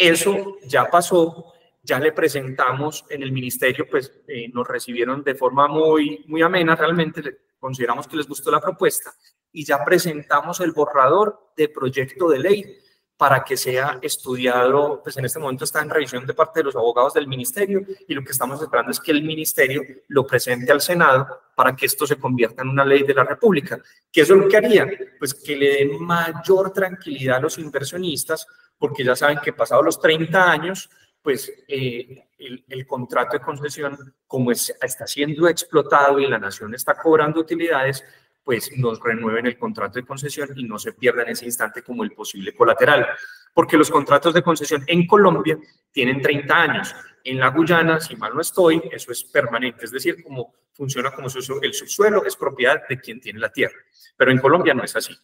Eso 0.00 0.56
ya 0.64 0.86
pasó, 0.86 1.52
ya 1.82 2.00
le 2.00 2.12
presentamos 2.12 3.04
en 3.10 3.22
el 3.22 3.32
ministerio, 3.32 3.86
pues 3.86 4.10
eh, 4.26 4.48
nos 4.48 4.66
recibieron 4.66 5.22
de 5.22 5.34
forma 5.34 5.68
muy, 5.68 6.24
muy 6.26 6.40
amena, 6.40 6.74
realmente 6.74 7.22
consideramos 7.58 8.08
que 8.08 8.16
les 8.16 8.26
gustó 8.26 8.50
la 8.50 8.62
propuesta 8.62 9.12
y 9.52 9.62
ya 9.62 9.84
presentamos 9.84 10.60
el 10.60 10.72
borrador 10.72 11.52
de 11.54 11.68
proyecto 11.68 12.30
de 12.30 12.38
ley 12.38 12.78
para 13.20 13.44
que 13.44 13.54
sea 13.54 13.98
estudiado, 14.00 15.02
pues 15.02 15.14
en 15.18 15.26
este 15.26 15.38
momento 15.38 15.64
está 15.64 15.82
en 15.82 15.90
revisión 15.90 16.26
de 16.26 16.32
parte 16.32 16.60
de 16.60 16.64
los 16.64 16.74
abogados 16.74 17.12
del 17.12 17.28
ministerio 17.28 17.82
y 18.08 18.14
lo 18.14 18.24
que 18.24 18.32
estamos 18.32 18.62
esperando 18.62 18.92
es 18.92 18.98
que 18.98 19.10
el 19.10 19.22
ministerio 19.22 19.82
lo 20.08 20.26
presente 20.26 20.72
al 20.72 20.80
Senado 20.80 21.26
para 21.54 21.76
que 21.76 21.84
esto 21.84 22.06
se 22.06 22.16
convierta 22.16 22.62
en 22.62 22.70
una 22.70 22.82
ley 22.82 23.02
de 23.02 23.12
la 23.12 23.24
República. 23.24 23.78
¿Qué 24.10 24.22
es 24.22 24.28
lo 24.30 24.48
que 24.48 24.56
haría? 24.56 24.88
Pues 25.18 25.34
que 25.34 25.54
le 25.54 25.70
dé 25.70 25.98
mayor 25.98 26.72
tranquilidad 26.72 27.36
a 27.36 27.40
los 27.40 27.58
inversionistas 27.58 28.46
porque 28.78 29.04
ya 29.04 29.14
saben 29.14 29.40
que 29.44 29.52
pasados 29.52 29.84
los 29.84 30.00
30 30.00 30.50
años, 30.50 30.88
pues 31.20 31.52
eh, 31.68 32.26
el, 32.38 32.86
contrato 32.86 33.36
de 33.36 33.44
concesión, 33.44 34.14
como 34.26 34.50
está 34.50 35.06
siendo 35.06 35.46
explotado 35.46 36.18
y 36.20 36.26
la 36.26 36.38
nación 36.38 36.74
está 36.74 36.94
cobrando 36.94 37.38
utilidades, 37.38 38.02
pues 38.50 38.76
nos 38.76 38.98
renueven 38.98 39.46
el 39.46 39.56
contrato 39.56 40.00
de 40.00 40.04
concesión 40.04 40.48
y 40.56 40.64
no 40.64 40.76
se 40.76 40.92
pierda 40.92 41.22
en 41.22 41.28
ese 41.28 41.44
instante 41.44 41.82
como 41.82 42.02
el 42.02 42.10
posible 42.10 42.52
colateral. 42.52 43.06
Porque 43.54 43.76
los 43.76 43.88
contratos 43.88 44.34
de 44.34 44.42
concesión 44.42 44.82
en 44.88 45.06
Colombia 45.06 45.56
tienen 45.92 46.20
30 46.20 46.60
años. 46.60 46.92
En 47.22 47.38
la 47.38 47.50
Guyana, 47.50 48.00
si 48.00 48.16
mal 48.16 48.34
no 48.34 48.40
estoy, 48.40 48.82
eso 48.90 49.12
es 49.12 49.22
permanente, 49.22 49.84
es 49.84 49.92
decir, 49.92 50.20
como 50.24 50.52
funciona 50.72 51.12
como 51.12 51.28
el 51.62 51.72
subsuelo 51.72 52.24
es 52.24 52.34
propiedad 52.34 52.82
de 52.88 52.98
quien 52.98 53.20
tiene 53.20 53.38
la 53.38 53.52
tierra. 53.52 53.76
Pero 54.16 54.32
en 54.32 54.38
Colombia 54.38 54.74
no 54.74 54.82
es 54.82 54.96
así. 54.96 55.14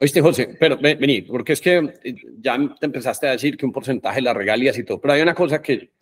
Oíste, 0.00 0.20
José, 0.20 0.56
pero 0.58 0.76
vení, 0.76 1.22
porque 1.22 1.52
es 1.52 1.60
que 1.60 1.76
eh, 2.02 2.16
ya 2.38 2.58
te 2.80 2.86
empezaste 2.86 3.28
a 3.28 3.30
decir 3.30 3.56
que 3.56 3.64
un 3.64 3.72
porcentaje 3.72 4.16
de 4.16 4.22
las 4.22 4.36
regalías 4.36 4.76
y 4.76 4.82
todo, 4.82 5.00
pero 5.00 5.14
hay 5.14 5.22
una 5.22 5.36
cosa 5.36 5.62
que 5.62 5.92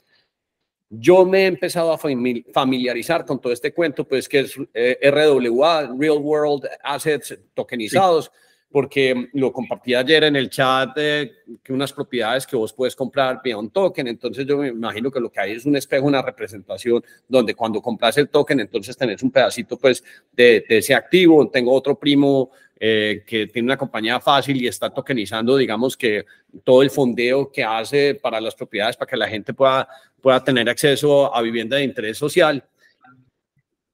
yo 0.98 1.24
me 1.24 1.42
he 1.42 1.46
empezado 1.46 1.92
a 1.92 1.98
familiarizar 1.98 3.24
con 3.24 3.40
todo 3.40 3.52
este 3.52 3.72
cuento, 3.72 4.06
pues 4.06 4.28
que 4.28 4.40
es 4.40 4.56
eh, 4.72 4.98
RWA, 5.10 5.94
Real 5.98 6.18
World 6.18 6.68
Assets 6.82 7.38
tokenizados, 7.54 8.30
porque 8.74 9.28
lo 9.34 9.52
compartí 9.52 9.94
ayer 9.94 10.24
en 10.24 10.34
el 10.34 10.50
chat 10.50 10.96
de 10.96 11.30
que 11.62 11.72
unas 11.72 11.92
propiedades 11.92 12.44
que 12.44 12.56
vos 12.56 12.72
puedes 12.72 12.96
comprar 12.96 13.40
un 13.56 13.70
token, 13.70 14.08
entonces 14.08 14.44
yo 14.44 14.58
me 14.58 14.66
imagino 14.66 15.12
que 15.12 15.20
lo 15.20 15.30
que 15.30 15.38
hay 15.38 15.52
es 15.52 15.64
un 15.64 15.76
espejo, 15.76 16.06
una 16.06 16.20
representación, 16.20 17.00
donde 17.28 17.54
cuando 17.54 17.80
compras 17.80 18.18
el 18.18 18.28
token, 18.28 18.58
entonces 18.58 18.96
tenés 18.96 19.22
un 19.22 19.30
pedacito 19.30 19.78
pues 19.78 20.02
de, 20.32 20.64
de 20.68 20.78
ese 20.78 20.92
activo, 20.92 21.48
tengo 21.50 21.72
otro 21.72 21.96
primo 21.96 22.50
eh, 22.78 23.22
que 23.26 23.46
tiene 23.46 23.66
una 23.66 23.76
compañía 23.76 24.20
fácil 24.20 24.60
y 24.60 24.66
está 24.66 24.90
tokenizando, 24.90 25.56
digamos 25.56 25.96
que 25.96 26.26
todo 26.64 26.82
el 26.82 26.90
fondeo 26.90 27.50
que 27.50 27.62
hace 27.62 28.16
para 28.16 28.40
las 28.40 28.54
propiedades, 28.54 28.96
para 28.96 29.08
que 29.08 29.16
la 29.16 29.28
gente 29.28 29.54
pueda, 29.54 29.88
pueda 30.20 30.42
tener 30.42 30.68
acceso 30.68 31.34
a 31.34 31.40
vivienda 31.40 31.76
de 31.76 31.84
interés 31.84 32.18
social. 32.18 32.64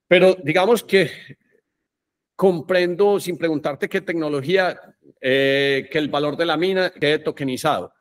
Pero 0.08 0.34
digamos 0.42 0.82
que 0.82 1.10
comprendo, 2.34 3.20
sin 3.20 3.36
preguntarte 3.36 3.88
qué 3.88 4.00
tecnología, 4.00 4.80
eh, 5.20 5.88
que 5.90 5.98
el 5.98 6.08
valor 6.08 6.36
de 6.36 6.46
la 6.46 6.56
mina 6.56 6.90
quede 6.90 7.18
tokenizado. 7.18 7.92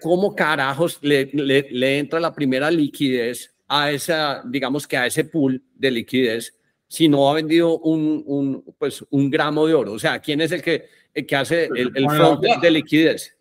¿Cómo 0.00 0.34
carajos 0.34 0.98
le, 1.02 1.26
le, 1.34 1.68
le 1.70 1.98
entra 1.98 2.18
la 2.18 2.34
primera 2.34 2.70
liquidez 2.70 3.54
a 3.68 3.90
esa, 3.90 4.42
digamos 4.44 4.86
que 4.86 4.96
a 4.96 5.06
ese 5.06 5.24
pool 5.24 5.62
de 5.74 5.90
liquidez 5.90 6.57
si 6.88 7.08
no 7.08 7.30
ha 7.30 7.34
vendido 7.34 7.78
un, 7.78 8.22
un, 8.26 8.74
pues, 8.78 9.04
un 9.10 9.30
gramo 9.30 9.66
de 9.66 9.74
oro? 9.74 9.92
O 9.92 9.98
sea, 9.98 10.18
¿quién 10.18 10.40
es 10.40 10.52
el 10.52 10.62
que, 10.62 10.88
el 11.14 11.26
que 11.26 11.36
hace 11.36 11.64
el, 11.66 11.92
el 11.94 12.10
front 12.10 12.42
de 12.42 12.70
liquidez? 12.70 13.38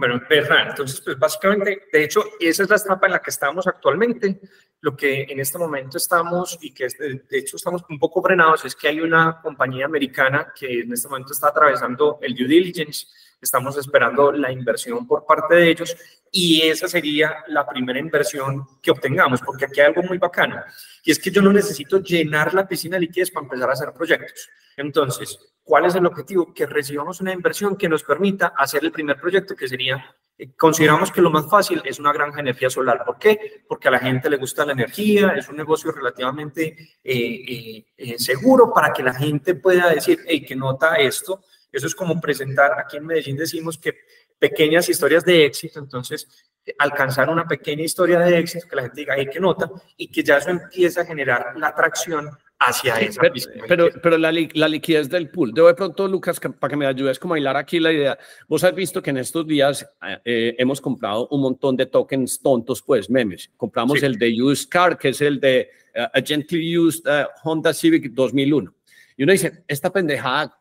Bueno, 0.00 0.18
entonces, 0.30 1.02
pues 1.02 1.18
básicamente, 1.18 1.82
de 1.92 2.04
hecho, 2.04 2.24
esa 2.40 2.62
es 2.62 2.70
la 2.70 2.76
etapa 2.76 3.06
en 3.06 3.12
la 3.12 3.18
que 3.20 3.28
estamos 3.28 3.66
actualmente. 3.66 4.40
Lo 4.80 4.96
que 4.96 5.26
en 5.28 5.38
este 5.40 5.58
momento 5.58 5.98
estamos 5.98 6.56
y 6.62 6.72
que 6.72 6.88
de 6.88 7.38
hecho 7.38 7.56
estamos 7.56 7.84
un 7.86 7.98
poco 7.98 8.22
frenados 8.22 8.64
es 8.64 8.74
que 8.74 8.88
hay 8.88 8.98
una 9.02 9.42
compañía 9.42 9.84
americana 9.84 10.54
que 10.58 10.80
en 10.80 10.92
este 10.94 11.06
momento 11.06 11.34
está 11.34 11.48
atravesando 11.48 12.18
el 12.22 12.34
due 12.34 12.48
diligence. 12.48 13.08
Estamos 13.40 13.76
esperando 13.78 14.32
la 14.32 14.52
inversión 14.52 15.06
por 15.06 15.24
parte 15.24 15.54
de 15.54 15.70
ellos 15.70 15.96
y 16.30 16.62
esa 16.62 16.88
sería 16.88 17.36
la 17.48 17.66
primera 17.66 17.98
inversión 17.98 18.66
que 18.82 18.90
obtengamos, 18.90 19.40
porque 19.40 19.64
aquí 19.64 19.80
hay 19.80 19.86
algo 19.86 20.02
muy 20.02 20.18
bacano 20.18 20.62
y 21.02 21.10
es 21.10 21.18
que 21.18 21.30
yo 21.30 21.40
no 21.42 21.52
necesito 21.52 22.00
llenar 22.00 22.52
la 22.54 22.68
piscina 22.68 22.96
de 22.96 23.02
liquidez 23.02 23.30
para 23.30 23.44
empezar 23.44 23.70
a 23.70 23.72
hacer 23.72 23.92
proyectos. 23.92 24.48
Entonces, 24.76 25.38
¿cuál 25.62 25.86
es 25.86 25.94
el 25.94 26.06
objetivo? 26.06 26.52
Que 26.52 26.66
recibamos 26.66 27.20
una 27.20 27.32
inversión 27.32 27.76
que 27.76 27.88
nos 27.88 28.02
permita 28.02 28.48
hacer 28.56 28.84
el 28.84 28.92
primer 28.92 29.18
proyecto, 29.20 29.56
que 29.56 29.68
sería, 29.68 30.14
eh, 30.36 30.52
consideramos 30.56 31.10
que 31.10 31.22
lo 31.22 31.30
más 31.30 31.48
fácil 31.48 31.82
es 31.84 31.98
una 31.98 32.12
granja 32.12 32.36
de 32.36 32.42
energía 32.42 32.70
solar. 32.70 33.04
¿Por 33.04 33.18
qué? 33.18 33.64
Porque 33.66 33.88
a 33.88 33.92
la 33.92 33.98
gente 33.98 34.30
le 34.30 34.36
gusta 34.36 34.64
la 34.64 34.72
energía, 34.72 35.30
es 35.36 35.48
un 35.48 35.56
negocio 35.56 35.92
relativamente 35.92 36.76
eh, 37.02 37.84
eh, 37.96 38.18
seguro 38.18 38.72
para 38.72 38.92
que 38.92 39.02
la 39.02 39.14
gente 39.14 39.54
pueda 39.54 39.90
decir, 39.90 40.20
hey, 40.26 40.44
que 40.44 40.56
nota 40.56 40.96
esto. 40.96 41.42
Eso 41.72 41.86
es 41.86 41.94
como 41.94 42.20
presentar, 42.20 42.78
aquí 42.78 42.96
en 42.96 43.06
Medellín 43.06 43.36
decimos 43.36 43.78
que 43.78 43.94
pequeñas 44.38 44.88
historias 44.88 45.24
de 45.24 45.44
éxito, 45.44 45.78
entonces 45.78 46.50
alcanzar 46.78 47.28
una 47.30 47.46
pequeña 47.46 47.82
historia 47.82 48.20
de 48.20 48.38
éxito, 48.38 48.66
que 48.68 48.76
la 48.76 48.82
gente 48.82 49.00
diga, 49.00 49.14
hey, 49.16 49.28
que 49.32 49.40
nota, 49.40 49.70
y 49.96 50.08
que 50.08 50.22
ya 50.22 50.38
eso 50.38 50.50
empieza 50.50 51.02
a 51.02 51.06
generar 51.06 51.54
la 51.56 51.68
atracción 51.68 52.30
hacia 52.58 53.00
esa. 53.00 53.22
Pero, 53.66 53.88
pero, 54.02 54.18
la, 54.18 54.30
la, 54.30 54.68
liquidez 54.68 55.08
del 55.08 55.30
pool. 55.30 55.52
Yo 55.54 55.66
de 55.66 55.74
pronto, 55.74 56.06
Lucas, 56.06 56.38
para 56.38 56.70
que 56.70 56.76
me 56.76 56.86
ayudes 56.86 57.18
como 57.18 57.34
a 57.34 57.38
hilar 57.38 57.56
aquí 57.56 57.80
la 57.80 57.92
idea. 57.92 58.18
Vos 58.46 58.62
has 58.62 58.74
visto 58.74 59.02
que 59.02 59.10
en 59.10 59.16
estos 59.16 59.46
días 59.46 59.86
eh, 60.24 60.54
hemos 60.58 60.80
comprado 60.80 61.26
un 61.28 61.40
montón 61.40 61.76
de 61.76 61.86
tokens 61.86 62.40
tontos, 62.40 62.82
pues 62.82 63.08
memes. 63.08 63.50
Compramos 63.56 64.02
el 64.02 64.18
de 64.18 64.42
Used 64.42 64.68
Car, 64.68 64.98
que 64.98 65.08
es 65.08 65.20
el 65.22 65.40
de 65.40 65.70
uh, 65.96 66.20
Gently 66.24 66.78
Used 66.78 67.06
uh, 67.06 67.26
Honda 67.42 67.72
Civic 67.72 68.12
2001. 68.12 68.74
Y 69.16 69.22
uno 69.22 69.32
dice, 69.32 69.64
esta 69.66 69.90
pendejada, 69.90 70.59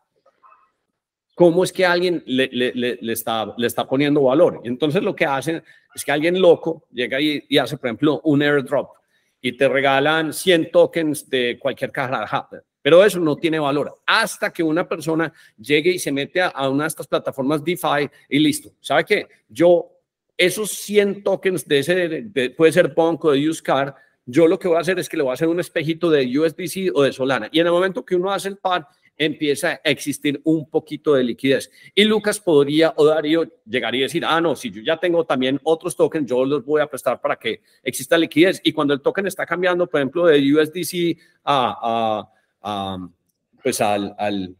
¿cómo 1.40 1.64
es 1.64 1.72
que 1.72 1.86
alguien 1.86 2.22
le, 2.26 3.00
está, 3.14 3.54
le 3.58 3.66
está 3.66 3.88
poniendo 3.88 4.24
valor? 4.24 4.60
Entonces 4.66 5.02
lo 5.02 5.16
que 5.16 5.26
hacen 5.26 5.64
es 5.96 6.04
que 6.04 6.12
alguien 6.12 6.42
loco 6.42 6.86
llega 6.92 7.22
y, 7.22 7.46
y 7.48 7.58
hace, 7.58 7.78
por 7.78 7.88
ejemplo, 7.88 8.20
un 8.26 8.42
airdrop 8.42 8.90
y 9.40 9.54
te 9.54 9.70
regalan 9.70 10.34
100 10.34 10.70
tokens 10.70 11.30
de 11.30 11.58
cualquier 11.58 11.94
caja, 11.94 12.50
pero 12.82 13.06
eso 13.06 13.22
no 13.22 13.38
tiene 13.38 13.58
valor 13.58 14.02
hasta 14.06 14.52
que 14.52 14.62
una 14.62 14.86
persona 14.86 15.32
llegue 15.58 15.92
y 15.92 16.00
se 16.00 16.12
mete 16.12 16.42
a, 16.42 16.68
una 16.68 16.84
de 16.84 16.90
estas 16.90 17.08
plataformas 17.08 17.64
DeFi 17.64 18.10
y 18.28 18.40
listo. 18.40 18.74
¿Sabe 18.82 19.06
qué? 19.06 19.28
Yo, 19.48 19.90
esos 20.36 20.70
100 20.72 21.24
tokens 21.24 21.66
de 21.66 21.80
ese, 21.80 22.52
puede 22.58 22.74
ser 22.74 22.94
Punk 22.94 23.24
o 23.24 23.32
de 23.32 23.50
Car, 23.64 23.96
yo 24.26 24.46
lo 24.46 24.60
que 24.60 24.68
voy 24.68 24.76
a 24.76 24.82
hacer 24.82 25.00
es 25.00 25.08
que 25.08 25.16
le 25.16 25.24
voy 25.24 25.30
a 25.32 25.36
hacer 25.36 25.48
un 25.48 25.62
espejito 25.62 26.10
de 26.10 26.38
USDC 26.38 26.92
o 26.94 27.04
de 27.04 27.14
Solana. 27.14 27.48
Y 27.50 27.62
en 27.62 27.68
el 27.68 27.72
momento 27.72 28.04
que 28.04 28.18
uno 28.18 28.30
hace 28.30 28.50
el 28.50 28.58
par, 28.58 28.86
empieza 29.20 29.82
a 29.84 29.89
existir 29.89 30.41
un 30.45 30.67
poquito 30.70 31.13
de 31.13 31.24
liquidez. 31.24 31.70
Y 31.93 32.05
Lucas 32.05 32.39
podría 32.39 32.93
o 32.95 33.05
Darío 33.05 33.43
llegaría 33.65 34.03
a 34.03 34.07
decir, 34.07 34.24
ah, 34.26 34.39
no, 34.39 34.55
si 34.55 34.72
yo 34.72 34.82
ya 34.82 34.97
tengo 34.97 35.26
también 35.26 35.59
otros 35.63 35.95
tokens, 35.95 36.28
yo 36.28 36.45
los 36.45 36.65
voy 36.65 36.82
a 36.82 36.88
prestar 36.88 37.20
para 37.20 37.36
que 37.36 37.61
exista 37.84 38.17
liquidez. 38.17 38.61
Y 38.63 38.72
cuando 38.72 38.93
el 38.93 39.01
token 39.01 39.28
está 39.28 39.45
cambiando, 39.45 39.88
por 39.88 39.99
ejemplo, 39.99 40.26
de 40.26 40.39
USDC 40.39 41.20
a, 41.43 42.28
pues 43.61 43.82
al, 43.82 44.15
al, 44.17 44.55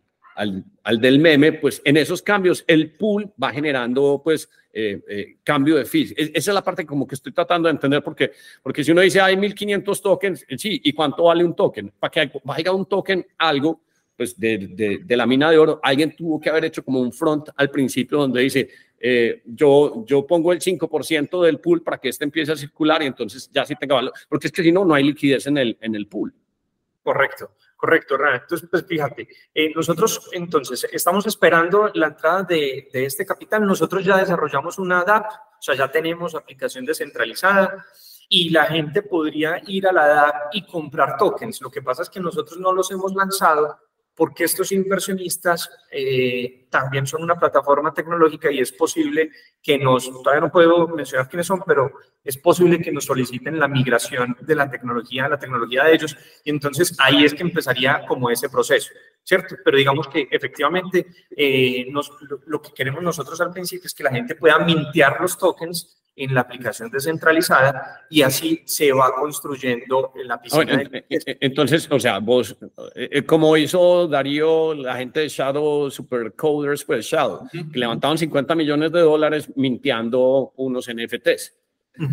al, 0.84 1.00
del 1.00 1.20
meme, 1.20 1.54
pues 1.54 1.82
en 1.86 1.96
esos 1.96 2.22
cambios 2.22 2.66
el 2.68 2.92
pool 2.92 3.32
va 3.42 3.52
generando 3.52 4.22
pues 4.22 4.50
eh, 4.74 5.02
eh, 5.08 5.38
cambio 5.44 5.78
de 5.78 5.86
fees. 5.86 6.14
esa 6.18 6.32
es 6.34 6.48
la 6.48 6.64
parte 6.64 6.86
como 6.86 7.08
que 7.08 7.16
estoy 7.16 7.32
tratando 7.32 7.68
de 7.68 7.72
entender 7.72 8.04
porque, 8.04 8.32
porque 8.62 8.84
si 8.84 8.92
uno 8.92 9.02
dice 9.02 9.22
hay 9.22 9.38
1500 9.38 10.02
tokens, 10.02 10.46
sí, 10.58 10.82
¿y 10.84 10.94
cuánto 10.94 11.24
vale 11.24 11.46
un 11.46 11.56
token? 11.56 11.94
Para 11.98 12.12
que 12.12 12.32
vaya 12.44 12.72
un 12.74 12.86
token 12.86 13.26
algo, 13.38 13.82
pues 14.20 14.38
de, 14.38 15.00
de, 15.02 15.16
la 15.16 15.26
mina 15.26 15.50
de 15.50 15.58
oro, 15.58 15.80
alguien 15.82 16.14
tuvo 16.14 16.42
que 16.42 16.50
haber 16.50 16.66
hecho 16.66 16.84
como 16.84 17.00
un 17.00 17.14
front 17.14 17.48
al 17.56 17.72
principio 17.72 18.18
donde 18.18 18.42
dice, 18.42 18.70
eh, 19.00 19.44
yo, 19.46 20.04
yo 20.06 20.28
pongo 20.28 20.52
el 20.52 20.60
5% 20.60 21.42
del 21.42 21.62
pool 21.62 21.82
para 21.82 22.00
que 22.00 22.10
este 22.10 22.26
empiece 22.26 22.52
a 22.52 22.58
circular 22.58 23.02
y 23.02 23.06
entonces 23.06 23.50
ya 23.50 23.66
sí 23.66 23.76
tenga 23.80 23.96
valor, 23.96 24.12
porque 24.28 24.48
es 24.48 24.52
que 24.52 24.62
si 24.62 24.74
no, 24.74 24.84
no 24.84 24.94
hay 24.94 25.06
liquidez 25.06 25.48
en 25.48 25.58
el, 25.58 25.78
en 25.80 25.96
el 25.96 26.08
pool. 26.08 26.34
Correcto, 27.02 27.56
correcto, 27.78 28.18
Rana. 28.18 28.42
Entonces, 28.42 28.68
pues 28.70 28.86
fíjate, 28.86 29.26
eh, 29.56 29.72
nosotros 29.74 30.30
entonces 30.34 30.86
estamos 30.92 31.26
esperando 31.26 31.90
la 31.94 32.08
entrada 32.08 32.44
de, 32.44 32.90
de 32.92 33.06
este 33.06 33.26
capital. 33.26 33.66
Nosotros 33.66 34.04
ya 34.04 34.18
desarrollamos 34.18 34.80
una 34.80 35.06
DAP, 35.06 35.28
o 35.28 35.62
sea, 35.62 35.76
ya 35.76 35.90
tenemos 35.90 36.36
aplicación 36.36 36.84
descentralizada 36.84 37.86
y 38.28 38.50
la 38.50 38.66
gente 38.66 39.02
podría 39.02 39.62
ir 39.66 39.88
a 39.88 39.94
la 39.94 40.08
DAP 40.08 40.36
y 40.56 40.66
comprar 40.66 41.16
tokens. 41.16 41.62
Lo 41.62 41.72
que 41.72 41.82
pasa 41.82 42.02
es 42.02 42.10
que 42.10 42.20
nosotros 42.20 42.60
no 42.60 42.74
los 42.74 42.92
hemos 42.92 43.16
lanzado 43.16 43.80
porque 44.20 44.44
estos 44.44 44.74
inversionistas 44.74 45.70
eh, 45.90 46.68
también 46.70 47.08
son 47.08 47.24
una 47.24 47.40
plataforma 47.40 47.94
tecnológica 47.94 48.52
y 48.52 48.60
es 48.60 48.74
posible 48.74 49.32
que 49.64 49.78
nos, 49.78 50.12
todavía 50.12 50.42
no 50.42 50.52
puedo 50.52 50.90
mencionar 50.90 51.30
quiénes 51.30 51.48
son, 51.48 51.64
pero 51.66 51.90
es 52.22 52.38
posible 52.38 52.82
que 52.82 52.92
nos 52.92 53.06
soliciten 53.06 53.58
la 53.58 53.70
migración 53.70 54.36
de 54.42 54.56
la 54.56 54.70
tecnología 54.70 55.30
la 55.30 55.40
tecnología 55.40 55.86
de 55.86 55.94
ellos 55.94 56.18
y 56.44 56.50
entonces 56.50 56.98
ahí 57.00 57.24
es 57.24 57.34
que 57.34 57.44
empezaría 57.44 58.06
como 58.06 58.30
ese 58.30 58.50
proceso, 58.50 58.92
¿cierto? 59.24 59.56
Pero 59.64 59.78
digamos 59.78 60.10
que 60.10 60.28
efectivamente 60.30 61.08
eh, 61.34 61.88
nos, 61.90 62.12
lo, 62.46 62.62
que 62.62 62.74
queremos 62.74 63.02
nosotros 63.02 63.40
al 63.40 63.54
principio 63.54 63.88
es 63.88 63.94
que 63.94 64.04
la 64.04 64.12
gente 64.12 64.36
pueda 64.36 64.60
mintear 64.60 65.22
los 65.22 65.38
tokens 65.38 65.98
en 66.20 66.36
la 66.36 66.42
aplicación 66.42 66.92
descentralizada 66.92 68.06
y 68.10 68.22
así 68.24 68.62
se 68.66 68.92
va 68.92 69.16
construyendo 69.16 70.12
la 70.26 70.40
piscina. 70.42 70.84
entonces, 71.08 71.88
o 71.90 71.98
sea, 71.98 72.20
vos, 72.20 72.58
eh, 72.94 73.24
como 73.24 73.56
hizo 73.56 74.06
Darío, 74.06 74.74
la 74.74 74.98
gente 74.98 75.22
de 75.22 75.30
Shadow 75.30 75.90
Supercoders, 75.90 76.84
pues 76.84 77.06
Shadow, 77.06 77.48
que 77.72 77.80
levantaban 77.80 78.18
50 78.18 78.54
millones 78.54 78.92
de 78.92 79.00
dólares 79.00 79.50
minteando 79.56 80.52
unos 80.58 80.90
NFTs. 80.94 81.56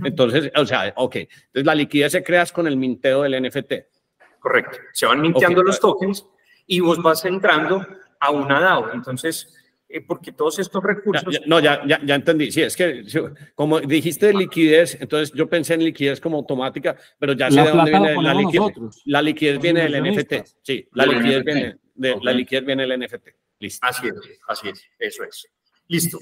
Entonces, 0.05 0.53
o 0.57 0.65
sea, 0.65 0.93
ok, 0.97 1.17
entonces 1.17 1.65
la 1.65 1.75
liquidez 1.75 2.13
se 2.13 2.23
creas 2.23 2.53
con 2.53 2.69
el 2.69 2.77
minteo 2.77 3.23
del 3.23 3.43
NFT. 3.43 3.73
Correcto, 4.39 4.79
se 4.93 5.07
van 5.07 5.21
minteando 5.21 5.65
los 5.65 5.81
tokens 5.81 6.25
y 6.65 6.79
vos 6.79 7.03
vas 7.03 7.25
entrando 7.25 7.85
a 8.21 8.31
una 8.31 8.61
DAO. 8.61 8.93
Entonces, 8.93 9.53
eh, 9.53 9.66
porque 10.01 10.33
todos 10.33 10.59
estos 10.59 10.83
recursos... 10.83 11.41
no, 11.47 11.61
ya, 11.61 11.87
ya, 11.87 12.01
ya, 12.05 12.15
entendí. 12.15 12.51
Sí, 12.51 12.63
es 12.63 12.77
que 12.77 13.05
como 13.55 13.81
dijiste 13.81 14.33
liquidez, 14.33 14.99
entonces 15.01 15.33
yo 15.35 15.49
pensé 15.49 15.75
en 15.75 15.85
liquidez 15.85 16.21
como 16.21 16.39
automática, 16.39 16.97
pero 17.19 17.33
ya 17.33 17.51
sé 17.51 17.61
de 17.61 17.71
dónde 17.71 17.91
viene 17.91 18.23
la 18.23 18.35
liquidez. 18.35 18.75
La 19.05 19.23
liquidez 19.23 19.61
viene 19.61 19.89
del 19.89 20.03
NFT. 20.03 20.35
Sí, 20.63 20.89
la 20.93 21.07
liquidez 21.07 21.45
viene, 21.45 21.79
de, 21.95 22.17
la 22.23 22.33
liquidez 22.33 22.65
viene 22.65 22.87
del 22.87 23.01
NFT. 23.01 23.29
Listo. 23.59 23.87
Así 23.87 24.09
es, 24.09 24.15
así 24.49 24.69
es, 24.69 24.85
eso 24.99 25.25
es. 25.25 25.49
Listo. 25.89 26.19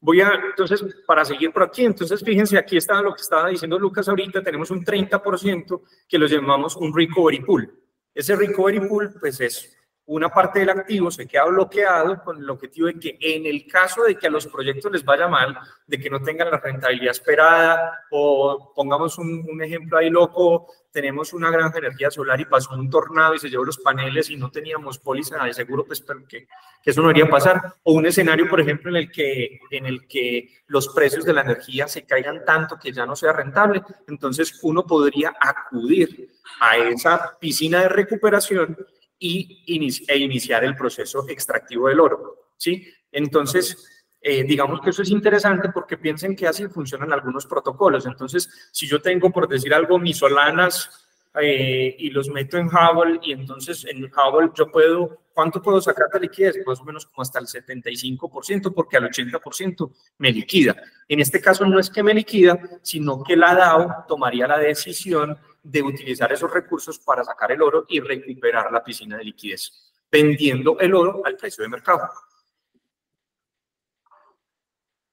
Voy 0.00 0.20
a, 0.20 0.32
entonces, 0.50 0.84
para 1.06 1.24
seguir 1.24 1.50
por 1.50 1.64
aquí, 1.64 1.84
entonces 1.84 2.22
fíjense, 2.22 2.56
aquí 2.56 2.76
está 2.76 3.02
lo 3.02 3.14
que 3.14 3.22
estaba 3.22 3.48
diciendo 3.48 3.78
Lucas 3.78 4.08
ahorita, 4.08 4.42
tenemos 4.42 4.70
un 4.70 4.84
30% 4.84 5.82
que 6.08 6.18
lo 6.18 6.26
llamamos 6.26 6.76
un 6.76 6.96
recovery 6.96 7.40
pool. 7.40 7.72
Ese 8.14 8.36
recovery 8.36 8.80
pool, 8.80 9.14
pues 9.20 9.40
es 9.40 9.77
una 10.08 10.30
parte 10.30 10.60
del 10.60 10.70
activo 10.70 11.10
se 11.10 11.26
queda 11.26 11.44
bloqueado 11.44 12.22
con 12.24 12.38
el 12.38 12.48
objetivo 12.48 12.86
de 12.86 12.98
que 12.98 13.18
en 13.20 13.44
el 13.44 13.66
caso 13.66 14.04
de 14.04 14.16
que 14.16 14.26
a 14.26 14.30
los 14.30 14.46
proyectos 14.46 14.90
les 14.90 15.04
vaya 15.04 15.28
mal, 15.28 15.58
de 15.86 16.00
que 16.00 16.08
no 16.08 16.22
tengan 16.22 16.50
la 16.50 16.58
rentabilidad 16.58 17.10
esperada, 17.10 18.06
o 18.10 18.72
pongamos 18.74 19.18
un, 19.18 19.62
ejemplo 19.62 19.98
ahí 19.98 20.08
loco, 20.08 20.66
tenemos 20.90 21.34
una 21.34 21.50
gran 21.50 21.76
energía 21.76 22.10
solar 22.10 22.40
y 22.40 22.46
pasó 22.46 22.74
un 22.74 22.88
tornado 22.88 23.34
y 23.34 23.38
se 23.38 23.50
llevó 23.50 23.64
los 23.64 23.76
paneles 23.76 24.30
y 24.30 24.36
no 24.36 24.50
teníamos 24.50 24.98
póliza 24.98 25.44
de 25.44 25.52
seguro, 25.52 25.84
pues 25.84 26.02
que, 26.26 26.46
que 26.82 26.90
eso 26.90 27.02
no 27.02 27.08
debería 27.08 27.30
pasar, 27.30 27.74
o 27.82 27.92
un 27.92 28.06
escenario, 28.06 28.48
por 28.48 28.62
ejemplo, 28.62 28.90
en 28.90 28.96
el, 28.96 29.12
que, 29.12 29.60
en 29.70 29.84
el 29.84 30.08
que 30.08 30.62
los 30.68 30.88
precios 30.88 31.26
de 31.26 31.34
la 31.34 31.42
energía 31.42 31.86
se 31.86 32.06
caigan 32.06 32.46
tanto 32.46 32.78
que 32.78 32.92
ya 32.92 33.04
no 33.04 33.14
sea 33.14 33.34
rentable, 33.34 33.82
entonces 34.06 34.58
uno 34.62 34.86
podría 34.86 35.34
acudir 35.38 36.30
a 36.60 36.78
esa 36.78 37.36
piscina 37.38 37.82
de 37.82 37.90
recuperación 37.90 38.74
y 39.18 39.64
e 40.06 40.16
iniciar 40.18 40.64
el 40.64 40.76
proceso 40.76 41.28
extractivo 41.28 41.88
del 41.88 42.00
oro. 42.00 42.52
¿sí? 42.56 42.86
Entonces, 43.10 43.98
eh, 44.20 44.44
digamos 44.44 44.80
que 44.80 44.90
eso 44.90 45.02
es 45.02 45.10
interesante 45.10 45.70
porque 45.72 45.96
piensen 45.96 46.34
que 46.34 46.46
así 46.46 46.66
funcionan 46.68 47.12
algunos 47.12 47.46
protocolos. 47.46 48.06
Entonces, 48.06 48.48
si 48.72 48.86
yo 48.86 49.00
tengo, 49.00 49.30
por 49.30 49.48
decir 49.48 49.72
algo, 49.72 49.98
mis 49.98 50.18
solanas 50.18 51.06
eh, 51.40 51.94
y 51.98 52.10
los 52.10 52.28
meto 52.28 52.58
en 52.58 52.66
Hubble 52.66 53.20
y 53.22 53.32
entonces 53.32 53.84
en 53.84 54.04
Hubble 54.04 54.50
yo 54.56 54.70
puedo, 54.70 55.22
¿cuánto 55.32 55.62
puedo 55.62 55.80
sacar 55.80 56.08
de 56.12 56.20
liquidez? 56.20 56.56
Más 56.66 56.80
o 56.80 56.84
menos 56.84 57.06
como 57.06 57.22
hasta 57.22 57.38
el 57.38 57.46
75% 57.46 58.74
porque 58.74 58.96
al 58.96 59.08
80% 59.08 59.92
me 60.18 60.32
liquida. 60.32 60.76
En 61.06 61.20
este 61.20 61.40
caso 61.40 61.64
no 61.64 61.78
es 61.78 61.90
que 61.90 62.02
me 62.02 62.14
liquida, 62.14 62.58
sino 62.82 63.22
que 63.22 63.36
la 63.36 63.54
DAO 63.54 64.04
tomaría 64.08 64.48
la 64.48 64.58
decisión 64.58 65.38
de 65.68 65.82
utilizar 65.82 66.32
esos 66.32 66.50
recursos 66.50 66.98
para 66.98 67.22
sacar 67.22 67.52
el 67.52 67.60
oro 67.60 67.84
y 67.88 68.00
recuperar 68.00 68.72
la 68.72 68.82
piscina 68.82 69.18
de 69.18 69.24
liquidez, 69.24 69.92
vendiendo 70.10 70.78
el 70.78 70.94
oro 70.94 71.22
al 71.24 71.36
precio 71.36 71.62
de 71.62 71.68
mercado. 71.68 72.08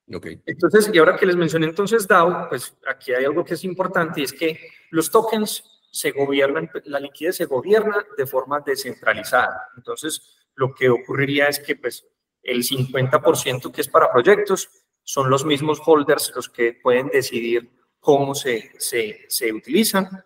Okay. 0.08 0.42
Entonces, 0.46 0.90
y 0.94 0.98
ahora 1.00 1.18
que 1.18 1.26
les 1.26 1.36
mencioné 1.36 1.66
entonces 1.66 2.08
DAO, 2.08 2.48
pues 2.48 2.78
aquí 2.88 3.12
hay 3.12 3.26
algo 3.26 3.44
que 3.44 3.56
es 3.56 3.64
importante 3.64 4.22
y 4.22 4.24
es 4.24 4.34
que 4.34 4.70
los 4.92 5.10
tokens 5.10 5.64
se 5.92 6.12
gobiernan, 6.12 6.70
la 6.86 7.00
liquidez 7.00 7.38
se 7.38 7.46
gobierna 7.46 8.06
de 8.16 8.26
forma 8.26 8.62
descentralizada. 8.62 9.70
Entonces, 9.76 10.38
lo 10.54 10.74
que 10.74 10.90
ocurriría 10.90 11.48
es 11.48 11.60
que 11.60 11.76
pues 11.76 12.08
el 12.44 12.64
50% 12.64 13.72
que 13.74 13.82
es 13.82 13.88
para 13.90 14.12
proyectos 14.12 14.70
son 15.04 15.30
los 15.30 15.44
mismos 15.44 15.82
holders 15.86 16.32
los 16.36 16.50
que 16.50 16.80
pueden 16.82 17.08
decidir 17.08 17.72
cómo 18.00 18.36
se, 18.36 18.72
se, 18.78 19.26
se 19.28 19.52
utilizan 19.52 20.24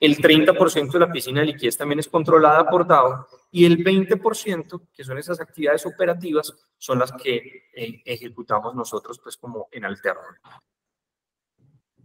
el 0.00 0.16
30% 0.16 0.92
de 0.92 0.98
la 0.98 1.12
piscina 1.12 1.40
de 1.40 1.46
liquidez 1.48 1.76
también 1.76 1.98
es 1.98 2.08
controlada 2.08 2.66
por 2.68 2.86
DAO 2.86 3.28
y 3.50 3.66
el 3.66 3.84
20%, 3.84 4.88
que 4.92 5.04
son 5.04 5.18
esas 5.18 5.40
actividades 5.40 5.84
operativas, 5.84 6.54
son 6.78 6.98
las 6.98 7.12
que 7.12 7.68
eh, 7.74 8.02
ejecutamos 8.06 8.74
nosotros 8.74 9.20
pues 9.22 9.36
como 9.36 9.68
en 9.70 9.84
Alterno. 9.84 10.22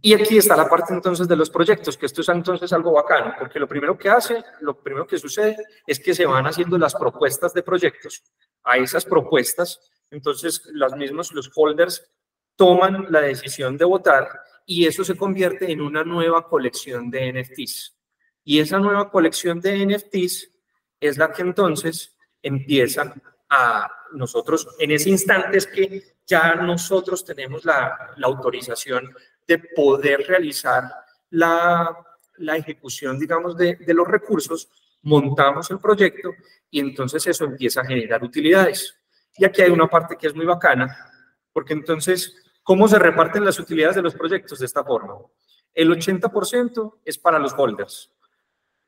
Y 0.02 0.12
aquí 0.14 0.36
está 0.36 0.56
la 0.56 0.68
parte 0.68 0.92
entonces 0.92 1.26
de 1.26 1.36
los 1.36 1.48
proyectos, 1.48 1.96
que 1.96 2.06
esto 2.06 2.20
es 2.20 2.28
entonces 2.28 2.72
algo 2.72 2.92
bacano, 2.92 3.34
porque 3.38 3.58
lo 3.58 3.66
primero 3.66 3.96
que 3.96 4.10
hace, 4.10 4.44
lo 4.60 4.78
primero 4.78 5.06
que 5.06 5.18
sucede 5.18 5.56
es 5.86 5.98
que 5.98 6.14
se 6.14 6.26
van 6.26 6.46
haciendo 6.46 6.76
las 6.78 6.94
propuestas 6.94 7.54
de 7.54 7.62
proyectos. 7.62 8.22
A 8.62 8.76
esas 8.76 9.04
propuestas, 9.04 9.80
entonces 10.10 10.62
los 10.72 10.94
mismos, 10.94 11.32
los 11.32 11.50
holders 11.54 12.12
toman 12.56 13.06
la 13.10 13.22
decisión 13.22 13.76
de 13.78 13.84
votar 13.84 14.28
y 14.66 14.84
eso 14.84 15.04
se 15.04 15.16
convierte 15.16 15.70
en 15.70 15.80
una 15.80 16.02
nueva 16.02 16.48
colección 16.48 17.08
de 17.08 17.32
NFTs. 17.32 17.96
Y 18.44 18.58
esa 18.58 18.78
nueva 18.78 19.10
colección 19.10 19.60
de 19.60 19.86
NFTs 19.86 20.50
es 21.00 21.16
la 21.16 21.32
que 21.32 21.42
entonces 21.42 22.16
empiezan 22.42 23.22
a 23.48 23.88
nosotros, 24.12 24.68
en 24.78 24.90
ese 24.90 25.10
instante 25.10 25.58
es 25.58 25.66
que 25.66 26.16
ya 26.26 26.56
nosotros 26.56 27.24
tenemos 27.24 27.64
la, 27.64 28.14
autorización 28.22 29.14
de 29.46 29.58
poder 29.58 30.26
realizar 30.26 30.84
la, 31.30 31.96
la 32.38 32.56
ejecución, 32.56 33.18
digamos, 33.18 33.56
de, 33.56 33.76
de 33.76 33.94
los 33.94 34.08
recursos, 34.08 34.68
montamos 35.02 35.70
el 35.70 35.78
proyecto 35.78 36.30
y 36.70 36.80
entonces 36.80 37.24
eso 37.26 37.44
empieza 37.44 37.82
a 37.82 37.86
generar 37.86 38.22
utilidades. 38.24 38.96
Y 39.36 39.44
aquí 39.44 39.62
hay 39.62 39.70
una 39.70 39.86
parte 39.86 40.16
que 40.16 40.26
es 40.26 40.34
muy 40.34 40.46
bacana, 40.46 40.96
porque 41.52 41.74
entonces 41.74 42.45
¿Cómo 42.66 42.88
se 42.88 42.98
reparten 42.98 43.44
las 43.44 43.60
utilidades 43.60 43.94
de 43.94 44.02
los 44.02 44.16
proyectos? 44.16 44.58
De 44.58 44.66
esta 44.66 44.82
forma. 44.82 45.16
El 45.72 45.88
80% 45.88 46.94
es 47.04 47.16
para 47.16 47.38
los 47.38 47.54
holders. 47.56 48.10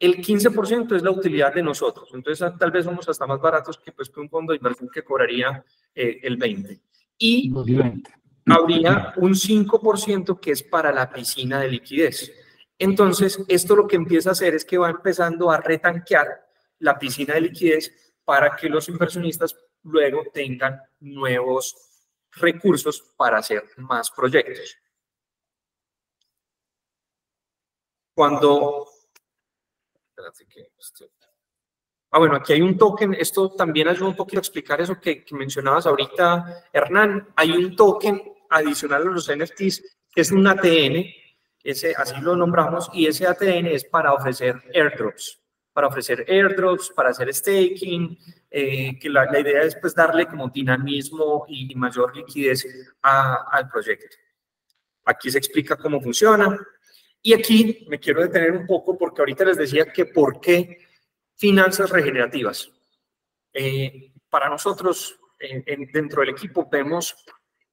El 0.01 0.17
15% 0.17 0.97
es 0.97 1.03
la 1.05 1.13
utilidad 1.13 1.55
de 1.55 1.63
nosotros. 1.63 2.11
Entonces, 2.13 2.45
tal 2.59 2.73
vez 2.73 2.87
somos 2.87 3.09
hasta 3.09 3.25
más 3.29 3.41
baratos 3.41 3.79
que, 3.79 3.93
pues, 3.93 4.11
un 4.17 4.29
fondo 4.29 4.53
de 4.53 4.57
inversión 4.57 4.89
que 4.93 5.05
cobraría 5.05 5.65
eh, 5.95 6.19
el 6.25 6.37
20%. 6.37 6.81
Y 7.19 7.53
habría 8.47 9.13
un 9.17 9.37
5% 9.37 10.41
que 10.41 10.51
es 10.51 10.63
para 10.65 10.91
la 10.91 11.09
piscina 11.09 11.61
de 11.61 11.69
liquidez. 11.69 12.33
Entonces, 12.81 13.45
esto 13.47 13.77
lo 13.77 13.87
que 13.87 13.95
empieza 13.95 14.31
a 14.31 14.33
hacer 14.33 14.57
es 14.57 14.65
que 14.65 14.77
va 14.77 14.91
empezando 14.91 15.53
a 15.53 15.61
retanquear 15.61 16.27
la 16.81 16.99
piscina 16.99 17.35
de 17.35 17.43
liquidez 17.43 17.93
para 18.25 18.57
que 18.57 18.69
los 18.69 18.89
inversionistas 18.89 19.55
luego 19.85 20.25
tengan 20.35 20.81
nuevos 20.99 21.88
recursos 22.41 23.01
para 23.17 23.39
hacer 23.39 23.65
más 23.77 24.11
proyectos. 24.11 24.77
Cuando... 28.15 28.87
Ah, 32.11 32.19
bueno, 32.19 32.37
aquí 32.37 32.55
hay 32.55 32.63
un 32.63 32.77
token, 32.77 33.15
esto 33.15 33.51
también 33.51 33.87
ayuda 33.89 34.09
un 34.09 34.17
poquito 34.17 34.39
a 34.39 34.41
explicar 34.41 34.81
eso 34.81 34.99
que, 34.99 35.25
que 35.25 35.35
mencionabas 35.35 35.87
ahorita, 35.87 36.65
Hernán. 36.73 37.29
Hay 37.37 37.51
un 37.51 37.77
token 37.77 38.35
adicional 38.49 39.03
a 39.03 39.11
los 39.11 39.31
NFTs 39.31 39.99
que 40.11 40.23
es 40.23 40.33
un 40.33 40.47
ATN, 40.47 41.05
ese, 41.63 41.95
así 41.97 42.21
lo 42.21 42.35
nombramos, 42.35 42.91
y 42.93 43.07
ese 43.07 43.27
ATN 43.27 43.67
es 43.67 43.85
para 43.85 44.13
ofrecer 44.13 44.61
airdrops, 44.75 45.41
para 45.79 45.87
ofrecer 45.87 46.27
airdrops, 46.29 46.91
para 46.91 47.11
hacer 47.11 47.33
staking, 47.33 48.19
eh, 48.51 48.99
que 48.99 49.09
la, 49.09 49.39
idea 49.39 49.63
es 49.63 49.77
pues 49.77 49.95
darle 49.95 50.27
como 50.27 50.49
dinamismo 50.49 51.47
y 51.47 51.73
mayor 51.77 52.17
liquidez 52.17 52.67
al 53.01 53.69
proyecto. 53.69 54.17
Aquí 55.05 55.31
se 55.31 55.39
explica 55.39 55.77
cómo 55.77 56.01
funciona. 56.01 56.59
Y 57.23 57.33
aquí 57.33 57.87
me 57.89 58.01
quiero 58.01 58.23
detener 58.23 58.51
un 58.51 58.67
poco 58.67 58.99
porque 58.99 59.23
ahorita 59.23 59.45
les 59.45 59.57
decía 59.57 59.93
que 59.93 60.07
por 60.07 60.41
qué 60.41 60.79
finanzas 61.37 61.91
regenerativas. 61.91 62.73
Eh, 63.53 64.11
para 64.29 64.49
nosotros, 64.49 65.17
dentro 65.93 66.23
del 66.23 66.31
equipo, 66.31 66.69
vemos 66.69 67.25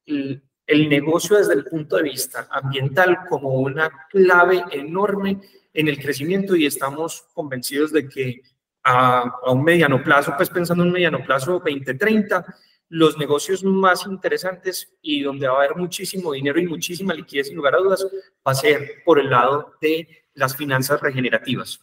el, 0.06 0.44
el 0.68 0.90
negocio 0.90 1.38
desde 1.38 1.56
el 1.56 1.66
punto 1.66 1.96
de 1.96 2.04
vista 2.04 2.48
ambiental 2.52 3.26
como 3.28 3.50
una 3.56 3.90
clave 4.12 4.64
enorme 4.72 5.42
en 5.76 5.88
el 5.90 6.00
crecimiento 6.00 6.56
y 6.56 6.66
estamos 6.66 7.28
convencidos 7.34 7.92
de 7.92 8.08
que 8.08 8.42
a, 8.84 9.40
un 9.48 9.64
mediano 9.64 10.02
plazo, 10.04 10.34
pues 10.38 10.50
pensando 10.50 10.84
en 10.84 10.88
un 10.88 10.94
mediano 10.94 11.24
plazo 11.24 11.54
2030, 11.54 12.46
los 12.90 13.18
negocios 13.18 13.64
más 13.64 14.06
interesantes 14.06 14.94
y 15.02 15.22
donde 15.22 15.48
va 15.48 15.56
a 15.56 15.58
haber 15.58 15.76
muchísimo 15.76 16.32
dinero 16.32 16.60
y 16.60 16.68
muchísima 16.68 17.14
liquidez, 17.14 17.48
sin 17.48 17.58
lugar 17.58 17.76
a 17.76 17.80
dudas, 17.80 18.08
va 18.48 18.52
a 18.52 18.56
ser 18.56 19.04
por 19.04 19.20
el 19.20 19.30
lado 19.30 19.74
de 19.82 20.26
las 20.36 20.56
finanzas 20.56 21.02
regenerativas. 21.02 21.82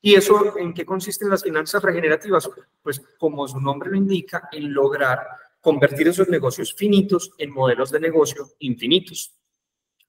¿Y 0.00 0.14
eso 0.14 0.56
en 0.58 0.74
qué 0.74 0.84
consisten 0.84 1.30
las 1.30 1.42
finanzas 1.42 1.82
regenerativas? 1.82 2.48
Pues 2.82 3.00
como 3.18 3.46
su 3.48 3.60
nombre 3.60 3.90
lo 3.90 3.96
indica, 3.96 4.48
en 4.52 4.72
lograr 4.72 5.20
convertir 5.60 6.08
esos 6.08 6.28
negocios 6.28 6.74
finitos 6.74 7.32
en 7.38 7.50
modelos 7.50 7.90
de 7.90 8.00
negocio 8.00 8.50
infinitos. 8.58 9.32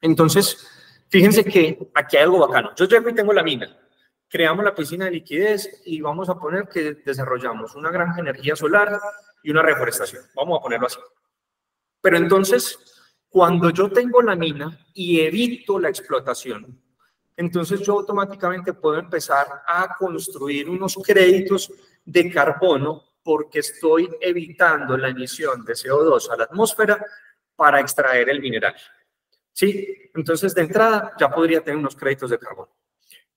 Entonces, 0.01 0.67
fíjense 1.13 1.43
que 1.43 1.77
aquí 1.93 2.17
hay 2.17 2.23
algo 2.23 2.39
bacano. 2.39 2.73
Yo 2.75 2.85
llego 2.85 3.07
y 3.07 3.13
tengo 3.13 3.33
la 3.33 3.43
mina, 3.43 3.67
creamos 4.27 4.65
la 4.65 4.73
piscina 4.73 5.05
de 5.05 5.11
liquidez 5.11 5.83
y 5.85 6.01
vamos 6.01 6.27
a 6.27 6.39
poner 6.39 6.67
que 6.67 6.95
desarrollamos 7.05 7.75
una 7.75 7.91
granja 7.91 8.15
de 8.15 8.21
energía 8.21 8.55
solar 8.55 8.99
y 9.43 9.51
una 9.51 9.61
reforestación. 9.61 10.23
Vamos 10.33 10.57
a 10.57 10.63
ponerlo 10.63 10.87
así. 10.87 10.97
Pero 12.01 12.17
entonces, 12.17 12.79
cuando 13.29 13.69
yo 13.69 13.91
tengo 13.91 14.23
la 14.23 14.35
mina 14.35 14.87
y 14.95 15.19
evito 15.19 15.79
la 15.79 15.89
explotación, 15.89 16.81
entonces 17.37 17.81
yo 17.81 17.99
automáticamente 17.99 18.73
puedo 18.73 18.97
empezar 18.97 19.45
a 19.67 19.95
construir 19.95 20.67
unos 20.67 20.95
créditos 21.05 21.71
de 22.03 22.31
carbono 22.31 23.03
porque 23.21 23.59
estoy 23.59 24.09
evitando 24.19 24.97
la 24.97 25.09
emisión 25.09 25.63
de 25.63 25.73
CO2 25.73 26.31
a 26.31 26.37
la 26.37 26.45
atmósfera 26.45 27.05
para 27.55 27.79
extraer 27.79 28.29
el 28.29 28.41
mineral. 28.41 28.75
¿Sí? 29.53 30.09
Entonces, 30.15 30.53
de 30.53 30.63
entrada, 30.63 31.13
ya 31.19 31.29
podría 31.29 31.63
tener 31.63 31.77
unos 31.77 31.95
créditos 31.95 32.29
de 32.29 32.39
carbono. 32.39 32.75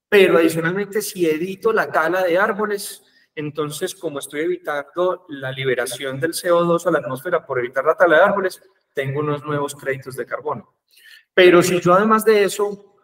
Pero 0.09 0.39
adicionalmente, 0.39 1.03
si 1.03 1.29
evito 1.29 1.73
la 1.73 1.91
tala 1.91 2.23
de 2.23 2.39
árboles, 2.39 3.03
entonces, 3.35 3.95
como 3.95 4.19
estoy 4.19 4.41
evitando 4.41 5.27
la 5.29 5.53
liberación 5.53 6.19
del 6.19 6.33
CO2 6.33 6.87
a 6.87 6.91
la 6.91 6.99
atmósfera 7.01 7.45
por 7.45 7.59
evitar 7.59 7.85
la 7.85 7.95
tala 7.95 8.17
de 8.17 8.23
árboles, 8.23 8.62
tengo 8.95 9.21
unos 9.21 9.45
nuevos 9.45 9.75
créditos 9.75 10.17
de 10.17 10.25
carbono. 10.25 10.75
Pero 11.35 11.62
si 11.62 11.81
yo 11.81 11.93
además 11.93 12.25
de 12.25 12.45
eso 12.45 12.97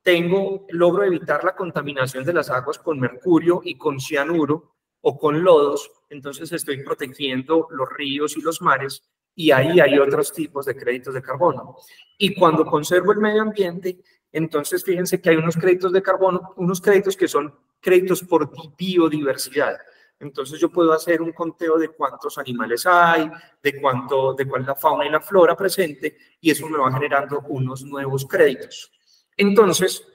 tengo, 0.00 0.64
logro 0.70 1.02
evitar 1.02 1.42
la 1.42 1.56
contaminación 1.56 2.24
de 2.24 2.34
las 2.34 2.50
aguas 2.50 2.78
con 2.78 3.00
mercurio 3.00 3.62
y 3.64 3.76
con 3.76 3.98
cianuro 3.98 4.76
o 5.00 5.18
con 5.18 5.42
lodos, 5.42 5.90
entonces 6.08 6.52
estoy 6.52 6.84
protegiendo 6.84 7.66
los 7.70 7.88
ríos 7.88 8.36
y 8.36 8.42
los 8.42 8.62
mares 8.62 9.02
y 9.34 9.50
ahí 9.50 9.80
hay 9.80 9.98
otros 9.98 10.32
tipos 10.32 10.66
de 10.66 10.76
créditos 10.76 11.14
de 11.14 11.22
carbono. 11.22 11.76
Y 12.18 12.34
cuando 12.34 12.64
conservo 12.64 13.12
el 13.12 13.18
medio 13.18 13.42
ambiente, 13.42 13.98
entonces 14.32 14.84
fíjense 14.84 15.20
que 15.20 15.30
hay 15.30 15.36
unos 15.36 15.56
créditos 15.56 15.92
de 15.92 16.02
carbono, 16.02 16.54
unos 16.56 16.80
créditos 16.80 17.16
que 17.16 17.28
son 17.28 17.54
créditos 17.80 18.22
por 18.22 18.50
biodiversidad. 18.76 19.76
Entonces 20.20 20.58
yo 20.60 20.70
puedo 20.70 20.92
hacer 20.92 21.20
un 21.20 21.32
conteo 21.32 21.78
de 21.78 21.88
cuántos 21.88 22.38
animales 22.38 22.86
hay, 22.86 23.30
de 23.62 23.80
cuánto, 23.80 24.34
de 24.34 24.46
cuál 24.46 24.62
es 24.62 24.68
la 24.68 24.74
fauna 24.76 25.06
y 25.06 25.10
la 25.10 25.20
flora 25.20 25.56
presente, 25.56 26.16
y 26.40 26.50
eso 26.50 26.68
me 26.68 26.78
va 26.78 26.92
generando 26.92 27.40
unos 27.48 27.84
nuevos 27.84 28.24
créditos. 28.26 28.90
Entonces, 29.36 30.06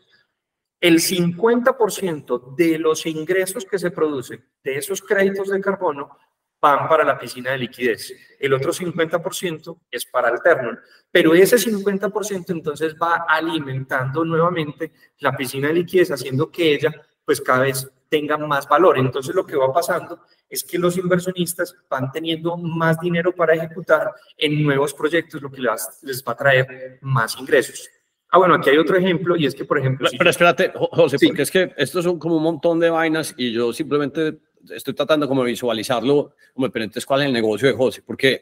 el 0.80 1.00
50% 1.00 2.56
de 2.56 2.80
los 2.80 3.06
ingresos 3.06 3.66
que 3.66 3.78
se 3.78 3.92
producen 3.92 4.44
de 4.64 4.78
esos 4.78 5.02
créditos 5.02 5.50
de 5.50 5.60
carbono 5.60 6.18
van 6.62 6.88
para 6.88 7.04
la 7.04 7.18
piscina 7.18 7.52
de 7.52 7.60
liquidez. 7.60 8.14
El 8.40 8.54
otro 8.54 8.72
50% 8.72 9.80
es 9.92 10.06
para 10.06 10.30
el 10.30 10.42
terminal. 10.42 10.80
Pero 11.12 11.34
ese 11.34 11.58
50% 11.58 12.46
entonces 12.50 12.96
va 12.96 13.26
alimentando 13.28 14.24
nuevamente 14.24 14.92
la 15.20 15.36
piscina 15.36 15.70
de 15.70 15.76
liquidez, 15.76 16.12
haciendo 16.12 16.52
que 16.52 16.74
ella 16.74 16.92
pues 17.26 17.42
cada 17.42 17.62
vez 17.62 17.90
tenga 18.10 18.38
más 18.38 18.68
valor. 18.68 18.98
Entonces 18.98 19.36
lo 19.36 19.46
que 19.46 19.56
va 19.56 19.72
pasando 19.72 20.22
es 20.50 20.64
que 20.64 20.80
los 20.80 20.98
inversionistas 20.98 21.76
van 21.90 22.12
teniendo 22.12 22.58
más 22.58 23.00
dinero 23.00 23.34
para 23.34 23.54
ejecutar 23.54 24.12
en 24.38 24.64
nuevos 24.64 24.94
proyectos, 24.94 25.42
lo 25.42 25.52
que 25.52 25.62
les 25.62 26.24
va 26.28 26.32
a 26.32 26.36
traer 26.36 26.98
más 27.02 27.38
ingresos. 27.40 27.90
Ah, 28.32 28.38
bueno, 28.38 28.56
aquí 28.56 28.70
hay 28.70 28.78
otro 28.78 28.96
ejemplo 28.96 29.36
y 29.36 29.48
es 29.48 29.56
que, 29.56 29.66
por 29.66 29.80
ejemplo... 29.80 30.08
Pero, 30.16 30.30
espérate, 30.30 30.72
José, 30.76 31.18
porque 31.26 31.42
es 31.42 31.50
que 31.50 31.74
estos 31.78 32.04
son 32.04 32.20
como 32.20 32.38
un 32.38 32.44
montón 32.44 32.80
de 32.80 32.92
vainas 32.92 33.34
y 33.38 33.52
yo 33.52 33.74
simplemente 33.74 34.38
estoy 34.70 34.94
tratando 34.94 35.28
como 35.28 35.44
de 35.44 35.52
visualizarlo, 35.52 36.36
como 36.54 36.70
pero 36.70 36.86
entonces 36.86 37.06
cuál 37.06 37.22
es 37.22 37.28
el 37.28 37.34
negocio 37.34 37.68
de 37.68 37.74
José, 37.74 38.02
porque, 38.06 38.42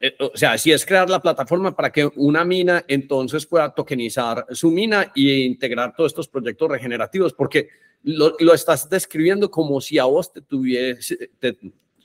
eh, 0.00 0.14
o 0.18 0.36
sea, 0.36 0.56
si 0.58 0.72
es 0.72 0.84
crear 0.84 1.08
la 1.08 1.20
plataforma 1.20 1.74
para 1.74 1.90
que 1.90 2.08
una 2.16 2.44
mina 2.44 2.84
entonces 2.88 3.46
pueda 3.46 3.72
tokenizar 3.72 4.46
su 4.50 4.70
mina 4.70 5.12
e 5.14 5.20
integrar 5.20 5.94
todos 5.94 6.12
estos 6.12 6.28
proyectos 6.28 6.70
regenerativos, 6.70 7.32
porque 7.32 7.68
lo, 8.02 8.34
lo 8.38 8.54
estás 8.54 8.88
describiendo 8.88 9.50
como 9.50 9.80
si 9.80 9.98
a 9.98 10.04
vos 10.04 10.32
te 10.32 10.40
tuviese, 10.40 11.30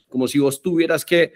como 0.08 0.28
si 0.28 0.38
vos 0.38 0.60
tuvieras 0.60 1.04
que 1.04 1.32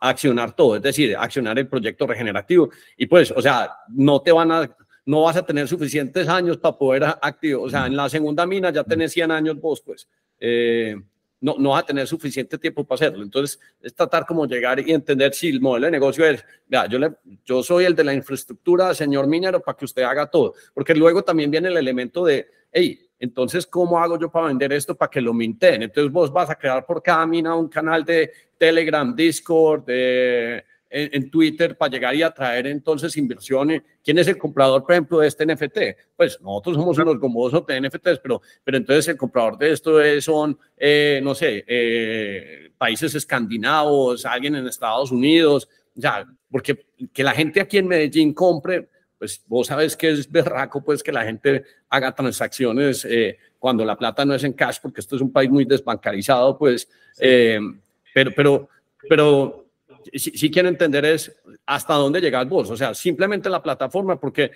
accionar 0.00 0.54
todo, 0.54 0.76
es 0.76 0.82
decir, 0.82 1.16
accionar 1.16 1.58
el 1.58 1.66
proyecto 1.66 2.06
regenerativo. 2.06 2.70
Y 2.96 3.06
pues, 3.06 3.30
o 3.30 3.40
sea, 3.40 3.70
no 3.88 4.20
te 4.20 4.32
van 4.32 4.52
a 4.52 4.76
no 5.08 5.22
vas 5.22 5.36
a 5.38 5.46
tener 5.46 5.66
suficientes 5.66 6.28
años 6.28 6.58
para 6.58 6.76
poder 6.76 7.02
activar. 7.02 7.62
O 7.62 7.70
sea, 7.70 7.86
en 7.86 7.96
la 7.96 8.10
segunda 8.10 8.44
mina 8.44 8.70
ya 8.70 8.84
tenés 8.84 9.12
100 9.12 9.30
años 9.30 9.58
vos, 9.58 9.80
pues. 9.80 10.06
Eh, 10.38 10.94
no, 11.40 11.56
no 11.58 11.70
vas 11.70 11.82
a 11.82 11.86
tener 11.86 12.06
suficiente 12.06 12.58
tiempo 12.58 12.84
para 12.84 12.96
hacerlo. 12.96 13.22
Entonces, 13.22 13.58
es 13.80 13.94
tratar 13.94 14.26
como 14.26 14.46
llegar 14.46 14.80
y 14.80 14.92
entender 14.92 15.32
si 15.34 15.48
el 15.48 15.60
modelo 15.60 15.86
de 15.86 15.92
negocio 15.92 16.24
es, 16.26 16.44
vea, 16.66 16.86
yo, 16.86 16.98
le, 16.98 17.12
yo 17.44 17.62
soy 17.62 17.84
el 17.84 17.94
de 17.94 18.04
la 18.04 18.14
infraestructura, 18.14 18.94
señor 18.94 19.26
minero, 19.26 19.60
para 19.60 19.76
que 19.76 19.84
usted 19.84 20.02
haga 20.02 20.26
todo. 20.26 20.54
Porque 20.74 20.94
luego 20.94 21.22
también 21.22 21.50
viene 21.50 21.68
el 21.68 21.76
elemento 21.76 22.24
de, 22.24 22.48
hey, 22.72 23.08
entonces, 23.20 23.66
¿cómo 23.66 23.98
hago 23.98 24.18
yo 24.18 24.30
para 24.30 24.46
vender 24.46 24.72
esto 24.72 24.94
para 24.94 25.10
que 25.10 25.20
lo 25.20 25.34
minten? 25.34 25.82
Entonces, 25.82 26.12
vos 26.12 26.32
vas 26.32 26.50
a 26.50 26.54
crear 26.54 26.86
por 26.86 27.02
cada 27.02 27.26
mina 27.26 27.54
un 27.54 27.68
canal 27.68 28.04
de 28.04 28.30
Telegram, 28.56 29.14
Discord, 29.14 29.84
de 29.84 30.64
en, 30.90 31.30
Twitter 31.30 31.76
para 31.76 31.90
llegar 31.90 32.14
y 32.14 32.22
atraer 32.22 32.66
entonces 32.66 33.16
inversiones. 33.16 33.82
¿Quién 34.02 34.18
es 34.18 34.28
el 34.28 34.38
comprador, 34.38 34.82
por 34.82 34.92
ejemplo, 34.92 35.18
de 35.18 35.28
este 35.28 35.46
NFT? 35.46 35.78
Pues 36.16 36.40
nosotros 36.40 36.76
somos 36.76 36.98
unos 36.98 37.18
gomosos 37.18 37.66
de 37.66 37.80
NFTs, 37.80 38.20
pero, 38.22 38.40
pero 38.64 38.76
entonces 38.76 39.08
el 39.08 39.16
comprador 39.16 39.58
de 39.58 39.72
esto 39.72 39.98
son, 40.20 40.58
eh, 40.76 41.20
no 41.22 41.34
sé, 41.34 41.64
eh, 41.66 42.70
países 42.78 43.14
escandinavos, 43.14 44.24
alguien 44.24 44.56
en 44.56 44.66
Estados 44.66 45.10
Unidos, 45.10 45.68
ya, 45.94 46.26
porque 46.50 46.86
que 47.12 47.22
la 47.22 47.32
gente 47.32 47.60
aquí 47.60 47.78
en 47.78 47.88
Medellín 47.88 48.32
compre, 48.32 48.88
pues 49.18 49.42
vos 49.46 49.66
sabes 49.66 49.96
que 49.96 50.10
es 50.10 50.30
berraco, 50.30 50.82
pues 50.82 51.02
que 51.02 51.12
la 51.12 51.24
gente 51.24 51.64
haga 51.90 52.14
transacciones 52.14 53.04
eh, 53.04 53.36
cuando 53.58 53.84
la 53.84 53.96
plata 53.96 54.24
no 54.24 54.34
es 54.34 54.44
en 54.44 54.52
cash, 54.52 54.78
porque 54.80 55.00
esto 55.00 55.16
es 55.16 55.22
un 55.22 55.32
país 55.32 55.50
muy 55.50 55.64
desbancarizado, 55.64 56.56
pues, 56.56 56.88
pero, 57.18 58.32
pero, 58.34 58.68
pero 59.08 59.67
si, 60.12 60.50
quiero 60.50 60.68
entender 60.68 61.04
es 61.04 61.40
hasta 61.66 61.94
dónde 61.94 62.20
llegas 62.20 62.48
vos, 62.48 62.70
o 62.70 62.76
sea, 62.76 62.94
simplemente 62.94 63.48
la 63.48 63.62
plataforma, 63.62 64.18
porque 64.18 64.52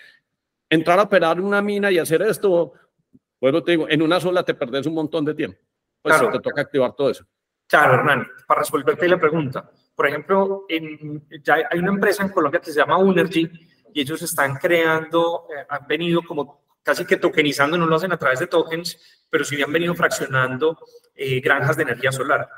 entrar 0.68 0.98
a 0.98 1.02
operar 1.02 1.40
una 1.40 1.60
mina 1.60 1.90
y 1.90 1.98
hacer 1.98 2.22
esto, 2.22 2.72
bueno, 3.40 3.62
te 3.62 3.72
digo, 3.72 3.88
en 3.88 4.02
una 4.02 4.20
sola 4.20 4.42
te 4.42 4.54
perdés 4.54 4.86
un 4.86 4.94
montón 4.94 5.24
de 5.24 5.34
tiempo. 5.34 5.58
Pues 6.00 6.18
te 6.18 6.40
toca 6.40 6.62
activar 6.62 6.94
todo 6.94 7.10
eso. 7.10 7.24
Claro, 7.66 7.94
Hernán, 7.94 8.26
para 8.46 8.60
resolverte 8.60 9.08
la 9.08 9.18
pregunta. 9.18 9.70
Por 9.94 10.06
ejemplo, 10.06 10.64
en, 10.68 11.26
ya 11.42 11.56
hay 11.70 11.78
una 11.78 11.90
empresa 11.90 12.22
en 12.22 12.30
Colombia 12.30 12.60
que 12.60 12.72
se 12.72 12.78
llama 12.78 12.98
Unergy 12.98 13.50
y 13.94 14.00
ellos 14.00 14.20
están 14.22 14.56
creando, 14.56 15.46
eh, 15.50 15.64
han 15.68 15.86
venido 15.86 16.22
como 16.22 16.62
casi 16.82 17.04
que 17.04 17.16
tokenizando, 17.16 17.78
no 17.78 17.86
lo 17.86 17.96
hacen 17.96 18.12
a 18.12 18.16
través 18.16 18.40
de 18.40 18.46
tokens, 18.46 18.98
pero 19.30 19.44
sí 19.44 19.62
han 19.62 19.72
venido 19.72 19.94
fraccionando 19.94 20.78
eh, 21.14 21.40
granjas 21.40 21.76
de 21.76 21.84
energía 21.84 22.10
solar. 22.10 22.48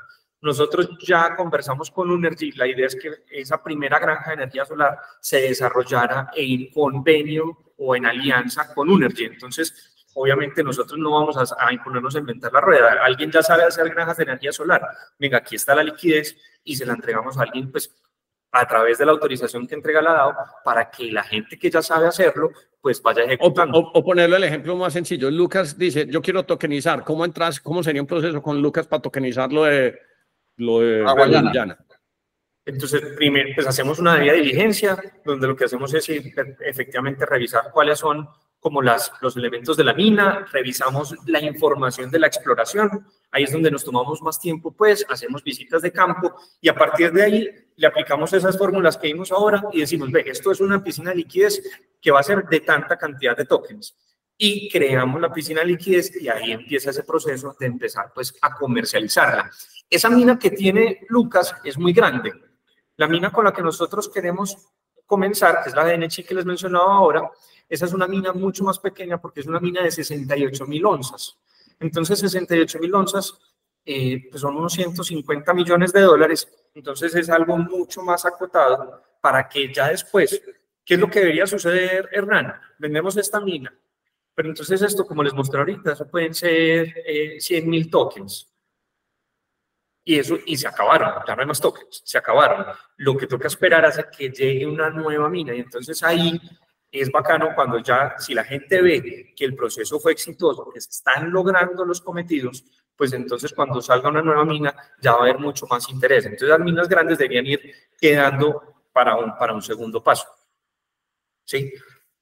Nosotros 0.45 0.89
ya 0.99 1.35
conversamos 1.35 1.89
con 1.89 2.11
Unergy, 2.11 2.51
la 2.51 2.67
idea 2.67 2.85
es 2.85 2.95
que 2.95 3.23
esa 3.31 3.63
primera 3.63 3.97
granja 3.97 4.29
de 4.29 4.35
energía 4.35 4.63
solar 4.63 4.99
se 5.19 5.41
desarrollara 5.41 6.29
en 6.35 6.69
convenio 6.69 7.73
o 7.79 7.95
en 7.95 8.05
alianza 8.05 8.71
con 8.71 8.87
Unergy. 8.87 9.25
Entonces, 9.25 10.05
obviamente 10.13 10.63
nosotros 10.63 10.99
no 10.99 11.13
vamos 11.13 11.35
a, 11.35 11.65
a, 11.65 11.73
imponernos 11.73 12.15
a 12.15 12.19
inventar 12.19 12.53
la 12.53 12.61
rueda. 12.61 12.95
Alguien 13.03 13.31
ya 13.31 13.41
sabe 13.41 13.63
hacer 13.63 13.89
granjas 13.89 14.17
de 14.17 14.23
energía 14.23 14.51
solar. 14.51 14.87
Venga, 15.17 15.39
aquí 15.39 15.55
está 15.55 15.73
la 15.73 15.83
liquidez 15.83 16.37
y 16.63 16.75
se 16.75 16.85
la 16.85 16.93
entregamos 16.93 17.39
a 17.39 17.41
alguien, 17.41 17.71
pues 17.71 17.95
a 18.51 18.67
través 18.67 18.99
de 18.99 19.05
la 19.07 19.13
autorización 19.13 19.65
que 19.65 19.73
entrega 19.73 19.99
la 19.99 20.13
DAO 20.13 20.35
para 20.63 20.91
que 20.91 21.11
la 21.11 21.23
gente 21.23 21.57
que 21.57 21.71
ya 21.71 21.81
sabe 21.81 22.05
hacerlo 22.05 22.51
pues 22.81 23.01
vaya 23.01 23.23
ejecutando. 23.23 23.79
O, 23.79 23.91
o, 23.95 24.03
ponerlo 24.03 24.35
el 24.35 24.43
ejemplo 24.43 24.75
más 24.75 24.93
sencillo. 24.93 25.31
Lucas 25.31 25.75
dice, 25.75 26.05
yo 26.07 26.21
quiero 26.21 26.43
tokenizar. 26.43 27.03
¿Cómo 27.03 27.25
entras? 27.25 27.59
¿Cómo 27.59 27.81
sería 27.81 28.03
un 28.03 28.07
proceso 28.07 28.43
con 28.43 28.61
Lucas 28.61 28.85
para 28.85 29.01
tokenizar 29.01 29.51
lo 29.51 29.63
de, 29.63 29.97
lo 30.57 30.79
de 30.79 31.03
Guayana? 31.03 31.77
Entonces, 32.65 33.01
primero, 33.15 33.49
pues 33.53 33.67
hacemos 33.67 33.99
una 33.99 34.15
debida 34.15 34.33
diligencia, 34.33 34.97
donde 35.23 35.47
lo 35.47 35.55
que 35.55 35.65
hacemos 35.65 35.93
es 35.93 36.09
efectivamente 36.09 37.25
revisar 37.25 37.71
cuáles 37.71 37.99
son 37.99 38.27
como 38.59 38.81
las, 38.81 39.11
los 39.21 39.37
elementos 39.37 39.77
de 39.77 39.83
la 39.83 39.93
mina, 39.93 40.47
revisamos 40.51 41.15
la 41.27 41.39
información 41.39 42.09
de 42.09 42.17
la 42.17 42.25
exploración, 42.25 43.05
ahí 43.29 43.43
es 43.43 43.51
donde 43.51 43.69
nos 43.69 43.83
tomamos 43.83 44.23
más 44.23 44.39
tiempo, 44.39 44.71
pues 44.71 45.05
hacemos 45.07 45.43
visitas 45.43 45.83
de 45.83 45.91
campo 45.91 46.33
y 46.59 46.67
a 46.67 46.73
partir 46.73 47.11
de 47.11 47.23
ahí 47.23 47.49
le 47.75 47.85
aplicamos 47.85 48.33
esas 48.33 48.57
fórmulas 48.57 48.97
que 48.97 49.05
vimos 49.05 49.31
ahora 49.31 49.65
y 49.71 49.81
decimos, 49.81 50.11
ve, 50.11 50.23
esto 50.25 50.51
es 50.51 50.61
una 50.61 50.83
piscina 50.83 51.11
de 51.11 51.17
liquidez 51.17 51.61
que 52.01 52.09
va 52.09 52.21
a 52.21 52.23
ser 52.23 52.45
de 52.45 52.61
tanta 52.61 52.97
cantidad 52.97 53.37
de 53.37 53.45
tokens. 53.45 53.95
Y 54.37 54.69
creamos 54.69 55.21
la 55.21 55.31
piscina 55.31 55.61
de 55.61 55.67
liquidez 55.67 56.13
y 56.21 56.27
ahí 56.27 56.51
empieza 56.51 56.89
ese 56.89 57.03
proceso 57.03 57.55
de 57.57 57.67
empezar 57.67 58.11
pues 58.13 58.35
a 58.41 58.53
comercializarla. 58.53 59.49
Esa 59.89 60.09
mina 60.09 60.37
que 60.37 60.51
tiene 60.51 61.05
Lucas 61.07 61.55
es 61.63 61.77
muy 61.77 61.93
grande. 61.93 62.33
La 62.97 63.07
mina 63.07 63.31
con 63.31 63.45
la 63.45 63.53
que 63.53 63.61
nosotros 63.61 64.09
queremos 64.09 64.57
comenzar, 65.05 65.63
que 65.63 65.69
es 65.69 65.75
la 65.75 65.85
de 65.85 65.97
NHI 65.97 66.23
que 66.23 66.35
les 66.35 66.45
mencionaba 66.45 66.95
ahora, 66.95 67.29
esa 67.67 67.85
es 67.85 67.93
una 67.93 68.07
mina 68.07 68.33
mucho 68.33 68.63
más 68.63 68.79
pequeña 68.79 69.19
porque 69.19 69.39
es 69.39 69.47
una 69.47 69.59
mina 69.59 69.81
de 69.81 69.91
68 69.91 70.65
mil 70.65 70.85
onzas. 70.85 71.37
Entonces, 71.79 72.19
68 72.19 72.79
mil 72.79 72.93
onzas 72.93 73.37
eh, 73.85 74.27
pues 74.29 74.41
son 74.41 74.57
unos 74.57 74.73
150 74.73 75.53
millones 75.53 75.93
de 75.93 76.01
dólares. 76.01 76.47
Entonces, 76.73 77.15
es 77.15 77.29
algo 77.29 77.57
mucho 77.57 78.01
más 78.01 78.25
acotado 78.25 79.03
para 79.21 79.47
que 79.47 79.73
ya 79.73 79.89
después, 79.89 80.41
¿qué 80.83 80.95
es 80.95 80.99
lo 80.99 81.09
que 81.09 81.19
debería 81.19 81.47
suceder, 81.47 82.09
Hernán? 82.11 82.53
Vendemos 82.77 83.17
esta 83.17 83.39
mina. 83.39 83.73
Pero 84.35 84.49
entonces 84.49 84.81
esto, 84.81 85.05
como 85.05 85.23
les 85.23 85.33
mostré 85.33 85.59
ahorita, 85.59 85.93
eso 85.93 86.07
pueden 86.07 86.33
ser 86.33 86.93
eh, 87.05 87.39
100 87.39 87.69
mil 87.69 87.89
tokens. 87.89 88.51
Y 90.03 90.19
eso, 90.19 90.37
y 90.45 90.55
se 90.55 90.67
acabaron, 90.67 91.23
ya 91.25 91.35
no 91.35 91.41
hay 91.41 91.47
más 91.47 91.59
tokens, 91.59 92.01
se 92.03 92.17
acabaron. 92.17 92.65
Lo 92.97 93.17
que 93.17 93.25
toca 93.25 93.47
esperar 93.47 93.85
es 93.85 94.05
que 94.15 94.29
llegue 94.29 94.67
una 94.67 94.89
nueva 94.91 95.29
mina 95.29 95.55
y 95.55 95.61
entonces 95.61 96.03
ahí 96.03 96.39
es 96.91 97.11
bacano 97.11 97.55
cuando 97.55 97.79
ya, 97.79 98.13
si 98.19 98.33
la 98.33 98.43
gente 98.43 98.81
ve 98.81 99.33
que 99.35 99.45
el 99.45 99.55
proceso 99.55 99.99
fue 99.99 100.11
exitoso, 100.11 100.69
que 100.71 100.79
se 100.79 100.91
están 100.91 101.31
logrando 101.31 101.83
los 101.85 102.01
cometidos, 102.01 102.63
pues 102.95 103.13
entonces 103.13 103.51
cuando 103.53 103.81
salga 103.81 104.09
una 104.09 104.21
nueva 104.21 104.45
mina 104.45 104.75
ya 105.01 105.13
va 105.13 105.19
a 105.19 105.21
haber 105.21 105.39
mucho 105.39 105.65
más 105.67 105.89
interés. 105.89 106.25
Entonces 106.25 106.49
las 106.49 106.59
minas 106.59 106.87
grandes 106.87 107.17
deberían 107.17 107.47
ir 107.47 107.73
quedando 107.99 108.83
para 108.93 109.15
un, 109.17 109.35
para 109.37 109.53
un 109.53 109.61
segundo 109.61 110.03
paso. 110.03 110.27
¿Sí? 111.45 111.73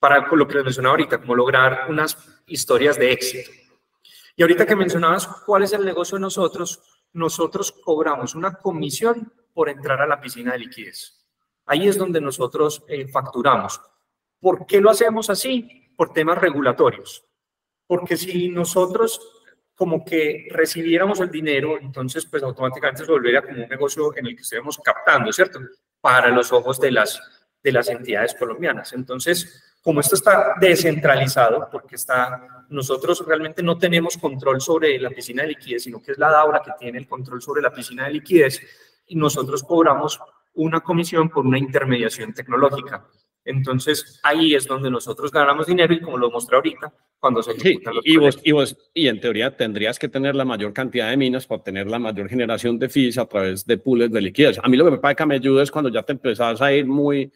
Para 0.03 0.19
lo 0.19 0.45
que 0.45 0.55
les 0.55 0.65
mencionaba 0.65 0.95
ahorita, 0.95 1.21
como 1.21 1.33
lograr 1.33 1.85
unas 1.87 2.17
historias 2.45 2.99
de 2.99 3.13
éxito. 3.13 3.51
Y 4.35 4.41
ahorita 4.41 4.65
que 4.65 4.75
mencionabas 4.75 5.25
cuál 5.45 5.63
es 5.63 5.71
el 5.71 5.85
negocio 5.85 6.17
de 6.17 6.23
nosotros, 6.23 6.81
nosotros 7.13 7.71
cobramos 7.71 8.35
una 8.35 8.55
comisión 8.55 9.31
por 9.53 9.69
entrar 9.69 10.01
a 10.01 10.05
la 10.05 10.19
piscina 10.19 10.51
de 10.51 10.59
liquidez. 10.59 11.25
Ahí 11.65 11.87
es 11.87 11.97
donde 11.97 12.19
nosotros 12.19 12.83
eh, 12.89 13.07
facturamos. 13.07 13.79
¿Por 14.41 14.65
qué 14.65 14.81
lo 14.81 14.89
hacemos 14.89 15.29
así? 15.29 15.93
Por 15.95 16.11
temas 16.11 16.37
regulatorios. 16.37 17.23
Porque 17.87 18.17
si 18.17 18.49
nosotros 18.49 19.21
como 19.73 20.03
que 20.03 20.49
recibiéramos 20.51 21.21
el 21.21 21.31
dinero, 21.31 21.77
entonces 21.79 22.25
pues 22.25 22.43
automáticamente 22.43 23.05
se 23.05 23.09
volvería 23.09 23.41
como 23.41 23.63
un 23.63 23.69
negocio 23.69 24.13
en 24.17 24.25
el 24.25 24.35
que 24.35 24.41
estemos 24.41 24.77
captando, 24.83 25.31
¿cierto? 25.31 25.61
Para 26.01 26.27
los 26.27 26.51
ojos 26.51 26.77
de 26.81 26.91
las, 26.91 27.21
de 27.63 27.71
las 27.71 27.87
entidades 27.87 28.35
colombianas. 28.35 28.91
Entonces, 28.91 29.69
como 29.83 29.99
esto 29.99 30.15
está 30.15 30.55
descentralizado, 30.59 31.67
porque 31.69 31.95
está, 31.95 32.65
nosotros 32.69 33.23
realmente 33.27 33.61
no 33.61 33.77
tenemos 33.77 34.17
control 34.17 34.61
sobre 34.61 34.97
la 34.97 35.09
piscina 35.09 35.43
de 35.43 35.49
liquidez, 35.49 35.83
sino 35.83 36.01
que 36.01 36.13
es 36.13 36.17
la 36.17 36.31
DAURA 36.31 36.61
que 36.61 36.71
tiene 36.79 36.99
el 36.99 37.07
control 37.07 37.41
sobre 37.41 37.61
la 37.61 37.73
piscina 37.73 38.05
de 38.05 38.13
liquidez, 38.13 38.61
y 39.07 39.15
nosotros 39.15 39.61
cobramos 39.63 40.19
una 40.53 40.79
comisión 40.79 41.29
por 41.29 41.45
una 41.45 41.57
intermediación 41.57 42.33
tecnológica. 42.33 43.05
Entonces, 43.43 44.21
ahí 44.23 44.55
es 44.55 44.65
donde 44.65 44.89
nosotros 44.89 45.29
ganamos 45.31 45.67
dinero 45.67 45.93
y 45.93 45.99
como 45.99 46.17
lo 46.17 46.31
mostré 46.31 46.55
ahorita, 46.55 46.93
cuando 47.19 47.43
se 47.43 47.51
ejecutan 47.51 47.95
los 47.95 48.05
y 48.05 48.15
vos, 48.15 48.39
y 48.41 48.51
vos, 48.53 48.77
y 48.93 49.07
en 49.09 49.19
teoría 49.19 49.55
tendrías 49.55 49.99
que 49.99 50.07
tener 50.07 50.33
la 50.33 50.45
mayor 50.45 50.71
cantidad 50.71 51.09
de 51.09 51.17
minas 51.17 51.45
para 51.45 51.61
tener 51.61 51.87
la 51.87 51.99
mayor 51.99 52.29
generación 52.29 52.79
de 52.79 52.87
fees 52.87 53.17
a 53.17 53.25
través 53.25 53.65
de 53.65 53.77
pools 53.77 54.11
de 54.11 54.21
liquidez. 54.21 54.59
A 54.63 54.69
mí 54.69 54.77
lo 54.77 54.85
que 54.85 54.91
me 54.91 54.97
parece 54.97 55.17
que 55.17 55.25
me 55.25 55.35
ayuda 55.35 55.63
es 55.63 55.71
cuando 55.71 55.89
ya 55.89 56.03
te 56.03 56.13
empezás 56.13 56.61
a 56.61 56.71
ir 56.71 56.85
muy, 56.85 57.33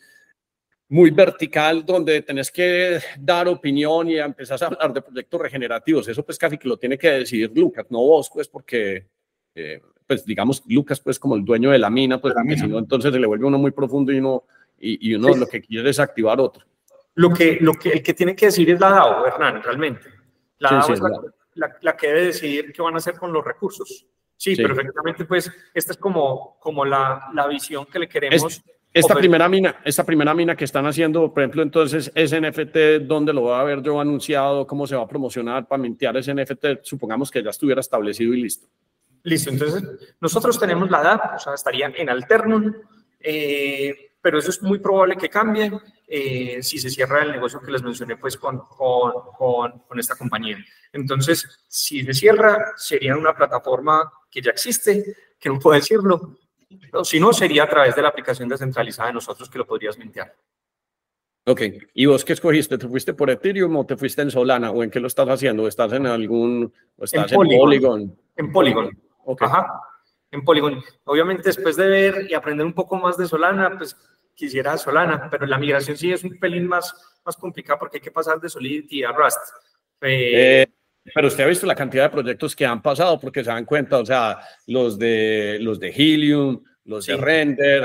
muy 0.89 1.11
vertical, 1.11 1.85
donde 1.85 2.21
tenés 2.21 2.51
que 2.51 2.99
dar 3.19 3.47
opinión 3.47 4.09
y 4.09 4.17
empezás 4.17 4.61
a 4.61 4.67
hablar 4.67 4.93
de 4.93 5.01
proyectos 5.01 5.41
regenerativos. 5.41 6.07
Eso 6.07 6.23
pues 6.23 6.37
casi 6.37 6.57
que 6.57 6.67
lo 6.67 6.77
tiene 6.77 6.97
que 6.97 7.09
decidir 7.11 7.51
Lucas, 7.53 7.85
no 7.89 7.99
vos, 7.99 8.29
pues 8.33 8.47
porque... 8.47 9.07
Eh, 9.55 9.81
pues 10.05 10.23
digamos, 10.23 10.63
Lucas 10.67 11.01
pues 11.01 11.19
como 11.19 11.35
el 11.35 11.43
dueño 11.43 11.71
de 11.71 11.79
la 11.79 11.89
mina, 11.89 12.21
pues 12.21 12.33
la 12.33 12.55
si 12.55 12.65
no, 12.65 12.79
entonces 12.79 13.11
se 13.11 13.19
le 13.19 13.27
vuelve 13.27 13.45
uno 13.45 13.57
muy 13.57 13.71
profundo 13.71 14.13
y 14.13 14.21
no 14.21 14.45
y, 14.79 15.15
uno 15.15 15.35
lo 15.35 15.47
que 15.47 15.61
quiere 15.61 15.89
es 15.89 15.99
activar 15.99 16.39
otro. 16.39 16.65
Lo 17.15 17.33
que, 17.33 17.57
lo 17.59 17.73
que 17.73 17.89
el 17.89 18.03
que 18.03 18.13
tiene 18.13 18.35
que 18.35 18.47
decir 18.47 18.69
es 18.69 18.79
la 18.79 18.91
DAO, 18.91 19.25
Hernán, 19.25 19.63
realmente. 19.63 20.07
La 20.59 20.69
DAO 20.71 20.93
es 20.93 20.99
la, 21.55 21.75
la, 21.81 21.97
que 21.97 22.07
debe 22.07 22.25
decidir 22.25 22.71
qué 22.71 22.81
van 22.81 22.93
a 22.93 22.97
hacer 22.97 23.15
con 23.15 23.33
los 23.33 23.43
recursos. 23.43 24.05
Sí, 24.35 24.55
pero 24.55 24.73
efectivamente, 24.73 25.25
pues, 25.25 25.51
esta 25.73 25.93
es 25.93 25.97
como, 25.97 26.59
como 26.59 26.85
la, 26.85 27.29
la 27.33 27.47
visión 27.47 27.87
que 27.87 27.97
le 27.97 28.07
queremos. 28.07 28.61
Esta 28.93 29.15
primera 29.15 29.47
mina, 29.47 29.79
esta 29.83 30.03
primera 30.03 30.33
mina 30.33 30.55
que 30.55 30.65
están 30.65 30.85
haciendo, 30.85 31.31
por 31.33 31.43
ejemplo, 31.43 31.61
entonces, 31.61 32.11
ese 32.15 32.41
NFT, 32.41 33.05
¿dónde 33.05 33.33
lo 33.33 33.43
va 33.43 33.61
a 33.61 33.63
ver 33.63 33.81
yo 33.81 33.99
anunciado? 33.99 34.65
¿Cómo 34.65 34.87
se 34.87 34.95
va 34.95 35.03
a 35.03 35.07
promocionar 35.07 35.67
para 35.67 35.81
mintear 35.81 36.17
ese 36.17 36.33
NFT? 36.33 36.83
Supongamos 36.83 37.29
que 37.29 37.43
ya 37.43 37.51
estuviera 37.51 37.81
establecido 37.81 38.33
y 38.33 38.41
listo. 38.41 38.67
Listo, 39.23 39.49
entonces, 39.49 39.83
nosotros 40.19 40.59
tenemos 40.59 40.89
la 40.89 41.03
DAO, 41.03 41.35
o 41.35 41.39
sea, 41.39 41.53
estaría 41.53 41.91
en 41.95 42.09
Alternum, 42.09 42.73
eh, 43.19 44.11
pero 44.21 44.39
eso 44.39 44.49
es 44.49 44.61
muy 44.61 44.79
probable 44.79 45.15
que 45.15 45.29
cambie 45.29 45.71
eh, 46.07 46.63
si 46.63 46.79
se 46.79 46.89
cierra 46.89 47.23
el 47.23 47.31
negocio 47.31 47.59
que 47.59 47.71
les 47.71 47.83
mencioné 47.83 48.15
pues 48.15 48.37
con, 48.37 48.59
con, 48.59 49.79
con, 49.87 49.99
esta 49.99 50.15
compañía. 50.15 50.57
Entonces, 50.93 51.65
si 51.67 52.03
se 52.03 52.13
cierra, 52.13 52.73
sería 52.77 53.17
una 53.17 53.35
plataforma 53.35 54.11
que 54.31 54.41
ya 54.41 54.51
existe, 54.51 55.15
que 55.37 55.49
no 55.49 55.59
puedo 55.59 55.75
decirlo, 55.75 56.37
o 56.93 57.03
si 57.03 57.19
no, 57.19 57.33
sería 57.33 57.63
a 57.63 57.69
través 57.69 57.95
de 57.95 58.01
la 58.01 58.09
aplicación 58.09 58.49
descentralizada 58.49 59.07
de 59.07 59.13
nosotros 59.13 59.49
que 59.49 59.57
lo 59.57 59.65
podrías 59.65 59.97
mintear. 59.97 60.33
Ok, 61.45 61.61
¿y 61.93 62.05
vos 62.05 62.25
qué 62.25 62.33
escogiste? 62.33 62.77
¿Te 62.77 62.87
fuiste 62.89 63.13
por 63.13 63.29
Ethereum 63.29 63.73
o 63.77 63.85
te 63.85 63.95
fuiste 63.95 64.21
en 64.21 64.29
Solana? 64.29 64.71
¿O 64.71 64.83
en 64.83 64.89
qué 64.89 64.99
lo 64.99 65.07
estás 65.07 65.29
haciendo? 65.29 65.65
¿Estás 65.65 65.93
en 65.93 66.05
algún, 66.05 66.73
o 66.97 67.03
estás 67.05 67.31
en 67.31 67.37
Polygon? 67.37 68.17
En 68.35 68.51
Polygon. 68.51 68.89
Okay. 69.23 69.47
Ajá, 69.47 69.79
en 70.29 70.43
Polygon. 70.43 70.83
Obviamente, 71.05 71.43
después 71.43 71.77
de 71.77 71.87
ver 71.87 72.27
y 72.29 72.33
aprender 72.33 72.65
un 72.65 72.73
poco 72.73 72.97
más 72.97 73.17
de 73.17 73.27
Solana, 73.27 73.77
pues 73.77 73.95
quisiera 74.35 74.77
Solana, 74.77 75.29
pero 75.29 75.45
la 75.45 75.57
migración 75.57 75.95
sí 75.95 76.11
es 76.11 76.23
un 76.25 76.37
pelín 76.37 76.67
más, 76.67 76.93
más 77.25 77.37
complicada 77.37 77.79
porque 77.79 77.97
hay 77.97 78.01
que 78.01 78.11
pasar 78.11 78.41
de 78.41 78.49
Solidity 78.49 79.03
a 79.03 79.13
Rust. 79.13 79.39
Eh, 80.01 80.63
eh, 80.63 80.67
pero 81.13 81.27
usted 81.27 81.43
ha 81.43 81.47
visto 81.47 81.65
la 81.65 81.75
cantidad 81.75 82.03
de 82.03 82.09
proyectos 82.09 82.55
que 82.55 82.65
han 82.65 82.81
pasado 82.81 83.19
porque 83.19 83.43
se 83.43 83.49
dan 83.49 83.65
cuenta, 83.65 83.97
o 83.97 84.05
sea, 84.05 84.39
los 84.67 84.97
de, 84.97 85.57
los 85.61 85.79
de 85.79 85.89
Helium, 85.89 86.61
los 86.85 87.05
de 87.05 87.17
Render, 87.17 87.83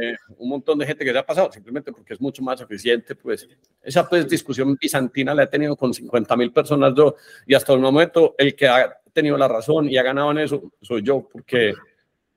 eh, 0.00 0.16
un 0.38 0.48
montón 0.48 0.78
de 0.78 0.86
gente 0.86 1.04
que 1.04 1.12
se 1.12 1.18
ha 1.18 1.26
pasado, 1.26 1.52
simplemente 1.52 1.92
porque 1.92 2.14
es 2.14 2.20
mucho 2.20 2.42
más 2.42 2.60
eficiente, 2.60 3.14
pues. 3.14 3.48
Esa 3.82 4.08
pues 4.08 4.28
discusión 4.28 4.76
bizantina 4.80 5.34
la 5.34 5.44
he 5.44 5.46
tenido 5.46 5.76
con 5.76 5.92
50 5.92 6.36
mil 6.36 6.52
personas 6.52 6.92
yo 6.96 7.16
y 7.46 7.54
hasta 7.54 7.72
el 7.72 7.80
momento 7.80 8.34
el 8.38 8.54
que 8.54 8.68
ha 8.68 8.98
tenido 9.12 9.36
la 9.36 9.48
razón 9.48 9.88
y 9.88 9.96
ha 9.96 10.02
ganado 10.02 10.30
en 10.30 10.38
eso 10.38 10.72
soy 10.80 11.02
yo, 11.02 11.28
porque 11.30 11.74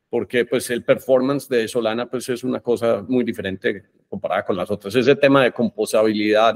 porque 0.10 0.46
pues 0.46 0.70
el 0.70 0.84
performance 0.84 1.50
de 1.50 1.68
Solana 1.68 2.06
pues 2.06 2.30
es 2.30 2.44
una 2.44 2.60
cosa 2.60 3.04
muy 3.08 3.24
diferente 3.24 3.84
comparada 4.08 4.46
con 4.46 4.56
las 4.56 4.70
otras. 4.70 4.94
Ese 4.94 5.16
tema 5.16 5.44
de 5.44 5.52
composabilidad, 5.52 6.56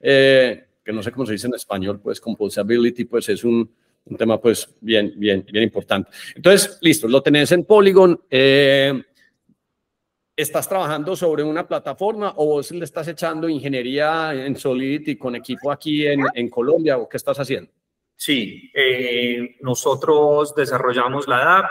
eh, 0.00 0.66
que 0.84 0.92
no 0.92 1.02
sé 1.02 1.12
cómo 1.12 1.26
se 1.26 1.32
dice 1.32 1.46
en 1.46 1.54
español, 1.54 2.00
pues 2.00 2.20
composability, 2.20 3.04
pues 3.04 3.28
es 3.28 3.44
un, 3.44 3.70
un, 4.04 4.16
tema 4.16 4.40
pues 4.40 4.68
bien, 4.80 5.14
bien, 5.16 5.44
bien 5.50 5.64
importante. 5.64 6.10
Entonces, 6.34 6.78
listo, 6.80 7.08
lo 7.08 7.22
tenés 7.22 7.52
en 7.52 7.64
Polygon. 7.64 8.20
Eh, 8.28 9.02
¿estás 10.36 10.68
trabajando 10.68 11.14
sobre 11.14 11.42
una 11.42 11.66
plataforma 11.66 12.34
o 12.36 12.46
vos 12.46 12.70
le 12.70 12.84
estás 12.84 13.08
echando 13.08 13.48
ingeniería 13.48 14.32
en 14.34 14.56
Solidity 14.56 15.16
con 15.16 15.36
equipo 15.36 15.70
aquí 15.70 16.06
en, 16.06 16.24
en 16.34 16.48
Colombia 16.48 16.98
o 16.98 17.08
qué 17.08 17.16
estás 17.16 17.38
haciendo? 17.38 17.70
Sí, 18.16 18.70
eh, 18.74 19.56
nosotros 19.60 20.54
desarrollamos 20.54 21.26
la 21.26 21.58
app, 21.58 21.70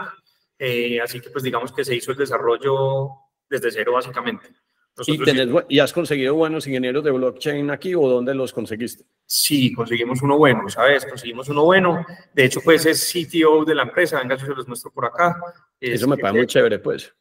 eh, 0.60 1.00
así 1.00 1.20
que 1.20 1.30
pues 1.30 1.44
digamos 1.44 1.72
que 1.72 1.86
se 1.86 1.96
hizo 1.96 2.12
el 2.12 2.18
desarrollo 2.18 3.10
desde 3.50 3.72
cero 3.72 3.94
básicamente. 3.94 4.48
¿Y, 5.08 5.76
¿Y, 5.76 5.80
has 5.80 5.94
conseguido 5.94 6.36
buenos 6.36 6.68
ingenieros 6.68 7.04
de 7.04 7.12
blockchain 7.12 7.72
aquí 7.72 7.96
o 7.96 8.08
dónde 8.08 8.36
los 8.36 8.52
conseguiste? 8.52 9.06
Sí, 9.26 9.74
conseguimos 9.74 10.22
uno 10.22 10.38
bueno, 10.38 10.68
¿sabes? 10.70 11.06
Conseguimos 11.06 11.48
uno 11.50 11.64
bueno. 11.64 12.06
De 12.34 12.46
hecho, 12.46 12.60
pues 12.64 12.86
es 12.86 13.12
CTO 13.12 13.64
de 13.64 13.74
la 13.74 13.84
empresa, 13.84 14.20
venga, 14.20 14.36
yo 14.36 14.46
se 14.46 14.54
los 14.54 14.68
muestro 14.68 14.92
por 14.92 15.06
acá. 15.06 15.40
Eso 15.80 16.08
me 16.08 16.18
parece 16.18 16.38
muy 16.38 16.48
chévere, 16.48 16.80
pues. 16.80 17.14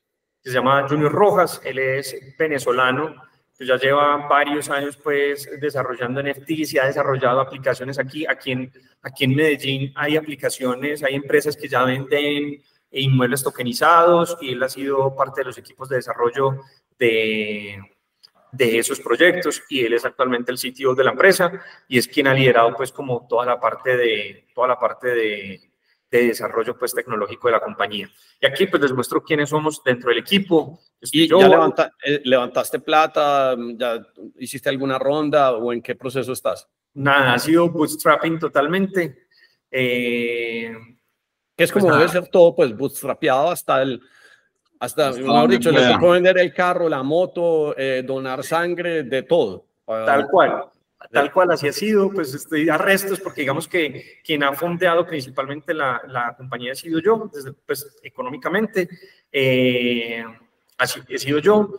Se 0.43 0.51
llama 0.51 0.87
Junior 0.89 1.13
Rojas, 1.13 1.61
él 1.65 1.79
es 1.79 2.17
venezolano, 2.39 3.15
pues 3.57 3.69
ya 3.69 3.77
lleva 3.77 4.27
varios 4.27 4.71
años 4.71 4.97
pues 4.97 5.49
desarrollando 5.61 6.23
NFTs 6.23 6.73
y 6.73 6.79
ha 6.79 6.87
desarrollado 6.87 7.41
aplicaciones 7.41 7.99
aquí. 7.99 8.27
Aquí 8.27 8.53
en, 8.53 8.73
aquí 9.03 9.25
en 9.25 9.37
Medellín 9.37 9.93
hay 9.95 10.17
aplicaciones, 10.17 11.03
hay 11.03 11.15
empresas 11.15 11.57
que 11.57 11.69
ya 11.69 11.85
venden 11.85 12.63
inmuebles 12.91 13.43
tokenizados 13.43 14.37
y 14.41 14.53
él 14.53 14.63
ha 14.63 14.69
sido 14.69 15.15
parte 15.15 15.43
de 15.43 15.47
los 15.47 15.59
equipos 15.59 15.89
de 15.89 15.97
desarrollo 15.97 16.61
de, 16.99 17.79
de 18.53 18.79
esos 18.79 19.01
proyectos 19.01 19.63
y 19.69 19.85
él 19.85 19.95
es 19.95 20.05
actualmente 20.05 20.51
el 20.51 20.59
sitio 20.59 20.95
de 20.95 21.05
la 21.05 21.13
empresa 21.13 21.53
y 21.89 21.99
es 21.99 22.09
quien 22.09 22.27
ha 22.27 22.35
liderado 22.35 22.75
pues 22.75 22.93
como 22.93 23.27
toda 23.29 23.47
la 23.47 23.61
parte 23.61 23.97
de 23.97 24.49
toda 24.55 24.69
la 24.69 24.79
parte 24.79 25.09
de, 25.09 25.71
de 26.11 26.27
desarrollo 26.27 26.77
pues 26.77 26.93
tecnológico 26.93 27.49
de 27.49 27.53
la 27.53 27.61
compañía. 27.61 28.11
Y 28.41 28.47
aquí 28.47 28.67
pues 28.67 28.83
les 28.83 28.93
muestro 28.93 29.23
quiénes 29.23 29.49
somos 29.49 29.83
dentro 29.85 30.11
del 30.11 30.19
equipo. 30.19 30.81
¿Y 31.01 31.29
ya 31.29 31.37
eh, 32.05 32.21
levantaste 32.25 32.81
plata? 32.81 33.57
¿Ya 33.77 34.03
hiciste 34.39 34.69
alguna 34.69 34.99
ronda 34.99 35.53
o 35.53 35.73
en 35.73 35.81
qué 35.81 35.95
proceso 35.95 36.33
estás? 36.33 36.69
Nada, 36.95 37.35
ha 37.35 37.39
sido 37.39 37.71
bootstrapping 37.71 38.39
totalmente. 38.39 39.29
Eh, 39.71 40.75
es 41.65 41.73
como 41.73 41.87
pues 41.89 41.99
debe 41.99 42.09
ser 42.11 42.29
todo 42.29 42.55
pues 42.55 42.77
bootstrapeado 42.77 43.51
hasta 43.51 43.83
el 43.83 44.01
hasta, 44.81 45.13
mejor 45.13 45.51
dicho, 45.51 45.71
vender 46.01 46.39
el 46.39 46.55
carro, 46.55 46.89
la 46.89 47.03
moto, 47.03 47.77
eh, 47.77 48.03
donar 48.05 48.43
sangre, 48.43 49.03
de 49.03 49.23
todo. 49.23 49.67
Tal 49.85 50.27
cual, 50.27 50.65
tal 51.13 51.31
cual 51.33 51.51
así 51.51 51.69
ha 51.69 51.73
sido, 51.73 52.11
pues 52.11 52.33
estoy 52.33 52.69
a 52.71 52.79
restos 52.79 53.21
porque 53.21 53.43
digamos 53.43 53.69
que 53.69 54.21
quien 54.25 54.43
ha 54.43 54.55
fondeado 54.55 55.07
principalmente 55.07 55.75
la, 55.75 56.01
la 56.09 56.35
compañía 56.35 56.73
ha 56.73 56.75
sido 56.75 56.99
yo, 56.99 57.31
desde, 57.31 57.53
pues 57.53 57.99
económicamente, 58.03 58.89
eh, 59.31 60.25
así 60.79 61.01
he 61.09 61.19
sido 61.19 61.41
yo, 61.41 61.79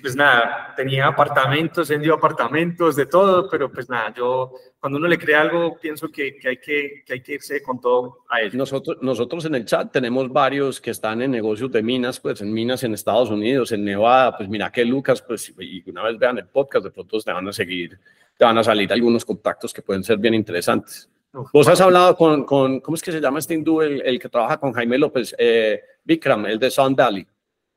pues 0.00 0.14
nada, 0.14 0.74
tenía 0.76 1.06
apartamentos, 1.06 1.88
vendió 1.88 2.14
apartamentos, 2.14 2.96
de 2.96 3.06
todo, 3.06 3.48
pero 3.48 3.72
pues 3.72 3.88
nada, 3.88 4.12
yo 4.14 4.52
cuando 4.78 4.98
uno 4.98 5.08
le 5.08 5.18
crea 5.18 5.40
algo, 5.40 5.78
pienso 5.78 6.08
que, 6.10 6.36
que, 6.36 6.48
hay, 6.48 6.56
que, 6.58 7.02
que 7.06 7.14
hay 7.14 7.22
que 7.22 7.34
irse 7.34 7.62
con 7.62 7.80
todo 7.80 8.24
a 8.28 8.42
ello. 8.42 8.58
Nosotros, 8.58 8.98
nosotros 9.00 9.44
en 9.46 9.54
el 9.54 9.64
chat 9.64 9.90
tenemos 9.90 10.30
varios 10.30 10.80
que 10.80 10.90
están 10.90 11.22
en 11.22 11.30
negocios 11.30 11.72
de 11.72 11.82
minas, 11.82 12.20
pues 12.20 12.40
en 12.42 12.52
minas 12.52 12.84
en 12.84 12.92
Estados 12.92 13.30
Unidos, 13.30 13.72
en 13.72 13.84
Nevada, 13.84 14.36
pues 14.36 14.48
mira 14.48 14.70
que 14.70 14.84
Lucas, 14.84 15.22
pues 15.22 15.52
y 15.58 15.88
una 15.90 16.02
vez 16.02 16.18
vean 16.18 16.38
el 16.38 16.46
podcast, 16.46 16.84
de 16.84 16.90
pronto 16.90 17.18
te 17.18 17.32
van 17.32 17.48
a 17.48 17.52
seguir, 17.52 17.98
te 18.36 18.44
van 18.44 18.58
a 18.58 18.64
salir 18.64 18.92
algunos 18.92 19.24
contactos 19.24 19.72
que 19.72 19.82
pueden 19.82 20.04
ser 20.04 20.18
bien 20.18 20.34
interesantes. 20.34 21.08
Vos 21.52 21.68
has 21.68 21.80
hablado 21.80 22.16
con, 22.16 22.44
con, 22.44 22.80
¿cómo 22.80 22.96
es 22.96 23.02
que 23.02 23.12
se 23.12 23.20
llama 23.20 23.38
este 23.38 23.54
hindú, 23.54 23.80
el, 23.80 24.02
el 24.02 24.18
que 24.18 24.28
trabaja 24.28 24.58
con 24.58 24.72
Jaime 24.72 24.98
López? 24.98 25.34
Eh, 25.38 25.80
Vikram, 26.02 26.46
el 26.46 26.58
de 26.58 26.70
Sun 26.70 26.94
Valley. 26.96 27.26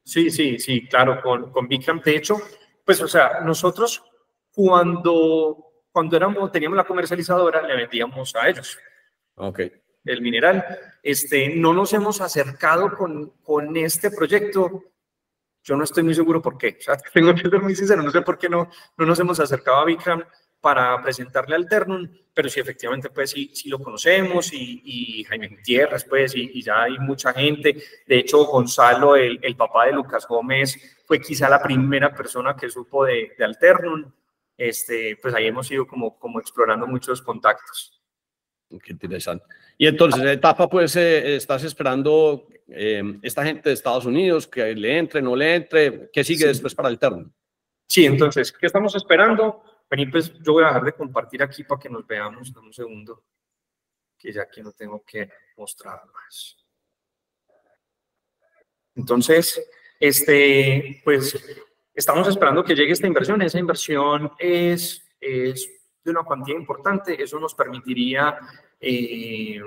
Sí, 0.04 0.30
sí, 0.30 0.60
sí, 0.60 0.88
claro, 0.88 1.22
con, 1.22 1.51
con 1.51 1.68
Bikram. 1.68 2.01
De 2.01 2.16
hecho, 2.16 2.38
pues, 2.86 3.01
o 3.01 3.08
sea, 3.08 3.39
nosotros 3.41 4.04
cuando, 4.51 5.72
cuando 5.91 6.18
éramos, 6.18 6.51
teníamos 6.51 6.78
la 6.78 6.84
comercializadora, 6.84 7.62
le 7.62 7.76
vendíamos 7.76 8.36
a 8.36 8.49
ellos. 8.49 8.78
Ok. 9.36 9.62
El 10.06 10.22
mineral. 10.22 10.66
Este, 11.01 11.56
no 11.56 11.74
nos 11.74 11.93
hemos 11.93 12.22
acercado 12.22 12.95
con, 12.95 13.32
con 13.41 13.76
este 13.78 14.12
proyecto. 14.12 14.84
Yo 15.64 15.78
no 15.78 15.86
estoy 15.86 16.04
muy 16.04 16.14
seguro 16.14 16.41
por 16.41 16.58
qué. 16.58 16.78
O 16.80 16.82
sea, 16.82 16.97
tengo 17.14 17.34
que 17.34 17.49
ser 17.49 17.62
muy 17.62 17.76
sincero, 17.76 18.04
no 18.04 18.12
sé 18.12 18.22
por 18.22 18.38
qué 18.38 18.49
no, 18.49 18.70
no 18.97 19.06
nos 19.06 19.20
hemos 19.20 19.39
acercado 19.39 19.78
a 19.78 19.86
Bikram 19.86 20.24
para 20.64 21.01
presentarle 21.01 21.57
Alternum, 21.57 22.07
pero 22.34 22.47
sí, 22.47 22.61
efectivamente, 22.61 23.09
pues 23.09 23.32
sí, 23.32 23.51
sí 23.53 23.68
lo 23.68 23.80
conocemos 23.80 24.53
y, 24.53 24.82
y 24.86 25.24
Jaime 25.26 25.49
Gutiérrez, 25.49 26.05
pues, 26.05 26.34
y, 26.38 26.51
y, 26.53 26.61
ya 26.64 26.84
hay 26.84 26.97
mucha 26.99 27.34
gente. 27.34 27.84
De 28.07 28.20
hecho, 28.20 28.45
Gonzalo, 28.45 29.18
el, 29.18 29.38
el, 29.41 29.57
papá 29.57 29.88
de 29.88 29.91
Lucas 29.91 30.26
Gómez, 30.26 31.03
fue 31.05 31.20
quizá 31.20 31.49
la 31.49 31.61
primera 31.61 32.16
persona 32.16 32.55
que 32.55 32.70
supo 32.70 33.03
de, 33.03 33.34
de 33.38 33.43
Alternum. 33.43 34.09
Este, 34.55 35.20
pues 35.22 35.36
ahí 35.36 35.47
hemos 35.47 35.70
ido 35.70 35.86
como, 35.86 36.18
como 36.18 36.39
explorando 36.39 36.88
muchos 36.88 37.22
contactos. 37.22 38.01
Qué 38.70 38.93
interesante. 38.93 39.43
Y 39.78 39.88
entonces, 39.88 40.24
etapa, 40.24 40.70
pues, 40.70 40.95
eh, 40.95 41.36
estás 41.36 41.66
esperando 41.66 42.47
eh, 42.70 43.03
esta 43.22 43.43
gente 43.43 43.68
de 43.68 43.74
Estados 43.74 44.05
Unidos 44.05 44.47
que 44.47 44.74
le 44.74 44.97
entre, 44.97 45.22
no 45.22 45.36
le 45.36 45.55
entre. 45.55 46.09
¿Qué 46.09 46.24
sigue 46.24 46.43
sí. 46.43 46.47
después 46.47 46.74
para 46.74 46.88
Alternum? 46.88 47.30
Sí, 47.86 48.05
entonces, 48.05 48.53
¿qué 48.53 48.66
estamos 48.66 48.95
esperando? 48.95 49.61
Vení, 49.94 50.08
pues 50.08 50.34
yo 50.41 50.54
voy 50.54 50.64
a 50.64 50.70
dejar 50.70 50.86
de 50.86 50.94
compartir 50.94 51.44
aquí 51.44 51.64
para 51.64 51.80
que 51.80 51.88
nos 51.88 52.08
veamos. 52.08 52.52
Un 52.56 52.74
segundo, 52.74 53.26
que 54.18 54.34
ya 54.34 54.41
aquí 54.41 54.60
no 54.64 54.72
tengo 54.72 55.04
que 55.06 55.30
mostrar 55.56 56.02
más. 56.12 56.58
Entonces, 58.96 59.64
este, 60.00 61.00
pues 61.04 61.39
estamos 61.94 62.28
esperando 62.28 62.64
que 62.64 62.74
llegue 62.74 62.94
esta 62.94 63.06
inversión. 63.06 63.44
Esa 63.44 63.60
inversión 63.60 64.32
es, 64.39 65.08
es 65.20 65.70
de 66.04 66.10
una 66.10 66.24
cuantía 66.24 66.56
importante. 66.56 67.22
Eso 67.22 67.39
nos 67.39 67.54
permitiría 67.54 68.39
eh, 68.80 69.62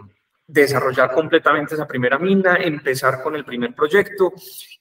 desarrollar 0.44 1.12
completamente 1.12 1.76
esa 1.76 1.86
primera 1.86 2.18
mina, 2.18 2.56
empezar 2.56 3.22
con 3.22 3.36
el 3.36 3.44
primer 3.44 3.76
proyecto 3.76 4.32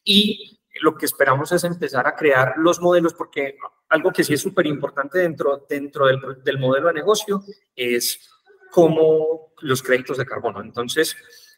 y 0.04 0.55
lo 0.82 0.96
que 0.96 1.06
esperamos 1.06 1.52
es 1.52 1.64
empezar 1.64 2.08
a 2.08 2.16
crear 2.16 2.54
los 2.58 2.80
modelos 2.82 3.14
porque 3.14 3.58
algo 3.90 4.12
que 4.12 4.24
sí 4.24 4.34
es 4.34 4.42
súper 4.42 4.68
importante 4.68 5.20
dentro, 5.20 5.66
dentro 5.70 6.08
del, 6.08 6.44
del, 6.44 6.60
modelo 6.60 6.88
de 6.88 6.94
negocio 6.94 7.44
es 7.76 8.30
como 8.72 9.54
los 9.62 9.82
créditos 9.82 10.18
de 10.18 10.26
carbono. 10.26 10.62
Entonces, 10.62 11.16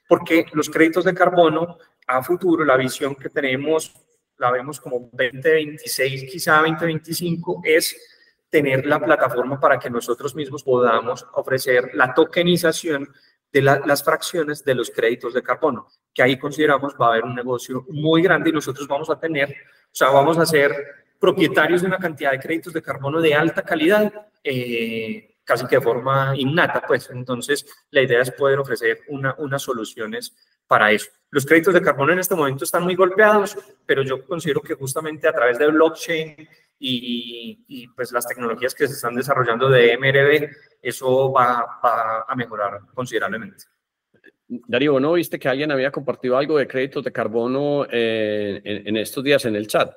porque 0.07 0.45
los 0.53 0.70
créditos 0.70 1.03
de 1.05 1.13
carbono 1.13 1.78
a 2.07 2.24
futuro, 2.24 2.63
la 2.63 2.78
visión 2.78 3.15
que 3.15 3.30
tenemos, 3.30 3.93
la 4.38 4.51
vemos 4.51 4.80
como 4.80 5.09
2026, 5.11 6.32
quizá 6.32 6.57
2025, 6.57 7.61
es 7.63 7.95
tener 8.49 8.86
la 8.86 8.99
plataforma 8.99 9.59
para 9.59 9.78
que 9.78 9.89
nosotros 9.89 10.36
mismos 10.36 10.63
podamos 10.63 11.26
ofrecer 11.34 11.91
la 11.93 12.13
tokenización 12.13 13.09
de 13.52 13.62
la, 13.62 13.82
las 13.86 14.04
fracciones 14.04 14.64
de 14.64 14.76
los 14.76 14.89
créditos 14.91 15.34
de 15.34 15.41
carbono, 15.41 15.88
que 16.14 16.24
ahí 16.24 16.38
consideramos 16.38 16.95
va 17.00 17.08
a 17.08 17.10
haber 17.12 17.24
un 17.24 17.36
negocio 17.36 17.86
muy 17.89 18.22
grande 18.22 18.50
y 18.50 18.54
nosotros 18.54 18.88
vamos 18.88 19.10
a 19.10 19.20
tener, 19.20 19.50
o 19.50 19.95
sea, 19.95 20.10
vamos 20.10 20.38
a 20.38 20.45
ser 20.45 20.74
propietarios 21.20 21.82
de 21.82 21.88
una 21.88 21.98
cantidad 21.98 22.32
de 22.32 22.39
créditos 22.39 22.74
de 22.74 22.82
carbono 22.82 23.22
de 23.22 23.34
alta 23.34 23.64
calidad, 23.64 24.12
eh, 24.43 25.38
casi 25.43 25.66
que 25.66 25.78
de 25.78 25.82
forma 25.82 26.34
innata, 26.36 26.84
pues. 26.86 27.10
Entonces, 27.10 27.66
la 27.91 28.02
idea 28.02 28.22
es 28.22 28.32
poder 28.32 28.60
ofrecer 28.60 29.00
una, 29.08 29.34
unas 29.38 29.62
soluciones 29.62 30.36
para 30.68 30.91
eso. 30.91 31.10
Los 31.30 31.45
créditos 31.45 31.74
de 31.74 31.82
carbono 31.82 32.14
en 32.14 32.20
este 32.20 32.36
momento 32.36 32.66
están 32.66 32.84
muy 32.84 32.95
golpeados, 32.95 33.58
pero 33.86 34.04
yo 34.04 34.26
considero 34.26 34.62
que 34.62 34.76
justamente 34.76 35.28
a 35.28 35.34
través 35.34 35.58
de 35.58 35.68
blockchain 35.68 36.48
y, 36.80 37.63
y 37.67 37.88
pues 37.89 38.11
las 38.11 38.28
tecnologías 38.28 38.75
que 38.75 38.88
se 38.88 38.93
están 38.93 39.15
desarrollando 39.15 39.69
de 39.69 39.97
MRB, 39.97 40.49
eso 40.82 41.32
va, 41.32 41.80
va 41.84 42.25
a 42.28 42.36
mejorar 42.36 42.82
considerablemente. 42.93 43.65
Darío, 44.47 44.99
¿no 44.99 45.13
viste 45.13 45.39
que 45.39 45.49
alguien 45.49 45.71
había 45.71 45.91
compartido 45.91 46.38
algo 46.38 46.57
de 46.57 46.67
créditos 46.67 47.03
de 47.03 47.11
carbono 47.11 47.86
eh, 47.91 48.61
en, 48.63 48.88
en 48.88 48.97
estos 48.97 49.23
días 49.23 49.43
en 49.45 49.55
el 49.55 49.67
chat? 49.67 49.93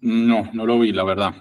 No, 0.00 0.50
no 0.52 0.66
lo 0.66 0.78
vi, 0.78 0.92
la 0.92 1.04
verdad. 1.04 1.34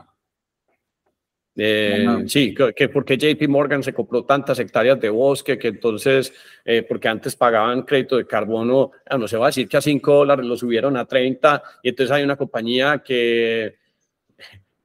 Eh, 1.55 2.01
no. 2.03 2.27
Sí, 2.27 2.55
que 2.75 2.89
porque 2.89 3.17
JP 3.17 3.47
Morgan 3.47 3.83
se 3.83 3.93
compró 3.93 4.25
tantas 4.25 4.57
hectáreas 4.59 4.99
de 4.99 5.09
bosque 5.09 5.57
que 5.57 5.67
entonces, 5.67 6.33
eh, 6.65 6.83
porque 6.83 7.07
antes 7.07 7.35
pagaban 7.35 7.83
crédito 7.83 8.17
de 8.17 8.25
carbono, 8.25 8.91
ah, 9.07 9.17
no 9.17 9.27
se 9.27 9.37
va 9.37 9.45
a 9.45 9.49
decir 9.49 9.67
que 9.67 9.77
a 9.77 9.81
5 9.81 10.15
dólares 10.15 10.45
lo 10.45 10.57
subieron 10.57 10.97
a 10.97 11.05
30 11.05 11.61
y 11.83 11.89
entonces 11.89 12.11
hay 12.11 12.23
una 12.23 12.35
compañía 12.35 13.03
que, 13.05 13.77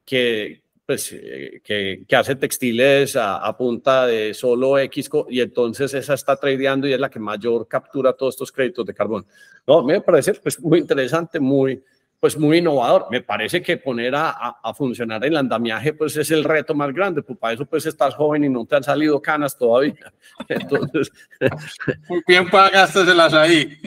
que, 0.08 0.62
pues, 0.86 1.12
eh, 1.12 1.60
que, 1.62 2.04
que, 2.08 2.16
hace 2.16 2.34
textiles 2.34 3.14
a, 3.14 3.36
a, 3.36 3.54
punta 3.54 4.06
de 4.06 4.32
solo 4.32 4.78
X 4.78 5.10
y 5.28 5.42
entonces 5.42 5.92
esa 5.92 6.14
está 6.14 6.34
tradeando 6.36 6.88
y 6.88 6.94
es 6.94 7.00
la 7.00 7.10
que 7.10 7.18
mayor 7.18 7.68
captura 7.68 8.14
todos 8.14 8.34
estos 8.34 8.50
créditos 8.50 8.86
de 8.86 8.94
carbono. 8.94 9.26
No, 9.66 9.82
me 9.84 10.00
parece 10.00 10.32
pues, 10.32 10.58
muy 10.60 10.78
interesante, 10.78 11.38
muy 11.38 11.82
pues 12.20 12.36
muy 12.36 12.58
innovador. 12.58 13.06
Me 13.10 13.20
parece 13.20 13.62
que 13.62 13.76
poner 13.76 14.14
a, 14.14 14.30
a, 14.30 14.60
a, 14.62 14.74
funcionar 14.74 15.24
el 15.24 15.36
andamiaje 15.36 15.92
pues 15.92 16.16
es 16.16 16.30
el 16.30 16.42
reto 16.42 16.74
más 16.74 16.92
grande, 16.92 17.22
pues 17.22 17.38
para 17.38 17.52
eso 17.52 17.66
pues 17.66 17.84
estás 17.84 18.14
joven 18.14 18.44
y 18.44 18.48
no 18.48 18.64
te 18.64 18.76
han 18.76 18.82
salido 18.82 19.20
canas 19.20 19.56
todavía. 19.58 20.12
Entonces... 20.48 21.12
Muy 22.08 22.22
bien 22.26 22.48
pagasteselas 22.48 23.34
ahí. 23.34 23.78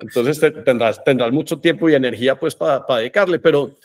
Entonces 0.00 0.52
tendrás, 0.64 1.02
tendrás 1.04 1.30
mucho 1.30 1.60
tiempo 1.60 1.88
y 1.88 1.94
energía 1.94 2.38
pues 2.38 2.56
para, 2.56 2.84
para 2.84 2.98
dedicarle, 2.98 3.38
pero, 3.38 3.76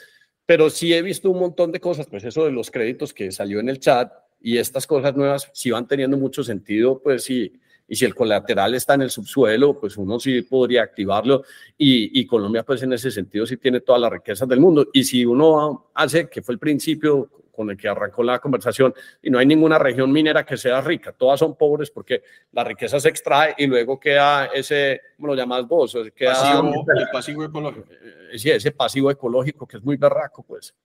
pero 0.48 0.70
sí 0.70 0.94
he 0.94 1.02
visto 1.02 1.30
un 1.30 1.40
montón 1.40 1.74
de 1.74 1.82
cosas, 1.82 2.08
pues 2.08 2.24
eso 2.24 2.46
de 2.46 2.52
los 2.52 2.72
créditos 2.72 3.14
que 3.14 3.32
salió 3.32 3.60
en 3.60 3.68
el 3.68 3.80
chat 3.80 4.12
y 4.42 4.58
estas 4.58 4.88
cosas 4.88 5.14
nuevas 5.14 5.52
sí 5.54 5.72
van 5.72 5.86
teniendo 5.86 6.18
mucho 6.18 6.42
sentido, 6.44 7.00
pues 7.04 7.26
sí. 7.26 7.54
Y 7.90 7.96
si 7.96 8.06
el 8.06 8.16
colateral 8.16 8.74
está 8.74 8.94
en 8.94 9.02
el 9.02 9.10
subsuelo, 9.10 9.80
pues 9.80 9.98
uno 9.98 10.20
sí 10.20 10.42
podría 10.42 10.84
activarlo. 10.84 11.44
Y, 11.78 12.20
y, 12.20 12.26
Colombia, 12.26 12.64
pues 12.64 12.82
en 12.84 12.92
ese 12.94 13.12
sentido, 13.12 13.46
sí 13.46 13.58
tiene 13.58 13.80
todas 13.82 14.02
las 14.02 14.12
riquezas 14.12 14.48
del 14.48 14.60
mundo. 14.60 14.88
Y 14.92 15.04
si 15.04 15.26
uno 15.26 15.90
hace, 15.94 16.30
que 16.30 16.42
fue 16.42 16.54
el 16.54 16.60
principio 16.60 17.30
con 17.58 17.72
el 17.72 17.76
que 17.76 17.88
arrancó 17.88 18.22
la 18.22 18.38
conversación, 18.38 18.94
y 19.20 19.32
no 19.32 19.40
hay 19.40 19.48
ninguna 19.48 19.80
región 19.80 20.12
minera 20.12 20.46
que 20.46 20.56
sea 20.56 20.80
rica, 20.80 21.12
todas 21.12 21.40
son 21.40 21.58
pobres 21.58 21.90
porque 21.90 22.22
la 22.52 22.64
riqueza 22.64 23.00
se 23.00 23.10
extrae 23.10 23.56
y 23.58 23.66
luego 23.66 24.00
queda 24.00 24.46
ese, 24.46 25.02
¿cómo 25.16 25.30
lo 25.30 25.36
llamas 25.36 25.68
vos? 25.68 25.98
Queda, 26.16 26.34
pasivo, 26.34 26.86
el 26.96 27.08
pasivo 27.12 27.44
ecológico. 27.44 27.88
Eh, 27.92 28.38
sí, 28.38 28.52
ese 28.52 28.72
pasivo 28.72 29.10
ecológico 29.10 29.68
que 29.68 29.78
es 29.78 29.84
muy 29.84 29.98
berraco, 29.98 30.44
pues. 30.44 30.76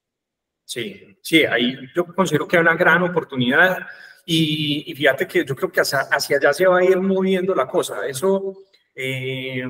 Sí, 0.65 1.19
sí, 1.21 1.45
ahí 1.45 1.77
yo 1.95 2.07
considero 2.07 2.49
que 2.49 2.57
hay 2.57 2.63
una 2.63 2.75
gran 2.75 3.03
oportunidad 3.03 3.87
y, 4.25 4.95
fíjate 4.97 5.27
que 5.27 5.45
yo 5.45 5.55
creo 5.55 5.71
que 5.71 5.83
hacia, 5.83 6.09
allá 6.11 6.53
se 6.55 6.67
va 6.67 6.79
a 6.79 6.85
ir 6.85 6.99
moviendo 6.99 7.55
la 7.55 7.67
cosa. 7.67 8.07
Eso, 8.07 8.57
eh, 8.95 9.65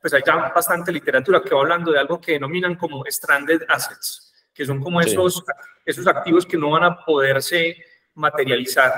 pues 0.00 0.12
hay 0.12 0.22
ya 0.26 0.34
bastante 0.52 0.90
literatura 0.90 1.40
que 1.40 1.54
va 1.54 1.60
hablando 1.60 1.92
de 1.92 2.00
algo 2.00 2.20
que 2.20 2.32
denominan 2.32 2.74
como 2.74 3.04
stranded 3.06 3.62
assets, 3.68 4.32
que 4.58 4.66
son 4.66 4.82
como 4.82 5.00
esos, 5.00 5.44
esos 5.86 6.04
activos 6.08 6.44
que 6.44 6.56
no 6.56 6.70
van 6.70 6.82
a 6.82 7.04
poderse 7.04 7.76
materializar. 8.14 8.92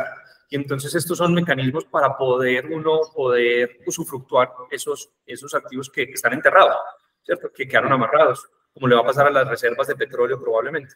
Y 0.48 0.56
entonces 0.56 0.94
estos 0.94 1.18
son 1.18 1.34
mecanismos 1.34 1.84
para 1.84 2.16
poder 2.16 2.64
uno 2.64 3.00
poder 3.14 3.78
usufructuar 3.86 4.52
esos, 4.70 5.10
esos 5.26 5.52
activos 5.54 5.90
que 5.90 6.04
están 6.04 6.32
enterrados, 6.32 6.78
¿cierto? 7.22 7.52
Que 7.52 7.68
quedaron 7.68 7.92
amarrados, 7.92 8.48
como 8.72 8.88
le 8.88 8.94
va 8.94 9.02
a 9.02 9.04
pasar 9.04 9.26
a 9.26 9.30
las 9.30 9.46
reservas 9.46 9.86
de 9.86 9.96
petróleo 9.96 10.40
probablemente. 10.40 10.94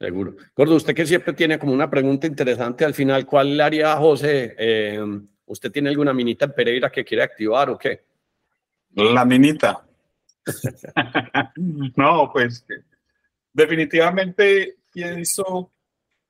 Seguro. 0.00 0.36
Gordo, 0.56 0.76
usted 0.76 0.94
que 0.94 1.04
siempre 1.04 1.34
tiene 1.34 1.58
como 1.58 1.74
una 1.74 1.90
pregunta 1.90 2.26
interesante 2.26 2.86
al 2.86 2.94
final, 2.94 3.26
¿cuál 3.26 3.58
le 3.58 3.62
haría 3.62 3.92
a 3.92 3.98
José? 3.98 4.54
Eh, 4.56 5.04
¿Usted 5.44 5.70
tiene 5.70 5.90
alguna 5.90 6.14
minita 6.14 6.46
en 6.46 6.54
Pereira 6.54 6.90
que 6.90 7.04
quiere 7.04 7.24
activar 7.24 7.68
o 7.68 7.76
qué? 7.76 8.06
La 8.94 9.26
minita. 9.26 9.84
no, 11.96 12.30
pues 12.32 12.64
definitivamente 13.52 14.76
pienso 14.92 15.72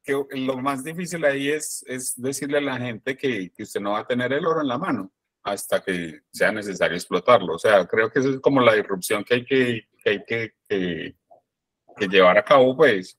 que 0.03 0.25
lo 0.33 0.59
más 0.59 0.83
difícil 0.83 1.25
ahí 1.25 1.49
es, 1.49 1.85
es 1.87 2.21
decirle 2.21 2.59
a 2.59 2.63
la 2.63 2.79
gente 2.79 3.17
que, 3.17 3.53
que, 3.53 3.63
usted 3.63 3.81
no 3.81 3.93
va 3.93 4.01
a 4.01 4.07
tener 4.07 4.33
el 4.33 4.47
oro 4.47 4.61
en 4.61 4.69
la 4.69 4.79
mano 4.79 5.13
hasta 5.45 5.83
que 5.83 6.23
sea 6.33 6.53
necesario 6.53 6.97
explotarlo. 6.97 7.55
O 7.55 7.59
sea, 7.59 7.87
creo 7.87 8.11
que 8.11 8.21
esa 8.21 8.31
es 8.31 8.41
como 8.41 8.61
la 8.61 8.75
disrupción 8.75 9.25
que 9.25 9.35
hay 9.35 9.45
que, 9.45 9.89
hay 10.05 10.25
que, 10.25 10.55
que 10.69 12.09
llevar 12.09 12.39
a 12.39 12.45
cabo, 12.45 12.77
pues 12.77 13.17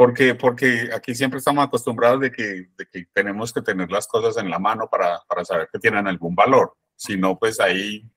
porque, 0.00 0.34
porque 0.34 0.88
aquí 0.94 1.14
siempre 1.14 1.40
estamos 1.40 1.62
acostumbrados 1.62 2.20
de 2.20 2.32
que, 2.32 2.70
de 2.74 2.86
que 2.90 3.04
tenemos 3.12 3.52
que 3.52 3.60
tener 3.60 3.90
las 3.90 4.06
cosas 4.06 4.42
en 4.42 4.48
la 4.48 4.58
mano 4.58 4.88
para, 4.90 5.20
para 5.28 5.44
saber 5.44 5.68
que 5.70 5.78
tienen 5.78 6.06
algún 6.06 6.34
valor. 6.34 6.74
Si 6.96 7.18
no, 7.18 7.38
pues 7.38 7.60
ahí, 7.60 8.10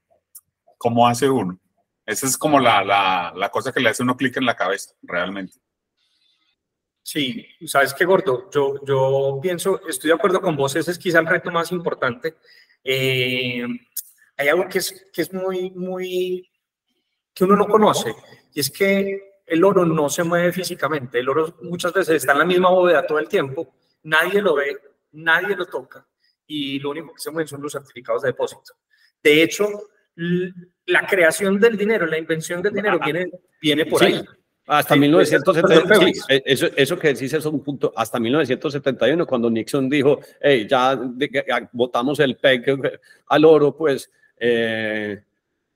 ¿cómo 0.77 1.05
hace 1.05 1.29
uno? 1.29 1.59
Esa 2.05 2.27
es 2.27 2.37
como 2.37 2.59
la, 2.59 2.83
la, 2.83 3.33
la 3.35 3.49
cosa 3.49 3.71
que 3.71 3.79
le 3.79 3.89
hace 3.89 4.03
uno 4.03 4.17
clic 4.17 4.35
en 4.37 4.45
la 4.45 4.55
cabeza, 4.55 4.93
realmente. 5.01 5.57
Sí, 7.01 7.45
sabes 7.65 7.93
qué, 7.93 8.05
Gordo, 8.05 8.49
yo, 8.49 8.75
yo 8.85 9.39
pienso, 9.41 9.85
estoy 9.87 10.09
de 10.09 10.15
acuerdo 10.15 10.41
con 10.41 10.55
vos, 10.55 10.75
ese 10.75 10.91
es 10.91 10.97
quizá 10.97 11.19
el 11.19 11.27
reto 11.27 11.51
más 11.51 11.71
importante. 11.71 12.37
Eh, 12.83 13.65
hay 14.37 14.47
algo 14.47 14.67
que 14.69 14.77
es, 14.79 15.09
que 15.13 15.21
es 15.21 15.33
muy, 15.33 15.71
muy, 15.71 16.49
que 17.33 17.43
uno 17.43 17.55
no 17.55 17.67
conoce, 17.67 18.15
y 18.53 18.61
es 18.61 18.69
que 18.69 19.41
el 19.45 19.63
oro 19.63 19.85
no 19.85 20.09
se 20.09 20.23
mueve 20.23 20.53
físicamente, 20.53 21.19
el 21.19 21.27
oro 21.27 21.57
muchas 21.63 21.91
veces 21.91 22.15
está 22.15 22.31
en 22.31 22.39
la 22.39 22.45
misma 22.45 22.69
bóveda 22.69 23.05
todo 23.05 23.19
el 23.19 23.27
tiempo, 23.27 23.75
nadie 24.03 24.41
lo 24.41 24.55
ve, 24.55 24.77
nadie 25.11 25.55
lo 25.55 25.65
toca 25.65 26.07
y 26.47 26.79
lo 26.79 26.91
único 26.91 27.13
que 27.13 27.19
se 27.19 27.31
mueve 27.31 27.47
son 27.47 27.61
los 27.61 27.71
certificados 27.71 28.21
de 28.21 28.29
depósito. 28.29 28.73
De 29.21 29.43
hecho, 29.43 29.67
la 30.15 31.07
creación 31.07 31.59
del 31.59 31.77
dinero, 31.77 32.05
la 32.05 32.17
invención 32.17 32.61
del 32.61 32.73
dinero 32.73 32.99
viene, 32.99 33.31
viene 33.61 33.85
por 33.85 34.03
ahí. 34.03 34.23
Hasta 34.65 34.95
1971, 34.95 36.07
eh, 36.29 36.41
eso, 36.45 36.67
eso 36.77 36.97
que 36.97 37.09
decís 37.09 37.33
es 37.33 37.45
un 37.45 37.61
punto, 37.61 37.91
hasta 37.95 38.17
1971, 38.17 39.27
cuando 39.27 39.49
Nixon 39.49 39.89
dijo, 39.89 40.19
hey, 40.39 40.65
ya, 40.69 40.97
votamos 41.73 42.19
el 42.21 42.37
PEG 42.37 42.99
al 43.27 43.43
oro, 43.43 43.75
pues 43.75 44.09
eh, 44.37 45.21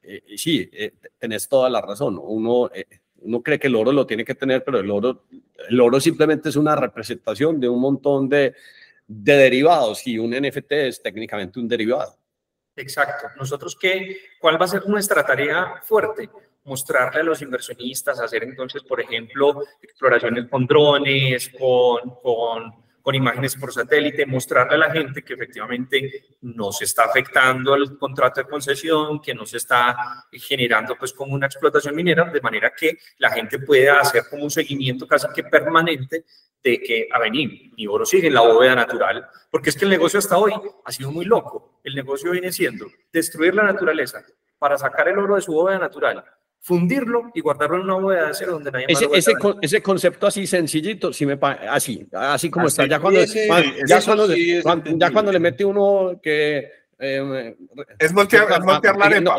eh, 0.01 0.23
sí, 0.37 0.69
tenés 1.19 1.49
toda 1.49 1.69
la 1.69 1.81
razón. 1.81 2.17
Uno, 2.21 2.69
uno 3.19 3.43
cree 3.43 3.59
que 3.59 3.67
el 3.67 3.75
oro 3.75 3.91
lo 3.91 4.07
tiene 4.07 4.23
que 4.23 4.35
tener, 4.35 4.63
pero 4.63 4.79
el 4.79 4.89
oro, 4.89 5.25
el 5.67 5.81
oro 5.81 5.99
simplemente 5.99 6.47
es 6.47 6.55
una 6.55 6.75
representación 6.77 7.59
de 7.59 7.67
un 7.67 7.81
montón 7.81 8.29
de, 8.29 8.55
de 9.05 9.33
derivados 9.33 10.07
y 10.07 10.17
un 10.17 10.31
NFT 10.31 10.71
es 10.71 11.01
técnicamente 11.01 11.59
un 11.59 11.67
derivado. 11.67 12.16
Exacto. 12.77 13.27
Nosotros, 13.35 13.75
qué, 13.75 14.17
¿cuál 14.39 14.61
va 14.61 14.65
a 14.65 14.69
ser 14.69 14.87
nuestra 14.87 15.25
tarea 15.25 15.81
fuerte? 15.83 16.29
Mostrarle 16.63 17.21
a 17.21 17.23
los 17.23 17.41
inversionistas, 17.41 18.19
hacer 18.19 18.43
entonces, 18.43 18.83
por 18.83 19.01
ejemplo, 19.01 19.63
exploraciones 19.81 20.47
con 20.47 20.67
drones, 20.67 21.49
con, 21.57 22.15
con 22.21 22.86
con 23.07 23.15
imágenes 23.15 23.55
por 23.55 23.71
satélite, 23.71 24.25
mostrarle 24.25 24.75
a 24.75 24.79
la 24.79 24.91
gente 24.91 25.23
que 25.23 25.35
efectivamente 25.35 26.25
no 26.41 26.73
se 26.73 26.83
está 26.83 27.05
afectando 27.05 27.73
el 27.73 27.97
contrato 27.97 28.41
de 28.41 28.49
concesión, 28.49 29.21
que 29.21 29.33
no 29.33 29.45
se 29.45 29.55
está 29.55 30.27
generando 30.29 30.97
pues 30.97 31.13
como 31.13 31.33
una 31.33 31.45
explotación 31.45 31.95
minera, 31.95 32.25
de 32.25 32.41
manera 32.41 32.73
que 32.77 32.97
la 33.19 33.31
gente 33.31 33.59
pueda 33.59 34.01
hacer 34.01 34.23
como 34.29 34.43
un 34.43 34.51
seguimiento 34.51 35.07
casi 35.07 35.25
que 35.33 35.45
permanente 35.45 36.25
de 36.61 36.81
que, 36.81 37.07
a 37.09 37.19
venir, 37.19 37.71
mi 37.77 37.87
oro 37.87 38.05
sigue 38.05 38.27
en 38.27 38.33
la 38.33 38.41
bóveda 38.41 38.75
natural, 38.75 39.25
porque 39.49 39.69
es 39.69 39.77
que 39.77 39.85
el 39.85 39.91
negocio 39.91 40.19
hasta 40.19 40.37
hoy 40.37 40.51
ha 40.83 40.91
sido 40.91 41.09
muy 41.09 41.23
loco. 41.23 41.79
El 41.85 41.95
negocio 41.95 42.31
viene 42.31 42.51
siendo 42.51 42.87
destruir 43.13 43.55
la 43.55 43.63
naturaleza 43.63 44.21
para 44.59 44.77
sacar 44.77 45.07
el 45.07 45.17
oro 45.17 45.35
de 45.35 45.41
su 45.43 45.53
bóveda 45.53 45.79
natural, 45.79 46.25
fundirlo 46.67 47.31
y 47.33 47.39
guardarlo 47.39 47.77
en 47.77 47.83
una 47.83 47.93
bóveda 47.93 48.23
de 48.23 48.29
acero 48.31 48.51
donde 48.51 48.71
nadie 48.71 48.87
ese, 48.89 49.07
ese, 49.13 49.33
ese, 49.61 49.81
concepto 49.81 50.27
así 50.27 50.45
sencillito, 50.45 51.13
sí 51.13 51.25
me 51.25 51.39
así, 51.41 52.05
así 52.11 52.49
como 52.49 52.67
está. 52.67 52.85
Ya 52.85 52.99
cuando, 52.99 53.23
ya, 53.23 54.01
cuando, 54.01 54.27
ya 54.97 55.11
cuando 55.11 55.31
le 55.31 55.39
mete 55.39 55.63
uno 55.63 56.19
que 56.21 56.69
eh, 56.99 57.55
es 57.97 58.11
voltear, 58.11 58.61
voltear 58.61 58.97
la 58.97 59.05
arepa. 59.05 59.37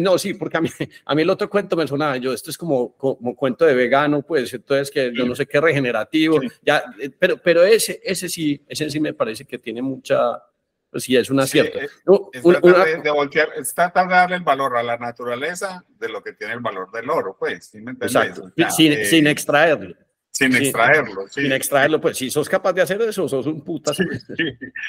No, 0.00 0.18
sí, 0.18 0.34
porque 0.34 0.56
a 0.56 0.60
mí, 0.60 0.68
a 1.04 1.14
mí 1.14 1.22
el 1.22 1.30
otro 1.30 1.48
cuento 1.48 1.76
me 1.76 1.86
sonaba, 1.86 2.16
yo, 2.16 2.32
esto 2.32 2.50
es 2.50 2.58
como, 2.58 2.96
como 2.96 3.36
cuento 3.36 3.64
de 3.64 3.74
vegano, 3.74 4.22
pues, 4.22 4.52
entonces 4.52 4.90
que 4.90 5.12
yo 5.14 5.24
no 5.24 5.36
sé 5.36 5.46
qué 5.46 5.60
regenerativo, 5.60 6.40
ya, 6.60 6.82
eh, 6.98 7.08
pero, 7.16 7.36
pero 7.36 7.62
ese, 7.62 8.00
ese 8.02 8.28
sí, 8.28 8.60
ese 8.66 8.90
sí 8.90 8.98
me 8.98 9.14
parece 9.14 9.44
que 9.44 9.58
tiene 9.60 9.80
mucha, 9.80 10.42
pues 10.94 11.02
sí, 11.02 11.16
es 11.16 11.28
un 11.28 11.40
acierto. 11.40 11.80
es, 11.80 11.90
tratar 12.40 13.02
de, 13.02 13.10
voltear, 13.10 13.48
es 13.56 13.74
tratar 13.74 14.06
de 14.06 14.14
darle 14.14 14.36
el 14.36 14.44
valor 14.44 14.76
a 14.76 14.82
la 14.84 14.96
naturaleza 14.96 15.84
de 15.98 16.08
lo 16.08 16.22
que 16.22 16.34
tiene 16.34 16.52
el 16.52 16.60
valor 16.60 16.92
del 16.92 17.10
oro, 17.10 17.36
pues, 17.36 17.66
¿sí 17.66 17.80
me 17.80 17.90
Exacto. 17.90 18.52
sin, 18.70 18.92
eh, 18.92 19.04
sin, 19.04 19.26
extraerlo. 19.26 19.96
Sin 20.30 20.54
extraerlo, 20.54 21.26
sí. 21.26 21.42
Sin 21.42 21.50
extraerlo, 21.50 22.00
pues 22.00 22.16
si 22.16 22.30
sos 22.30 22.48
capaz 22.48 22.74
de 22.74 22.82
hacer 22.82 23.02
eso, 23.02 23.28
sos 23.28 23.44
un 23.46 23.64
puta. 23.64 23.92
Sí, 23.92 24.04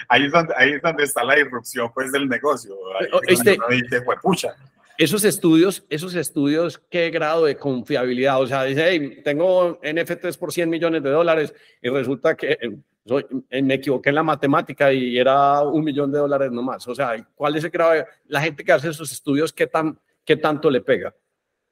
Ahí, 0.08 0.26
es 0.28 0.32
donde, 0.32 0.54
ahí 0.56 0.74
es 0.74 0.82
donde 0.84 1.06
está 1.06 1.24
la 1.24 1.40
irrupción 1.40 1.92
pues, 1.92 2.12
del 2.12 2.30
negocio. 2.30 2.76
Ahí 3.00 3.08
este, 3.26 3.58
dice, 3.72 4.06
pucha. 4.22 4.56
Esos 4.98 5.26
estudios, 5.26 5.86
esos 5.90 6.16
estudios, 6.16 6.82
¿qué 6.90 7.10
grado 7.10 7.46
de 7.46 7.58
confiabilidad? 7.58 8.42
O 8.42 8.48
sea, 8.48 8.64
dice, 8.64 8.88
hey, 8.90 9.22
tengo 9.24 9.80
NFTs 9.84 10.38
por 10.38 10.54
100 10.54 10.70
millones 10.70 11.04
de 11.04 11.10
dólares 11.10 11.54
y 11.82 11.90
resulta 11.90 12.36
que 12.36 12.58
soy, 13.06 13.26
eh, 13.50 13.62
me 13.62 13.76
equivoqué 13.76 14.10
en 14.10 14.16
la 14.16 14.24
matemática 14.24 14.92
y 14.92 15.18
era 15.18 15.62
un 15.62 15.84
millón 15.84 16.12
de 16.12 16.20
dólares 16.20 16.52
nomás. 16.52 16.88
O 16.88 16.96
sea, 16.96 17.16
¿cuál 17.36 17.56
es 17.56 17.64
el 17.64 17.70
grado? 17.70 18.06
La 18.28 18.42
gente 18.42 18.64
que 18.64 18.72
hace 18.72 18.90
esos 18.90 19.12
estudios, 19.12 19.54
¿qué, 19.54 19.68
tan, 19.68 20.00
qué 20.24 20.38
tanto 20.38 20.72
le 20.72 20.82
pega? 20.82 21.14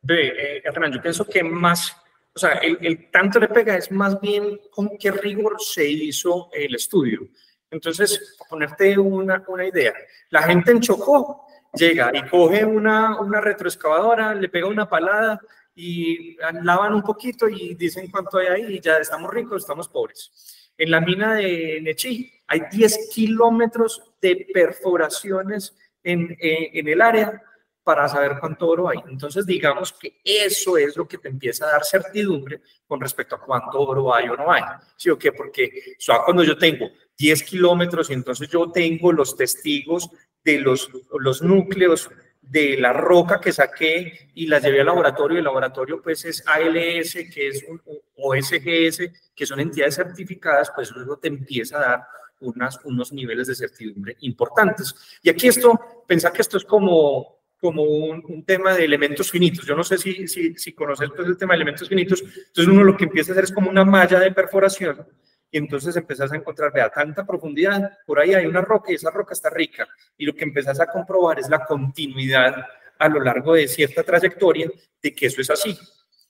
Ve, 0.02 0.28
eh, 0.28 0.64
yo 0.92 1.02
pienso 1.02 1.26
que 1.26 1.44
más, 1.44 1.96
o 2.36 2.40
sea, 2.40 2.60
el, 2.62 3.10
tanto 3.10 3.40
le 3.40 3.48
pega 3.48 3.78
es 3.78 3.90
más 3.90 4.20
bien 4.20 4.60
con 4.70 4.98
qué 4.98 5.12
rigor 5.12 5.56
se 5.60 5.88
hizo 5.88 6.50
el 6.54 6.76
estudio. 6.76 7.28
Entonces, 7.72 8.38
ponerte 8.50 9.00
una, 9.00 9.44
una 9.48 9.66
idea, 9.66 9.94
la 10.30 10.44
gente 10.44 10.72
en 10.72 10.82
Chocó 10.82 11.48
llega 11.74 12.12
y 12.14 12.28
coge 12.30 12.66
una, 12.66 13.20
una 13.20 13.42
retroexcavadora, 13.42 14.36
le 14.36 14.50
pega 14.50 14.68
una 14.68 14.88
palada 14.88 15.42
y 15.76 16.38
lavan 16.62 16.94
un 16.94 17.02
poquito 17.02 17.50
y 17.50 17.76
dicen 17.76 18.10
cuánto 18.12 18.38
hay 18.38 18.48
ahí 18.48 18.76
y 18.76 18.80
ya 18.80 18.98
estamos 18.98 19.34
ricos, 19.34 19.64
estamos 19.64 19.88
pobres. 19.88 20.72
En 20.78 20.92
la 20.92 21.02
mina 21.02 21.36
de 21.36 21.80
Nechí 21.82 22.32
hay 22.48 22.64
10 22.72 23.10
kilómetros 23.14 24.02
de 24.22 24.48
perforaciones 24.54 25.76
en, 26.04 26.32
eh, 26.40 26.72
en, 26.74 26.88
el 26.88 27.02
área 27.02 27.42
para 27.84 28.08
saber 28.08 28.38
cuánto 28.40 28.68
oro 28.68 28.90
hay. 28.90 29.00
Entonces, 29.08 29.46
digamos 29.46 29.94
que 29.94 30.20
eso 30.24 30.78
es 30.78 30.96
lo 30.96 31.08
que 31.08 31.18
te 31.18 31.30
empieza 31.30 31.66
a 31.66 31.72
dar 31.74 31.84
certidumbre 31.84 32.62
con 32.88 33.00
respecto 33.00 33.36
a 33.36 33.42
cuánto 33.42 33.80
oro 33.82 34.14
hay 34.14 34.30
o 34.30 34.38
no 34.38 34.52
hay. 34.52 34.64
¿Sí 34.96 35.10
o 35.10 35.18
qué? 35.18 35.32
Porque 35.32 35.96
cuando 36.26 36.44
yo 36.44 36.58
tengo 36.58 36.90
10 37.18 37.44
kilómetros 37.44 38.10
y 38.10 38.14
entonces 38.14 38.50
yo 38.50 38.72
tengo 38.72 39.12
los 39.12 39.36
testigos 39.36 40.10
de 40.44 40.60
los, 40.60 40.90
los 41.20 41.42
núcleos 41.42 42.10
de 42.42 42.78
la 42.78 42.94
roca 42.94 43.40
que 43.40 43.54
saqué 43.54 44.30
y 44.36 44.48
la 44.48 44.60
llevé 44.60 44.82
al 44.82 44.88
laboratorio. 44.88 45.38
El 45.38 45.46
laboratorio 45.46 46.02
pues 46.02 46.26
es 46.26 46.44
ALS, 46.46 47.14
que 47.34 47.48
es 47.48 47.66
un, 47.68 47.82
o 48.18 48.36
SGS, 48.36 49.10
que 49.34 49.46
son 49.46 49.60
entidades 49.60 49.96
certificadas, 49.96 50.72
pues 50.76 50.92
eso 50.92 51.18
te 51.18 51.30
empieza 51.30 51.78
a 51.78 51.82
dar 51.82 52.04
unas, 52.42 52.80
unos 52.84 53.14
niveles 53.14 53.48
de 53.48 53.56
certidumbre 53.56 54.18
importantes. 54.22 54.94
Y 55.22 55.30
aquí 55.30 55.48
esto, 55.48 56.04
pensar 56.06 56.34
que 56.34 56.42
esto 56.42 56.58
es 56.58 56.66
como, 56.66 57.40
como 57.60 57.84
un, 57.84 58.44
tema 58.46 58.76
de 58.76 58.84
elementos 58.84 59.32
finitos. 59.32 59.66
Yo 59.66 59.76
no 59.76 59.84
sé 59.84 59.98
si, 59.98 60.28
si, 60.28 60.54
si 60.56 60.74
conoces 60.74 61.10
pues, 61.16 61.28
el 61.28 61.38
tema 61.38 61.54
de 61.54 61.58
elementos 61.58 61.88
finitos. 61.88 62.22
Entonces 62.22 62.68
uno 62.68 62.84
lo 62.84 62.98
que 62.98 63.06
empieza 63.06 63.32
a 63.32 63.34
hacer 63.34 63.46
es 63.46 63.52
como 63.54 63.70
una 63.70 63.86
malla 63.86 64.20
de 64.20 64.32
perforación 64.32 65.08
y 65.54 65.60
entonces 65.60 65.96
empezás 65.96 66.32
a 66.32 66.36
encontrar, 66.36 66.74
vea, 66.74 66.90
tanta 66.90 67.24
profundidad, 67.28 68.00
por 68.08 68.20
ahí 68.20 68.34
hay 68.34 68.48
una 68.48 68.62
roca 68.62 68.92
y 68.92 68.96
esa 68.96 69.12
roca 69.12 69.34
está 69.34 69.52
rica. 69.52 69.88
Y 70.18 70.26
lo 70.26 70.34
que 70.34 70.46
empezás 70.46 70.80
a 70.80 70.88
comprobar 70.88 71.38
es 71.38 71.48
la 71.48 71.64
continuidad 71.64 72.56
a 72.98 73.08
lo 73.08 73.20
largo 73.20 73.54
de 73.54 73.68
cierta 73.68 74.02
trayectoria 74.02 74.68
de 75.00 75.14
que 75.14 75.28
eso 75.28 75.42
es 75.42 75.52
así. 75.52 75.78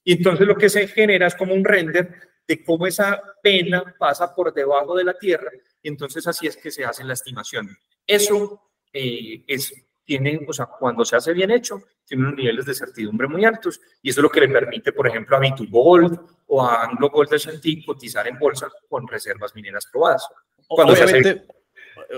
Y 0.03 0.11
entonces 0.17 0.45
lo 0.45 0.57
que 0.57 0.67
se 0.67 0.89
genera 0.89 1.25
es 1.25 1.35
como 1.35 1.53
un 1.53 1.63
render 1.63 2.13
de 2.45 2.65
cómo 2.65 2.85
esa 2.85 3.23
pena 3.41 3.95
pasa 3.97 4.35
por 4.35 4.53
debajo 4.53 4.93
de 4.93 5.05
la 5.05 5.17
tierra 5.17 5.51
y 5.81 5.87
entonces 5.87 6.27
así 6.27 6.47
es 6.47 6.57
que 6.57 6.69
se 6.69 6.83
hace 6.83 7.05
la 7.05 7.13
estimación. 7.13 7.69
Eso 8.05 8.73
eh, 8.91 9.45
es, 9.47 9.73
tiene, 10.05 10.45
o 10.47 10.53
sea, 10.53 10.65
cuando 10.65 11.05
se 11.05 11.15
hace 11.15 11.33
bien 11.33 11.51
hecho, 11.51 11.81
tiene 12.05 12.23
unos 12.23 12.35
niveles 12.35 12.65
de 12.65 12.73
certidumbre 12.73 13.27
muy 13.27 13.45
altos 13.45 13.79
y 14.01 14.09
eso 14.09 14.19
es 14.19 14.23
lo 14.23 14.29
que 14.29 14.41
le 14.41 14.49
permite, 14.49 14.91
por 14.91 15.07
ejemplo, 15.07 15.37
a 15.37 15.39
B2Gold 15.39 16.19
o 16.47 16.61
a 16.61 16.83
Anglo 16.83 17.09
Gold 17.09 17.33
S&T 17.33 17.83
cotizar 17.85 18.27
en 18.27 18.37
bolsa 18.37 18.67
con 18.89 19.07
reservas 19.07 19.55
mineras 19.55 19.87
probadas. 19.91 20.27
Cuando 20.67 20.93
Obviamente, 20.93 21.45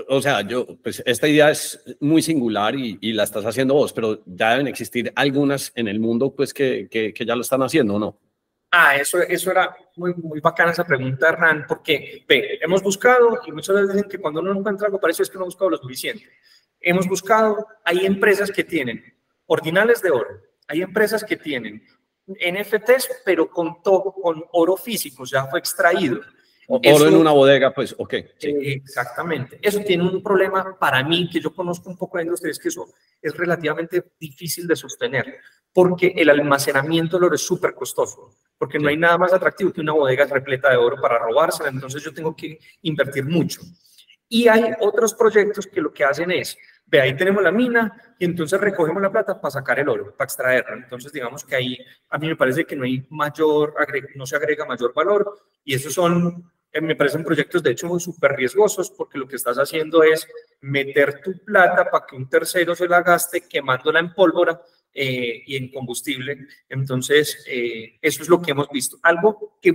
o 0.08 0.20
sea, 0.20 0.40
yo, 0.42 0.66
pues 0.82 1.02
esta 1.06 1.28
idea 1.28 1.50
es 1.50 1.82
muy 2.00 2.22
singular 2.22 2.74
y, 2.74 2.98
y, 3.00 3.12
la 3.12 3.24
estás 3.24 3.44
haciendo 3.44 3.74
vos, 3.74 3.92
pero 3.92 4.22
ya 4.26 4.50
deben 4.50 4.68
existir 4.68 5.12
algunas 5.14 5.72
en 5.74 5.88
el 5.88 6.00
mundo, 6.00 6.34
pues, 6.34 6.52
que, 6.52 6.88
que, 6.90 7.12
que 7.12 7.24
ya 7.24 7.34
lo 7.34 7.42
están 7.42 7.62
haciendo, 7.62 7.98
¿no? 7.98 8.18
Ah, 8.70 8.96
eso, 8.96 9.20
eso 9.22 9.50
era 9.50 9.74
muy, 9.96 10.12
muy 10.14 10.40
bacana 10.40 10.72
esa 10.72 10.84
pregunta, 10.84 11.28
Hernán, 11.28 11.64
porque 11.66 12.24
ve, 12.28 12.58
hemos 12.60 12.82
buscado 12.82 13.40
y 13.46 13.52
muchas 13.52 13.76
veces 13.76 13.94
dicen 13.94 14.10
que 14.10 14.18
cuando 14.18 14.40
uno 14.40 14.52
encuentra 14.52 14.86
algo 14.86 15.00
parece 15.00 15.22
que 15.22 15.34
no 15.34 15.42
ha 15.42 15.44
buscado 15.44 15.70
lo 15.70 15.78
suficiente. 15.78 16.28
Hemos 16.88 17.08
buscado, 17.08 17.66
hay 17.84 18.06
empresas 18.06 18.50
que 18.52 18.62
tienen 18.62 19.02
ordinales 19.46 20.00
de 20.02 20.10
oro, 20.10 20.40
hay 20.68 20.82
empresas 20.82 21.24
que 21.24 21.36
tienen 21.36 21.82
NFTs, 22.28 23.22
pero 23.24 23.50
con 23.50 23.82
todo, 23.82 24.12
con 24.12 24.44
oro 24.52 24.76
físico, 24.76 25.24
ya 25.24 25.46
fue 25.46 25.58
extraído. 25.58 26.20
oro 26.68 27.08
en 27.08 27.16
una 27.16 27.32
bodega, 27.32 27.74
pues, 27.74 27.92
ok. 27.98 28.14
Exactamente. 28.40 29.58
Eso 29.60 29.80
tiene 29.80 30.04
un 30.04 30.22
problema 30.22 30.78
para 30.78 31.02
mí, 31.02 31.28
que 31.28 31.40
yo 31.40 31.52
conozco 31.52 31.90
un 31.90 31.98
poco 31.98 32.18
de 32.18 32.24
industria, 32.24 32.52
es 32.52 32.58
que 32.60 32.68
eso 32.68 32.86
es 33.20 33.36
relativamente 33.36 34.12
difícil 34.20 34.68
de 34.68 34.76
sostener, 34.76 35.40
porque 35.72 36.12
el 36.16 36.30
almacenamiento 36.30 37.16
del 37.16 37.24
oro 37.24 37.34
es 37.34 37.42
súper 37.42 37.74
costoso 37.74 38.30
porque 38.58 38.78
no 38.78 38.88
hay 38.88 38.96
nada 38.96 39.18
más 39.18 39.32
atractivo 39.32 39.72
que 39.72 39.80
una 39.80 39.92
bodega 39.92 40.24
repleta 40.26 40.70
de 40.70 40.76
oro 40.76 40.96
para 41.00 41.18
robársela, 41.18 41.68
entonces 41.68 42.02
yo 42.02 42.12
tengo 42.12 42.34
que 42.34 42.58
invertir 42.82 43.24
mucho. 43.24 43.60
Y 44.28 44.48
hay 44.48 44.72
otros 44.80 45.14
proyectos 45.14 45.66
que 45.66 45.80
lo 45.80 45.92
que 45.92 46.04
hacen 46.04 46.30
es, 46.30 46.56
ve, 46.86 47.00
ahí 47.00 47.16
tenemos 47.16 47.42
la 47.42 47.52
mina 47.52 48.14
y 48.18 48.24
entonces 48.24 48.60
recogemos 48.60 49.02
la 49.02 49.10
plata 49.10 49.40
para 49.40 49.50
sacar 49.50 49.78
el 49.78 49.88
oro, 49.88 50.14
para 50.16 50.26
extraerlo. 50.26 50.76
Entonces, 50.76 51.12
digamos 51.12 51.44
que 51.44 51.56
ahí 51.56 51.78
a 52.08 52.18
mí 52.18 52.28
me 52.28 52.36
parece 52.36 52.64
que 52.64 52.76
no 52.76 52.84
hay 52.84 53.06
mayor, 53.10 53.74
no 54.14 54.26
se 54.26 54.36
agrega 54.36 54.64
mayor 54.64 54.94
valor 54.94 55.38
y 55.64 55.74
esos 55.74 55.92
son, 55.92 56.50
eh, 56.72 56.80
me 56.80 56.96
parecen 56.96 57.24
proyectos 57.24 57.62
de 57.62 57.72
hecho 57.72 57.98
súper 57.98 58.32
riesgosos 58.32 58.90
porque 58.90 59.18
lo 59.18 59.26
que 59.26 59.36
estás 59.36 59.58
haciendo 59.58 60.02
es 60.02 60.26
meter 60.60 61.20
tu 61.20 61.44
plata 61.44 61.90
para 61.90 62.06
que 62.06 62.16
un 62.16 62.28
tercero 62.28 62.74
se 62.74 62.88
la 62.88 63.02
gaste 63.02 63.42
quemándola 63.48 63.98
en 63.98 64.14
pólvora 64.14 64.60
eh, 64.92 65.42
y 65.44 65.56
en 65.56 65.70
combustible. 65.70 66.46
Entonces, 66.68 67.44
eh, 67.48 67.98
eso 68.00 68.22
es 68.22 68.28
lo 68.28 68.40
que 68.40 68.52
hemos 68.52 68.70
visto. 68.70 68.96
Algo 69.02 69.58
que 69.60 69.72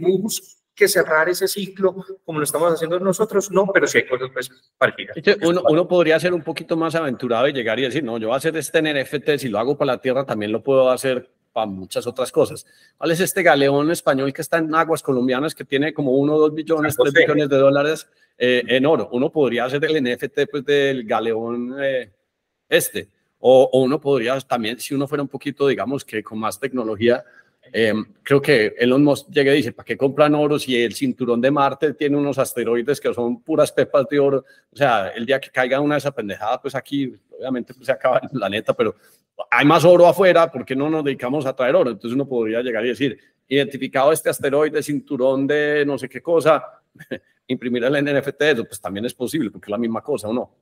busque 0.71 0.87
cerrar 0.87 1.29
ese 1.29 1.47
ciclo 1.47 1.95
como 2.25 2.39
lo 2.39 2.43
estamos 2.43 2.73
haciendo 2.73 2.99
nosotros, 2.99 3.51
no, 3.51 3.67
pero 3.73 3.87
sí 3.87 3.99
hay 3.99 4.07
cosas 4.07 4.29
pues 4.33 4.49
parecidas. 4.77 5.17
Uno, 5.43 5.63
uno 5.69 5.87
podría 5.87 6.19
ser 6.19 6.33
un 6.33 6.41
poquito 6.41 6.77
más 6.77 6.95
aventurado 6.95 7.47
y 7.47 7.53
llegar 7.53 7.79
y 7.79 7.83
decir, 7.83 8.03
no, 8.03 8.17
yo 8.17 8.27
voy 8.27 8.35
a 8.35 8.37
hacer 8.37 8.55
este 8.57 8.81
NFT, 8.81 9.37
si 9.37 9.49
lo 9.49 9.59
hago 9.59 9.77
para 9.77 9.93
la 9.93 10.01
tierra, 10.01 10.25
también 10.25 10.51
lo 10.51 10.63
puedo 10.63 10.89
hacer 10.89 11.29
para 11.51 11.67
muchas 11.67 12.07
otras 12.07 12.31
cosas. 12.31 12.65
¿Cuál 12.97 13.11
es 13.11 13.19
este 13.19 13.43
galeón 13.43 13.91
español 13.91 14.31
que 14.33 14.41
está 14.41 14.57
en 14.57 14.73
aguas 14.73 15.03
colombianas 15.03 15.53
que 15.53 15.65
tiene 15.65 15.93
como 15.93 16.11
uno, 16.11 16.37
dos 16.37 16.53
billones, 16.53 16.95
tres 16.95 17.13
billones 17.13 17.49
de 17.49 17.57
dólares 17.57 18.07
eh, 18.37 18.63
en 18.67 18.85
oro? 18.85 19.09
Uno 19.11 19.31
podría 19.31 19.65
hacer 19.65 19.83
el 19.83 20.01
NFT 20.01 20.49
pues, 20.49 20.65
del 20.65 21.03
galeón 21.03 21.75
este 22.69 23.09
o, 23.43 23.69
uno 23.73 23.99
podría 23.99 24.39
también, 24.41 24.79
si 24.79 24.93
uno 24.93 25.07
fuera 25.07 25.23
un 25.23 25.27
poquito, 25.27 25.67
digamos 25.67 26.05
que 26.05 26.23
con 26.23 26.37
más 26.37 26.59
tecnología, 26.59 27.25
em, 27.71 28.05
creo 28.23 28.41
que 28.41 28.73
Elon 28.77 29.03
Musk 29.03 29.29
llega 29.29 29.53
y 29.53 29.57
dice, 29.57 29.71
¿para 29.71 29.85
qué 29.85 29.97
compran 29.97 30.35
oro 30.35 30.57
si 30.57 30.81
el 30.81 30.93
cinturón 30.93 31.41
de 31.41 31.51
Marte 31.51 31.93
tiene 31.93 32.17
unos 32.17 32.37
asteroides 32.37 32.99
que 32.99 33.13
son 33.13 33.41
puras 33.41 33.71
pepas 33.71 34.07
de 34.09 34.19
oro? 34.19 34.45
O 34.71 34.75
sea, 34.75 35.09
el 35.09 35.25
día 35.25 35.39
que 35.39 35.49
caiga 35.49 35.79
una 35.79 35.95
de 35.95 35.99
esas 35.99 36.13
pendejadas, 36.13 36.59
pues 36.61 36.75
aquí 36.75 37.13
obviamente 37.37 37.73
pues, 37.73 37.85
se 37.85 37.91
acaba 37.91 38.19
el 38.21 38.29
planeta, 38.29 38.73
pero 38.73 38.95
hay 39.49 39.65
más 39.65 39.83
oro 39.85 40.07
afuera, 40.07 40.51
¿por 40.51 40.65
qué 40.65 40.75
no 40.75 40.89
nos 40.89 41.03
dedicamos 41.03 41.45
a 41.45 41.55
traer 41.55 41.75
oro? 41.75 41.91
Entonces 41.91 42.15
uno 42.15 42.27
podría 42.27 42.61
llegar 42.61 42.85
y 42.85 42.89
decir, 42.89 43.17
identificado 43.47 44.11
este 44.11 44.29
asteroide, 44.29 44.81
cinturón 44.81 45.47
de 45.47 45.83
no 45.85 45.97
sé 45.97 46.07
qué 46.07 46.21
cosa, 46.21 46.63
imprimir 47.47 47.83
el 47.83 48.03
NFT, 48.03 48.65
pues 48.67 48.79
también 48.79 49.05
es 49.05 49.13
posible, 49.13 49.49
porque 49.51 49.65
es 49.65 49.71
la 49.71 49.77
misma 49.77 50.01
cosa, 50.01 50.29
¿o 50.29 50.33
no? 50.33 50.55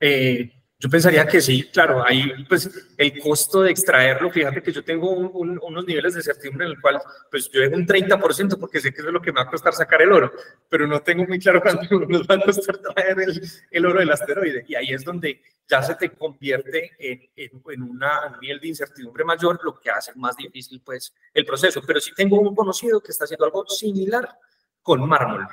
Eh, 0.00 0.50
yo 0.82 0.90
pensaría 0.90 1.24
que 1.28 1.40
sí, 1.40 1.70
claro, 1.72 2.04
ahí 2.04 2.44
pues 2.48 2.68
el 2.96 3.20
costo 3.20 3.62
de 3.62 3.70
extraerlo, 3.70 4.32
fíjate 4.32 4.60
que 4.60 4.72
yo 4.72 4.82
tengo 4.82 5.12
unos 5.12 5.86
niveles 5.86 6.14
de 6.14 6.24
certidumbre 6.24 6.66
en 6.66 6.72
el 6.72 6.80
cual 6.80 7.00
pues 7.30 7.48
yo 7.52 7.60
dejo 7.60 7.76
un 7.76 7.86
30% 7.86 8.58
porque 8.58 8.80
sé 8.80 8.92
que 8.92 8.98
eso 8.98 9.06
es 9.06 9.12
lo 9.12 9.22
que 9.22 9.30
me 9.30 9.36
va 9.36 9.42
a 9.42 9.50
costar 9.50 9.74
sacar 9.74 10.02
el 10.02 10.10
oro, 10.10 10.32
pero 10.68 10.88
no 10.88 11.00
tengo 11.00 11.24
muy 11.24 11.38
claro 11.38 11.62
cuánto 11.62 12.00
nos 12.08 12.22
va 12.22 12.34
a 12.34 12.40
costar 12.40 12.78
traer 12.78 13.20
el, 13.20 13.40
el 13.70 13.86
oro 13.86 14.00
del 14.00 14.10
asteroide. 14.10 14.64
Y 14.66 14.74
ahí 14.74 14.92
es 14.92 15.04
donde 15.04 15.40
ya 15.68 15.84
se 15.84 15.94
te 15.94 16.10
convierte 16.10 16.90
en, 16.98 17.30
en, 17.36 17.82
una, 17.84 18.32
un 18.32 18.40
nivel 18.40 18.58
de 18.58 18.66
incertidumbre 18.66 19.22
mayor, 19.22 19.60
lo 19.62 19.78
que 19.78 19.88
hace 19.88 20.12
más 20.16 20.36
difícil 20.36 20.82
pues 20.84 21.14
el 21.32 21.46
proceso. 21.46 21.80
Pero 21.86 22.00
sí 22.00 22.10
tengo 22.16 22.40
un 22.40 22.56
conocido 22.56 23.00
que 23.00 23.12
está 23.12 23.22
haciendo 23.22 23.44
algo 23.44 23.64
similar 23.68 24.36
con 24.82 25.08
mármol. 25.08 25.46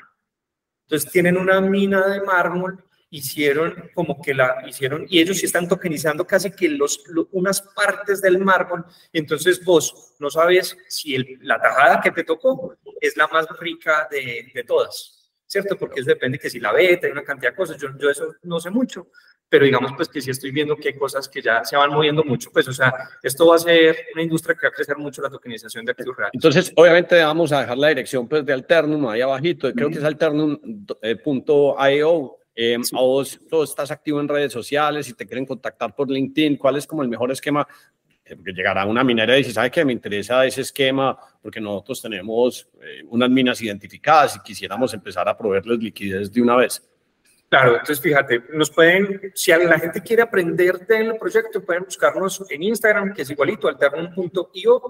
Entonces 0.88 1.12
tienen 1.12 1.38
una 1.38 1.62
mina 1.62 2.08
de 2.08 2.22
mármol 2.22 2.84
hicieron 3.12 3.90
como 3.94 4.22
que 4.22 4.34
la 4.34 4.64
hicieron 4.68 5.06
y 5.10 5.20
ellos 5.20 5.38
sí 5.38 5.46
están 5.46 5.68
tokenizando 5.68 6.26
casi 6.26 6.52
que 6.52 6.70
los, 6.70 7.04
unas 7.32 7.62
partes 7.62 8.22
del 8.22 8.40
mármol. 8.40 8.86
Entonces 9.12 9.64
vos 9.64 10.14
no 10.20 10.30
sabes 10.30 10.78
si 10.88 11.16
el, 11.16 11.40
la 11.42 11.60
tajada 11.60 12.02
que 12.02 12.12
te 12.12 12.24
tocó 12.24 12.76
es 13.02 13.18
la 13.18 13.28
más 13.28 13.48
rica 13.60 14.08
de, 14.12 14.52
de 14.54 14.64
todas, 14.64 15.32
¿cierto? 15.46 15.76
Porque 15.78 16.02
eso 16.02 16.10
depende 16.10 16.38
que 16.38 16.50
si 16.50 16.60
la 16.60 16.72
beta, 16.72 17.08
hay 17.08 17.14
una 17.14 17.24
cantidad 17.24 17.52
de 17.52 17.58
cosas. 17.58 17.78
Yo, 17.78 17.90
yo 17.98 18.10
eso 18.10 18.36
no 18.44 18.60
sé 18.60 18.70
mucho, 18.70 19.08
pero 19.48 19.66
digamos 19.66 19.94
pues 19.96 20.08
que 20.08 20.22
sí 20.22 20.30
estoy 20.30 20.52
viendo 20.52 20.76
que 20.76 20.90
hay 20.90 20.98
cosas 20.98 21.28
que 21.28 21.42
ya 21.42 21.66
se 21.66 21.76
van 21.76 21.90
moviendo 21.90 22.24
mucho, 22.24 22.52
pues 22.52 22.68
o 22.68 22.74
sea, 22.74 22.94
esto 23.24 23.48
va 23.48 23.56
a 23.56 23.60
ser 23.60 23.98
una 24.14 24.22
industria 24.22 24.56
que 24.56 24.68
va 24.68 24.70
a 24.70 24.74
crecer 24.74 24.98
mucho 24.98 25.24
la 25.24 25.32
tokenización 25.32 25.84
de 25.84 25.92
activos 25.94 26.16
reales. 26.16 26.34
Entonces, 26.36 26.72
obviamente 26.76 27.20
vamos 27.24 27.52
a 27.52 27.62
dejar 27.62 27.78
la 27.80 27.88
dirección 27.88 28.30
pues 28.30 28.46
de 28.46 28.54
Alternum 28.54 29.08
ahí 29.08 29.22
abajito, 29.22 29.74
creo 29.74 29.90
que 29.90 29.98
es 29.98 30.04
alternum.io 30.04 31.00
eh, 32.56 32.76
A 32.76 33.02
vos, 33.02 33.40
estás 33.64 33.92
activo 33.92 34.20
en 34.20 34.28
redes 34.28 34.52
sociales 34.52 35.08
y 35.10 35.14
te 35.14 35.26
quieren 35.26 35.46
contactar 35.46 35.96
por 35.96 36.10
LinkedIn, 36.10 36.58
¿cuál 36.58 36.78
es 36.78 36.86
como 36.86 37.04
el 37.04 37.10
mejor 37.10 37.32
esquema? 37.32 37.68
Eh, 38.26 38.36
porque 38.36 38.52
llegará 38.52 38.86
una 38.86 39.04
minera 39.04 39.36
y 39.36 39.40
dice, 39.40 39.54
¿sabe 39.54 39.72
qué? 39.72 39.84
Me 39.84 39.94
interesa 39.94 40.46
ese 40.46 40.62
esquema 40.62 41.18
porque 41.42 41.60
nosotros 41.60 42.02
tenemos 42.02 42.68
eh, 42.82 43.04
unas 43.08 43.30
minas 43.30 43.62
identificadas 43.62 44.36
y 44.36 44.40
quisiéramos 44.42 44.94
empezar 44.94 45.28
a 45.28 45.38
proveerles 45.38 45.80
liquidez 45.80 46.32
de 46.32 46.42
una 46.42 46.56
vez. 46.56 46.86
Claro, 47.50 47.72
entonces 47.72 48.00
fíjate, 48.00 48.44
nos 48.54 48.70
pueden, 48.70 49.32
si 49.34 49.52
la 49.52 49.80
gente 49.80 50.04
quiere 50.04 50.22
aprender 50.22 50.86
del 50.86 51.18
proyecto, 51.18 51.66
pueden 51.66 51.84
buscarnos 51.84 52.46
en 52.48 52.62
Instagram, 52.62 53.12
que 53.12 53.24
es 53.24 53.30
igualito, 53.32 53.68
alternum.io, 53.68 54.82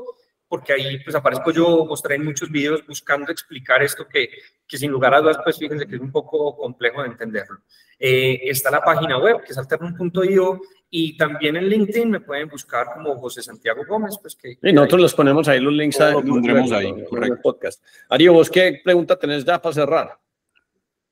porque 0.49 0.73
ahí 0.73 0.99
pues 1.03 1.15
aparezco 1.15 1.51
yo, 1.51 1.85
mostré 1.85 2.15
en 2.15 2.26
muchos 2.26 2.49
videos 2.49 2.85
buscando 2.85 3.31
explicar 3.31 3.84
esto 3.84 4.07
que, 4.07 4.30
que 4.67 4.77
sin 4.77 4.89
lugar 4.89 5.13
a 5.13 5.21
dudas, 5.21 5.38
pues 5.43 5.59
fíjense 5.59 5.88
que 5.88 5.95
es 5.95 6.01
un 6.01 6.11
poco 6.11 6.57
complejo 6.57 7.03
de 7.03 7.09
entenderlo. 7.09 7.59
Eh, 7.99 8.39
está 8.45 8.71
la 8.71 8.81
página 8.81 9.19
web, 9.19 9.43
que 9.45 9.51
es 9.51 9.57
alternum.io, 9.57 10.59
y 10.89 11.15
también 11.15 11.55
en 11.55 11.69
LinkedIn 11.69 12.09
me 12.09 12.19
pueden 12.19 12.49
buscar 12.49 12.93
como 12.95 13.15
José 13.19 13.43
Santiago 13.43 13.84
Gómez, 13.88 14.17
pues 14.19 14.35
que... 14.35 14.57
Y 14.63 14.73
nosotros 14.73 15.01
los 15.01 15.13
ponemos 15.13 15.47
ahí, 15.47 15.59
los 15.59 15.73
links 15.73 15.99
los 15.99 16.23
pondremos 16.23 16.71
ahí, 16.71 17.05
correcto. 17.07 17.41
podcast. 17.43 17.84
Ario, 18.09 18.34
¿vos 18.34 18.49
qué 18.49 18.81
pregunta 18.84 19.19
tenés 19.19 19.45
ya 19.45 19.61
para 19.61 19.73
cerrar? 19.73 20.19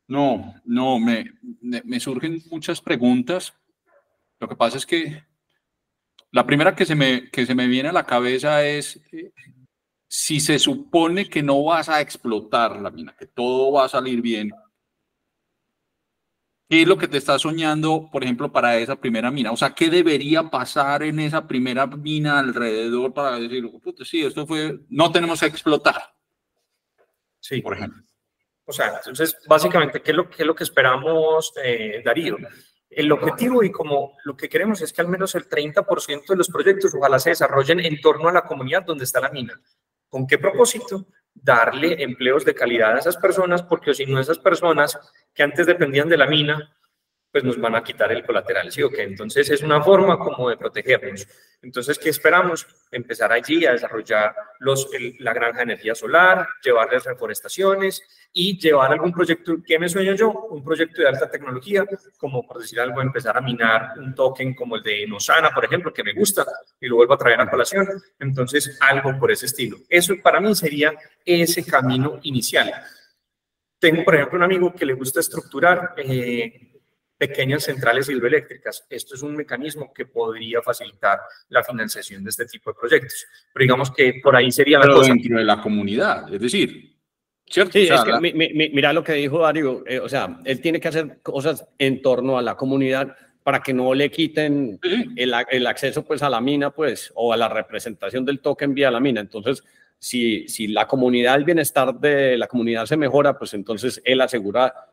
No, 0.08 0.56
no, 0.66 0.98
me, 0.98 1.32
me 1.62 2.00
surgen 2.00 2.42
muchas 2.50 2.82
preguntas. 2.82 3.54
Lo 4.40 4.48
que 4.48 4.56
pasa 4.56 4.78
es 4.78 4.86
que 4.86 5.27
la 6.32 6.46
primera 6.46 6.76
que 6.76 6.86
se 6.86 6.96
me, 6.96 7.30
que 7.30 7.46
se 7.46 7.56
me 7.56 7.68
viene 7.68 7.90
a 7.90 7.94
la 7.94 8.06
cabeza 8.06 8.66
es 8.66 9.02
eh, 9.12 9.32
si 10.08 10.40
se 10.40 10.60
supone 10.60 11.30
que 11.30 11.44
no 11.44 11.64
vas 11.64 11.90
a 11.90 12.02
explotar 12.02 12.82
la 12.82 12.92
mina, 12.92 13.16
que 13.18 13.28
todo 13.28 13.72
va 13.72 13.86
a 13.86 13.90
salir 13.90 14.22
bien, 14.22 14.52
¿Qué 16.70 16.82
es 16.82 16.88
lo 16.88 16.98
que 16.98 17.08
te 17.08 17.18
está 17.18 17.40
soñando, 17.40 18.10
por 18.12 18.26
ejemplo, 18.26 18.52
para 18.52 18.78
esa 18.78 18.98
primera 18.98 19.32
mina? 19.32 19.54
O 19.54 19.58
sea, 19.58 19.74
¿qué 19.74 19.90
debería 19.90 20.44
pasar 20.50 21.02
en 21.04 21.20
esa 21.22 21.48
primera 21.48 21.88
mina 21.88 22.40
alrededor 22.40 23.14
para 23.14 23.40
decir, 23.40 23.72
sí, 24.04 24.26
esto 24.26 24.46
fue, 24.46 24.78
no 24.90 25.10
tenemos 25.10 25.40
que 25.40 25.46
explotar? 25.46 25.96
Sí. 27.40 27.62
Por 27.62 27.78
ejemplo. 27.78 28.04
O 28.66 28.74
sea, 28.74 28.98
entonces, 28.98 29.38
básicamente, 29.48 30.02
¿qué 30.02 30.12
es 30.12 30.18
lo, 30.18 30.30
qué 30.30 30.44
es 30.44 30.48
lo 30.48 30.56
que 30.56 30.66
esperamos, 30.66 31.54
eh, 31.64 32.02
Darío? 32.04 32.36
El 32.90 33.12
objetivo 33.12 33.64
y 33.64 33.72
como 33.72 34.18
lo 34.24 34.36
que 34.38 34.48
queremos 34.48 34.82
es 34.82 34.94
que 34.94 35.02
al 35.02 35.08
menos 35.08 35.36
el 35.36 35.48
30% 35.48 36.26
de 36.28 36.36
los 36.36 36.50
proyectos 36.50 36.96
ojalá 36.96 37.20
se 37.20 37.32
desarrollen 37.32 37.80
en 37.80 38.00
torno 38.02 38.30
a 38.30 38.32
la 38.32 38.44
comunidad 38.44 38.84
donde 38.84 39.04
está 39.04 39.20
la 39.20 39.30
mina. 39.30 39.60
¿Con 40.10 40.26
qué 40.26 40.38
propósito? 40.38 41.06
Darle 41.34 42.02
empleos 42.02 42.46
de 42.46 42.56
calidad 42.56 42.96
a 42.96 43.00
esas 43.00 43.18
personas, 43.18 43.62
porque 43.62 43.94
si 43.94 44.06
no 44.06 44.20
esas 44.20 44.40
personas 44.40 44.98
que 45.34 45.44
antes 45.44 45.66
dependían 45.66 46.08
de 46.08 46.18
la 46.18 46.28
mina, 46.28 46.77
pues 47.38 47.44
nos 47.44 47.62
van 47.62 47.76
a 47.76 47.84
quitar 47.84 48.12
el 48.12 48.26
colateral, 48.26 48.72
¿sí 48.72 48.82
o 48.82 48.90
qué? 48.90 49.04
Entonces 49.04 49.48
es 49.52 49.62
una 49.62 49.80
forma 49.80 50.18
como 50.18 50.50
de 50.50 50.58
protegernos. 50.58 51.28
Entonces, 51.62 52.00
¿qué 52.00 52.10
esperamos? 52.10 52.66
Empezar 52.90 53.32
allí 53.32 53.64
a 53.64 53.74
desarrollar 53.74 54.34
los, 54.58 54.90
la 55.20 55.34
granja 55.34 55.58
de 55.58 55.64
energía 55.66 55.94
solar, 55.94 56.48
llevarles 56.64 57.06
reforestaciones 57.06 58.02
y 58.34 58.58
llevar 58.58 58.92
algún 58.92 59.12
proyecto, 59.12 59.58
¿qué 59.64 59.78
me 59.78 59.88
sueño 59.88 60.16
yo? 60.16 60.32
Un 60.50 60.64
proyecto 60.64 61.04
de 61.04 61.10
alta 61.10 61.30
tecnología, 61.30 61.86
como 62.18 62.44
por 62.48 62.60
decir 62.60 62.80
algo, 62.80 63.04
empezar 63.04 63.38
a 63.38 63.42
minar 63.42 63.94
un 64.00 64.16
token 64.16 64.56
como 64.56 64.78
el 64.78 64.82
de 64.82 65.06
Nosana, 65.06 65.52
por 65.52 65.66
ejemplo, 65.66 65.94
que 65.94 66.04
me 66.04 66.14
gusta 66.14 66.44
y 66.82 66.88
lo 66.88 66.96
vuelvo 66.96 67.14
a 67.14 67.18
traer 67.20 67.40
a 67.40 67.48
colación. 67.48 67.88
Entonces, 68.18 68.80
algo 68.82 69.16
por 69.20 69.30
ese 69.30 69.46
estilo. 69.46 69.78
Eso 69.88 70.16
para 70.24 70.40
mí 70.40 70.56
sería 70.56 70.92
ese 71.24 71.64
camino 71.64 72.20
inicial. 72.24 72.74
Tengo, 73.78 74.04
por 74.04 74.16
ejemplo, 74.16 74.38
un 74.38 74.44
amigo 74.44 74.74
que 74.74 74.88
le 74.88 74.94
gusta 74.94 75.20
estructurar 75.20 75.94
eh, 75.98 76.77
pequeñas 77.18 77.64
centrales 77.64 78.10
hidroeléctricas. 78.10 78.86
Esto 78.90 79.16
es 79.16 79.22
un 79.22 79.36
mecanismo 79.36 79.92
que 79.94 80.06
podría 80.06 80.62
facilitar 80.62 81.20
la 81.50 81.64
financiación 81.64 82.24
de 82.24 82.30
este 82.30 82.46
tipo 82.46 82.72
de 82.72 82.80
proyectos. 82.80 83.26
Pero 83.54 83.64
digamos 83.64 83.92
que 83.92 84.20
por 84.22 84.36
ahí 84.36 84.52
sería 84.52 84.80
la 84.80 84.88
cosa. 84.88 85.14
dentro 85.14 85.38
de 85.38 85.44
la 85.44 85.62
comunidad, 85.62 86.34
es 86.34 86.40
decir, 86.40 86.96
¿cierto? 87.46 87.74
Sí, 87.74 87.88
es 87.88 88.02
que 88.04 88.70
mira 88.74 88.94
lo 88.94 89.04
que 89.04 89.14
dijo 89.14 89.40
Dario, 89.40 89.84
eh, 89.88 90.00
o 90.00 90.08
sea, 90.08 90.40
él 90.46 90.62
tiene 90.62 90.80
que 90.80 90.88
hacer 90.90 91.20
cosas 91.22 91.68
en 91.78 92.02
torno 92.02 92.38
a 92.38 92.42
la 92.42 92.56
comunidad 92.56 93.16
para 93.44 93.62
que 93.62 93.74
no 93.74 93.94
le 93.94 94.12
quiten 94.12 94.78
el, 95.16 95.34
el, 95.50 95.68
acceso 95.68 96.04
pues 96.04 96.22
a 96.22 96.30
la 96.30 96.42
mina 96.42 96.70
pues 96.72 97.14
o 97.16 97.32
a 97.32 97.38
la 97.38 97.48
representación 97.48 98.26
del 98.26 98.42
token 98.42 98.74
vía 98.74 98.92
la 98.92 99.00
mina. 99.00 99.22
Entonces, 99.22 99.64
si, 99.98 100.48
si 100.50 100.68
la 100.68 100.86
comunidad, 100.86 101.38
el 101.38 101.46
bienestar 101.46 101.98
de 101.98 102.38
la 102.38 102.48
comunidad 102.48 102.86
se 102.86 102.98
mejora, 102.98 103.38
pues 103.38 103.54
entonces 103.54 104.02
él 104.04 104.20
asegura 104.20 104.92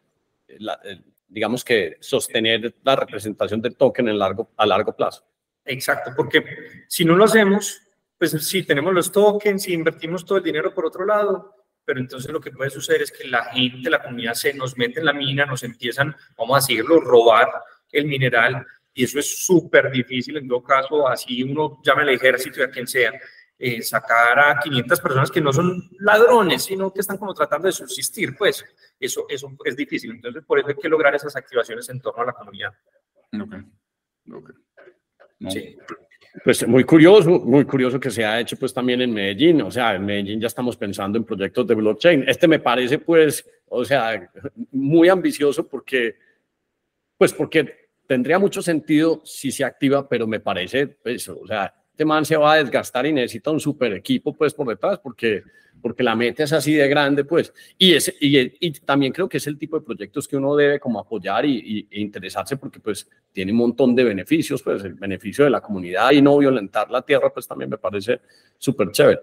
la, 0.58 0.80
digamos 1.28 1.64
que 1.64 1.96
sostener 2.00 2.74
la 2.82 2.96
representación 2.96 3.60
del 3.60 3.76
token 3.76 4.08
en 4.08 4.18
largo, 4.18 4.52
a 4.56 4.66
largo 4.66 4.94
plazo. 4.94 5.24
Exacto, 5.64 6.12
porque 6.16 6.44
si 6.88 7.04
no 7.04 7.16
lo 7.16 7.24
hacemos, 7.24 7.80
pues 8.18 8.32
sí, 8.46 8.62
tenemos 8.64 8.92
los 8.92 9.10
tokens 9.10 9.66
y 9.68 9.72
invertimos 9.72 10.24
todo 10.24 10.38
el 10.38 10.44
dinero 10.44 10.74
por 10.74 10.86
otro 10.86 11.04
lado, 11.04 11.54
pero 11.84 12.00
entonces 12.00 12.30
lo 12.30 12.40
que 12.40 12.50
puede 12.50 12.70
suceder 12.70 13.02
es 13.02 13.10
que 13.10 13.26
la 13.28 13.44
gente, 13.44 13.90
la 13.90 14.02
comunidad 14.02 14.34
se 14.34 14.54
nos 14.54 14.76
mete 14.76 15.00
en 15.00 15.06
la 15.06 15.12
mina, 15.12 15.46
nos 15.46 15.62
empiezan, 15.62 16.14
vamos 16.36 16.56
a 16.56 16.60
decirlo, 16.60 17.00
robar 17.00 17.48
el 17.90 18.06
mineral 18.06 18.66
y 18.92 19.04
eso 19.04 19.18
es 19.18 19.44
súper 19.44 19.90
difícil 19.90 20.36
en 20.36 20.48
todo 20.48 20.62
caso, 20.62 21.08
así 21.08 21.42
uno 21.42 21.80
llame 21.84 22.02
al 22.02 22.10
ejército 22.10 22.60
y 22.60 22.64
a 22.64 22.70
quien 22.70 22.86
sea, 22.86 23.12
eh, 23.58 23.82
sacar 23.82 24.38
a 24.38 24.58
500 24.58 25.00
personas 25.00 25.30
que 25.30 25.40
no 25.40 25.52
son 25.52 25.90
ladrones, 26.00 26.64
sino 26.64 26.92
que 26.92 27.00
están 27.00 27.18
como 27.18 27.34
tratando 27.34 27.66
de 27.66 27.72
subsistir, 27.72 28.36
pues 28.36 28.64
eso, 29.04 29.26
eso 29.28 29.50
es 29.64 29.76
difícil. 29.76 30.12
Entonces, 30.12 30.44
por 30.44 30.58
eso 30.58 30.68
hay 30.68 30.74
que 30.74 30.88
lograr 30.88 31.14
esas 31.14 31.34
activaciones 31.36 31.88
en 31.88 32.00
torno 32.00 32.22
a 32.22 32.26
la 32.26 32.32
comunidad. 32.32 32.72
Sí. 35.48 35.76
Pues 36.42 36.66
muy 36.66 36.82
curioso, 36.82 37.30
muy 37.30 37.64
curioso 37.64 38.00
que 38.00 38.10
se 38.10 38.24
ha 38.24 38.40
hecho 38.40 38.56
pues 38.56 38.74
también 38.74 39.00
en 39.02 39.12
Medellín, 39.12 39.62
o 39.62 39.70
sea, 39.70 39.94
en 39.94 40.04
Medellín 40.04 40.40
ya 40.40 40.48
estamos 40.48 40.76
pensando 40.76 41.16
en 41.16 41.24
proyectos 41.24 41.66
de 41.66 41.74
blockchain. 41.74 42.24
Este 42.26 42.48
me 42.48 42.58
parece 42.58 42.98
pues, 42.98 43.48
o 43.66 43.84
sea, 43.84 44.30
muy 44.72 45.08
ambicioso 45.08 45.68
porque, 45.68 46.16
pues 47.16 47.32
porque 47.32 47.88
tendría 48.06 48.38
mucho 48.40 48.62
sentido 48.62 49.22
si 49.24 49.52
se 49.52 49.64
activa, 49.64 50.08
pero 50.08 50.26
me 50.26 50.40
parece, 50.40 50.88
pues, 50.88 51.28
o 51.28 51.46
sea, 51.46 51.72
este 51.94 52.04
man 52.04 52.24
se 52.24 52.36
va 52.36 52.54
a 52.54 52.56
desgastar 52.56 53.06
y 53.06 53.12
necesita 53.12 53.52
un 53.52 53.60
super 53.60 53.92
equipo 53.92 54.32
pues 54.32 54.52
por 54.52 54.66
detrás 54.66 54.98
porque, 54.98 55.44
porque 55.80 56.02
la 56.02 56.16
meta 56.16 56.42
es 56.42 56.52
así 56.52 56.74
de 56.74 56.88
grande 56.88 57.24
pues. 57.24 57.54
Y, 57.78 57.94
es, 57.94 58.12
y, 58.18 58.72
también 58.80 59.12
creo 59.12 59.28
que 59.28 59.36
es 59.36 59.46
el 59.46 59.56
tipo 59.56 59.78
de 59.78 59.86
proyectos 59.86 60.26
que 60.26 60.36
uno 60.36 60.56
debe 60.56 60.80
como 60.80 60.98
apoyar 60.98 61.46
y, 61.46 61.86
e 61.88 62.00
interesarse 62.00 62.56
porque 62.56 62.80
pues 62.80 63.08
tiene 63.30 63.52
un 63.52 63.58
montón 63.58 63.94
de 63.94 64.02
beneficios 64.02 64.60
pues 64.60 64.82
el 64.82 64.94
beneficio 64.94 65.44
de 65.44 65.50
la 65.50 65.60
comunidad 65.60 66.10
y 66.10 66.20
no 66.20 66.36
violentar 66.36 66.90
la 66.90 67.02
tierra 67.02 67.32
pues 67.32 67.46
también 67.46 67.70
me 67.70 67.78
parece 67.78 68.20
súper 68.58 68.90
chévere 68.90 69.20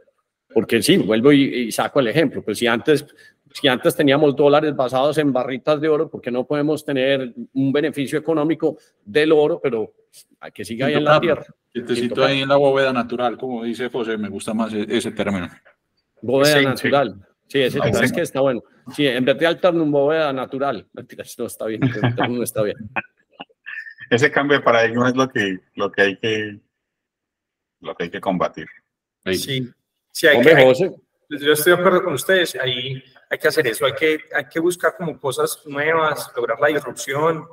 porque 0.54 0.82
sí, 0.82 0.96
vuelvo 0.98 1.32
y, 1.34 1.72
saco 1.72 2.00
el 2.00 2.08
ejemplo, 2.08 2.42
pues 2.42 2.58
si 2.58 2.68
antes 2.68 3.06
si 3.54 3.68
antes 3.68 3.96
teníamos 3.96 4.36
dólares 4.36 4.76
basados 4.76 5.18
en 5.18 5.34
barritas 5.34 5.80
de 5.82 5.90
oro, 5.90 6.10
¿por 6.10 6.22
qué 6.22 6.32
no 6.32 6.46
podemos 6.46 6.84
tener 6.86 7.34
un 7.54 7.72
beneficio 7.72 8.20
económico 8.20 8.78
del 9.04 9.32
oro, 9.32 9.60
pero 9.62 9.94
que 10.54 10.66
siga 10.66 10.88
ahí 10.88 10.94
en 10.94 11.04
la 11.04 11.20
tierra? 11.20 11.46
Quietecito 11.72 12.24
ahí 12.24 12.42
en 12.42 12.50
la 12.50 12.58
bóveda 12.58 12.92
natural, 12.92 13.38
como 13.38 13.64
dice 13.64 13.90
José, 13.90 14.18
me 14.18 14.30
gusta 14.30 14.54
más 14.54 14.74
e-, 14.74 14.86
ese 14.90 15.12
término. 15.12 15.50
Bóveda 16.22 16.62
natural. 16.62 17.16
Sí, 17.48 17.62
ese 17.62 17.80
es 18.02 18.14
que 18.14 18.22
está 18.22 18.42
bueno. 18.42 18.64
Sí, 18.96 19.06
en 19.06 19.26
vez 19.26 19.38
de 19.38 19.48
alternum 19.48 19.92
bóveda 19.92 20.32
natural. 20.32 20.88
no 20.94 21.46
está 21.46 21.66
bien, 21.66 21.82
no 22.30 22.44
está 22.44 22.64
bien. 22.64 22.78
Ese 24.10 24.32
cambio 24.32 24.58
de 24.58 24.64
paradigma 24.64 25.10
es 25.10 25.16
lo 25.16 25.30
que, 25.30 25.60
lo 25.76 25.92
que 25.92 26.02
hay 26.02 26.18
que 26.18 26.60
lo 27.82 27.96
que 27.96 28.04
hay 28.06 28.10
que 28.10 28.22
combatir. 28.22 28.68
Sí, 29.26 29.72
sí 30.12 30.28
hay 30.28 30.42
que, 30.42 30.64
José. 30.64 30.92
yo 31.30 31.54
estoy 31.54 31.74
de 31.74 31.80
acuerdo 31.80 32.04
con 32.04 32.14
ustedes, 32.14 32.56
ahí 32.56 33.02
hay 33.32 33.38
que 33.38 33.48
hacer 33.48 33.66
eso, 33.66 33.86
hay 33.86 33.94
que, 33.94 34.20
hay 34.36 34.46
que 34.46 34.60
buscar 34.60 34.94
como 34.98 35.18
cosas 35.18 35.62
nuevas, 35.66 36.30
lograr 36.36 36.60
la 36.60 36.68
disrupción 36.68 37.48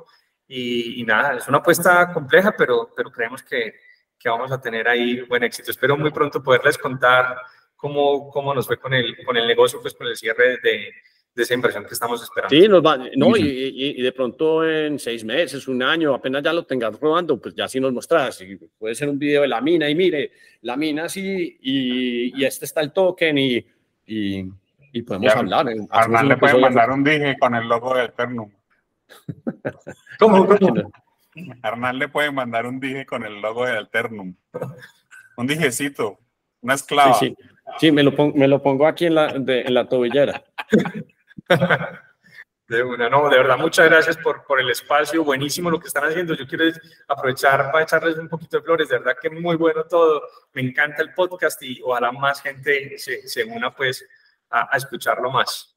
y, 0.45 0.99
y 0.99 1.03
nada, 1.05 1.37
es 1.37 1.47
una 1.47 1.59
apuesta 1.59 2.11
compleja, 2.11 2.53
pero, 2.57 2.89
pero 2.93 3.09
creemos 3.09 3.41
que, 3.41 3.75
que 4.19 4.27
vamos 4.27 4.51
a 4.51 4.59
tener 4.59 4.89
ahí 4.89 5.21
buen 5.21 5.43
éxito. 5.43 5.71
Espero 5.71 5.95
muy 5.95 6.11
pronto 6.11 6.43
poderles 6.43 6.77
contar 6.77 7.37
cómo, 7.77 8.29
cómo 8.29 8.53
nos 8.53 8.67
fue 8.67 8.77
con 8.77 8.93
el, 8.93 9.23
con 9.23 9.37
el 9.37 9.47
negocio, 9.47 9.81
pues 9.81 9.93
con 9.93 10.07
el 10.07 10.17
cierre 10.17 10.57
de, 10.61 10.91
de 11.33 11.43
esa 11.43 11.53
inversión 11.53 11.85
que 11.85 11.93
estamos 11.93 12.21
esperando. 12.21 12.53
Sí, 12.53 12.67
nos 12.67 12.85
va, 12.85 12.97
no, 13.15 13.37
y, 13.37 13.95
y, 13.97 14.01
de 14.01 14.11
pronto 14.11 14.67
en 14.67 14.99
seis 14.99 15.23
meses, 15.23 15.65
un 15.69 15.81
año, 15.81 16.13
apenas 16.13 16.43
ya 16.43 16.51
lo 16.51 16.65
tengas 16.65 16.97
probando, 16.97 17.39
pues 17.39 17.55
ya 17.55 17.69
sí 17.69 17.79
nos 17.79 17.93
mostras. 17.93 18.41
Y 18.41 18.57
puede 18.57 18.95
ser 18.95 19.07
un 19.07 19.17
video 19.17 19.43
de 19.43 19.47
la 19.47 19.61
mina 19.61 19.89
y 19.89 19.95
mire, 19.95 20.33
la 20.63 20.75
mina 20.75 21.07
sí, 21.07 21.57
y, 21.61 22.37
y 22.37 22.43
este 22.43 22.65
está 22.65 22.81
el 22.81 22.91
token 22.91 23.37
y, 23.37 23.65
y, 24.91 25.01
podemos 25.01 25.35
hablar. 25.35 25.69
¿eh? 25.69 25.87
Arnal 25.89 26.27
le 26.29 26.37
puede 26.37 26.59
mandar 26.59 26.91
un 26.91 27.03
dije 27.03 27.37
con 27.39 27.55
el 27.55 27.67
logo 27.67 27.95
de 27.95 28.05
Eternum. 28.05 28.51
¿Cómo? 30.19 30.47
¿Cómo? 30.47 30.91
Arnal 31.61 31.99
le 31.99 32.07
puede 32.07 32.31
mandar 32.31 32.65
un 32.65 32.79
dije 32.79 33.05
con 33.05 33.23
el 33.23 33.41
logo 33.41 33.65
de 33.65 33.77
Alternum. 33.77 34.35
Un 35.37 35.47
dijecito, 35.47 36.19
una 36.61 36.73
esclava. 36.73 37.13
Sí, 37.13 37.35
sí. 37.77 37.91
me, 37.91 38.03
lo 38.03 38.15
pongo, 38.15 38.35
me 38.37 38.47
lo 38.47 38.61
pongo 38.61 38.87
aquí 38.87 39.05
en 39.05 39.15
la, 39.15 39.29
en 39.29 39.73
la 39.73 39.87
tobillera. 39.87 40.43
De 42.67 42.83
una, 42.83 43.09
no, 43.09 43.27
de 43.29 43.37
verdad, 43.37 43.57
muchas 43.57 43.89
gracias 43.89 44.15
por, 44.17 44.45
por 44.45 44.59
el 44.59 44.69
espacio, 44.69 45.23
buenísimo 45.23 45.71
lo 45.71 45.79
que 45.79 45.87
están 45.87 46.03
haciendo. 46.03 46.35
Yo 46.35 46.45
quiero 46.45 46.65
aprovechar 47.07 47.71
para 47.71 47.83
echarles 47.83 48.15
un 48.19 48.29
poquito 48.29 48.57
de 48.57 48.63
flores, 48.63 48.89
de 48.89 48.99
verdad 48.99 49.17
que 49.19 49.31
muy 49.31 49.55
bueno 49.55 49.85
todo. 49.85 50.21
Me 50.53 50.61
encanta 50.61 51.01
el 51.01 51.11
podcast 51.15 51.59
y 51.63 51.81
ojalá 51.81 52.11
más 52.11 52.43
gente 52.43 52.95
se, 52.99 53.27
se 53.27 53.43
una 53.43 53.73
pues 53.73 54.07
a, 54.49 54.73
a, 54.73 54.77
escucharlo 54.77 55.31
más. 55.31 55.75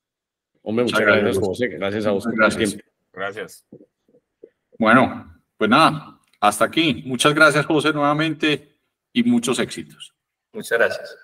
Hombre, 0.63 0.85
muchas, 0.85 1.01
gracias, 1.01 1.39
José. 1.39 1.69
Gracias 1.69 2.07
a 2.07 2.11
vos. 2.13 2.27
Gracias. 2.27 2.77
Gracias. 3.13 3.67
Bueno, 4.79 5.41
pues 5.57 5.71
nada, 5.71 6.19
hasta 6.41 6.65
aquí. 6.65 7.03
Muchas 7.07 7.35
gracias, 7.35 7.67
José, 7.67 7.93
nuevamente 7.93 8.77
y 9.13 9.23
muchos 9.23 9.59
éxitos. 9.59 10.15
Muchas 10.53 10.79
gracias. 10.79 11.17